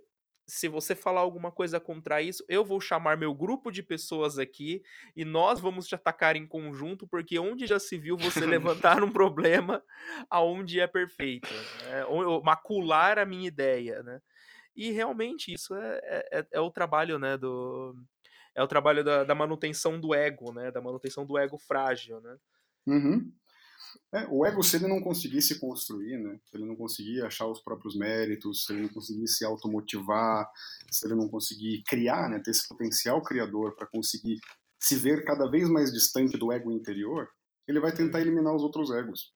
se 0.49 0.67
você 0.67 0.95
falar 0.95 1.21
alguma 1.21 1.53
coisa 1.53 1.79
contra 1.79 2.23
isso, 2.23 2.43
eu 2.49 2.65
vou 2.65 2.81
chamar 2.81 3.19
meu 3.19 3.35
grupo 3.35 3.71
de 3.71 3.83
pessoas 3.83 4.39
aqui 4.39 4.83
e 5.15 5.23
nós 5.23 5.61
vamos 5.61 5.87
te 5.87 5.95
atacar 5.95 6.37
em 6.37 6.47
conjunto, 6.47 7.07
porque 7.07 7.39
onde 7.39 7.67
já 7.67 7.79
se 7.79 7.99
viu 7.99 8.17
você 8.17 8.41
levantar 8.47 9.05
um 9.05 9.13
problema 9.13 9.85
aonde 10.31 10.81
é 10.81 10.87
perfeito, 10.87 11.53
né? 11.85 12.03
macular 12.43 13.19
a 13.19 13.27
minha 13.27 13.47
ideia, 13.47 14.03
né? 14.03 14.21
E 14.75 14.91
realmente 14.91 15.53
isso 15.53 15.75
é, 15.75 16.01
é, 16.03 16.39
é, 16.39 16.47
é 16.53 16.61
o 16.61 16.71
trabalho, 16.71 17.19
né, 17.19 17.37
do 17.37 17.95
é 18.55 18.63
o 18.63 18.69
trabalho 18.69 19.05
da, 19.05 19.25
da, 19.25 19.35
manutenção 19.35 20.01
do 20.01 20.15
ego, 20.15 20.53
né, 20.53 20.71
da 20.71 20.81
manutenção 20.81 21.27
do 21.27 21.37
ego 21.37 21.59
frágil, 21.59 22.21
né? 22.21 22.37
Uhum. 22.89 23.33
É, 24.13 24.27
o 24.31 24.45
ego, 24.47 24.63
se 24.63 24.77
ele 24.77 24.89
não 24.89 25.03
conseguisse 25.03 25.59
construir, 25.61 26.19
né, 26.19 26.41
se 26.47 26.57
ele 26.57 26.65
não 26.65 26.75
conseguir 26.75 27.23
achar 27.23 27.47
os 27.47 27.61
próprios 27.61 27.95
méritos, 27.95 28.65
se 28.65 28.73
ele 28.73 28.83
não 28.83 28.89
conseguir 28.89 29.29
se 29.29 29.45
automotivar, 29.45 30.51
se 30.91 31.07
ele 31.07 31.15
não 31.15 31.29
conseguir 31.29 31.83
criar, 31.87 32.31
né, 32.31 32.41
ter 32.41 32.51
esse 32.51 32.67
potencial 32.67 33.23
criador 33.23 33.77
para 33.77 33.87
conseguir 33.87 34.41
se 34.81 34.97
ver 34.97 35.25
cada 35.25 35.51
vez 35.51 35.69
mais 35.69 35.93
distante 35.93 36.39
do 36.39 36.51
ego 36.51 36.73
interior, 36.73 37.29
ele 37.67 37.81
vai 37.81 37.93
tentar 37.93 38.21
eliminar 38.21 38.55
os 38.55 38.63
outros 38.63 38.91
egos. 38.91 39.33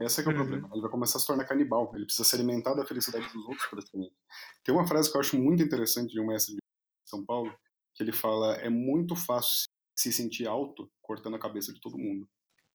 Esse 0.00 0.20
é, 0.20 0.24
é 0.24 0.26
o 0.26 0.30
uhum. 0.30 0.36
problema. 0.36 0.68
Ele 0.72 0.82
vai 0.82 0.90
começar 0.90 1.18
a 1.18 1.20
se 1.20 1.26
tornar 1.26 1.44
canibal. 1.44 1.90
Ele 1.94 2.04
precisa 2.04 2.28
se 2.28 2.34
alimentar 2.34 2.74
da 2.74 2.84
felicidade 2.84 3.32
dos 3.32 3.46
outros, 3.46 3.66
praticamente. 3.70 4.14
Tem 4.62 4.74
uma 4.74 4.86
frase 4.86 5.10
que 5.10 5.16
eu 5.16 5.20
acho 5.20 5.38
muito 5.38 5.62
interessante 5.62 6.12
de 6.12 6.20
um 6.20 6.26
mestre 6.26 6.54
de 6.54 6.60
São 7.08 7.24
Paulo, 7.24 7.54
que 7.94 8.02
ele 8.02 8.12
fala: 8.12 8.54
é 8.56 8.68
muito 8.68 9.14
fácil 9.14 9.64
se 9.96 10.12
sentir 10.12 10.46
alto 10.46 10.90
cortando 11.00 11.36
a 11.36 11.38
cabeça 11.38 11.72
de 11.72 11.80
todo 11.80 11.96
mundo. 11.96 12.28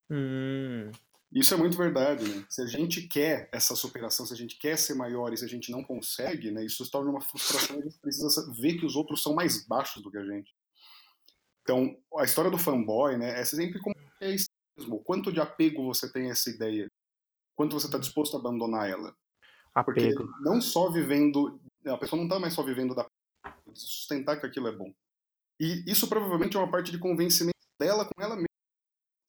Hum. 0.09 0.91
Isso 1.31 1.53
é 1.53 1.57
muito 1.57 1.77
verdade, 1.77 2.27
né? 2.27 2.43
Se 2.49 2.61
a 2.61 2.65
gente 2.65 3.07
quer 3.07 3.49
essa 3.51 3.75
superação, 3.75 4.25
se 4.25 4.33
a 4.33 4.35
gente 4.35 4.57
quer 4.57 4.77
ser 4.77 4.95
maior 4.95 5.31
e 5.31 5.37
se 5.37 5.45
a 5.45 5.47
gente 5.47 5.71
não 5.71 5.83
consegue, 5.83 6.49
né, 6.49 6.65
isso 6.65 6.83
se 6.83 6.89
torna 6.89 7.11
uma 7.11 7.21
frustração 7.21 7.75
e 7.75 7.79
a 7.79 7.83
gente 7.83 7.99
precisa 7.99 8.51
ver 8.59 8.77
que 8.77 8.85
os 8.85 8.95
outros 8.95 9.21
são 9.21 9.35
mais 9.35 9.65
baixos 9.67 10.01
do 10.01 10.09
que 10.09 10.17
a 10.17 10.25
gente. 10.25 10.51
Então, 11.61 11.95
a 12.17 12.23
história 12.23 12.49
do 12.49 12.57
fanboy, 12.57 13.15
né, 13.15 13.39
é 13.39 13.45
sempre 13.45 13.79
como 13.79 13.95
é 14.19 14.33
isso 14.33 14.49
mesmo. 14.75 15.03
Quanto 15.03 15.31
de 15.31 15.39
apego 15.39 15.85
você 15.85 16.11
tem 16.11 16.29
a 16.29 16.31
essa 16.31 16.49
ideia? 16.49 16.87
Quanto 17.55 17.79
você 17.79 17.85
está 17.85 17.99
disposto 17.99 18.35
a 18.35 18.39
abandonar 18.39 18.89
ela? 18.89 19.15
Porque 19.85 20.05
apego. 20.05 20.27
não 20.41 20.59
só 20.59 20.89
vivendo, 20.89 21.61
a 21.85 21.97
pessoa 21.97 22.17
não 22.17 22.25
está 22.25 22.39
mais 22.39 22.55
só 22.55 22.63
vivendo 22.63 22.95
da 22.95 23.05
de 23.71 23.79
sustentar 23.79 24.39
que 24.39 24.47
aquilo 24.47 24.67
é 24.67 24.75
bom. 24.75 24.91
E 25.59 25.83
isso 25.85 26.07
provavelmente 26.07 26.57
é 26.57 26.59
uma 26.59 26.71
parte 26.71 26.91
de 26.91 26.97
convencimento 26.97 27.53
dela 27.79 28.03
com 28.03 28.21
ela 28.21 28.35
mesma. 28.35 28.48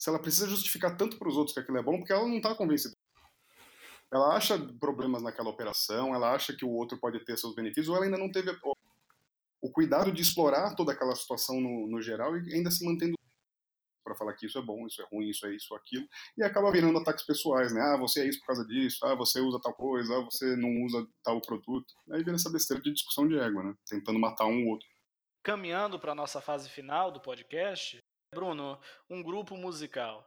Se 0.01 0.09
ela 0.09 0.19
precisa 0.19 0.49
justificar 0.49 0.97
tanto 0.97 1.19
para 1.19 1.29
os 1.29 1.37
outros 1.37 1.53
que 1.53 1.61
aquilo 1.61 1.77
é 1.77 1.83
bom, 1.83 1.99
porque 1.99 2.13
ela 2.13 2.27
não 2.27 2.39
está 2.39 2.55
convencida. 2.55 2.97
Ela 4.11 4.35
acha 4.35 4.59
problemas 4.81 5.23
naquela 5.23 5.51
operação, 5.51 6.15
ela 6.15 6.33
acha 6.33 6.57
que 6.57 6.65
o 6.65 6.71
outro 6.71 6.99
pode 6.99 7.23
ter 7.23 7.37
seus 7.37 7.55
benefícios, 7.55 7.91
ou 7.91 7.97
ela 7.97 8.07
ainda 8.07 8.17
não 8.17 8.33
teve 8.33 8.51
o 9.61 9.71
cuidado 9.71 10.11
de 10.11 10.23
explorar 10.23 10.75
toda 10.75 10.93
aquela 10.93 11.15
situação 11.15 11.61
no, 11.61 11.87
no 11.87 12.01
geral 12.01 12.35
e 12.35 12.55
ainda 12.55 12.71
se 12.71 12.83
mantendo 12.83 13.15
para 14.03 14.17
falar 14.17 14.33
que 14.33 14.47
isso 14.47 14.59
é 14.59 14.63
bom, 14.63 14.87
isso 14.87 15.03
é 15.03 15.07
ruim, 15.13 15.29
isso 15.29 15.47
é 15.47 15.55
isso, 15.55 15.75
aquilo, 15.75 16.09
e 16.37 16.43
acaba 16.43 16.73
virando 16.73 16.99
ataques 16.99 17.25
pessoais, 17.25 17.73
né? 17.73 17.83
Ah, 17.83 17.99
você 17.99 18.23
é 18.23 18.27
isso 18.27 18.41
por 18.41 18.47
causa 18.47 18.67
disso, 18.67 19.05
ah, 19.05 19.15
você 19.15 19.39
usa 19.39 19.61
tal 19.63 19.75
coisa, 19.75 20.17
ah, 20.17 20.25
você 20.25 20.57
não 20.57 20.83
usa 20.83 21.07
tal 21.23 21.41
produto. 21.43 21.95
Aí 22.11 22.25
vira 22.25 22.37
essa 22.37 22.51
besteira 22.51 22.83
de 22.83 22.91
discussão 22.91 23.29
de 23.29 23.39
ego, 23.39 23.63
né? 23.63 23.75
Tentando 23.87 24.19
matar 24.19 24.47
um 24.47 24.65
ou 24.65 24.71
outro. 24.71 24.89
Caminhando 25.43 26.01
para 26.01 26.13
a 26.13 26.15
nossa 26.15 26.41
fase 26.41 26.71
final 26.71 27.13
do 27.13 27.21
podcast, 27.21 28.01
Bruno, 28.33 28.79
um 29.09 29.25
grupo 29.25 29.57
musical. 29.57 30.25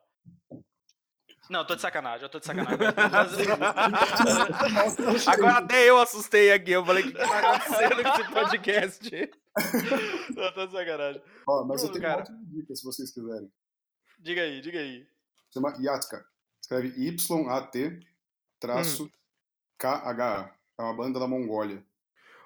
Não, 1.49 1.65
tô 1.65 1.73
de 1.73 1.81
sacanagem, 1.81 2.23
eu 2.23 2.29
tô 2.29 2.37
de 2.37 2.45
sacanagem. 2.45 2.77
Agora 5.27 5.59
até 5.59 5.89
eu 5.89 5.97
assustei 5.97 6.51
aqui, 6.51 6.71
eu 6.71 6.85
falei, 6.85 7.05
o 7.05 7.07
que, 7.07 7.13
tá 7.13 7.39
acontecendo 7.39 8.03
com 8.03 8.09
esse 8.09 8.29
podcast? 8.31 9.09
Não, 10.35 10.53
tô 10.53 10.67
de 10.67 10.73
sacanagem. 10.73 11.21
Ó, 11.47 11.63
mas 11.63 11.81
Bruno, 11.81 11.95
eu 11.95 12.01
tenho 12.01 12.03
cara... 12.03 12.29
uma 12.29 12.45
dica, 12.45 12.75
se 12.75 12.83
vocês 12.83 13.13
quiserem. 13.13 13.49
Diga 14.19 14.41
aí, 14.41 14.59
diga 14.59 14.79
aí. 14.79 15.07
Chama 15.53 15.73
Yatka. 15.79 16.25
Escreve 16.61 16.89
Y-A-T 16.97 17.99
traço 18.59 19.09
K-H-A. 19.77 20.53
É 20.77 20.81
uma 20.81 20.93
banda 20.93 21.19
da 21.19 21.27
Mongólia. 21.27 21.81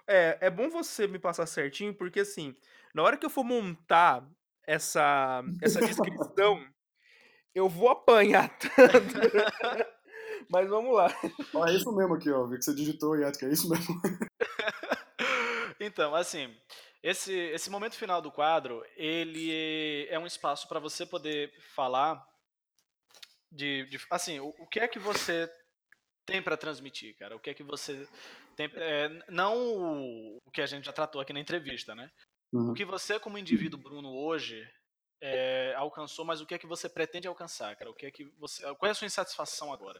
É, 0.08 0.38
é 0.42 0.52
bom 0.52 0.70
você 0.70 1.08
me 1.08 1.18
passar 1.18 1.48
certinho, 1.48 1.96
porque 1.96 2.20
assim, 2.20 2.56
na 2.94 3.02
hora 3.02 3.18
que 3.18 3.26
eu 3.26 3.30
for 3.30 3.44
montar 3.44 4.24
essa, 4.68 5.42
essa 5.62 5.80
descrição, 5.82 6.64
eu 7.56 7.70
vou 7.70 7.90
apanhar 7.90 8.50
tanto. 8.60 8.78
Mas 10.50 10.70
vamos 10.70 10.96
lá. 10.96 11.08
Ó, 11.54 11.66
é 11.68 11.74
isso 11.74 11.92
mesmo 11.92 12.14
aqui, 12.14 12.30
ó. 12.30 12.46
Vi 12.46 12.58
que 12.58 12.64
você 12.64 12.76
digitou 12.76 13.16
Yatka, 13.16 13.46
é 13.46 13.52
isso 13.52 13.70
mesmo. 13.70 14.00
então, 15.80 16.16
assim, 16.16 16.56
esse, 17.02 17.34
esse 17.34 17.70
momento 17.70 17.96
final 17.96 18.22
do 18.22 18.32
quadro, 18.32 18.84
ele 18.96 20.08
é 20.10 20.18
um 20.20 20.28
espaço 20.28 20.68
para 20.68 20.80
você 20.80 21.06
poder 21.06 21.52
falar 21.76 22.24
de, 23.52 23.86
de 23.86 24.00
assim, 24.10 24.40
o, 24.40 24.50
o, 24.60 24.68
que 24.68 24.80
é 24.80 24.88
que 24.88 25.00
você 25.00 25.52
tem 26.26 26.42
para 26.42 26.58
transmitir, 26.58 27.18
cara? 27.18 27.36
O 27.36 27.40
que 27.40 27.50
é 27.50 27.54
que 27.54 27.64
você 27.64 28.08
tem, 28.56 28.70
é, 28.76 29.10
não 29.30 29.58
o, 29.58 30.38
o, 30.46 30.52
que 30.52 30.62
a 30.62 30.66
gente 30.66 30.86
já 30.86 30.94
tratou 30.94 31.20
aqui 31.20 31.34
na 31.34 31.40
entrevista, 31.40 31.94
né? 31.94 32.10
Uhum. 32.54 32.72
O 32.72 32.74
que 32.74 32.86
você 32.86 33.20
como 33.20 33.38
indivíduo 33.38 33.80
Bruno 33.80 34.10
hoje 34.10 34.62
é, 35.22 35.74
alcançou, 35.76 36.26
mas 36.26 36.42
o 36.42 36.46
que 36.46 36.54
é 36.54 36.58
que 36.58 36.68
você 36.68 36.88
pretende 36.88 37.28
alcançar, 37.28 37.76
cara? 37.76 37.90
O 37.92 37.94
que 37.94 38.06
é 38.06 38.12
que 38.12 38.26
você, 38.40 38.62
qual 38.76 38.88
é 38.88 38.92
a 38.92 38.94
sua 38.94 39.08
insatisfação 39.08 39.74
agora? 39.74 40.00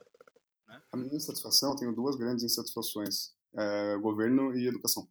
Né? 0.68 0.82
A 0.92 0.98
minha 0.98 1.16
insatisfação, 1.16 1.72
eu 1.72 1.76
tenho 1.76 1.94
duas 1.94 2.16
grandes 2.16 2.44
insatisfações: 2.44 3.34
é, 3.56 3.98
governo 3.98 4.56
e 4.56 4.68
educação. 4.68 5.08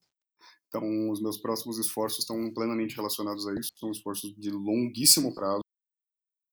Então, 0.68 1.10
os 1.10 1.22
meus 1.22 1.38
próximos 1.38 1.78
esforços 1.78 2.20
estão 2.20 2.52
plenamente 2.52 2.96
relacionados 2.96 3.46
a 3.46 3.54
isso. 3.54 3.72
São 3.76 3.90
esforços 3.90 4.34
de 4.36 4.50
longuíssimo 4.50 5.34
prazo, 5.34 5.62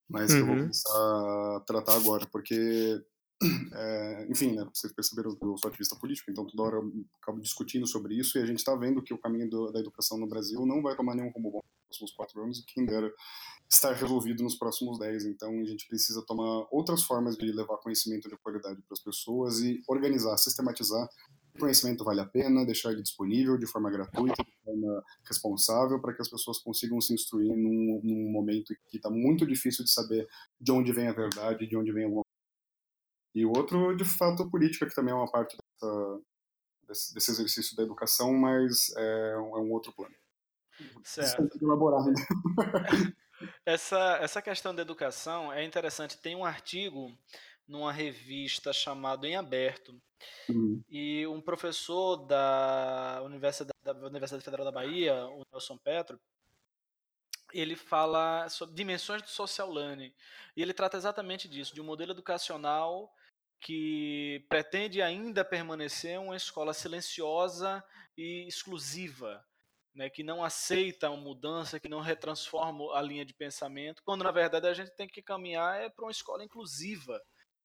mas 0.10 0.32
uhum. 0.32 0.36
que 0.36 0.42
eu 0.42 0.46
vou 0.46 0.56
uhum. 0.56 0.62
começar 0.62 1.58
a 1.58 1.64
tratar 1.66 1.96
agora, 1.96 2.28
porque, 2.32 3.04
é, 3.74 4.28
enfim, 4.30 4.54
né, 4.54 4.68
vocês 4.74 4.94
perceberam 4.94 5.36
que 5.36 5.44
eu 5.44 5.58
sou 5.58 5.70
ativista 5.70 5.96
político, 5.96 6.32
então 6.32 6.46
toda 6.46 6.64
hora 6.64 6.76
eu 6.78 7.06
acabo 7.22 7.42
discutindo 7.42 7.86
sobre 7.88 8.16
isso 8.16 8.38
e 8.38 8.42
a 8.42 8.46
gente 8.46 8.60
está 8.60 8.76
vendo 8.76 9.02
que 9.02 9.14
o 9.14 9.18
caminho 9.18 9.50
do, 9.50 9.72
da 9.72 9.80
educação 9.80 10.18
no 10.18 10.28
Brasil 10.28 10.66
não 10.66 10.82
vai 10.82 10.96
tomar 10.96 11.16
nenhum 11.16 11.32
rumo 11.32 11.52
bom 11.52 11.62
nos 11.62 11.98
próximos 11.98 12.12
quatro 12.14 12.44
anos 12.44 12.60
e 12.60 12.66
quem 12.66 12.86
dera 12.86 13.12
estar 13.70 13.94
resolvido 13.94 14.44
nos 14.44 14.56
próximos 14.56 15.00
dez. 15.00 15.26
Então, 15.26 15.50
a 15.50 15.66
gente 15.66 15.88
precisa 15.88 16.24
tomar 16.26 16.68
outras 16.72 17.04
formas 17.04 17.36
de 17.36 17.52
levar 17.52 17.78
conhecimento 17.78 18.30
de 18.30 18.38
qualidade 18.38 18.82
para 18.82 18.94
as 18.94 19.00
pessoas 19.00 19.60
e 19.60 19.82
organizar, 19.88 20.38
sistematizar 20.38 21.08
o 21.56 21.60
conhecimento 21.60 22.04
vale 22.04 22.20
a 22.20 22.26
pena, 22.26 22.66
deixar 22.66 22.92
ele 22.92 23.04
disponível 23.04 23.58
de 23.58 23.68
forma 23.68 23.92
gratuita, 23.92 24.44
de 24.44 24.54
forma 24.64 25.04
responsável, 25.28 26.00
para 26.02 26.14
que 26.14 26.22
as 26.22 26.28
pessoas 26.28 26.58
consigam 26.58 27.00
se 27.00 27.14
instruir 27.14 27.56
num, 27.56 28.02
num 28.04 28.32
momento 28.32 28.74
que 28.90 28.98
está 28.98 29.10
muito 29.10 29.46
difícil 29.46 29.84
de 29.84 29.92
saber 29.92 30.28
de 30.60 30.72
onde 30.72 30.92
vem 30.92 31.08
a 31.08 31.14
verdade, 31.14 31.68
de 31.68 31.78
onde 31.78 31.92
vem 31.92 32.06
alguma 32.06 32.23
E 33.34 33.46
o 33.46 33.50
outro, 33.50 33.96
de 33.96 34.06
fato, 34.06 34.50
política, 34.50 34.86
que 34.86 34.96
também 34.96 35.12
é 35.12 35.16
uma 35.18 35.32
parte 35.32 35.58
dessa, 35.58 36.22
desse, 36.88 37.14
desse, 37.14 37.32
exercício 37.32 37.76
da 37.76 37.84
educação, 37.84 38.34
mas 38.34 38.94
é, 38.96 39.38
um, 39.38 39.58
é 39.58 39.60
um 39.60 39.72
outro 39.72 39.92
plano. 39.92 40.16
Certo. 41.04 41.58
Elaborar, 41.62 42.06
né? 42.06 42.14
essa, 43.66 44.18
essa 44.22 44.42
questão 44.42 44.74
da 44.74 44.82
educação 44.82 45.52
é 45.52 45.64
interessante. 45.64 46.18
Tem 46.18 46.36
um 46.36 46.46
artigo 46.46 47.12
numa 47.68 47.92
revista 47.92 48.72
chamada 48.72 49.28
Em 49.28 49.36
Aberto. 49.36 50.00
Uhum. 50.48 50.84
E 50.90 51.26
um 51.28 51.42
professor 51.42 52.18
da 52.18 53.22
Universidade, 53.24 53.74
da 53.84 53.94
Universidade 53.94 54.44
Federal 54.44 54.66
da 54.66 54.72
Bahia, 54.72 55.26
o 55.26 55.44
Nelson 55.52 55.78
Petro, 55.78 56.20
ele 57.54 57.76
fala 57.76 58.50
sobre 58.50 58.76
dimensões 58.76 59.22
do 59.22 59.30
social 59.30 59.72
learning. 59.72 60.14
E 60.56 60.62
ele 60.62 60.74
trata 60.74 60.98
exatamente 60.98 61.48
disso, 61.48 61.74
de 61.74 61.82
um 61.82 61.86
modelo 61.86 62.12
educacional 62.12 63.14
que 63.64 64.46
pretende 64.50 65.02
ainda 65.02 65.44
permanecer 65.46 66.20
uma 66.20 66.36
escola 66.36 66.74
silenciosa 66.74 67.82
e 68.16 68.46
exclusiva, 68.46 69.44
né, 69.96 70.10
que 70.10 70.22
não 70.22 70.44
aceita 70.44 71.10
uma 71.10 71.24
mudança, 71.24 71.80
que 71.80 71.88
não 71.88 72.02
retransforma 72.02 72.94
a 72.94 73.02
linha 73.02 73.24
de 73.24 73.34
pensamento, 73.34 74.04
quando 74.04 74.24
na 74.24 74.32
verdade 74.32 74.68
a 74.68 74.74
gente 74.74 74.92
tem 74.92 75.08
que 75.08 75.22
caminhar 75.22 75.82
é 75.82 75.90
para 75.90 76.04
uma 76.04 76.12
escola 76.12 76.44
inclusiva, 76.44 77.22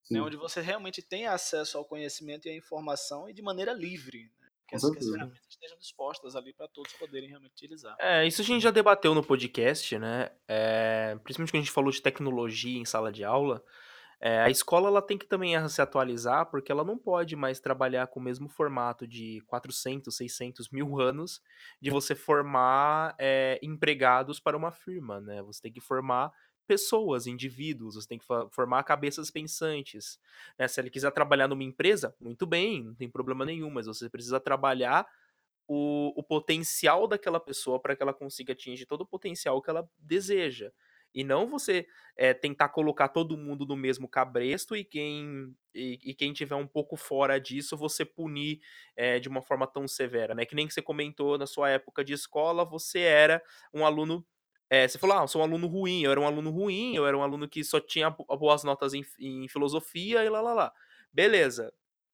né, 0.08 0.22
onde 0.22 0.36
você 0.36 0.60
realmente 0.60 1.02
tem 1.02 1.26
acesso 1.26 1.76
ao 1.76 1.84
conhecimento 1.84 2.46
e 2.46 2.50
à 2.50 2.56
informação 2.56 3.28
e 3.28 3.34
de 3.34 3.42
maneira 3.42 3.72
livre. 3.72 4.30
Né, 4.38 4.48
que, 4.68 4.76
as, 4.76 4.82
que 4.82 4.98
as 4.98 5.04
ferramentas 5.04 5.48
estejam 5.48 5.78
dispostas 5.78 6.36
ali 6.36 6.52
para 6.52 6.68
todos 6.68 6.92
poderem 6.92 7.28
realmente 7.28 7.52
utilizar. 7.52 7.96
É, 7.98 8.24
isso 8.24 8.40
a 8.40 8.44
gente 8.44 8.62
já 8.62 8.70
debateu 8.70 9.14
no 9.14 9.24
podcast, 9.24 9.98
né? 9.98 10.30
É, 10.46 11.16
principalmente 11.24 11.50
quando 11.50 11.62
a 11.62 11.64
gente 11.64 11.72
falou 11.72 11.90
de 11.90 12.02
tecnologia 12.02 12.78
em 12.78 12.84
sala 12.84 13.10
de 13.10 13.24
aula. 13.24 13.64
É, 14.20 14.40
a 14.40 14.50
escola 14.50 14.88
ela 14.88 15.00
tem 15.00 15.16
que 15.16 15.26
também 15.26 15.68
se 15.68 15.80
atualizar, 15.80 16.46
porque 16.46 16.72
ela 16.72 16.84
não 16.84 16.98
pode 16.98 17.36
mais 17.36 17.60
trabalhar 17.60 18.08
com 18.08 18.18
o 18.18 18.22
mesmo 18.22 18.48
formato 18.48 19.06
de 19.06 19.40
400, 19.46 20.14
600 20.14 20.70
mil 20.70 21.00
anos 21.00 21.40
de 21.80 21.90
você 21.90 22.14
formar 22.14 23.14
é, 23.18 23.60
empregados 23.62 24.40
para 24.40 24.56
uma 24.56 24.72
firma, 24.72 25.20
né? 25.20 25.40
Você 25.42 25.62
tem 25.62 25.72
que 25.72 25.80
formar 25.80 26.32
pessoas, 26.66 27.26
indivíduos, 27.26 27.94
você 27.94 28.06
tem 28.06 28.18
que 28.18 28.26
formar 28.50 28.82
cabeças 28.82 29.30
pensantes. 29.30 30.20
Né? 30.58 30.68
Se 30.68 30.78
ele 30.80 30.90
quiser 30.90 31.10
trabalhar 31.12 31.48
numa 31.48 31.64
empresa, 31.64 32.14
muito 32.20 32.46
bem, 32.46 32.84
não 32.84 32.94
tem 32.94 33.08
problema 33.08 33.44
nenhum, 33.44 33.70
mas 33.70 33.86
você 33.86 34.10
precisa 34.10 34.38
trabalhar 34.38 35.06
o, 35.66 36.12
o 36.14 36.22
potencial 36.22 37.08
daquela 37.08 37.40
pessoa 37.40 37.80
para 37.80 37.96
que 37.96 38.02
ela 38.02 38.12
consiga 38.12 38.52
atingir 38.52 38.84
todo 38.84 39.02
o 39.02 39.06
potencial 39.06 39.60
que 39.62 39.70
ela 39.70 39.88
deseja. 39.98 40.70
E 41.14 41.24
não 41.24 41.46
você 41.46 41.86
é, 42.16 42.34
tentar 42.34 42.68
colocar 42.68 43.08
todo 43.08 43.36
mundo 43.36 43.64
no 43.66 43.76
mesmo 43.76 44.08
cabresto 44.08 44.76
e 44.76 44.84
quem, 44.84 45.54
e, 45.74 45.98
e, 46.02 46.14
quem 46.14 46.32
tiver 46.32 46.54
um 46.54 46.66
pouco 46.66 46.96
fora 46.96 47.40
disso, 47.40 47.76
você 47.76 48.04
punir 48.04 48.60
é, 48.96 49.18
de 49.18 49.28
uma 49.28 49.40
forma 49.42 49.66
tão 49.66 49.86
severa, 49.88 50.34
né? 50.34 50.44
Que 50.44 50.54
nem 50.54 50.66
que 50.66 50.74
você 50.74 50.82
comentou 50.82 51.38
na 51.38 51.46
sua 51.46 51.70
época 51.70 52.04
de 52.04 52.12
escola, 52.12 52.64
você 52.64 53.00
era 53.00 53.42
um 53.72 53.86
aluno. 53.86 54.26
É, 54.70 54.86
você 54.86 54.98
falou, 54.98 55.18
ah, 55.18 55.22
eu 55.22 55.28
sou 55.28 55.40
um 55.40 55.44
aluno 55.44 55.66
ruim, 55.66 56.02
eu 56.02 56.10
era 56.10 56.20
um 56.20 56.26
aluno 56.26 56.50
ruim, 56.50 56.94
eu 56.94 57.06
era 57.06 57.16
um 57.16 57.22
aluno 57.22 57.48
que 57.48 57.64
só 57.64 57.80
tinha 57.80 58.10
boas 58.10 58.64
notas 58.64 58.92
em, 58.92 59.02
em 59.18 59.48
filosofia 59.48 60.24
e 60.24 60.28
lá 60.28 60.40
lá 60.40 60.52
lá. 60.52 60.72
Beleza. 61.12 61.72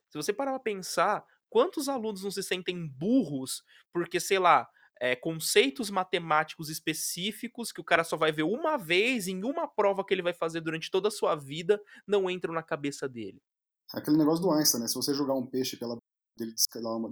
Se 0.08 0.16
você 0.16 0.32
parar 0.32 0.52
pra 0.52 0.60
pensar, 0.60 1.24
quantos 1.50 1.88
alunos 1.88 2.22
não 2.22 2.30
se 2.30 2.42
sentem 2.42 2.86
burros 2.86 3.64
porque, 3.92 4.20
sei 4.20 4.38
lá, 4.38 4.68
é, 5.04 5.14
conceitos 5.14 5.90
matemáticos 5.90 6.70
específicos 6.70 7.70
que 7.70 7.80
o 7.80 7.84
cara 7.84 8.02
só 8.02 8.16
vai 8.16 8.32
ver 8.32 8.44
uma 8.44 8.78
vez 8.78 9.28
em 9.28 9.44
uma 9.44 9.68
prova 9.68 10.02
que 10.02 10.14
ele 10.14 10.22
vai 10.22 10.32
fazer 10.32 10.62
durante 10.62 10.90
toda 10.90 11.08
a 11.08 11.10
sua 11.10 11.34
vida 11.34 11.78
não 12.06 12.30
entram 12.30 12.54
na 12.54 12.62
cabeça 12.62 13.06
dele. 13.06 13.38
Aquele 13.92 14.16
negócio 14.16 14.42
do 14.42 14.50
Einstein, 14.50 14.80
né? 14.80 14.88
Se 14.88 14.94
você 14.94 15.12
jogar 15.12 15.34
um 15.34 15.44
peixe 15.44 15.76
pela 15.76 15.98
dele 16.36 16.54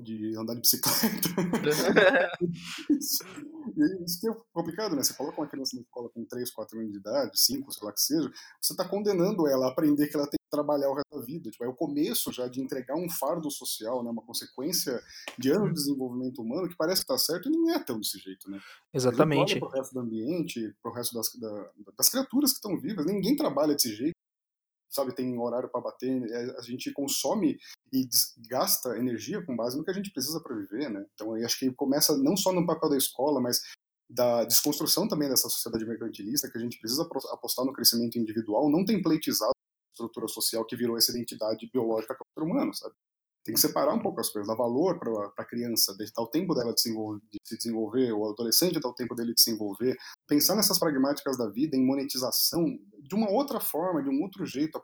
de 0.02 0.36
andar 0.36 0.54
de 0.54 0.60
bicicleta. 0.60 1.28
e 2.90 4.04
isso 4.04 4.20
que 4.20 4.28
é 4.28 4.34
complicado, 4.52 4.96
né? 4.96 5.02
Você 5.02 5.14
coloca 5.14 5.40
uma 5.40 5.48
criança 5.48 5.76
na 5.76 5.82
escola 5.82 6.08
com 6.10 6.24
3, 6.24 6.50
4 6.50 6.78
anos 6.78 6.92
de 6.92 6.98
idade, 6.98 7.40
5, 7.40 7.72
sei 7.72 7.86
lá 7.86 7.92
que 7.92 8.00
seja, 8.00 8.30
você 8.60 8.72
está 8.72 8.88
condenando 8.88 9.46
ela 9.46 9.66
a 9.66 9.70
aprender 9.70 10.08
que 10.08 10.16
ela 10.16 10.26
tem 10.26 10.38
que 10.38 10.50
trabalhar 10.50 10.90
o 10.90 10.94
resto 10.94 11.18
da 11.18 11.24
vida. 11.24 11.50
Tipo, 11.50 11.64
é 11.64 11.68
o 11.68 11.74
começo 11.74 12.32
já 12.32 12.48
de 12.48 12.60
entregar 12.60 12.96
um 12.96 13.08
fardo 13.08 13.50
social, 13.50 14.02
né? 14.02 14.10
uma 14.10 14.22
consequência 14.22 15.00
de 15.38 15.50
anos 15.50 15.68
de 15.68 15.74
desenvolvimento 15.74 16.42
humano 16.42 16.68
que 16.68 16.76
parece 16.76 17.02
estar 17.02 17.14
tá 17.14 17.18
certo 17.18 17.48
e 17.48 17.52
não 17.52 17.70
é 17.70 17.78
tão 17.78 17.98
desse 17.98 18.18
jeito, 18.18 18.50
né? 18.50 18.60
Exatamente. 18.92 19.58
Para 19.58 19.68
o 19.68 19.72
resto 19.72 19.94
do 19.94 20.00
ambiente, 20.00 20.74
para 20.82 20.90
o 20.90 20.94
resto 20.94 21.14
das, 21.14 21.32
da, 21.34 21.70
das 21.96 22.08
criaturas 22.08 22.50
que 22.52 22.56
estão 22.56 22.78
vivas, 22.78 23.06
ninguém 23.06 23.36
trabalha 23.36 23.74
desse 23.74 23.94
jeito 23.94 24.21
sabe, 24.92 25.14
tem 25.14 25.38
horário 25.38 25.70
para 25.70 25.80
bater, 25.80 26.22
é, 26.30 26.58
a 26.58 26.62
gente 26.62 26.92
consome 26.92 27.58
e 27.92 28.06
gasta 28.48 28.96
energia 28.98 29.44
com 29.44 29.56
base 29.56 29.76
no 29.76 29.84
que 29.84 29.90
a 29.90 29.94
gente 29.94 30.12
precisa 30.12 30.40
para 30.40 30.54
viver, 30.54 30.90
né? 30.90 31.04
Então, 31.14 31.36
eu 31.36 31.44
acho 31.44 31.58
que 31.58 31.72
começa 31.72 32.16
não 32.18 32.36
só 32.36 32.52
no 32.52 32.66
papel 32.66 32.90
da 32.90 32.96
escola, 32.96 33.40
mas 33.40 33.60
da 34.08 34.44
desconstrução 34.44 35.08
também 35.08 35.28
dessa 35.28 35.48
sociedade 35.48 35.86
mercantilista, 35.86 36.50
que 36.50 36.58
a 36.58 36.60
gente 36.60 36.78
precisa 36.78 37.08
apostar 37.32 37.64
no 37.64 37.72
crescimento 37.72 38.18
individual, 38.18 38.70
não 38.70 38.84
templetizar 38.84 39.48
a 39.48 39.52
estrutura 39.92 40.28
social 40.28 40.66
que 40.66 40.76
virou 40.76 40.98
essa 40.98 41.10
identidade 41.10 41.68
biológica 41.72 42.14
que 42.14 42.20
é 42.20 42.24
o 42.24 42.40
ser 42.40 42.50
humano, 42.50 42.74
sabe? 42.74 42.94
Tem 43.44 43.54
que 43.54 43.60
separar 43.60 43.92
um 43.92 43.98
pouco 43.98 44.20
as 44.20 44.28
coisas, 44.28 44.46
dar 44.46 44.54
valor 44.54 44.98
para 44.98 45.32
a 45.36 45.44
criança, 45.44 45.96
dar 45.96 46.22
o 46.22 46.28
tempo 46.28 46.54
dela 46.54 46.72
de 46.72 46.80
se, 46.80 46.90
de 46.90 47.38
se 47.42 47.56
desenvolver, 47.56 48.12
o 48.12 48.30
adolescente 48.30 48.78
dar 48.80 48.88
o 48.88 48.94
tempo 48.94 49.14
dele 49.14 49.34
de 49.34 49.40
se 49.40 49.50
desenvolver, 49.50 49.96
pensar 50.28 50.54
nessas 50.54 50.78
pragmáticas 50.78 51.36
da 51.36 51.48
vida, 51.48 51.76
em 51.76 51.84
monetização, 51.84 52.64
de 53.02 53.14
uma 53.14 53.30
outra 53.30 53.58
forma, 53.58 54.02
de 54.02 54.08
um 54.08 54.22
outro 54.22 54.46
jeito, 54.46 54.80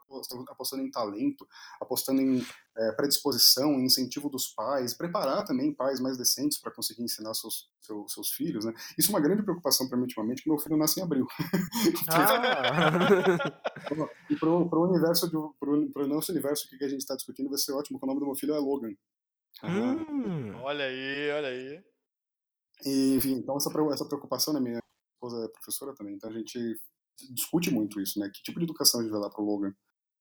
apostando 0.48 0.82
em 0.82 0.90
talento, 0.90 1.46
apostando 1.80 2.20
em 2.20 2.44
é, 2.78 2.92
predisposição, 2.92 3.74
em 3.74 3.84
incentivo 3.84 4.28
dos 4.28 4.48
pais, 4.48 4.94
preparar 4.94 5.44
também 5.44 5.74
pais 5.74 6.00
mais 6.00 6.16
decentes 6.16 6.60
para 6.60 6.72
conseguir 6.72 7.02
ensinar 7.02 7.34
seus, 7.34 7.68
seus, 7.80 8.12
seus, 8.12 8.30
filhos. 8.30 8.64
Né? 8.64 8.72
Isso 8.96 9.10
é 9.10 9.14
uma 9.14 9.20
grande 9.20 9.42
preocupação 9.42 9.88
para 9.88 9.96
mim 9.96 10.04
ultimamente, 10.04 10.42
que 10.42 10.48
meu 10.48 10.58
filho 10.58 10.76
nasce 10.76 11.00
em 11.00 11.02
abril. 11.02 11.26
Ah. 12.10 12.90
e 14.30 14.36
para 14.36 14.48
o 14.48 14.88
universo, 14.88 15.30
para 15.58 15.70
o 15.70 16.06
nosso 16.06 16.32
universo 16.32 16.68
que 16.68 16.84
a 16.84 16.88
gente 16.88 17.00
está 17.00 17.14
discutindo, 17.14 17.48
vai 17.48 17.58
ser 17.58 17.72
ótimo, 17.72 17.98
porque 17.98 18.06
o 18.06 18.08
nome 18.08 18.20
do 18.20 18.26
meu 18.26 18.34
filho 18.34 18.47
é 18.54 18.58
Logan. 18.58 18.94
Hum. 19.64 20.54
Olha 20.62 20.84
aí, 20.84 21.30
olha 21.30 21.48
aí. 21.48 21.84
E, 22.84 23.16
enfim, 23.16 23.32
então 23.32 23.56
essa, 23.56 23.70
essa 23.92 24.06
preocupação, 24.06 24.54
né, 24.54 24.60
minha 24.60 24.80
esposa 25.14 25.44
é 25.44 25.48
professora 25.48 25.94
também, 25.94 26.14
então 26.14 26.30
a 26.30 26.32
gente 26.32 26.80
discute 27.30 27.70
muito 27.70 28.00
isso, 28.00 28.20
né? 28.20 28.30
Que 28.32 28.42
tipo 28.42 28.58
de 28.58 28.64
educação 28.64 29.00
a 29.00 29.02
gente 29.02 29.12
vai 29.12 29.20
dar 29.20 29.30
para 29.30 29.42
o 29.42 29.44
Logan? 29.44 29.74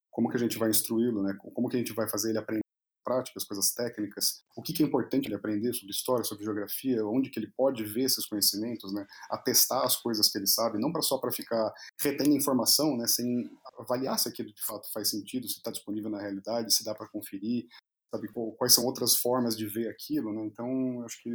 Como 0.10 0.30
que 0.30 0.38
a 0.38 0.40
gente 0.40 0.58
vai 0.58 0.70
instruí-lo, 0.70 1.22
né? 1.22 1.38
Como 1.40 1.70
que 1.70 1.76
a 1.76 1.80
gente 1.80 1.94
vai 1.94 2.10
fazer 2.10 2.30
ele 2.30 2.40
aprender 2.40 2.62
práticas, 3.08 3.46
coisas 3.46 3.72
técnicas, 3.72 4.44
o 4.54 4.62
que, 4.62 4.74
que 4.74 4.84
é 4.84 4.86
importante 4.86 5.28
ele 5.28 5.36
aprender 5.36 5.72
sobre 5.72 5.92
história, 5.92 6.26
sobre 6.26 6.44
geografia, 6.44 7.06
onde 7.06 7.30
que 7.30 7.40
ele 7.40 7.50
pode 7.56 7.82
ver 7.86 8.02
esses 8.02 8.26
conhecimentos, 8.26 8.94
né, 8.94 9.08
atestar 9.30 9.86
as 9.86 9.96
coisas 9.96 10.30
que 10.30 10.38
ele 10.38 10.46
sabe, 10.46 10.78
não 10.78 10.92
para 10.92 11.02
só 11.02 11.18
para 11.18 11.32
ficar 11.32 11.74
retendo 12.02 12.36
informação, 12.36 12.98
né, 12.98 13.08
sem 13.08 13.50
avaliar 13.80 14.20
se 14.20 14.28
aquilo 14.28 14.54
de 14.54 14.66
fato 14.66 14.92
faz 14.92 15.10
sentido, 15.10 15.48
se 15.48 15.60
está 15.60 15.72
disponível 15.72 16.10
na 16.10 16.20
realidade, 16.20 16.74
se 16.74 16.84
dá 16.84 16.94
para 16.94 17.08
conferir, 17.08 17.70
sabe 18.18 18.56
quais 18.58 18.74
são 18.74 18.86
outras 18.86 19.16
formas 19.16 19.56
de 19.56 19.68
ver 19.68 19.90
aquilo, 19.90 20.34
né? 20.34 20.46
Então, 20.46 21.04
acho 21.04 21.22
que 21.22 21.30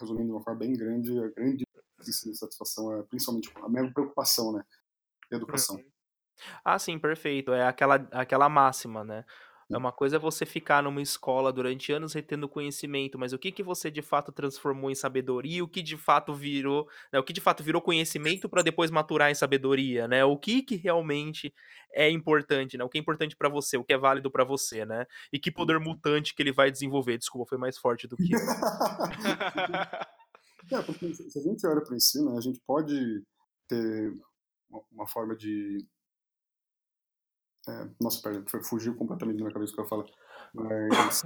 resumindo 0.00 0.26
de 0.26 0.32
uma 0.32 0.42
forma 0.42 0.60
bem 0.60 0.72
grande, 0.72 1.10
a 1.18 1.28
grande 1.28 1.64
satisfação 2.34 2.96
é 2.96 3.02
principalmente 3.02 3.50
a 3.56 3.68
minha 3.68 3.92
preocupação, 3.92 4.52
né, 4.52 4.62
educação. 5.32 5.76
Uhum. 5.76 5.84
Ah, 6.64 6.78
sim, 6.78 6.98
perfeito. 6.98 7.52
É 7.52 7.66
aquela, 7.66 7.96
aquela 8.12 8.48
máxima, 8.48 9.02
né? 9.02 9.24
É 9.70 9.76
uma 9.76 9.92
coisa 9.92 10.16
é 10.16 10.18
você 10.18 10.46
ficar 10.46 10.82
numa 10.82 11.02
escola 11.02 11.52
durante 11.52 11.92
anos 11.92 12.14
retendo 12.14 12.48
conhecimento, 12.48 13.18
mas 13.18 13.34
o 13.34 13.38
que 13.38 13.52
que 13.52 13.62
você 13.62 13.90
de 13.90 14.00
fato 14.00 14.32
transformou 14.32 14.90
em 14.90 14.94
sabedoria, 14.94 15.62
o 15.62 15.68
que 15.68 15.82
de 15.82 15.96
fato 15.96 16.32
virou, 16.32 16.88
né, 17.12 17.18
o 17.18 17.22
que 17.22 17.34
de 17.34 17.40
fato 17.40 17.62
virou 17.62 17.82
conhecimento 17.82 18.48
para 18.48 18.62
depois 18.62 18.90
maturar 18.90 19.30
em 19.30 19.34
sabedoria, 19.34 20.08
né? 20.08 20.24
O 20.24 20.38
que 20.38 20.62
que 20.62 20.76
realmente 20.76 21.52
é 21.92 22.10
importante, 22.10 22.78
né? 22.78 22.84
O 22.84 22.88
que 22.88 22.96
é 22.96 23.00
importante 23.00 23.36
para 23.36 23.50
você, 23.50 23.76
o 23.76 23.84
que 23.84 23.92
é 23.92 23.98
válido 23.98 24.30
para 24.30 24.42
você, 24.42 24.86
né? 24.86 25.04
E 25.30 25.38
que 25.38 25.50
poder 25.50 25.78
mutante 25.78 26.34
que 26.34 26.42
ele 26.42 26.52
vai 26.52 26.70
desenvolver. 26.70 27.18
Desculpa, 27.18 27.50
foi 27.50 27.58
mais 27.58 27.76
forte 27.76 28.08
do 28.08 28.16
que 28.16 28.32
eu. 28.32 28.38
é, 30.78 30.82
porque 30.82 31.14
se 31.14 31.38
a 31.38 31.42
gente 31.42 31.66
olha 31.66 31.82
para 31.82 31.92
o 31.92 31.96
ensino, 31.96 32.38
a 32.38 32.40
gente 32.40 32.58
pode 32.66 33.22
ter 33.68 34.14
uma 34.90 35.06
forma 35.06 35.36
de 35.36 35.86
é, 37.68 37.88
nossa, 38.00 38.22
pera, 38.22 38.42
fugiu 38.64 38.96
completamente 38.96 39.36
da 39.36 39.44
minha 39.44 39.52
cabeça 39.52 39.72
o 39.72 39.74
que 39.76 39.82
eu 39.82 39.88
falo. 39.88 40.10
Mas. 40.54 41.22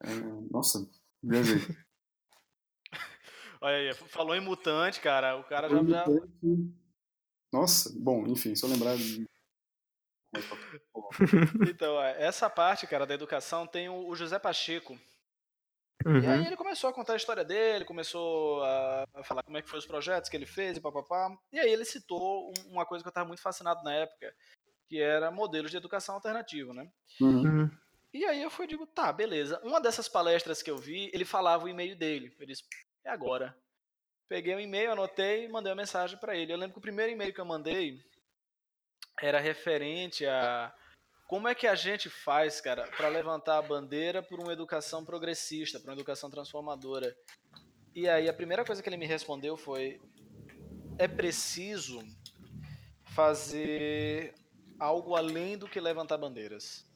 É, 0.00 0.14
nossa, 0.50 0.88
viajei. 1.22 1.58
Olha 3.60 3.76
aí, 3.76 3.94
falou 3.94 4.34
em 4.34 4.40
mutante, 4.40 5.00
cara. 5.00 5.36
O 5.36 5.44
cara 5.44 5.68
já, 5.68 5.82
já. 5.84 6.04
Nossa, 7.52 7.92
bom, 7.96 8.26
enfim, 8.26 8.56
se 8.56 8.64
eu 8.64 8.70
lembrar. 8.70 8.96
então, 11.70 12.00
essa 12.02 12.48
parte, 12.48 12.86
cara, 12.86 13.06
da 13.06 13.14
educação 13.14 13.66
tem 13.66 13.88
o 13.88 14.14
José 14.16 14.38
Pacheco, 14.38 14.98
Uhum. 16.06 16.20
E 16.20 16.26
aí 16.26 16.40
uhum. 16.40 16.46
ele 16.46 16.56
começou 16.56 16.90
a 16.90 16.92
contar 16.92 17.14
a 17.14 17.16
história 17.16 17.44
dele, 17.44 17.84
começou 17.84 18.62
a, 18.64 19.06
falar 19.24 19.42
como 19.42 19.56
é 19.56 19.62
que 19.62 19.68
foi 19.68 19.78
os 19.78 19.86
projetos 19.86 20.28
que 20.28 20.36
ele 20.36 20.46
fez 20.46 20.76
e 20.76 20.80
papapá. 20.80 21.36
E 21.52 21.58
aí 21.58 21.70
ele 21.70 21.84
citou 21.84 22.52
uma 22.66 22.86
coisa 22.86 23.02
que 23.02 23.08
eu 23.08 23.10
estava 23.10 23.26
muito 23.26 23.42
fascinado 23.42 23.82
na 23.82 23.94
época, 23.94 24.34
que 24.88 25.00
era 25.00 25.30
modelos 25.30 25.70
de 25.70 25.76
educação 25.76 26.14
alternativo, 26.14 26.72
né? 26.72 26.90
Uhum. 27.20 27.42
uhum. 27.42 27.70
E 28.14 28.26
aí 28.26 28.42
eu 28.42 28.50
fui 28.50 28.66
digo, 28.66 28.86
tá, 28.86 29.10
beleza. 29.10 29.58
Uma 29.64 29.80
dessas 29.80 30.06
palestras 30.06 30.62
que 30.62 30.70
eu 30.70 30.76
vi, 30.76 31.10
ele 31.14 31.24
falava 31.24 31.64
o 31.64 31.68
e-mail 31.68 31.96
dele. 31.96 32.34
Eu 32.38 32.46
disse, 32.46 32.62
é 33.04 33.10
agora. 33.10 33.56
Peguei 34.28 34.54
o 34.54 34.58
um 34.58 34.60
e-mail, 34.60 34.92
anotei 34.92 35.44
e 35.44 35.48
mandei 35.48 35.72
uma 35.72 35.80
mensagem 35.80 36.18
para 36.18 36.36
ele. 36.36 36.52
Eu 36.52 36.58
lembro 36.58 36.74
que 36.74 36.78
o 36.78 36.82
primeiro 36.82 37.12
e-mail 37.12 37.32
que 37.32 37.40
eu 37.40 37.44
mandei 37.44 38.04
era 39.20 39.40
referente 39.40 40.26
a 40.26 40.74
como 41.32 41.48
é 41.48 41.54
que 41.54 41.66
a 41.66 41.74
gente 41.74 42.10
faz, 42.10 42.60
cara, 42.60 42.86
para 42.94 43.08
levantar 43.08 43.56
a 43.56 43.62
bandeira 43.62 44.22
por 44.22 44.38
uma 44.38 44.52
educação 44.52 45.02
progressista, 45.02 45.80
por 45.80 45.88
uma 45.88 45.94
educação 45.94 46.28
transformadora? 46.28 47.16
E 47.94 48.06
aí 48.06 48.28
a 48.28 48.34
primeira 48.34 48.66
coisa 48.66 48.82
que 48.82 48.88
ele 48.90 48.98
me 48.98 49.06
respondeu 49.06 49.56
foi: 49.56 49.98
é 50.98 51.08
preciso 51.08 52.00
fazer 53.14 54.34
algo 54.78 55.16
além 55.16 55.56
do 55.56 55.66
que 55.66 55.80
levantar 55.80 56.18
bandeiras. 56.18 56.86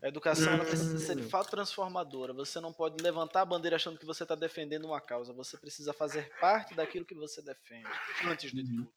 A 0.00 0.06
educação 0.06 0.52
ela 0.52 0.64
precisa 0.64 1.00
ser 1.00 1.16
de 1.16 1.24
fato 1.24 1.50
transformadora. 1.50 2.32
Você 2.32 2.60
não 2.60 2.72
pode 2.72 3.02
levantar 3.02 3.40
a 3.40 3.44
bandeira 3.44 3.74
achando 3.74 3.98
que 3.98 4.06
você 4.06 4.22
está 4.22 4.36
defendendo 4.36 4.84
uma 4.84 5.00
causa. 5.00 5.32
Você 5.32 5.58
precisa 5.58 5.92
fazer 5.92 6.30
parte 6.38 6.76
daquilo 6.76 7.04
que 7.04 7.14
você 7.16 7.42
defende, 7.42 7.90
antes 8.24 8.52
de 8.52 8.60
uhum. 8.60 8.66
tudo. 8.68 8.92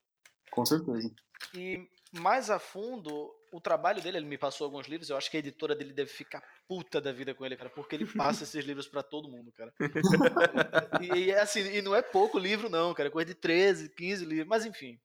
Com 0.52 0.64
certeza. 0.64 1.12
E 1.56 1.90
mais 2.12 2.50
a 2.50 2.60
fundo, 2.60 3.34
o 3.56 3.62
trabalho 3.62 4.02
dele, 4.02 4.18
ele 4.18 4.26
me 4.26 4.38
passou 4.38 4.66
alguns 4.66 4.88
livros, 4.88 5.10
eu 5.10 5.18
acho 5.18 5.32
que 5.32 5.38
a 5.38 5.40
editora 5.40 5.76
dele 5.76 5.94
deve 5.94 6.12
ficar 6.12 6.44
puta 6.68 7.00
da 7.00 7.12
vida 7.12 7.34
com 7.34 7.46
ele, 7.46 7.56
cara, 7.56 7.70
porque 7.70 7.96
ele 7.96 8.06
passa 8.06 8.44
esses 8.44 8.66
livros 8.66 8.88
para 8.88 9.02
todo 9.02 9.30
mundo, 9.30 9.52
cara. 9.54 9.74
e, 11.02 11.26
e, 11.26 11.34
assim, 11.34 11.62
e 11.62 11.82
não 11.82 11.96
é 11.96 12.02
pouco 12.02 12.38
livro 12.38 12.70
não, 12.70 12.94
cara, 12.94 13.08
é 13.08 13.12
coisa 13.12 13.28
de 13.28 13.36
13, 13.36 13.90
15 13.90 14.26
livros, 14.26 14.48
mas 14.48 14.66
enfim. 14.66 15.00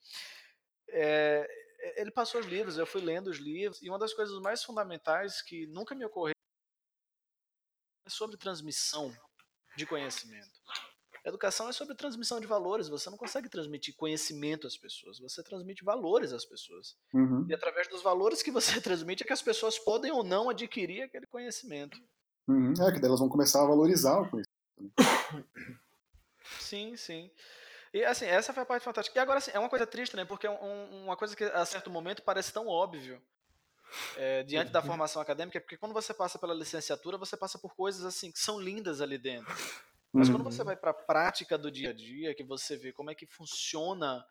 É, 0.88 1.46
ele 1.96 2.10
passou 2.10 2.40
os 2.40 2.46
livros, 2.46 2.76
eu 2.76 2.86
fui 2.86 3.00
lendo 3.00 3.28
os 3.28 3.38
livros, 3.38 3.80
e 3.82 3.88
uma 3.88 3.98
das 3.98 4.12
coisas 4.12 4.38
mais 4.40 4.64
fundamentais 4.64 5.40
que 5.42 5.66
nunca 5.68 5.94
me 5.94 6.04
ocorreu 6.04 6.34
é 8.06 8.10
sobre 8.10 8.36
transmissão 8.36 9.14
de 9.76 9.86
conhecimento. 9.86 10.60
Educação 11.24 11.68
é 11.68 11.72
sobre 11.72 11.94
transmissão 11.94 12.40
de 12.40 12.46
valores. 12.46 12.88
Você 12.88 13.10
não 13.10 13.18
consegue 13.18 13.48
transmitir 13.48 13.94
conhecimento 13.94 14.66
às 14.66 14.76
pessoas, 14.76 15.18
você 15.18 15.42
transmite 15.42 15.84
valores 15.84 16.32
às 16.32 16.44
pessoas. 16.44 16.96
Uhum. 17.12 17.46
E 17.48 17.54
através 17.54 17.88
dos 17.88 18.02
valores 18.02 18.42
que 18.42 18.50
você 18.50 18.80
transmite 18.80 19.22
é 19.22 19.26
que 19.26 19.32
as 19.32 19.42
pessoas 19.42 19.78
podem 19.78 20.10
ou 20.10 20.24
não 20.24 20.48
adquirir 20.48 21.02
aquele 21.02 21.26
conhecimento. 21.26 21.98
Uhum. 22.48 22.72
É, 22.72 22.92
que 22.92 22.98
daí 22.98 23.08
elas 23.08 23.20
vão 23.20 23.28
começar 23.28 23.62
a 23.62 23.66
valorizar 23.66 24.20
o 24.20 24.28
conhecimento. 24.28 24.50
Sim, 26.58 26.96
sim. 26.96 27.30
E 27.92 28.04
assim, 28.04 28.24
essa 28.24 28.52
foi 28.52 28.62
a 28.62 28.66
parte 28.66 28.82
fantástica. 28.82 29.18
E 29.18 29.22
agora, 29.22 29.38
assim, 29.38 29.50
é 29.52 29.58
uma 29.58 29.68
coisa 29.68 29.86
triste, 29.86 30.16
né? 30.16 30.24
Porque 30.24 30.46
é 30.46 30.50
um, 30.50 31.04
uma 31.04 31.16
coisa 31.16 31.36
que 31.36 31.44
a 31.44 31.64
certo 31.64 31.90
momento 31.90 32.22
parece 32.22 32.52
tão 32.52 32.66
óbvio 32.66 33.20
é, 34.16 34.42
diante 34.44 34.70
da 34.70 34.82
formação 34.82 35.20
acadêmica, 35.20 35.60
porque 35.60 35.76
quando 35.76 35.92
você 35.92 36.14
passa 36.14 36.38
pela 36.38 36.54
licenciatura, 36.54 37.18
você 37.18 37.36
passa 37.36 37.58
por 37.58 37.74
coisas 37.74 38.04
assim 38.04 38.30
que 38.30 38.38
são 38.38 38.60
lindas 38.60 39.00
ali 39.00 39.18
dentro. 39.18 39.52
Mas 40.12 40.28
quando 40.28 40.42
você 40.44 40.60
Uhum. 40.62 40.66
vai 40.66 40.76
para 40.76 40.90
a 40.90 40.94
prática 40.94 41.56
do 41.56 41.70
dia 41.70 41.90
a 41.90 41.92
dia, 41.92 42.34
que 42.34 42.42
você 42.42 42.76
vê 42.76 42.92
como 42.92 43.10
é 43.10 43.14
que 43.14 43.26
funciona 43.26 44.26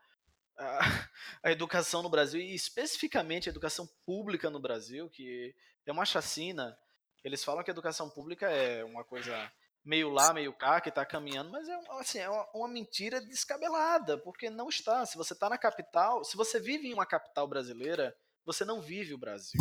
a, 0.58 0.80
a 1.44 1.52
educação 1.52 2.04
no 2.04 2.10
Brasil, 2.10 2.42
e 2.42 2.54
especificamente 2.54 3.48
a 3.48 3.52
educação 3.52 3.88
pública 4.06 4.50
no 4.50 4.60
Brasil, 4.60 5.10
que 5.10 5.56
é 5.86 5.92
uma 5.92 6.06
chacina. 6.06 6.78
Eles 7.24 7.44
falam 7.44 7.64
que 7.64 7.72
a 7.72 7.74
educação 7.74 8.10
pública 8.10 8.50
é 8.50 8.84
uma 8.84 9.04
coisa 9.04 9.52
meio 9.86 10.10
lá, 10.10 10.34
meio 10.34 10.52
cá, 10.54 10.82
que 10.82 10.90
está 10.90 11.06
caminhando, 11.06 11.50
mas 11.50 11.68
é, 11.68 11.80
assim, 12.00 12.20
é 12.20 12.30
uma, 12.30 12.46
uma 12.54 12.68
mentira 12.68 13.22
descabelada, 13.22 14.18
porque 14.18 14.50
não 14.50 14.68
está. 14.70 15.06
Se 15.06 15.18
você 15.18 15.34
está 15.34 15.50
na 15.50 15.58
capital, 15.58 16.24
se 16.26 16.36
você 16.36 16.60
vive 16.60 16.90
em 16.90 16.94
uma 16.94 17.06
capital 17.06 17.48
brasileira, 17.48 18.16
você 18.46 18.66
não 18.66 18.82
vive 18.82 19.14
o 19.14 19.18
Brasil. 19.18 19.60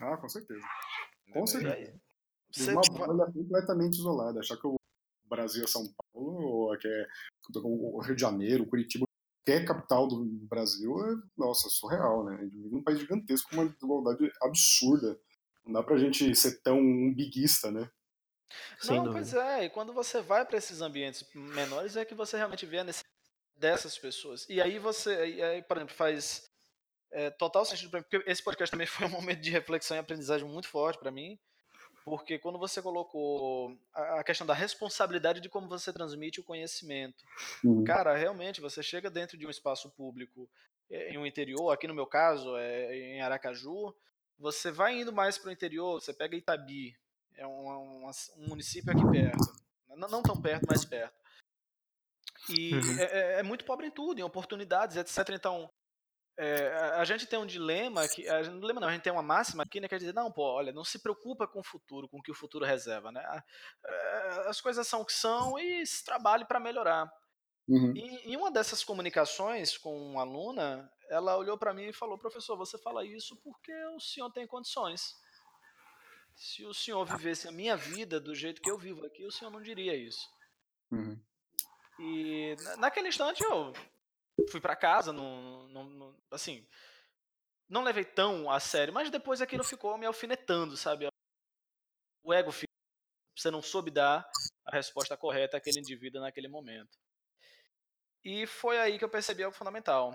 Ah, 0.00 0.16
com 0.16 0.28
certeza. 0.28 0.64
Com 1.32 1.46
certeza. 1.46 2.00
você 2.50 2.72
uma 2.72 2.80
vai- 2.82 3.06
bolha 3.06 3.32
completamente 3.32 3.94
isolada. 3.98 4.40
Achar 4.40 4.56
que 4.56 4.66
o 4.66 4.76
Brasil 5.34 5.64
é 5.64 5.66
São 5.66 5.82
Paulo, 6.12 6.70
ou 6.70 6.78
que 6.78 6.88
é 6.88 7.06
o 7.56 8.00
Rio 8.00 8.14
de 8.14 8.20
Janeiro, 8.20 8.66
Curitiba, 8.66 9.06
que 9.44 9.52
é 9.52 9.64
capital 9.64 10.08
do 10.08 10.24
Brasil, 10.48 10.96
é, 11.04 11.14
nossa, 11.36 11.68
surreal, 11.68 12.24
né? 12.24 12.36
A 12.38 12.44
gente 12.44 12.56
vive 12.56 12.70
num 12.70 12.82
país 12.82 12.98
gigantesco 12.98 13.50
com 13.50 13.56
uma 13.56 13.68
desigualdade 13.68 14.30
absurda. 14.40 15.18
Não 15.64 15.72
dá 15.72 15.82
pra 15.82 15.98
gente 15.98 16.34
ser 16.34 16.60
tão 16.62 16.78
umbiguista, 16.78 17.70
né? 17.70 17.90
Sem 18.78 18.96
não, 18.96 19.04
dúvida. 19.04 19.20
pois 19.20 19.34
é, 19.34 19.64
e 19.64 19.70
quando 19.70 19.92
você 19.92 20.20
vai 20.22 20.44
para 20.44 20.58
esses 20.58 20.80
ambientes 20.80 21.24
menores 21.34 21.96
é 21.96 22.04
que 22.04 22.14
você 22.14 22.36
realmente 22.36 22.66
vê 22.66 22.78
a 22.78 22.84
necessidade 22.84 23.14
dessas 23.56 23.98
pessoas. 23.98 24.46
E 24.48 24.60
aí 24.60 24.78
você, 24.78 25.26
e 25.26 25.42
aí, 25.42 25.62
por 25.62 25.76
exemplo, 25.76 25.94
faz 25.94 26.48
é, 27.12 27.30
total 27.30 27.64
sentido 27.64 27.90
para 27.90 28.00
mim, 28.00 28.06
porque 28.10 28.30
esse 28.30 28.42
podcast 28.42 28.70
também 28.70 28.86
foi 28.88 29.06
um 29.06 29.10
momento 29.10 29.40
de 29.40 29.50
reflexão 29.50 29.96
e 29.96 30.00
aprendizagem 30.00 30.46
muito 30.46 30.68
forte 30.68 30.98
para 30.98 31.10
mim, 31.10 31.38
porque 32.04 32.38
quando 32.38 32.58
você 32.58 32.82
colocou 32.82 33.76
a 33.92 34.22
questão 34.22 34.46
da 34.46 34.52
responsabilidade 34.54 35.40
de 35.40 35.48
como 35.48 35.66
você 35.66 35.92
transmite 35.92 36.38
o 36.40 36.44
conhecimento. 36.44 37.24
Uhum. 37.64 37.82
Cara, 37.84 38.14
realmente, 38.14 38.60
você 38.60 38.82
chega 38.82 39.10
dentro 39.10 39.38
de 39.38 39.46
um 39.46 39.50
espaço 39.50 39.88
público 39.90 40.48
eh, 40.90 41.10
em 41.14 41.18
um 41.18 41.24
interior, 41.26 41.70
aqui 41.70 41.88
no 41.88 41.94
meu 41.94 42.06
caso, 42.06 42.56
é 42.58 42.94
em 42.94 43.22
Aracaju, 43.22 43.94
você 44.38 44.70
vai 44.70 45.00
indo 45.00 45.12
mais 45.12 45.38
para 45.38 45.48
o 45.48 45.52
interior, 45.52 46.00
você 46.00 46.12
pega 46.12 46.36
Itabi, 46.36 46.94
é 47.36 47.46
um, 47.46 48.04
um, 48.06 48.10
um 48.36 48.48
município 48.48 48.92
aqui 48.92 49.10
perto, 49.10 49.38
não, 49.96 50.08
não 50.08 50.22
tão 50.22 50.40
perto, 50.40 50.66
mas 50.68 50.84
perto. 50.84 51.14
E 52.50 52.74
Uhum. 52.74 52.98
é, 52.98 53.04
é- 53.04 53.38
é 53.40 53.42
muito 53.42 53.64
pobre 53.64 53.86
em 53.86 53.90
tudo, 53.90 54.18
em 54.20 54.22
oportunidades, 54.22 54.96
etc. 54.96 55.30
Então, 55.30 55.70
é, 56.36 56.68
a- 56.96 57.04
gente 57.04 57.26
tem 57.26 57.38
um 57.38 57.46
dilema, 57.46 58.06
que, 58.08 58.28
a 58.28 58.42
gente, 58.42 58.58
dilema 58.58 58.80
não, 58.80 58.88
a 58.88 58.92
gente 58.92 59.02
tem 59.02 59.12
uma 59.12 59.22
máxima 59.22 59.62
aqui, 59.62 59.80
né, 59.80 59.88
quer 59.88 59.98
dizer, 59.98 60.14
não, 60.14 60.30
pô, 60.32 60.42
olha, 60.42 60.72
não 60.72 60.84
se 60.84 60.98
preocupa 60.98 61.46
com 61.46 61.60
o 61.60 61.64
futuro, 61.64 62.08
com 62.08 62.18
o 62.18 62.22
que 62.22 62.30
o 62.32 62.34
futuro 62.34 62.64
reserva, 62.64 63.12
né? 63.12 63.22
É, 63.84 64.48
As 64.48 64.60
coisas 64.60 64.86
são 64.86 65.02
o 65.02 65.06
que 65.06 65.12
são 65.12 65.58
e 65.58 65.86
se 65.86 66.04
trabalhe 66.04 66.44
para 66.44 66.58
melhorar. 66.60 67.10
Uhum. 67.68 67.96
E 67.96 68.32
em 68.32 68.36
uma 68.36 68.50
dessas 68.50 68.84
comunicações 68.84 69.78
com 69.78 69.96
uma 69.96 70.20
aluna, 70.22 70.90
ela 71.08 71.36
olhou 71.36 71.56
para 71.56 71.72
mim 71.72 71.84
e 71.84 71.92
falou: 71.94 72.18
professor, 72.18 72.56
você 72.56 72.76
fala 72.76 73.04
isso 73.06 73.36
porque 73.42 73.72
o 73.96 74.00
senhor 74.00 74.30
tem 74.32 74.46
condições. 74.46 75.14
Se 76.36 76.64
o 76.64 76.74
senhor 76.74 77.04
vivesse 77.06 77.48
a 77.48 77.52
minha 77.52 77.76
vida 77.76 78.20
do 78.20 78.34
jeito 78.34 78.60
que 78.60 78.70
eu 78.70 78.76
vivo 78.76 79.06
aqui, 79.06 79.24
o 79.24 79.30
senhor 79.30 79.50
não 79.50 79.62
diria 79.62 79.94
isso. 79.96 80.28
Uhum. 80.90 81.18
E 82.00 82.56
na- 82.64 82.76
naquele 82.76 83.08
instante 83.08 83.42
eu 83.42 83.72
fui 84.50 84.60
para 84.60 84.76
casa, 84.76 85.12
não, 85.12 85.68
não- 85.68 85.84
não- 85.84 86.16
assim, 86.30 86.66
não 87.68 87.82
levei 87.82 88.04
tão 88.04 88.50
a 88.50 88.60
sério, 88.60 88.92
mas 88.92 89.10
depois 89.10 89.40
aquilo 89.40 89.64
ficou 89.64 89.96
me 89.96 90.06
alfinetando, 90.06 90.76
sabe? 90.76 91.08
O 92.22 92.32
ego, 92.32 92.50
fica- 92.52 92.72
você 93.36 93.50
não 93.50 93.62
soube 93.62 93.90
dar 93.90 94.28
a 94.64 94.70
resposta 94.76 95.16
correta 95.16 95.56
àquele 95.56 95.80
indivíduo 95.80 96.20
naquele 96.20 96.48
momento. 96.48 96.96
E 98.24 98.46
foi 98.46 98.78
aí 98.78 98.98
que 98.98 99.04
eu 99.04 99.08
percebi 99.10 99.42
algo 99.42 99.56
fundamental. 99.56 100.12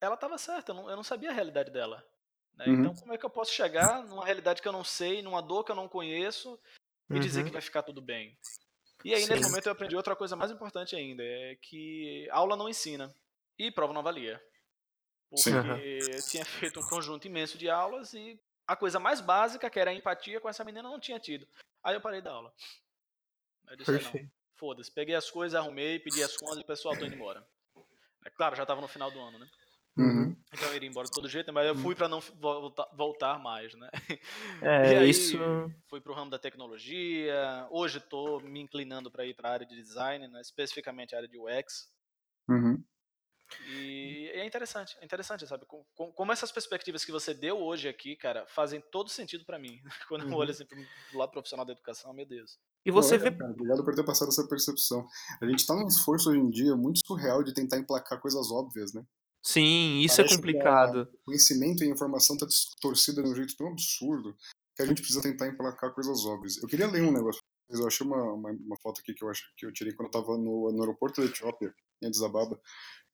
Ela 0.00 0.14
estava 0.14 0.38
certa, 0.38 0.70
eu 0.72 0.76
não, 0.76 0.90
eu 0.90 0.96
não 0.96 1.02
sabia 1.02 1.30
a 1.30 1.32
realidade 1.32 1.70
dela. 1.70 2.06
né? 2.56 2.66
Uhum. 2.66 2.74
Então, 2.74 2.94
como 2.94 3.12
é 3.12 3.18
que 3.18 3.26
eu 3.26 3.30
posso 3.30 3.52
chegar 3.52 4.04
numa 4.04 4.24
realidade 4.24 4.62
que 4.62 4.68
eu 4.68 4.72
não 4.72 4.84
sei, 4.84 5.22
numa 5.22 5.42
dor 5.42 5.64
que 5.64 5.72
eu 5.72 5.76
não 5.76 5.88
conheço, 5.88 6.60
e 7.10 7.18
dizer 7.18 7.40
Uhum. 7.40 7.46
que 7.46 7.52
vai 7.52 7.60
ficar 7.62 7.82
tudo 7.82 8.00
bem? 8.00 8.38
E 9.04 9.14
aí, 9.14 9.26
nesse 9.26 9.42
Sim. 9.42 9.48
momento, 9.50 9.66
eu 9.66 9.72
aprendi 9.72 9.94
outra 9.94 10.16
coisa 10.16 10.34
mais 10.34 10.50
importante 10.50 10.96
ainda: 10.96 11.22
é 11.22 11.56
que 11.56 12.26
aula 12.30 12.56
não 12.56 12.68
ensina 12.68 13.14
e 13.58 13.70
prova 13.70 13.92
não 13.92 14.00
avalia. 14.00 14.42
Porque 15.28 15.42
Sim. 15.42 15.58
Eu 15.58 16.22
tinha 16.22 16.44
feito 16.44 16.80
um 16.80 16.82
conjunto 16.82 17.26
imenso 17.26 17.58
de 17.58 17.68
aulas 17.68 18.14
e 18.14 18.40
a 18.66 18.74
coisa 18.74 18.98
mais 18.98 19.20
básica, 19.20 19.68
que 19.68 19.78
era 19.78 19.90
a 19.90 19.94
empatia 19.94 20.40
com 20.40 20.48
essa 20.48 20.64
menina, 20.64 20.88
não 20.88 20.98
tinha 20.98 21.20
tido. 21.20 21.46
Aí 21.82 21.94
eu 21.94 22.00
parei 22.00 22.22
da 22.22 22.32
aula. 22.32 22.52
Eu 23.68 23.76
disse, 23.76 23.90
"Ah, 23.90 24.00
não. 24.00 24.30
Foda-se, 24.54 24.90
peguei 24.90 25.14
as 25.14 25.30
coisas, 25.30 25.58
arrumei, 25.58 25.98
pedi 25.98 26.22
as 26.22 26.36
contas 26.36 26.60
e 26.60 26.64
pessoal, 26.64 26.96
tô 26.96 27.04
indo 27.04 27.14
embora. 27.16 27.46
É 28.24 28.30
claro, 28.30 28.56
já 28.56 28.64
tava 28.64 28.80
no 28.80 28.88
final 28.88 29.10
do 29.10 29.20
ano, 29.20 29.38
né? 29.38 29.50
Uhum. 29.96 30.36
Então 30.52 30.68
eu 30.68 30.76
iria 30.76 30.88
embora 30.88 31.06
de 31.06 31.12
todo 31.12 31.28
jeito, 31.28 31.52
mas 31.52 31.66
eu 31.66 31.74
fui 31.74 31.94
pra 31.94 32.08
não 32.08 32.20
voltar, 32.20 32.88
voltar 32.96 33.38
mais, 33.38 33.74
né? 33.74 33.88
É, 34.62 34.90
e 34.92 34.96
aí, 34.96 35.10
isso. 35.10 35.36
fui 35.88 36.00
pro 36.00 36.14
ramo 36.14 36.30
da 36.30 36.38
tecnologia. 36.38 37.66
Hoje 37.70 38.00
tô 38.00 38.40
me 38.40 38.60
inclinando 38.60 39.10
para 39.10 39.24
ir 39.24 39.34
para 39.34 39.48
a 39.48 39.52
área 39.52 39.66
de 39.66 39.74
design, 39.76 40.28
né? 40.28 40.40
especificamente 40.40 41.14
a 41.14 41.18
área 41.18 41.28
de 41.28 41.38
UX. 41.38 41.92
Uhum. 42.48 42.82
E 43.66 44.30
é 44.34 44.44
interessante, 44.46 44.96
é 45.00 45.04
interessante, 45.04 45.46
sabe? 45.46 45.64
Com- 45.66 45.84
com- 45.94 46.12
Como 46.12 46.32
essas 46.32 46.50
perspectivas 46.52 47.04
que 47.04 47.12
você 47.12 47.32
deu 47.34 47.58
hoje 47.58 47.88
aqui, 47.88 48.16
cara, 48.16 48.46
fazem 48.46 48.82
todo 48.92 49.08
sentido 49.10 49.44
pra 49.44 49.58
mim. 49.58 49.80
Quando 50.08 50.22
eu 50.22 50.28
Uhum. 50.28 50.36
olho 50.36 50.50
assim 50.50 50.66
pro 50.66 51.18
lado 51.18 51.30
profissional 51.30 51.64
da 51.64 51.72
educação, 51.72 52.12
meu 52.12 52.26
Deus. 52.26 52.58
E 52.84 52.90
você 52.90 53.16
Olha, 53.16 53.30
vê. 53.30 53.30
cara, 53.30 53.50
obrigado 53.52 53.84
por 53.84 53.94
ter 53.94 54.04
passado 54.04 54.28
essa 54.28 54.46
percepção. 54.48 55.06
A 55.40 55.46
gente 55.46 55.66
tá 55.66 55.74
num 55.74 55.86
esforço 55.86 56.30
hoje 56.30 56.38
em 56.40 56.50
dia 56.50 56.76
muito 56.76 57.00
surreal 57.06 57.42
de 57.42 57.54
tentar 57.54 57.78
emplacar 57.78 58.20
coisas 58.20 58.50
óbvias, 58.50 58.92
né? 58.92 59.04
Sim, 59.44 60.00
isso 60.00 60.16
Parece 60.16 60.34
é 60.34 60.36
complicado. 60.38 61.08
Conhecimento 61.22 61.84
e 61.84 61.88
informação 61.88 62.34
tá 62.34 62.46
distorcida 62.46 63.22
de 63.22 63.28
um 63.28 63.34
jeito 63.34 63.54
tão 63.54 63.68
absurdo 63.68 64.34
que 64.74 64.82
a 64.82 64.86
gente 64.86 65.02
precisa 65.02 65.20
tentar 65.20 65.46
emplacar 65.48 65.92
coisas 65.92 66.24
óbvias. 66.24 66.56
Eu 66.56 66.66
queria 66.66 66.86
ler 66.86 67.02
um 67.02 67.12
negócio. 67.12 67.42
Eu 67.68 67.86
achei 67.86 68.06
uma, 68.06 68.32
uma, 68.32 68.50
uma 68.50 68.76
foto 68.82 69.00
aqui 69.00 69.12
que 69.12 69.22
eu, 69.22 69.28
acho, 69.28 69.42
que 69.56 69.66
eu 69.66 69.72
tirei 69.72 69.92
quando 69.92 70.06
eu 70.06 70.12
tava 70.12 70.38
no, 70.38 70.72
no 70.72 70.80
aeroporto 70.80 71.20
da 71.20 71.26
Etiópia, 71.26 71.74
em 72.02 72.06
Addis 72.06 72.22
Ababa, 72.22 72.58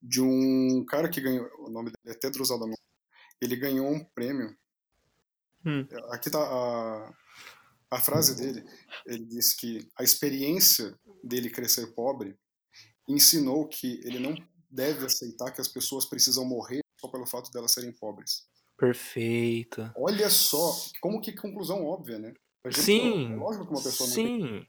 de 0.01 0.21
um 0.23 0.85
cara 0.87 1.09
que 1.09 1.21
ganhou, 1.21 1.49
o 1.59 1.71
nome 1.71 1.91
dele 1.91 2.17
é 2.17 2.19
Tedros 2.19 2.53
Adhanom. 2.53 2.75
Ele 3.41 3.57
ganhou 3.57 3.91
um 3.91 4.05
prêmio. 4.05 4.57
Hum. 5.67 5.87
Aqui 6.11 6.31
tá 6.31 6.39
a, 6.39 7.15
a 7.91 8.01
frase 8.01 8.37
dele. 8.37 8.65
Ele 9.05 9.25
disse 9.25 9.57
que 9.57 9.89
a 9.99 10.05
experiência 10.05 10.97
dele 11.25 11.51
crescer 11.51 11.89
pobre 11.89 12.39
ensinou 13.09 13.67
que 13.67 14.01
ele 14.05 14.21
não 14.21 14.35
deve 14.71 15.07
aceitar 15.07 15.51
que 15.51 15.61
as 15.61 15.69
pessoas 15.69 16.05
precisam 16.05 16.45
morrer 16.45 16.81
só 17.01 17.09
pelo 17.09 17.27
fato 17.27 17.51
delas 17.51 17.73
serem 17.73 17.93
pobres. 17.93 18.47
Perfeito. 18.77 19.91
Olha 19.97 20.31
só, 20.31 20.75
como 21.01 21.21
que 21.21 21.33
conclusão 21.33 21.85
óbvia, 21.85 22.19
né? 22.19 22.33
Sim. 22.73 23.33
É 23.33 23.37
lógico 23.37 23.67
que 23.67 23.73
uma 23.73 23.83
pessoa 23.83 24.09
não 24.09 24.15
tem. 24.15 24.41
Sim. 24.41 24.67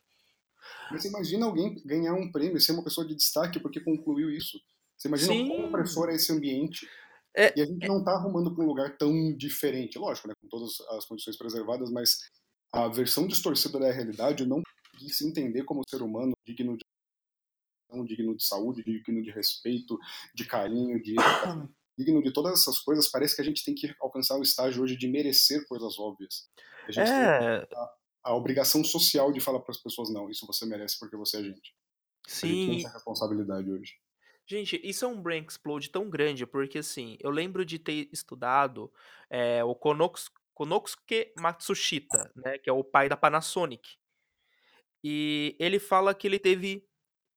Mas 0.89 1.01
você 1.01 1.07
imagina 1.07 1.45
alguém 1.45 1.81
ganhar 1.85 2.13
um 2.13 2.31
prêmio 2.31 2.57
e 2.57 2.61
ser 2.61 2.73
uma 2.73 2.83
pessoa 2.83 3.07
de 3.07 3.15
destaque 3.15 3.59
porque 3.59 3.79
concluiu 3.79 4.29
isso. 4.29 4.59
Você 4.97 5.07
imagina 5.07 5.33
Sim. 5.33 5.47
quão 5.47 5.65
opressor 5.65 6.09
é 6.09 6.15
esse 6.15 6.31
ambiente. 6.31 6.87
É- 7.35 7.53
e 7.57 7.61
a 7.61 7.65
gente 7.65 7.87
não 7.87 8.03
tá 8.03 8.11
arrumando 8.11 8.53
para 8.53 8.63
um 8.63 8.67
lugar 8.67 8.97
tão 8.97 9.35
diferente, 9.35 9.97
lógico, 9.97 10.27
né? 10.27 10.33
Com 10.41 10.49
todas 10.49 10.79
as 10.89 11.05
condições 11.05 11.37
preservadas, 11.37 11.89
mas 11.89 12.17
a 12.73 12.87
versão 12.87 13.25
distorcida 13.25 13.79
da 13.79 13.91
realidade 13.91 14.45
não 14.45 14.61
se 14.99 15.25
entender 15.25 15.63
como 15.63 15.81
ser 15.89 16.01
humano 16.01 16.33
digno 16.45 16.77
de 16.77 16.83
digno 18.05 18.35
de 18.35 18.45
saúde, 18.45 18.83
digno 18.83 19.21
de 19.21 19.31
respeito, 19.31 19.97
de 20.33 20.45
carinho, 20.45 21.01
de 21.01 21.15
digno 21.97 22.21
de 22.23 22.31
todas 22.31 22.59
essas 22.59 22.79
coisas, 22.79 23.09
parece 23.09 23.35
que 23.35 23.41
a 23.41 23.45
gente 23.45 23.63
tem 23.63 23.75
que 23.75 23.93
alcançar 23.99 24.37
o 24.37 24.41
estágio 24.41 24.83
hoje 24.83 24.95
de 24.95 25.07
merecer 25.07 25.65
coisas 25.67 25.99
óbvias. 25.99 26.49
A 26.87 26.91
gente 26.91 27.05
tem 27.05 27.15
É, 27.15 27.67
a 28.23 28.35
obrigação 28.35 28.83
social 28.83 29.31
de 29.31 29.39
falar 29.39 29.59
para 29.59 29.71
as 29.71 29.81
pessoas 29.81 30.11
não, 30.11 30.29
isso 30.29 30.45
você 30.45 30.65
merece 30.65 30.97
porque 30.99 31.15
você 31.15 31.37
é 31.37 31.43
gente. 31.43 31.75
A 32.27 32.29
gente 32.29 32.65
tem 32.65 32.79
sim. 32.79 32.79
essa 32.79 32.93
responsabilidade 32.93 33.71
hoje. 33.71 33.95
Gente, 34.45 34.79
isso 34.83 35.05
é 35.05 35.07
um 35.07 35.21
brain 35.21 35.45
explode 35.47 35.89
tão 35.89 36.09
grande, 36.09 36.45
porque 36.45 36.79
assim, 36.79 37.17
eu 37.19 37.29
lembro 37.29 37.63
de 37.63 37.79
ter 37.79 38.09
estudado 38.11 38.91
é, 39.29 39.63
o 39.63 39.73
Konosuke 39.73 41.31
Matsushita, 41.39 42.31
né, 42.35 42.57
que 42.57 42.69
é 42.69 42.73
o 42.73 42.83
pai 42.83 43.07
da 43.07 43.15
Panasonic. 43.15 43.97
E 45.03 45.55
ele 45.59 45.79
fala 45.79 46.13
que 46.13 46.27
ele 46.27 46.37
teve 46.37 46.85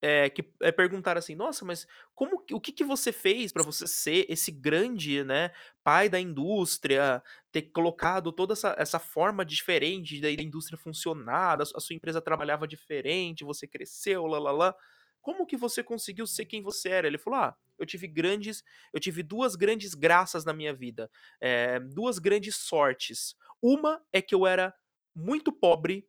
é, 0.06 0.28
que 0.28 0.44
é, 0.60 0.70
perguntaram 0.70 1.18
assim, 1.18 1.34
nossa, 1.34 1.64
mas 1.64 1.86
como 2.14 2.44
o 2.52 2.60
que, 2.60 2.72
que 2.72 2.84
você 2.84 3.10
fez 3.10 3.50
para 3.50 3.62
você 3.62 3.86
ser 3.86 4.26
esse 4.28 4.52
grande, 4.52 5.24
né, 5.24 5.50
pai 5.82 6.10
da 6.10 6.20
indústria, 6.20 7.22
ter 7.50 7.62
colocado 7.62 8.30
toda 8.30 8.52
essa, 8.52 8.76
essa 8.78 8.98
forma 8.98 9.46
diferente 9.46 10.20
da, 10.20 10.30
indústria 10.30 10.76
funcionar, 10.76 11.58
a 11.62 11.80
sua 11.80 11.96
empresa 11.96 12.20
trabalhava 12.20 12.68
diferente, 12.68 13.44
você 13.44 13.66
cresceu, 13.66 14.26
lá, 14.26 14.38
lá, 14.38 14.52
lá. 14.52 14.76
Como 15.22 15.46
que 15.46 15.56
você 15.56 15.82
conseguiu 15.82 16.26
ser 16.26 16.44
quem 16.44 16.60
você 16.60 16.90
era? 16.90 17.06
Ele 17.06 17.16
falou, 17.16 17.38
ah, 17.38 17.56
eu 17.78 17.86
tive 17.86 18.06
grandes, 18.06 18.62
eu 18.92 19.00
tive 19.00 19.22
duas 19.22 19.56
grandes 19.56 19.94
graças 19.94 20.44
na 20.44 20.52
minha 20.52 20.74
vida, 20.74 21.10
é, 21.40 21.80
duas 21.80 22.18
grandes 22.18 22.56
sortes. 22.56 23.34
Uma 23.62 24.04
é 24.12 24.20
que 24.20 24.34
eu 24.34 24.46
era 24.46 24.74
muito 25.16 25.50
pobre 25.50 26.06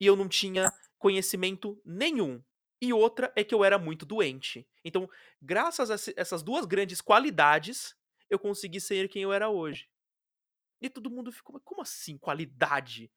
e 0.00 0.06
eu 0.06 0.16
não 0.16 0.28
tinha 0.28 0.72
conhecimento 0.98 1.80
nenhum 1.84 2.42
e 2.80 2.92
outra 2.92 3.32
é 3.34 3.42
que 3.42 3.54
eu 3.54 3.64
era 3.64 3.78
muito 3.78 4.04
doente. 4.04 4.66
Então, 4.84 5.08
graças 5.40 5.90
a 5.90 6.12
essas 6.16 6.42
duas 6.42 6.66
grandes 6.66 7.00
qualidades, 7.00 7.96
eu 8.28 8.38
consegui 8.38 8.80
ser 8.80 9.08
quem 9.08 9.22
eu 9.22 9.32
era 9.32 9.48
hoje. 9.48 9.88
E 10.80 10.90
todo 10.90 11.10
mundo 11.10 11.32
ficou, 11.32 11.58
como 11.60 11.80
assim, 11.80 12.18
qualidade? 12.18 13.10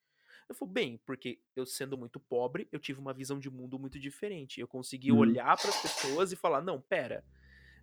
Eu 0.48 0.54
falei, 0.54 0.74
bem, 0.74 1.00
porque 1.04 1.38
eu 1.54 1.66
sendo 1.66 1.96
muito 1.96 2.18
pobre, 2.18 2.66
eu 2.72 2.80
tive 2.80 2.98
uma 2.98 3.12
visão 3.12 3.38
de 3.38 3.50
mundo 3.50 3.78
muito 3.78 3.98
diferente. 3.98 4.60
Eu 4.60 4.66
consegui 4.66 5.12
uhum. 5.12 5.18
olhar 5.18 5.56
para 5.56 5.70
as 5.70 5.82
pessoas 5.82 6.32
e 6.32 6.36
falar, 6.36 6.62
não, 6.62 6.80
pera, 6.80 7.24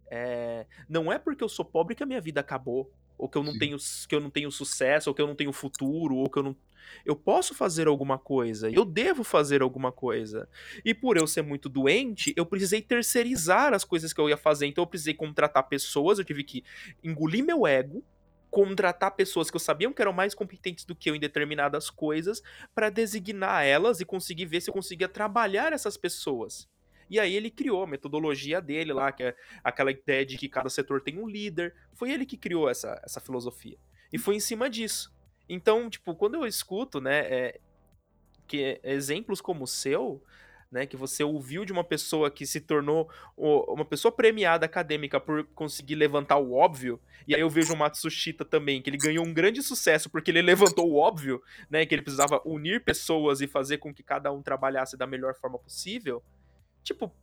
é, 0.10 0.66
não 0.90 1.12
é 1.12 1.20
porque 1.20 1.44
eu 1.44 1.50
sou 1.50 1.64
pobre 1.64 1.96
que 1.96 2.04
a 2.04 2.06
minha 2.06 2.20
vida 2.20 2.42
acabou, 2.42 2.92
ou 3.18 3.30
que 3.30 3.38
eu 3.38 3.44
não 3.44 3.54
Sim. 3.54 3.60
tenho 3.60 3.78
que 4.08 4.16
eu 4.16 4.20
não 4.20 4.30
tenho 4.30 4.52
sucesso, 4.52 5.10
ou 5.10 5.14
que 5.14 5.22
eu 5.22 5.28
não 5.28 5.36
tenho 5.36 5.52
futuro, 5.54 6.16
ou 6.16 6.30
que 6.30 6.40
eu 6.40 6.44
não 6.44 6.56
eu 7.06 7.16
posso 7.16 7.54
fazer 7.54 7.88
alguma 7.88 8.18
coisa, 8.18 8.70
eu 8.70 8.86
devo 8.86 9.24
fazer 9.24 9.62
alguma 9.62 9.92
coisa. 9.92 10.48
E 10.84 10.94
por 10.94 11.18
eu 11.18 11.28
ser 11.28 11.42
muito 11.42 11.70
doente, 11.70 12.34
eu 12.36 12.46
precisei 12.46 12.82
terceirizar 12.82 13.74
as 13.74 13.84
coisas 13.84 14.14
que 14.14 14.22
eu 14.22 14.30
ia 14.30 14.38
fazer. 14.38 14.66
Então 14.68 14.84
eu 14.84 14.88
precisei 14.88 15.14
contratar 15.14 15.68
pessoas, 15.68 16.20
eu 16.20 16.26
tive 16.26 16.44
que 16.44 16.64
engolir 17.04 17.44
meu 17.44 17.66
ego, 17.66 18.04
contratar 18.50 19.12
pessoas 19.12 19.50
que 19.50 19.56
eu 19.56 19.60
sabia 19.60 19.92
que 19.92 20.02
eram 20.02 20.14
mais 20.14 20.34
competentes 20.34 20.86
do 20.86 20.96
que 20.96 21.10
eu 21.10 21.16
em 21.16 21.20
determinadas 21.20 21.90
coisas, 21.90 22.42
para 22.74 22.90
designar 22.90 23.66
elas 23.66 24.00
e 24.00 24.06
conseguir 24.06 24.46
ver 24.46 24.62
se 24.62 24.70
eu 24.70 24.74
conseguia 24.74 25.08
trabalhar 25.08 25.74
essas 25.74 25.98
pessoas. 25.98 26.68
E 27.10 27.20
aí 27.20 27.36
ele 27.36 27.50
criou 27.50 27.84
a 27.84 27.88
metodologia 27.88 28.62
dele 28.62 28.92
lá, 28.94 29.12
que 29.12 29.24
é 29.24 29.36
aquela 29.64 29.92
ideia 29.92 30.26
de 30.26 30.38
que 30.38 30.50
cada 30.50 30.70
setor 30.70 31.02
tem 31.02 31.18
um 31.18 31.28
líder. 31.28 31.74
Foi 31.94 32.12
ele 32.12 32.26
que 32.26 32.38
criou 32.38 32.70
essa, 32.70 33.00
essa 33.04 33.22
filosofia. 33.22 33.78
E 34.12 34.18
foi 34.18 34.36
em 34.36 34.40
cima 34.40 34.70
disso. 34.70 35.16
Então, 35.50 35.90
tipo, 35.90 36.16
quando 36.16 36.36
eu 36.36 36.46
escuto, 36.46 37.00
né, 37.00 37.20
é, 37.20 37.60
que 38.48 38.80
exemplos 38.84 39.42
como 39.42 39.64
o 39.64 39.68
seu, 39.68 40.24
né, 40.72 40.86
que 40.86 40.98
você 40.98 41.24
ouviu 41.24 41.64
de 41.64 41.72
uma 41.72 41.84
pessoa 41.84 42.30
que 42.30 42.46
se 42.46 42.60
tornou 42.60 43.10
uma 43.38 43.86
pessoa 43.86 44.12
premiada 44.12 44.66
acadêmica 44.66 45.20
por 45.20 45.46
conseguir 45.56 45.96
levantar 45.96 46.38
o 46.38 46.54
óbvio, 46.54 47.00
e 47.28 47.34
aí 47.34 47.42
eu 47.42 47.50
vejo 47.50 47.74
o 47.74 47.78
Matsushita 47.78 48.44
também, 48.44 48.82
que 48.82 48.90
ele 48.90 48.98
ganhou 48.98 49.26
um 49.26 49.34
grande 49.34 49.62
sucesso 49.62 50.10
porque 50.10 50.32
ele 50.32 50.42
levantou 50.76 50.90
o 50.90 50.98
óbvio, 50.98 51.42
né, 51.70 51.86
que 51.86 51.96
ele 51.96 52.02
precisava 52.02 52.42
unir 52.46 52.84
pessoas 52.84 53.42
e 53.42 53.48
fazer 53.48 53.78
com 53.78 53.94
que 53.94 54.04
cada 54.04 54.32
um 54.32 54.42
trabalhasse 54.42 54.98
da 54.98 55.08
melhor 55.08 55.36
forma 55.36 55.58
possível. 55.58 56.22
Tipo, 56.84 57.14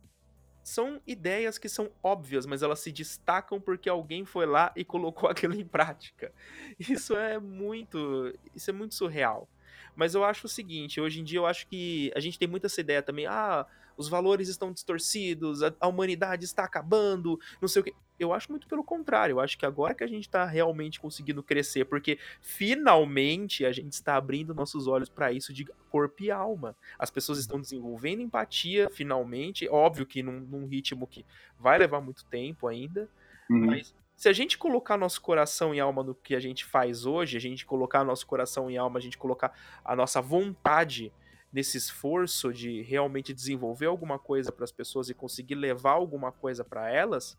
são 0.65 0.99
ideias 1.05 1.59
que 1.59 1.69
são 1.69 1.91
óbvias, 2.01 2.47
mas 2.47 2.63
elas 2.63 2.79
se 2.79 2.91
destacam 2.91 3.61
porque 3.61 3.87
alguém 3.87 4.25
foi 4.25 4.47
lá 4.47 4.73
e 4.75 4.83
colocou 4.83 5.29
aquilo 5.29 5.53
em 5.53 5.63
prática. 5.63 6.33
Isso 6.79 7.15
é 7.15 7.37
muito, 7.37 8.33
isso 8.55 8.71
é 8.71 8.73
muito 8.73 8.95
surreal. 8.95 9.47
Mas 9.95 10.15
eu 10.15 10.23
acho 10.23 10.47
o 10.47 10.49
seguinte, 10.49 10.99
hoje 10.99 11.21
em 11.21 11.23
dia 11.23 11.37
eu 11.37 11.45
acho 11.45 11.67
que 11.67 12.11
a 12.15 12.19
gente 12.19 12.39
tem 12.39 12.47
muita 12.47 12.65
essa 12.65 12.81
ideia 12.81 13.03
também, 13.03 13.27
ah, 13.27 13.67
os 13.95 14.09
valores 14.09 14.49
estão 14.49 14.73
distorcidos, 14.73 15.61
a, 15.61 15.71
a 15.79 15.87
humanidade 15.87 16.43
está 16.45 16.63
acabando, 16.63 17.39
não 17.61 17.67
sei 17.67 17.81
o 17.81 17.85
que. 17.85 17.93
Eu 18.19 18.33
acho 18.33 18.51
muito 18.51 18.67
pelo 18.67 18.83
contrário. 18.83 19.33
Eu 19.33 19.39
acho 19.39 19.57
que 19.57 19.65
agora 19.65 19.93
que 19.93 20.03
a 20.03 20.07
gente 20.07 20.23
está 20.23 20.45
realmente 20.45 20.99
conseguindo 20.99 21.43
crescer, 21.43 21.85
porque 21.85 22.17
finalmente 22.41 23.65
a 23.65 23.71
gente 23.71 23.93
está 23.93 24.15
abrindo 24.15 24.53
nossos 24.53 24.87
olhos 24.87 25.09
para 25.09 25.31
isso 25.31 25.53
de 25.53 25.65
corpo 25.89 26.23
e 26.23 26.31
alma. 26.31 26.75
As 26.97 27.09
pessoas 27.09 27.39
estão 27.39 27.59
desenvolvendo 27.59 28.21
empatia, 28.21 28.89
finalmente. 28.89 29.67
Óbvio 29.69 30.05
que 30.05 30.23
num, 30.23 30.39
num 30.39 30.65
ritmo 30.65 31.05
que 31.07 31.25
vai 31.59 31.77
levar 31.77 32.01
muito 32.01 32.25
tempo 32.25 32.67
ainda, 32.67 33.09
uhum. 33.49 33.65
mas 33.65 33.93
se 34.15 34.29
a 34.29 34.33
gente 34.33 34.57
colocar 34.57 34.97
nosso 34.97 35.21
coração 35.21 35.75
e 35.75 35.79
alma 35.79 36.01
no 36.01 36.15
que 36.15 36.35
a 36.35 36.39
gente 36.39 36.63
faz 36.63 37.05
hoje, 37.05 37.35
a 37.35 37.39
gente 37.39 37.65
colocar 37.65 38.03
nosso 38.03 38.25
coração 38.25 38.71
e 38.71 38.77
alma, 38.77 38.97
a 38.97 39.01
gente 39.01 39.17
colocar 39.17 39.53
a 39.83 39.95
nossa 39.95 40.21
vontade 40.21 41.11
nesse 41.51 41.77
esforço 41.77 42.53
de 42.53 42.81
realmente 42.81 43.33
desenvolver 43.33 43.85
alguma 43.85 44.19
coisa 44.19 44.51
para 44.51 44.63
as 44.63 44.71
pessoas 44.71 45.09
e 45.09 45.13
conseguir 45.13 45.55
levar 45.55 45.91
alguma 45.91 46.31
coisa 46.31 46.63
para 46.63 46.89
elas, 46.89 47.37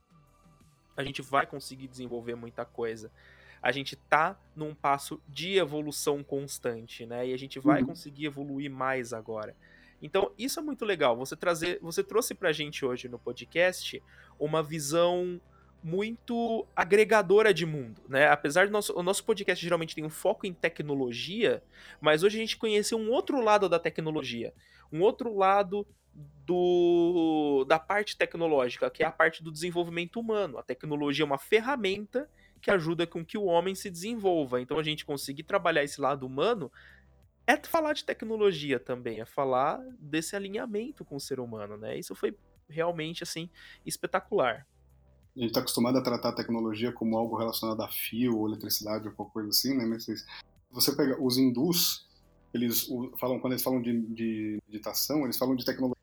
a 0.96 1.04
gente 1.04 1.22
vai 1.22 1.46
conseguir 1.46 1.88
desenvolver 1.88 2.34
muita 2.34 2.64
coisa. 2.64 3.10
A 3.62 3.72
gente 3.72 3.96
tá 3.96 4.38
num 4.54 4.74
passo 4.74 5.20
de 5.28 5.56
evolução 5.56 6.22
constante, 6.22 7.04
né? 7.04 7.28
E 7.28 7.32
a 7.32 7.36
gente 7.36 7.58
vai 7.58 7.80
uhum. 7.80 7.88
conseguir 7.88 8.26
evoluir 8.26 8.70
mais 8.70 9.12
agora. 9.12 9.56
Então, 10.00 10.30
isso 10.38 10.60
é 10.60 10.62
muito 10.62 10.84
legal. 10.84 11.16
Você 11.16 11.34
trazer, 11.34 11.78
você 11.80 12.02
trouxe 12.02 12.34
pra 12.34 12.52
gente 12.52 12.84
hoje 12.84 13.08
no 13.08 13.18
podcast 13.18 14.02
uma 14.38 14.62
visão 14.62 15.40
muito 15.82 16.66
agregadora 16.74 17.54
de 17.54 17.64
mundo, 17.64 18.02
né? 18.08 18.28
Apesar 18.28 18.66
do 18.66 18.72
nosso, 18.72 18.92
o 18.98 19.02
nosso 19.02 19.24
podcast 19.24 19.62
geralmente 19.62 19.94
tem 19.94 20.04
um 20.04 20.10
foco 20.10 20.46
em 20.46 20.52
tecnologia, 20.52 21.62
mas 22.00 22.22
hoje 22.22 22.38
a 22.38 22.40
gente 22.40 22.56
conheceu 22.56 22.98
um 22.98 23.10
outro 23.10 23.40
lado 23.40 23.68
da 23.68 23.78
tecnologia, 23.78 24.52
um 24.92 25.00
outro 25.00 25.34
lado 25.34 25.86
do 26.46 27.64
da 27.68 27.78
parte 27.78 28.16
tecnológica, 28.16 28.90
que 28.90 29.02
é 29.02 29.06
a 29.06 29.12
parte 29.12 29.42
do 29.42 29.50
desenvolvimento 29.50 30.20
humano. 30.20 30.58
A 30.58 30.62
tecnologia 30.62 31.24
é 31.24 31.26
uma 31.26 31.38
ferramenta 31.38 32.28
que 32.60 32.70
ajuda 32.70 33.06
com 33.06 33.24
que 33.24 33.36
o 33.36 33.44
homem 33.44 33.74
se 33.74 33.90
desenvolva. 33.90 34.60
Então 34.60 34.78
a 34.78 34.82
gente 34.82 35.04
conseguir 35.04 35.42
trabalhar 35.42 35.84
esse 35.84 36.00
lado 36.00 36.26
humano 36.26 36.70
é 37.46 37.56
falar 37.56 37.92
de 37.92 38.04
tecnologia 38.04 38.80
também, 38.80 39.20
é 39.20 39.24
falar 39.24 39.80
desse 39.98 40.34
alinhamento 40.34 41.04
com 41.04 41.16
o 41.16 41.20
ser 41.20 41.38
humano, 41.38 41.76
né? 41.76 41.96
Isso 41.96 42.14
foi 42.14 42.36
realmente 42.68 43.22
assim 43.22 43.48
espetacular 43.84 44.66
a 45.36 45.40
gente 45.40 45.50
está 45.50 45.60
acostumado 45.60 45.98
a 45.98 46.02
tratar 46.02 46.30
a 46.30 46.34
tecnologia 46.34 46.90
como 46.90 47.16
algo 47.16 47.36
relacionado 47.36 47.82
a 47.82 47.88
fio 47.88 48.38
ou 48.38 48.48
eletricidade 48.48 49.06
ou 49.06 49.14
qualquer 49.14 49.32
coisa 49.34 49.50
assim, 49.50 49.76
né? 49.76 49.84
Mas 49.84 50.06
você 50.70 50.96
pega 50.96 51.22
os 51.22 51.36
hindus, 51.36 52.08
eles 52.54 52.88
falam 53.20 53.38
quando 53.38 53.52
eles 53.52 53.62
falam 53.62 53.82
de, 53.82 54.00
de 54.14 54.58
meditação, 54.66 55.24
eles 55.24 55.36
falam 55.36 55.54
de 55.54 55.64
tecnologia. 55.64 55.94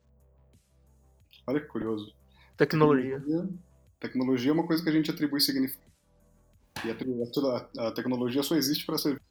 Olha 1.45 1.59
que 1.59 1.67
curioso. 1.67 2.13
Tecnologia. 2.57 3.19
Tecnologia, 3.19 3.59
tecnologia 3.99 4.51
é 4.51 4.53
uma 4.53 4.67
coisa 4.67 4.83
que 4.83 4.89
a 4.89 4.91
gente 4.91 5.09
atribui 5.09 5.39
significado. 5.39 5.91
E 6.85 6.91
a, 6.91 7.83
a, 7.83 7.87
a 7.87 7.91
tecnologia 7.91 8.43
só 8.43 8.55
existe 8.55 8.85
para 8.85 8.97
servir. 8.97 9.21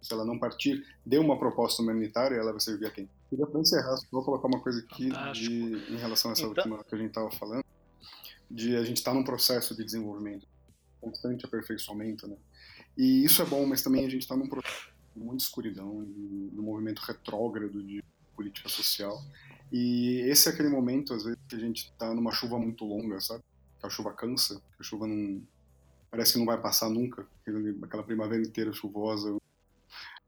Se 0.00 0.12
ela 0.12 0.24
não 0.24 0.38
partir 0.38 0.84
de 1.04 1.18
uma 1.18 1.38
proposta 1.38 1.82
humanitária, 1.82 2.36
ela 2.36 2.52
vai 2.52 2.60
servir 2.60 2.86
a 2.86 2.90
quem? 2.90 3.08
Queria 3.28 3.46
para 3.46 3.60
encerrar, 3.60 3.96
vou 4.10 4.24
colocar 4.24 4.46
uma 4.46 4.60
coisa 4.60 4.80
aqui 4.80 5.10
de, 5.32 5.92
em 5.92 5.96
relação 5.96 6.30
a 6.30 6.32
essa 6.32 6.42
então... 6.42 6.54
última 6.54 6.84
que 6.84 6.94
a 6.94 6.98
gente 6.98 7.08
estava 7.08 7.30
falando 7.32 7.64
de 8.50 8.76
a 8.76 8.84
gente 8.84 8.98
estar 8.98 9.10
tá 9.10 9.16
num 9.16 9.24
processo 9.24 9.76
de 9.76 9.84
desenvolvimento, 9.84 10.46
constante 11.00 11.44
aperfeiçoamento, 11.44 12.26
né? 12.26 12.36
E 12.96 13.24
isso 13.24 13.42
é 13.42 13.44
bom, 13.44 13.66
mas 13.66 13.82
também 13.82 14.06
a 14.06 14.08
gente 14.08 14.22
está 14.22 14.36
num 14.36 14.48
processo 14.48 14.88
de 15.14 15.22
muita 15.22 15.42
escuridão, 15.42 15.92
no 16.52 16.62
movimento 16.62 17.00
retrógrado 17.00 17.82
de 17.82 18.02
política 18.34 18.68
social. 18.68 19.20
E 19.70 20.20
esse 20.30 20.48
é 20.48 20.52
aquele 20.52 20.68
momento, 20.68 21.12
às 21.12 21.24
vezes, 21.24 21.38
que 21.48 21.56
a 21.56 21.58
gente 21.58 21.90
está 21.90 22.14
numa 22.14 22.32
chuva 22.32 22.58
muito 22.58 22.84
longa, 22.84 23.20
sabe? 23.20 23.42
Que 23.78 23.86
a 23.86 23.90
chuva 23.90 24.12
cansa, 24.12 24.56
que 24.56 24.80
a 24.80 24.82
chuva 24.82 25.06
não. 25.06 25.42
Parece 26.10 26.32
que 26.32 26.38
não 26.38 26.46
vai 26.46 26.58
passar 26.58 26.88
nunca, 26.88 27.26
aquela 27.82 28.02
primavera 28.02 28.42
inteira 28.42 28.72
chuvosa. 28.72 29.36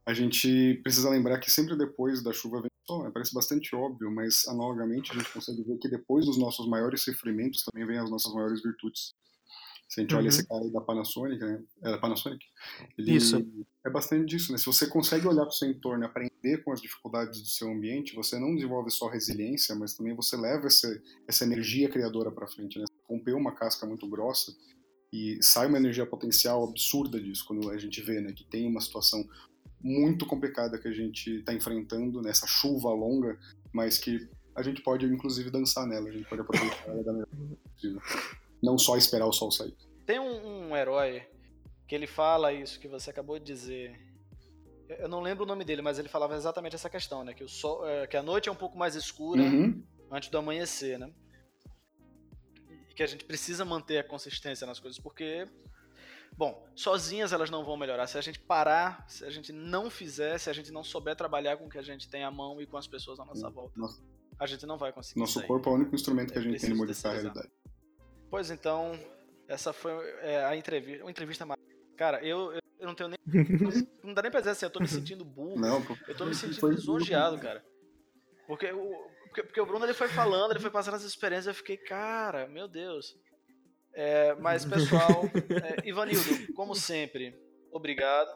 A 0.04 0.12
gente 0.12 0.78
precisa 0.82 1.08
lembrar 1.08 1.38
que 1.38 1.50
sempre 1.50 1.76
depois 1.76 2.22
da 2.22 2.32
chuva 2.32 2.60
vem 2.60 2.70
sol, 2.90 3.04
né? 3.04 3.10
parece 3.12 3.32
bastante 3.32 3.74
óbvio, 3.74 4.10
mas 4.10 4.46
analogamente 4.48 5.12
a 5.12 5.14
gente 5.14 5.32
consegue 5.32 5.62
ver 5.62 5.78
que 5.78 5.88
depois 5.88 6.26
dos 6.26 6.36
nossos 6.36 6.68
maiores 6.68 7.02
sofrimentos 7.02 7.64
também 7.64 7.86
vem 7.86 7.98
as 7.98 8.10
nossas 8.10 8.32
maiores 8.34 8.60
virtudes. 8.62 9.14
Se 9.90 9.98
a 9.98 10.02
gente 10.04 10.14
uhum. 10.14 10.20
olha 10.20 10.28
esse 10.28 10.46
cara 10.46 10.62
aí 10.62 10.70
da 10.70 10.80
Panasonic, 10.80 11.44
né? 11.44 11.60
É 11.82 11.90
da 11.90 11.98
Panasonic? 11.98 12.46
Ele 12.96 13.16
Isso. 13.16 13.44
É 13.84 13.90
bastante 13.90 14.24
disso, 14.24 14.52
né? 14.52 14.58
Se 14.58 14.66
você 14.66 14.86
consegue 14.86 15.26
olhar 15.26 15.42
para 15.42 15.50
o 15.50 15.52
seu 15.52 15.68
entorno 15.68 16.04
e 16.04 16.06
aprender 16.06 16.58
com 16.64 16.70
as 16.70 16.80
dificuldades 16.80 17.42
do 17.42 17.48
seu 17.48 17.68
ambiente, 17.68 18.14
você 18.14 18.38
não 18.38 18.54
desenvolve 18.54 18.88
só 18.88 19.08
resiliência, 19.08 19.74
mas 19.74 19.94
também 19.94 20.14
você 20.14 20.36
leva 20.36 20.68
essa, 20.68 20.88
essa 21.26 21.44
energia 21.44 21.90
criadora 21.90 22.30
para 22.30 22.46
frente, 22.46 22.78
né? 22.78 22.84
Rompeu 23.08 23.36
uma 23.36 23.52
casca 23.52 23.84
muito 23.84 24.08
grossa 24.08 24.54
e 25.12 25.42
sai 25.42 25.66
uma 25.66 25.78
energia 25.78 26.06
potencial 26.06 26.62
absurda 26.62 27.20
disso, 27.20 27.44
quando 27.44 27.68
a 27.68 27.76
gente 27.76 28.00
vê, 28.00 28.20
né? 28.20 28.32
Que 28.32 28.44
tem 28.44 28.68
uma 28.68 28.80
situação 28.80 29.28
muito 29.82 30.24
complicada 30.24 30.78
que 30.78 30.86
a 30.86 30.92
gente 30.92 31.38
está 31.38 31.52
enfrentando 31.52 32.22
nessa 32.22 32.46
chuva 32.46 32.90
longa, 32.90 33.36
mas 33.72 33.98
que 33.98 34.28
a 34.54 34.62
gente 34.62 34.82
pode 34.82 35.04
inclusive 35.06 35.50
dançar 35.50 35.84
nela, 35.84 36.08
a 36.08 36.12
gente 36.12 36.28
pode 36.28 36.42
aproveitar 36.42 36.86
ela 36.86 37.02
da 37.02 37.12
melhor 37.12 37.26
possível. 37.74 38.00
Não 38.62 38.78
só 38.78 38.96
esperar 38.96 39.26
o 39.26 39.32
sol 39.32 39.50
sair. 39.50 39.74
Tem 40.06 40.18
um, 40.18 40.68
um, 40.68 40.76
herói 40.76 41.26
que 41.86 41.94
ele 41.94 42.06
fala 42.06 42.52
isso 42.52 42.78
que 42.78 42.88
você 42.88 43.10
acabou 43.10 43.38
de 43.38 43.44
dizer. 43.44 43.98
Eu 44.88 45.08
não 45.08 45.20
lembro 45.20 45.44
o 45.44 45.46
nome 45.46 45.64
dele, 45.64 45.82
mas 45.82 45.98
ele 45.98 46.08
falava 46.08 46.34
exatamente 46.34 46.74
essa 46.74 46.90
questão, 46.90 47.24
né? 47.24 47.32
Que, 47.32 47.44
o 47.44 47.48
sol, 47.48 47.86
é, 47.86 48.06
que 48.06 48.16
a 48.16 48.22
noite 48.22 48.48
é 48.48 48.52
um 48.52 48.56
pouco 48.56 48.76
mais 48.76 48.94
escura 48.94 49.42
uhum. 49.42 49.82
antes 50.10 50.28
do 50.28 50.38
amanhecer, 50.38 50.98
né? 50.98 51.10
que 53.00 53.04
a 53.04 53.06
gente 53.06 53.24
precisa 53.24 53.64
manter 53.64 53.96
a 53.96 54.04
consistência 54.04 54.66
nas 54.66 54.78
coisas, 54.78 55.00
porque 55.00 55.48
Bom, 56.36 56.66
sozinhas 56.76 57.32
elas 57.32 57.50
não 57.50 57.64
vão 57.64 57.76
melhorar. 57.76 58.06
Se 58.06 58.16
a 58.16 58.20
gente 58.20 58.38
parar, 58.38 59.04
se 59.08 59.24
a 59.24 59.30
gente 59.30 59.52
não 59.52 59.90
fizer, 59.90 60.38
se 60.38 60.48
a 60.48 60.52
gente 60.52 60.70
não 60.70 60.84
souber 60.84 61.16
trabalhar 61.16 61.56
com 61.56 61.66
o 61.66 61.68
que 61.68 61.78
a 61.78 61.82
gente 61.82 62.08
tem 62.08 62.24
à 62.24 62.30
mão 62.30 62.60
e 62.60 62.66
com 62.66 62.76
as 62.76 62.86
pessoas 62.86 63.18
à 63.18 63.24
nossa 63.24 63.50
volta, 63.50 63.72
Nossa. 63.76 64.00
a 64.38 64.46
gente 64.46 64.64
não 64.64 64.78
vai 64.78 64.92
conseguir. 64.92 65.18
Nosso 65.18 65.40
sair. 65.40 65.46
corpo 65.46 65.68
é 65.68 65.72
o 65.72 65.76
único 65.76 65.94
instrumento 65.94 66.32
que 66.32 66.38
É 66.38 66.40
a 66.40 66.44
gente 66.44 66.60
tem 66.60 66.70
de 66.70 66.76
modificar 66.76 67.12
a 67.12 67.14
realidade. 67.14 67.50
Pois 68.30 68.50
então, 68.50 68.98
essa 69.48 69.72
foi 69.72 69.92
é, 70.20 70.44
a 70.44 70.56
entrevista. 70.56 71.04
Uma 71.04 71.10
entrevista 71.10 71.44
mais. 71.44 71.60
Cara, 71.96 72.24
eu, 72.24 72.52
eu, 72.52 72.60
eu 72.78 72.86
não 72.86 72.94
tenho 72.94 73.10
nem. 73.10 73.18
não 74.02 74.14
dá 74.14 74.22
nem 74.22 74.30
pra 74.30 74.40
dizer 74.40 74.52
assim, 74.52 74.64
eu 74.64 74.70
tô 74.70 74.80
me 74.80 74.88
sentindo 74.88 75.24
burro. 75.24 75.60
Não, 75.60 75.84
pô, 75.84 75.96
Eu 76.06 76.16
tô 76.16 76.24
me 76.24 76.34
sentindo 76.34 76.68
lisonjeado, 76.68 77.38
cara. 77.38 77.64
Porque 78.46 78.72
o, 78.72 79.10
porque, 79.26 79.42
porque 79.42 79.60
o 79.60 79.66
Bruno 79.66 79.84
ele 79.84 79.94
foi 79.94 80.08
falando, 80.08 80.52
ele 80.52 80.60
foi 80.60 80.70
passando 80.70 80.94
as 80.94 81.02
experiências, 81.02 81.48
eu 81.48 81.54
fiquei, 81.54 81.76
cara, 81.76 82.46
meu 82.46 82.66
Deus. 82.66 83.16
É, 83.92 84.34
mas, 84.36 84.64
pessoal, 84.64 85.24
é, 85.84 85.88
Ivanildo, 85.88 86.52
como 86.54 86.74
sempre, 86.74 87.36
obrigado. 87.72 88.30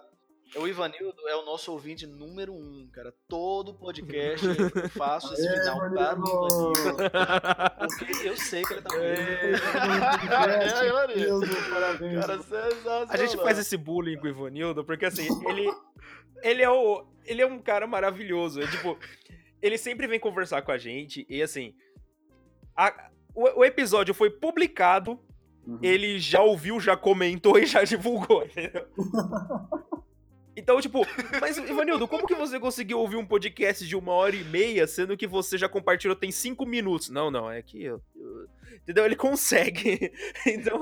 O 0.56 0.68
Ivanildo 0.68 1.26
é 1.28 1.34
o 1.34 1.44
nosso 1.44 1.72
ouvinte 1.72 2.06
número 2.06 2.52
um, 2.54 2.88
cara. 2.92 3.12
Todo 3.28 3.74
podcast 3.74 4.46
eu 4.76 4.88
faço 4.90 5.34
esse 5.34 5.48
Aê, 5.48 5.60
final 5.60 5.78
para 5.78 5.90
o 5.90 5.94
Ivanildo. 5.94 6.72
Porque 7.98 8.28
eu 8.28 8.36
sei 8.36 8.62
que 8.62 8.72
ele 8.74 8.82
tá 8.82 8.96
É, 8.96 10.86
Ivanildo. 10.86 11.46
Deus, 11.46 11.68
parabéns. 11.68 12.20
Cara, 12.20 12.38
sensacional. 12.42 13.06
A 13.08 13.16
gente 13.16 13.36
faz 13.38 13.58
esse 13.58 13.76
bullying 13.76 14.16
com 14.16 14.26
o 14.26 14.30
Ivanildo, 14.30 14.84
porque 14.84 15.06
assim, 15.06 15.26
ele. 15.48 15.68
Ele 16.42 16.62
é, 16.62 16.70
o, 16.70 17.04
ele 17.24 17.40
é 17.42 17.46
um 17.46 17.58
cara 17.58 17.86
maravilhoso. 17.86 18.60
É, 18.60 18.66
tipo, 18.66 18.98
ele 19.62 19.78
sempre 19.78 20.06
vem 20.06 20.20
conversar 20.20 20.62
com 20.62 20.70
a 20.72 20.78
gente 20.78 21.26
e 21.28 21.42
assim. 21.42 21.74
a- 22.76 23.10
o, 23.34 23.60
o 23.60 23.64
episódio 23.64 24.14
foi 24.14 24.30
publicado, 24.30 25.18
Uhum. 25.66 25.78
ele 25.82 26.18
já 26.20 26.42
ouviu, 26.42 26.78
já 26.78 26.94
comentou 26.94 27.58
e 27.58 27.64
já 27.64 27.82
divulgou, 27.82 28.44
entendeu? 28.44 28.86
Então, 30.56 30.80
tipo, 30.80 31.00
mas 31.40 31.58
Ivanildo, 31.58 32.06
como 32.06 32.26
que 32.26 32.34
você 32.34 32.60
conseguiu 32.60 32.98
ouvir 33.00 33.16
um 33.16 33.26
podcast 33.26 33.86
de 33.86 33.96
uma 33.96 34.12
hora 34.12 34.36
e 34.36 34.44
meia, 34.44 34.86
sendo 34.86 35.16
que 35.16 35.26
você 35.26 35.58
já 35.58 35.68
compartilhou 35.68 36.14
tem 36.16 36.30
cinco 36.30 36.64
minutos? 36.64 37.08
Não, 37.08 37.30
não, 37.30 37.50
é 37.50 37.60
que 37.62 37.82
eu. 37.82 38.00
eu- 38.14 38.48
entendeu? 38.76 39.04
Ele 39.04 39.16
consegue. 39.16 40.12
Então, 40.46 40.80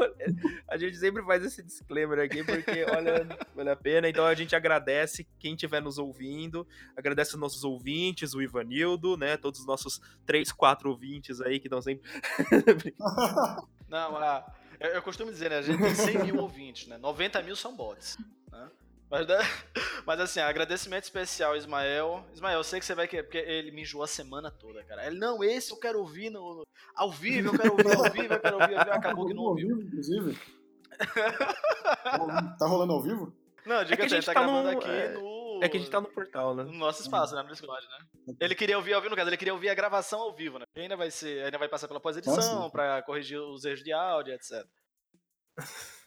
a 0.68 0.76
gente 0.76 0.96
sempre 0.96 1.22
faz 1.22 1.44
esse 1.44 1.62
disclaimer 1.62 2.18
aqui, 2.18 2.42
porque, 2.44 2.84
olha, 2.84 3.26
vale 3.54 3.70
a 3.70 3.76
pena. 3.76 4.08
Então, 4.08 4.26
a 4.26 4.34
gente 4.34 4.54
agradece 4.56 5.26
quem 5.38 5.54
estiver 5.54 5.80
nos 5.80 5.98
ouvindo, 5.98 6.66
agradece 6.96 7.34
os 7.34 7.40
nossos 7.40 7.62
ouvintes, 7.64 8.34
o 8.34 8.42
Ivanildo, 8.42 9.16
né? 9.16 9.36
Todos 9.36 9.60
os 9.60 9.66
nossos 9.66 10.00
três, 10.26 10.50
quatro 10.52 10.90
ouvintes 10.90 11.40
aí 11.40 11.58
que 11.60 11.66
estão 11.68 11.80
sempre. 11.80 12.10
Não, 13.88 14.16
a- 14.16 14.44
eu, 14.80 14.90
eu 14.90 15.02
costumo 15.02 15.30
dizer, 15.30 15.50
né? 15.50 15.58
A 15.58 15.62
gente 15.62 15.78
tem 15.80 15.94
100 15.94 16.24
mil 16.24 16.36
ouvintes, 16.38 16.88
né? 16.88 16.98
90 16.98 17.40
mil 17.42 17.54
são 17.56 17.74
bots. 17.76 18.16
Né? 18.50 18.68
Mas, 19.12 19.26
da- 19.26 19.38
mas 20.06 20.20
assim, 20.20 20.40
agradecimento 20.40 21.04
especial, 21.04 21.54
Ismael. 21.54 22.24
Ismael, 22.32 22.58
eu 22.58 22.64
sei 22.64 22.80
que 22.80 22.86
você 22.86 22.94
vai 22.94 23.06
querer, 23.06 23.24
porque 23.24 23.36
ele 23.38 23.70
me 23.70 23.82
enjoou 23.82 24.02
a 24.02 24.06
semana 24.08 24.50
toda, 24.50 24.82
cara. 24.84 25.06
Ele, 25.06 25.18
não, 25.18 25.44
esse 25.44 25.70
eu 25.70 25.78
quero 25.78 25.98
ouvir 26.00 26.30
no, 26.30 26.62
ao 26.96 27.10
vivo, 27.12 27.48
eu 27.54 27.58
quero 27.60 27.72
ouvir 27.72 27.94
ao 27.94 28.10
vivo, 28.10 28.32
eu 28.34 28.40
quero 28.40 28.58
ouvir 28.58 28.74
ao 28.74 28.84
vivo. 28.84 28.96
Acabou 28.96 29.26
que 29.26 29.34
não 29.34 29.42
Ao 29.42 29.48
ouviu. 29.50 29.80
inclusive. 29.82 30.38
tá 32.58 32.66
rolando 32.66 32.92
ao 32.94 33.02
vivo? 33.02 33.36
Não, 33.66 33.84
diga 33.84 33.96
que 33.96 34.02
a 34.02 34.06
assim, 34.06 34.14
gente 34.16 34.26
tá 34.26 34.32
tá 34.34 34.40
gravando 34.40 34.72
no- 34.72 34.78
aqui 34.78 34.90
é- 34.90 35.08
no. 35.12 35.42
É 35.62 35.68
que 35.68 35.76
a 35.76 35.80
gente 35.80 35.90
tá 35.92 36.00
no 36.00 36.08
portal, 36.08 36.56
né? 36.56 36.64
no 36.64 36.72
nosso 36.72 37.02
espaço, 37.02 37.36
né? 37.36 37.42
No 37.42 37.48
Discord, 37.50 37.86
né? 37.86 38.34
Ele 38.40 38.54
queria 38.54 38.76
ouvir 38.76 38.94
ao 38.94 39.00
vivo, 39.00 39.10
no 39.10 39.16
caso, 39.16 39.28
ele 39.30 39.36
queria 39.36 39.54
ouvir 39.54 39.68
a 39.68 39.74
gravação 39.74 40.20
ao 40.20 40.34
vivo, 40.34 40.58
né? 40.58 40.64
E 40.74 40.80
ainda 40.80 40.96
vai 40.96 41.08
ser, 41.10 41.44
ainda 41.44 41.56
vai 41.58 41.68
passar 41.68 41.86
pela 41.86 42.00
pós-edição 42.00 42.34
Nossa. 42.34 42.70
pra 42.72 43.00
corrigir 43.02 43.38
os 43.38 43.64
erros 43.64 43.84
de 43.84 43.92
áudio, 43.92 44.34
etc. 44.34 44.66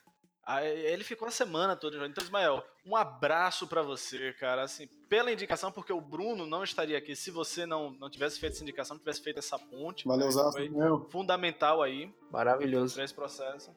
Aí 0.46 0.68
ele 0.86 1.04
ficou 1.04 1.28
a 1.28 1.32
semana 1.32 1.76
toda. 1.76 2.06
Então, 2.06 2.24
Ismael, 2.24 2.64
um 2.86 2.96
abraço 2.96 3.66
pra 3.66 3.82
você, 3.82 4.32
cara. 4.34 4.62
Assim, 4.62 4.88
pela 5.10 5.32
indicação, 5.32 5.72
porque 5.72 5.92
o 5.92 6.00
Bruno 6.00 6.46
não 6.46 6.64
estaria 6.64 6.96
aqui 6.98 7.16
se 7.16 7.32
você 7.32 7.66
não, 7.66 7.90
não 7.92 8.10
tivesse 8.12 8.40
feito 8.40 8.54
essa 8.54 8.62
indicação, 8.64 8.96
não 8.96 9.00
tivesse 9.00 9.22
feito 9.24 9.40
essa 9.40 9.58
ponte. 9.58 10.08
Valeu. 10.08 10.32
Foi 10.52 10.70
Meu. 10.70 11.08
fundamental 11.10 11.82
aí 11.82 12.14
Maravilhoso. 12.32 12.94
pra 12.94 13.04
esse 13.04 13.14
processo. 13.14 13.72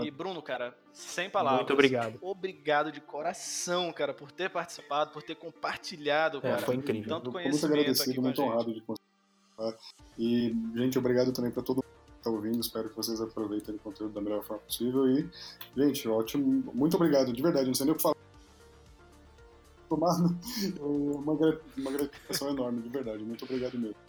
E 0.00 0.10
Bruno, 0.10 0.40
cara, 0.40 0.74
sem 0.94 1.28
palavras. 1.28 1.60
Muito 1.60 1.74
obrigado. 1.74 2.18
Obrigado 2.22 2.90
de 2.90 3.02
coração, 3.02 3.92
cara, 3.92 4.14
por 4.14 4.32
ter 4.32 4.48
participado, 4.48 5.10
por 5.12 5.22
ter 5.22 5.34
compartilhado, 5.34 6.38
É, 6.38 6.40
cara. 6.40 6.58
foi 6.58 6.76
incrível. 6.76 7.06
Tanto 7.06 7.30
muito 7.30 7.42
conhecimento 7.44 7.66
aqui 7.74 7.80
agradecido, 7.80 8.22
muito 8.22 8.40
honrado 8.40 8.72
de 8.72 8.80
conseguir 8.80 9.10
participar. 9.54 9.84
E, 10.18 10.54
gente, 10.74 10.98
obrigado 10.98 11.32
também 11.34 11.50
para 11.50 11.62
todo 11.62 11.76
mundo 11.76 11.93
está 12.24 12.30
ouvindo. 12.30 12.60
Espero 12.60 12.88
que 12.88 12.96
vocês 12.96 13.20
aproveitem 13.20 13.74
o 13.74 13.78
conteúdo 13.78 14.14
da 14.14 14.20
melhor 14.20 14.42
forma 14.42 14.62
possível. 14.62 15.06
E, 15.06 15.28
gente, 15.76 16.08
ótimo. 16.08 16.72
Muito 16.74 16.96
obrigado, 16.96 17.32
de 17.32 17.42
verdade. 17.42 17.66
Não 17.66 17.74
sei 17.74 17.86
nem 17.86 17.92
o 17.92 17.96
que 17.96 18.02
falar. 18.02 18.16
Tomado 19.88 20.36
uma, 20.80 21.34
uma 21.76 21.90
gratificação 21.92 22.48
enorme, 22.50 22.82
de 22.82 22.88
verdade. 22.88 23.22
Muito 23.22 23.44
obrigado 23.44 23.78
mesmo. 23.78 24.03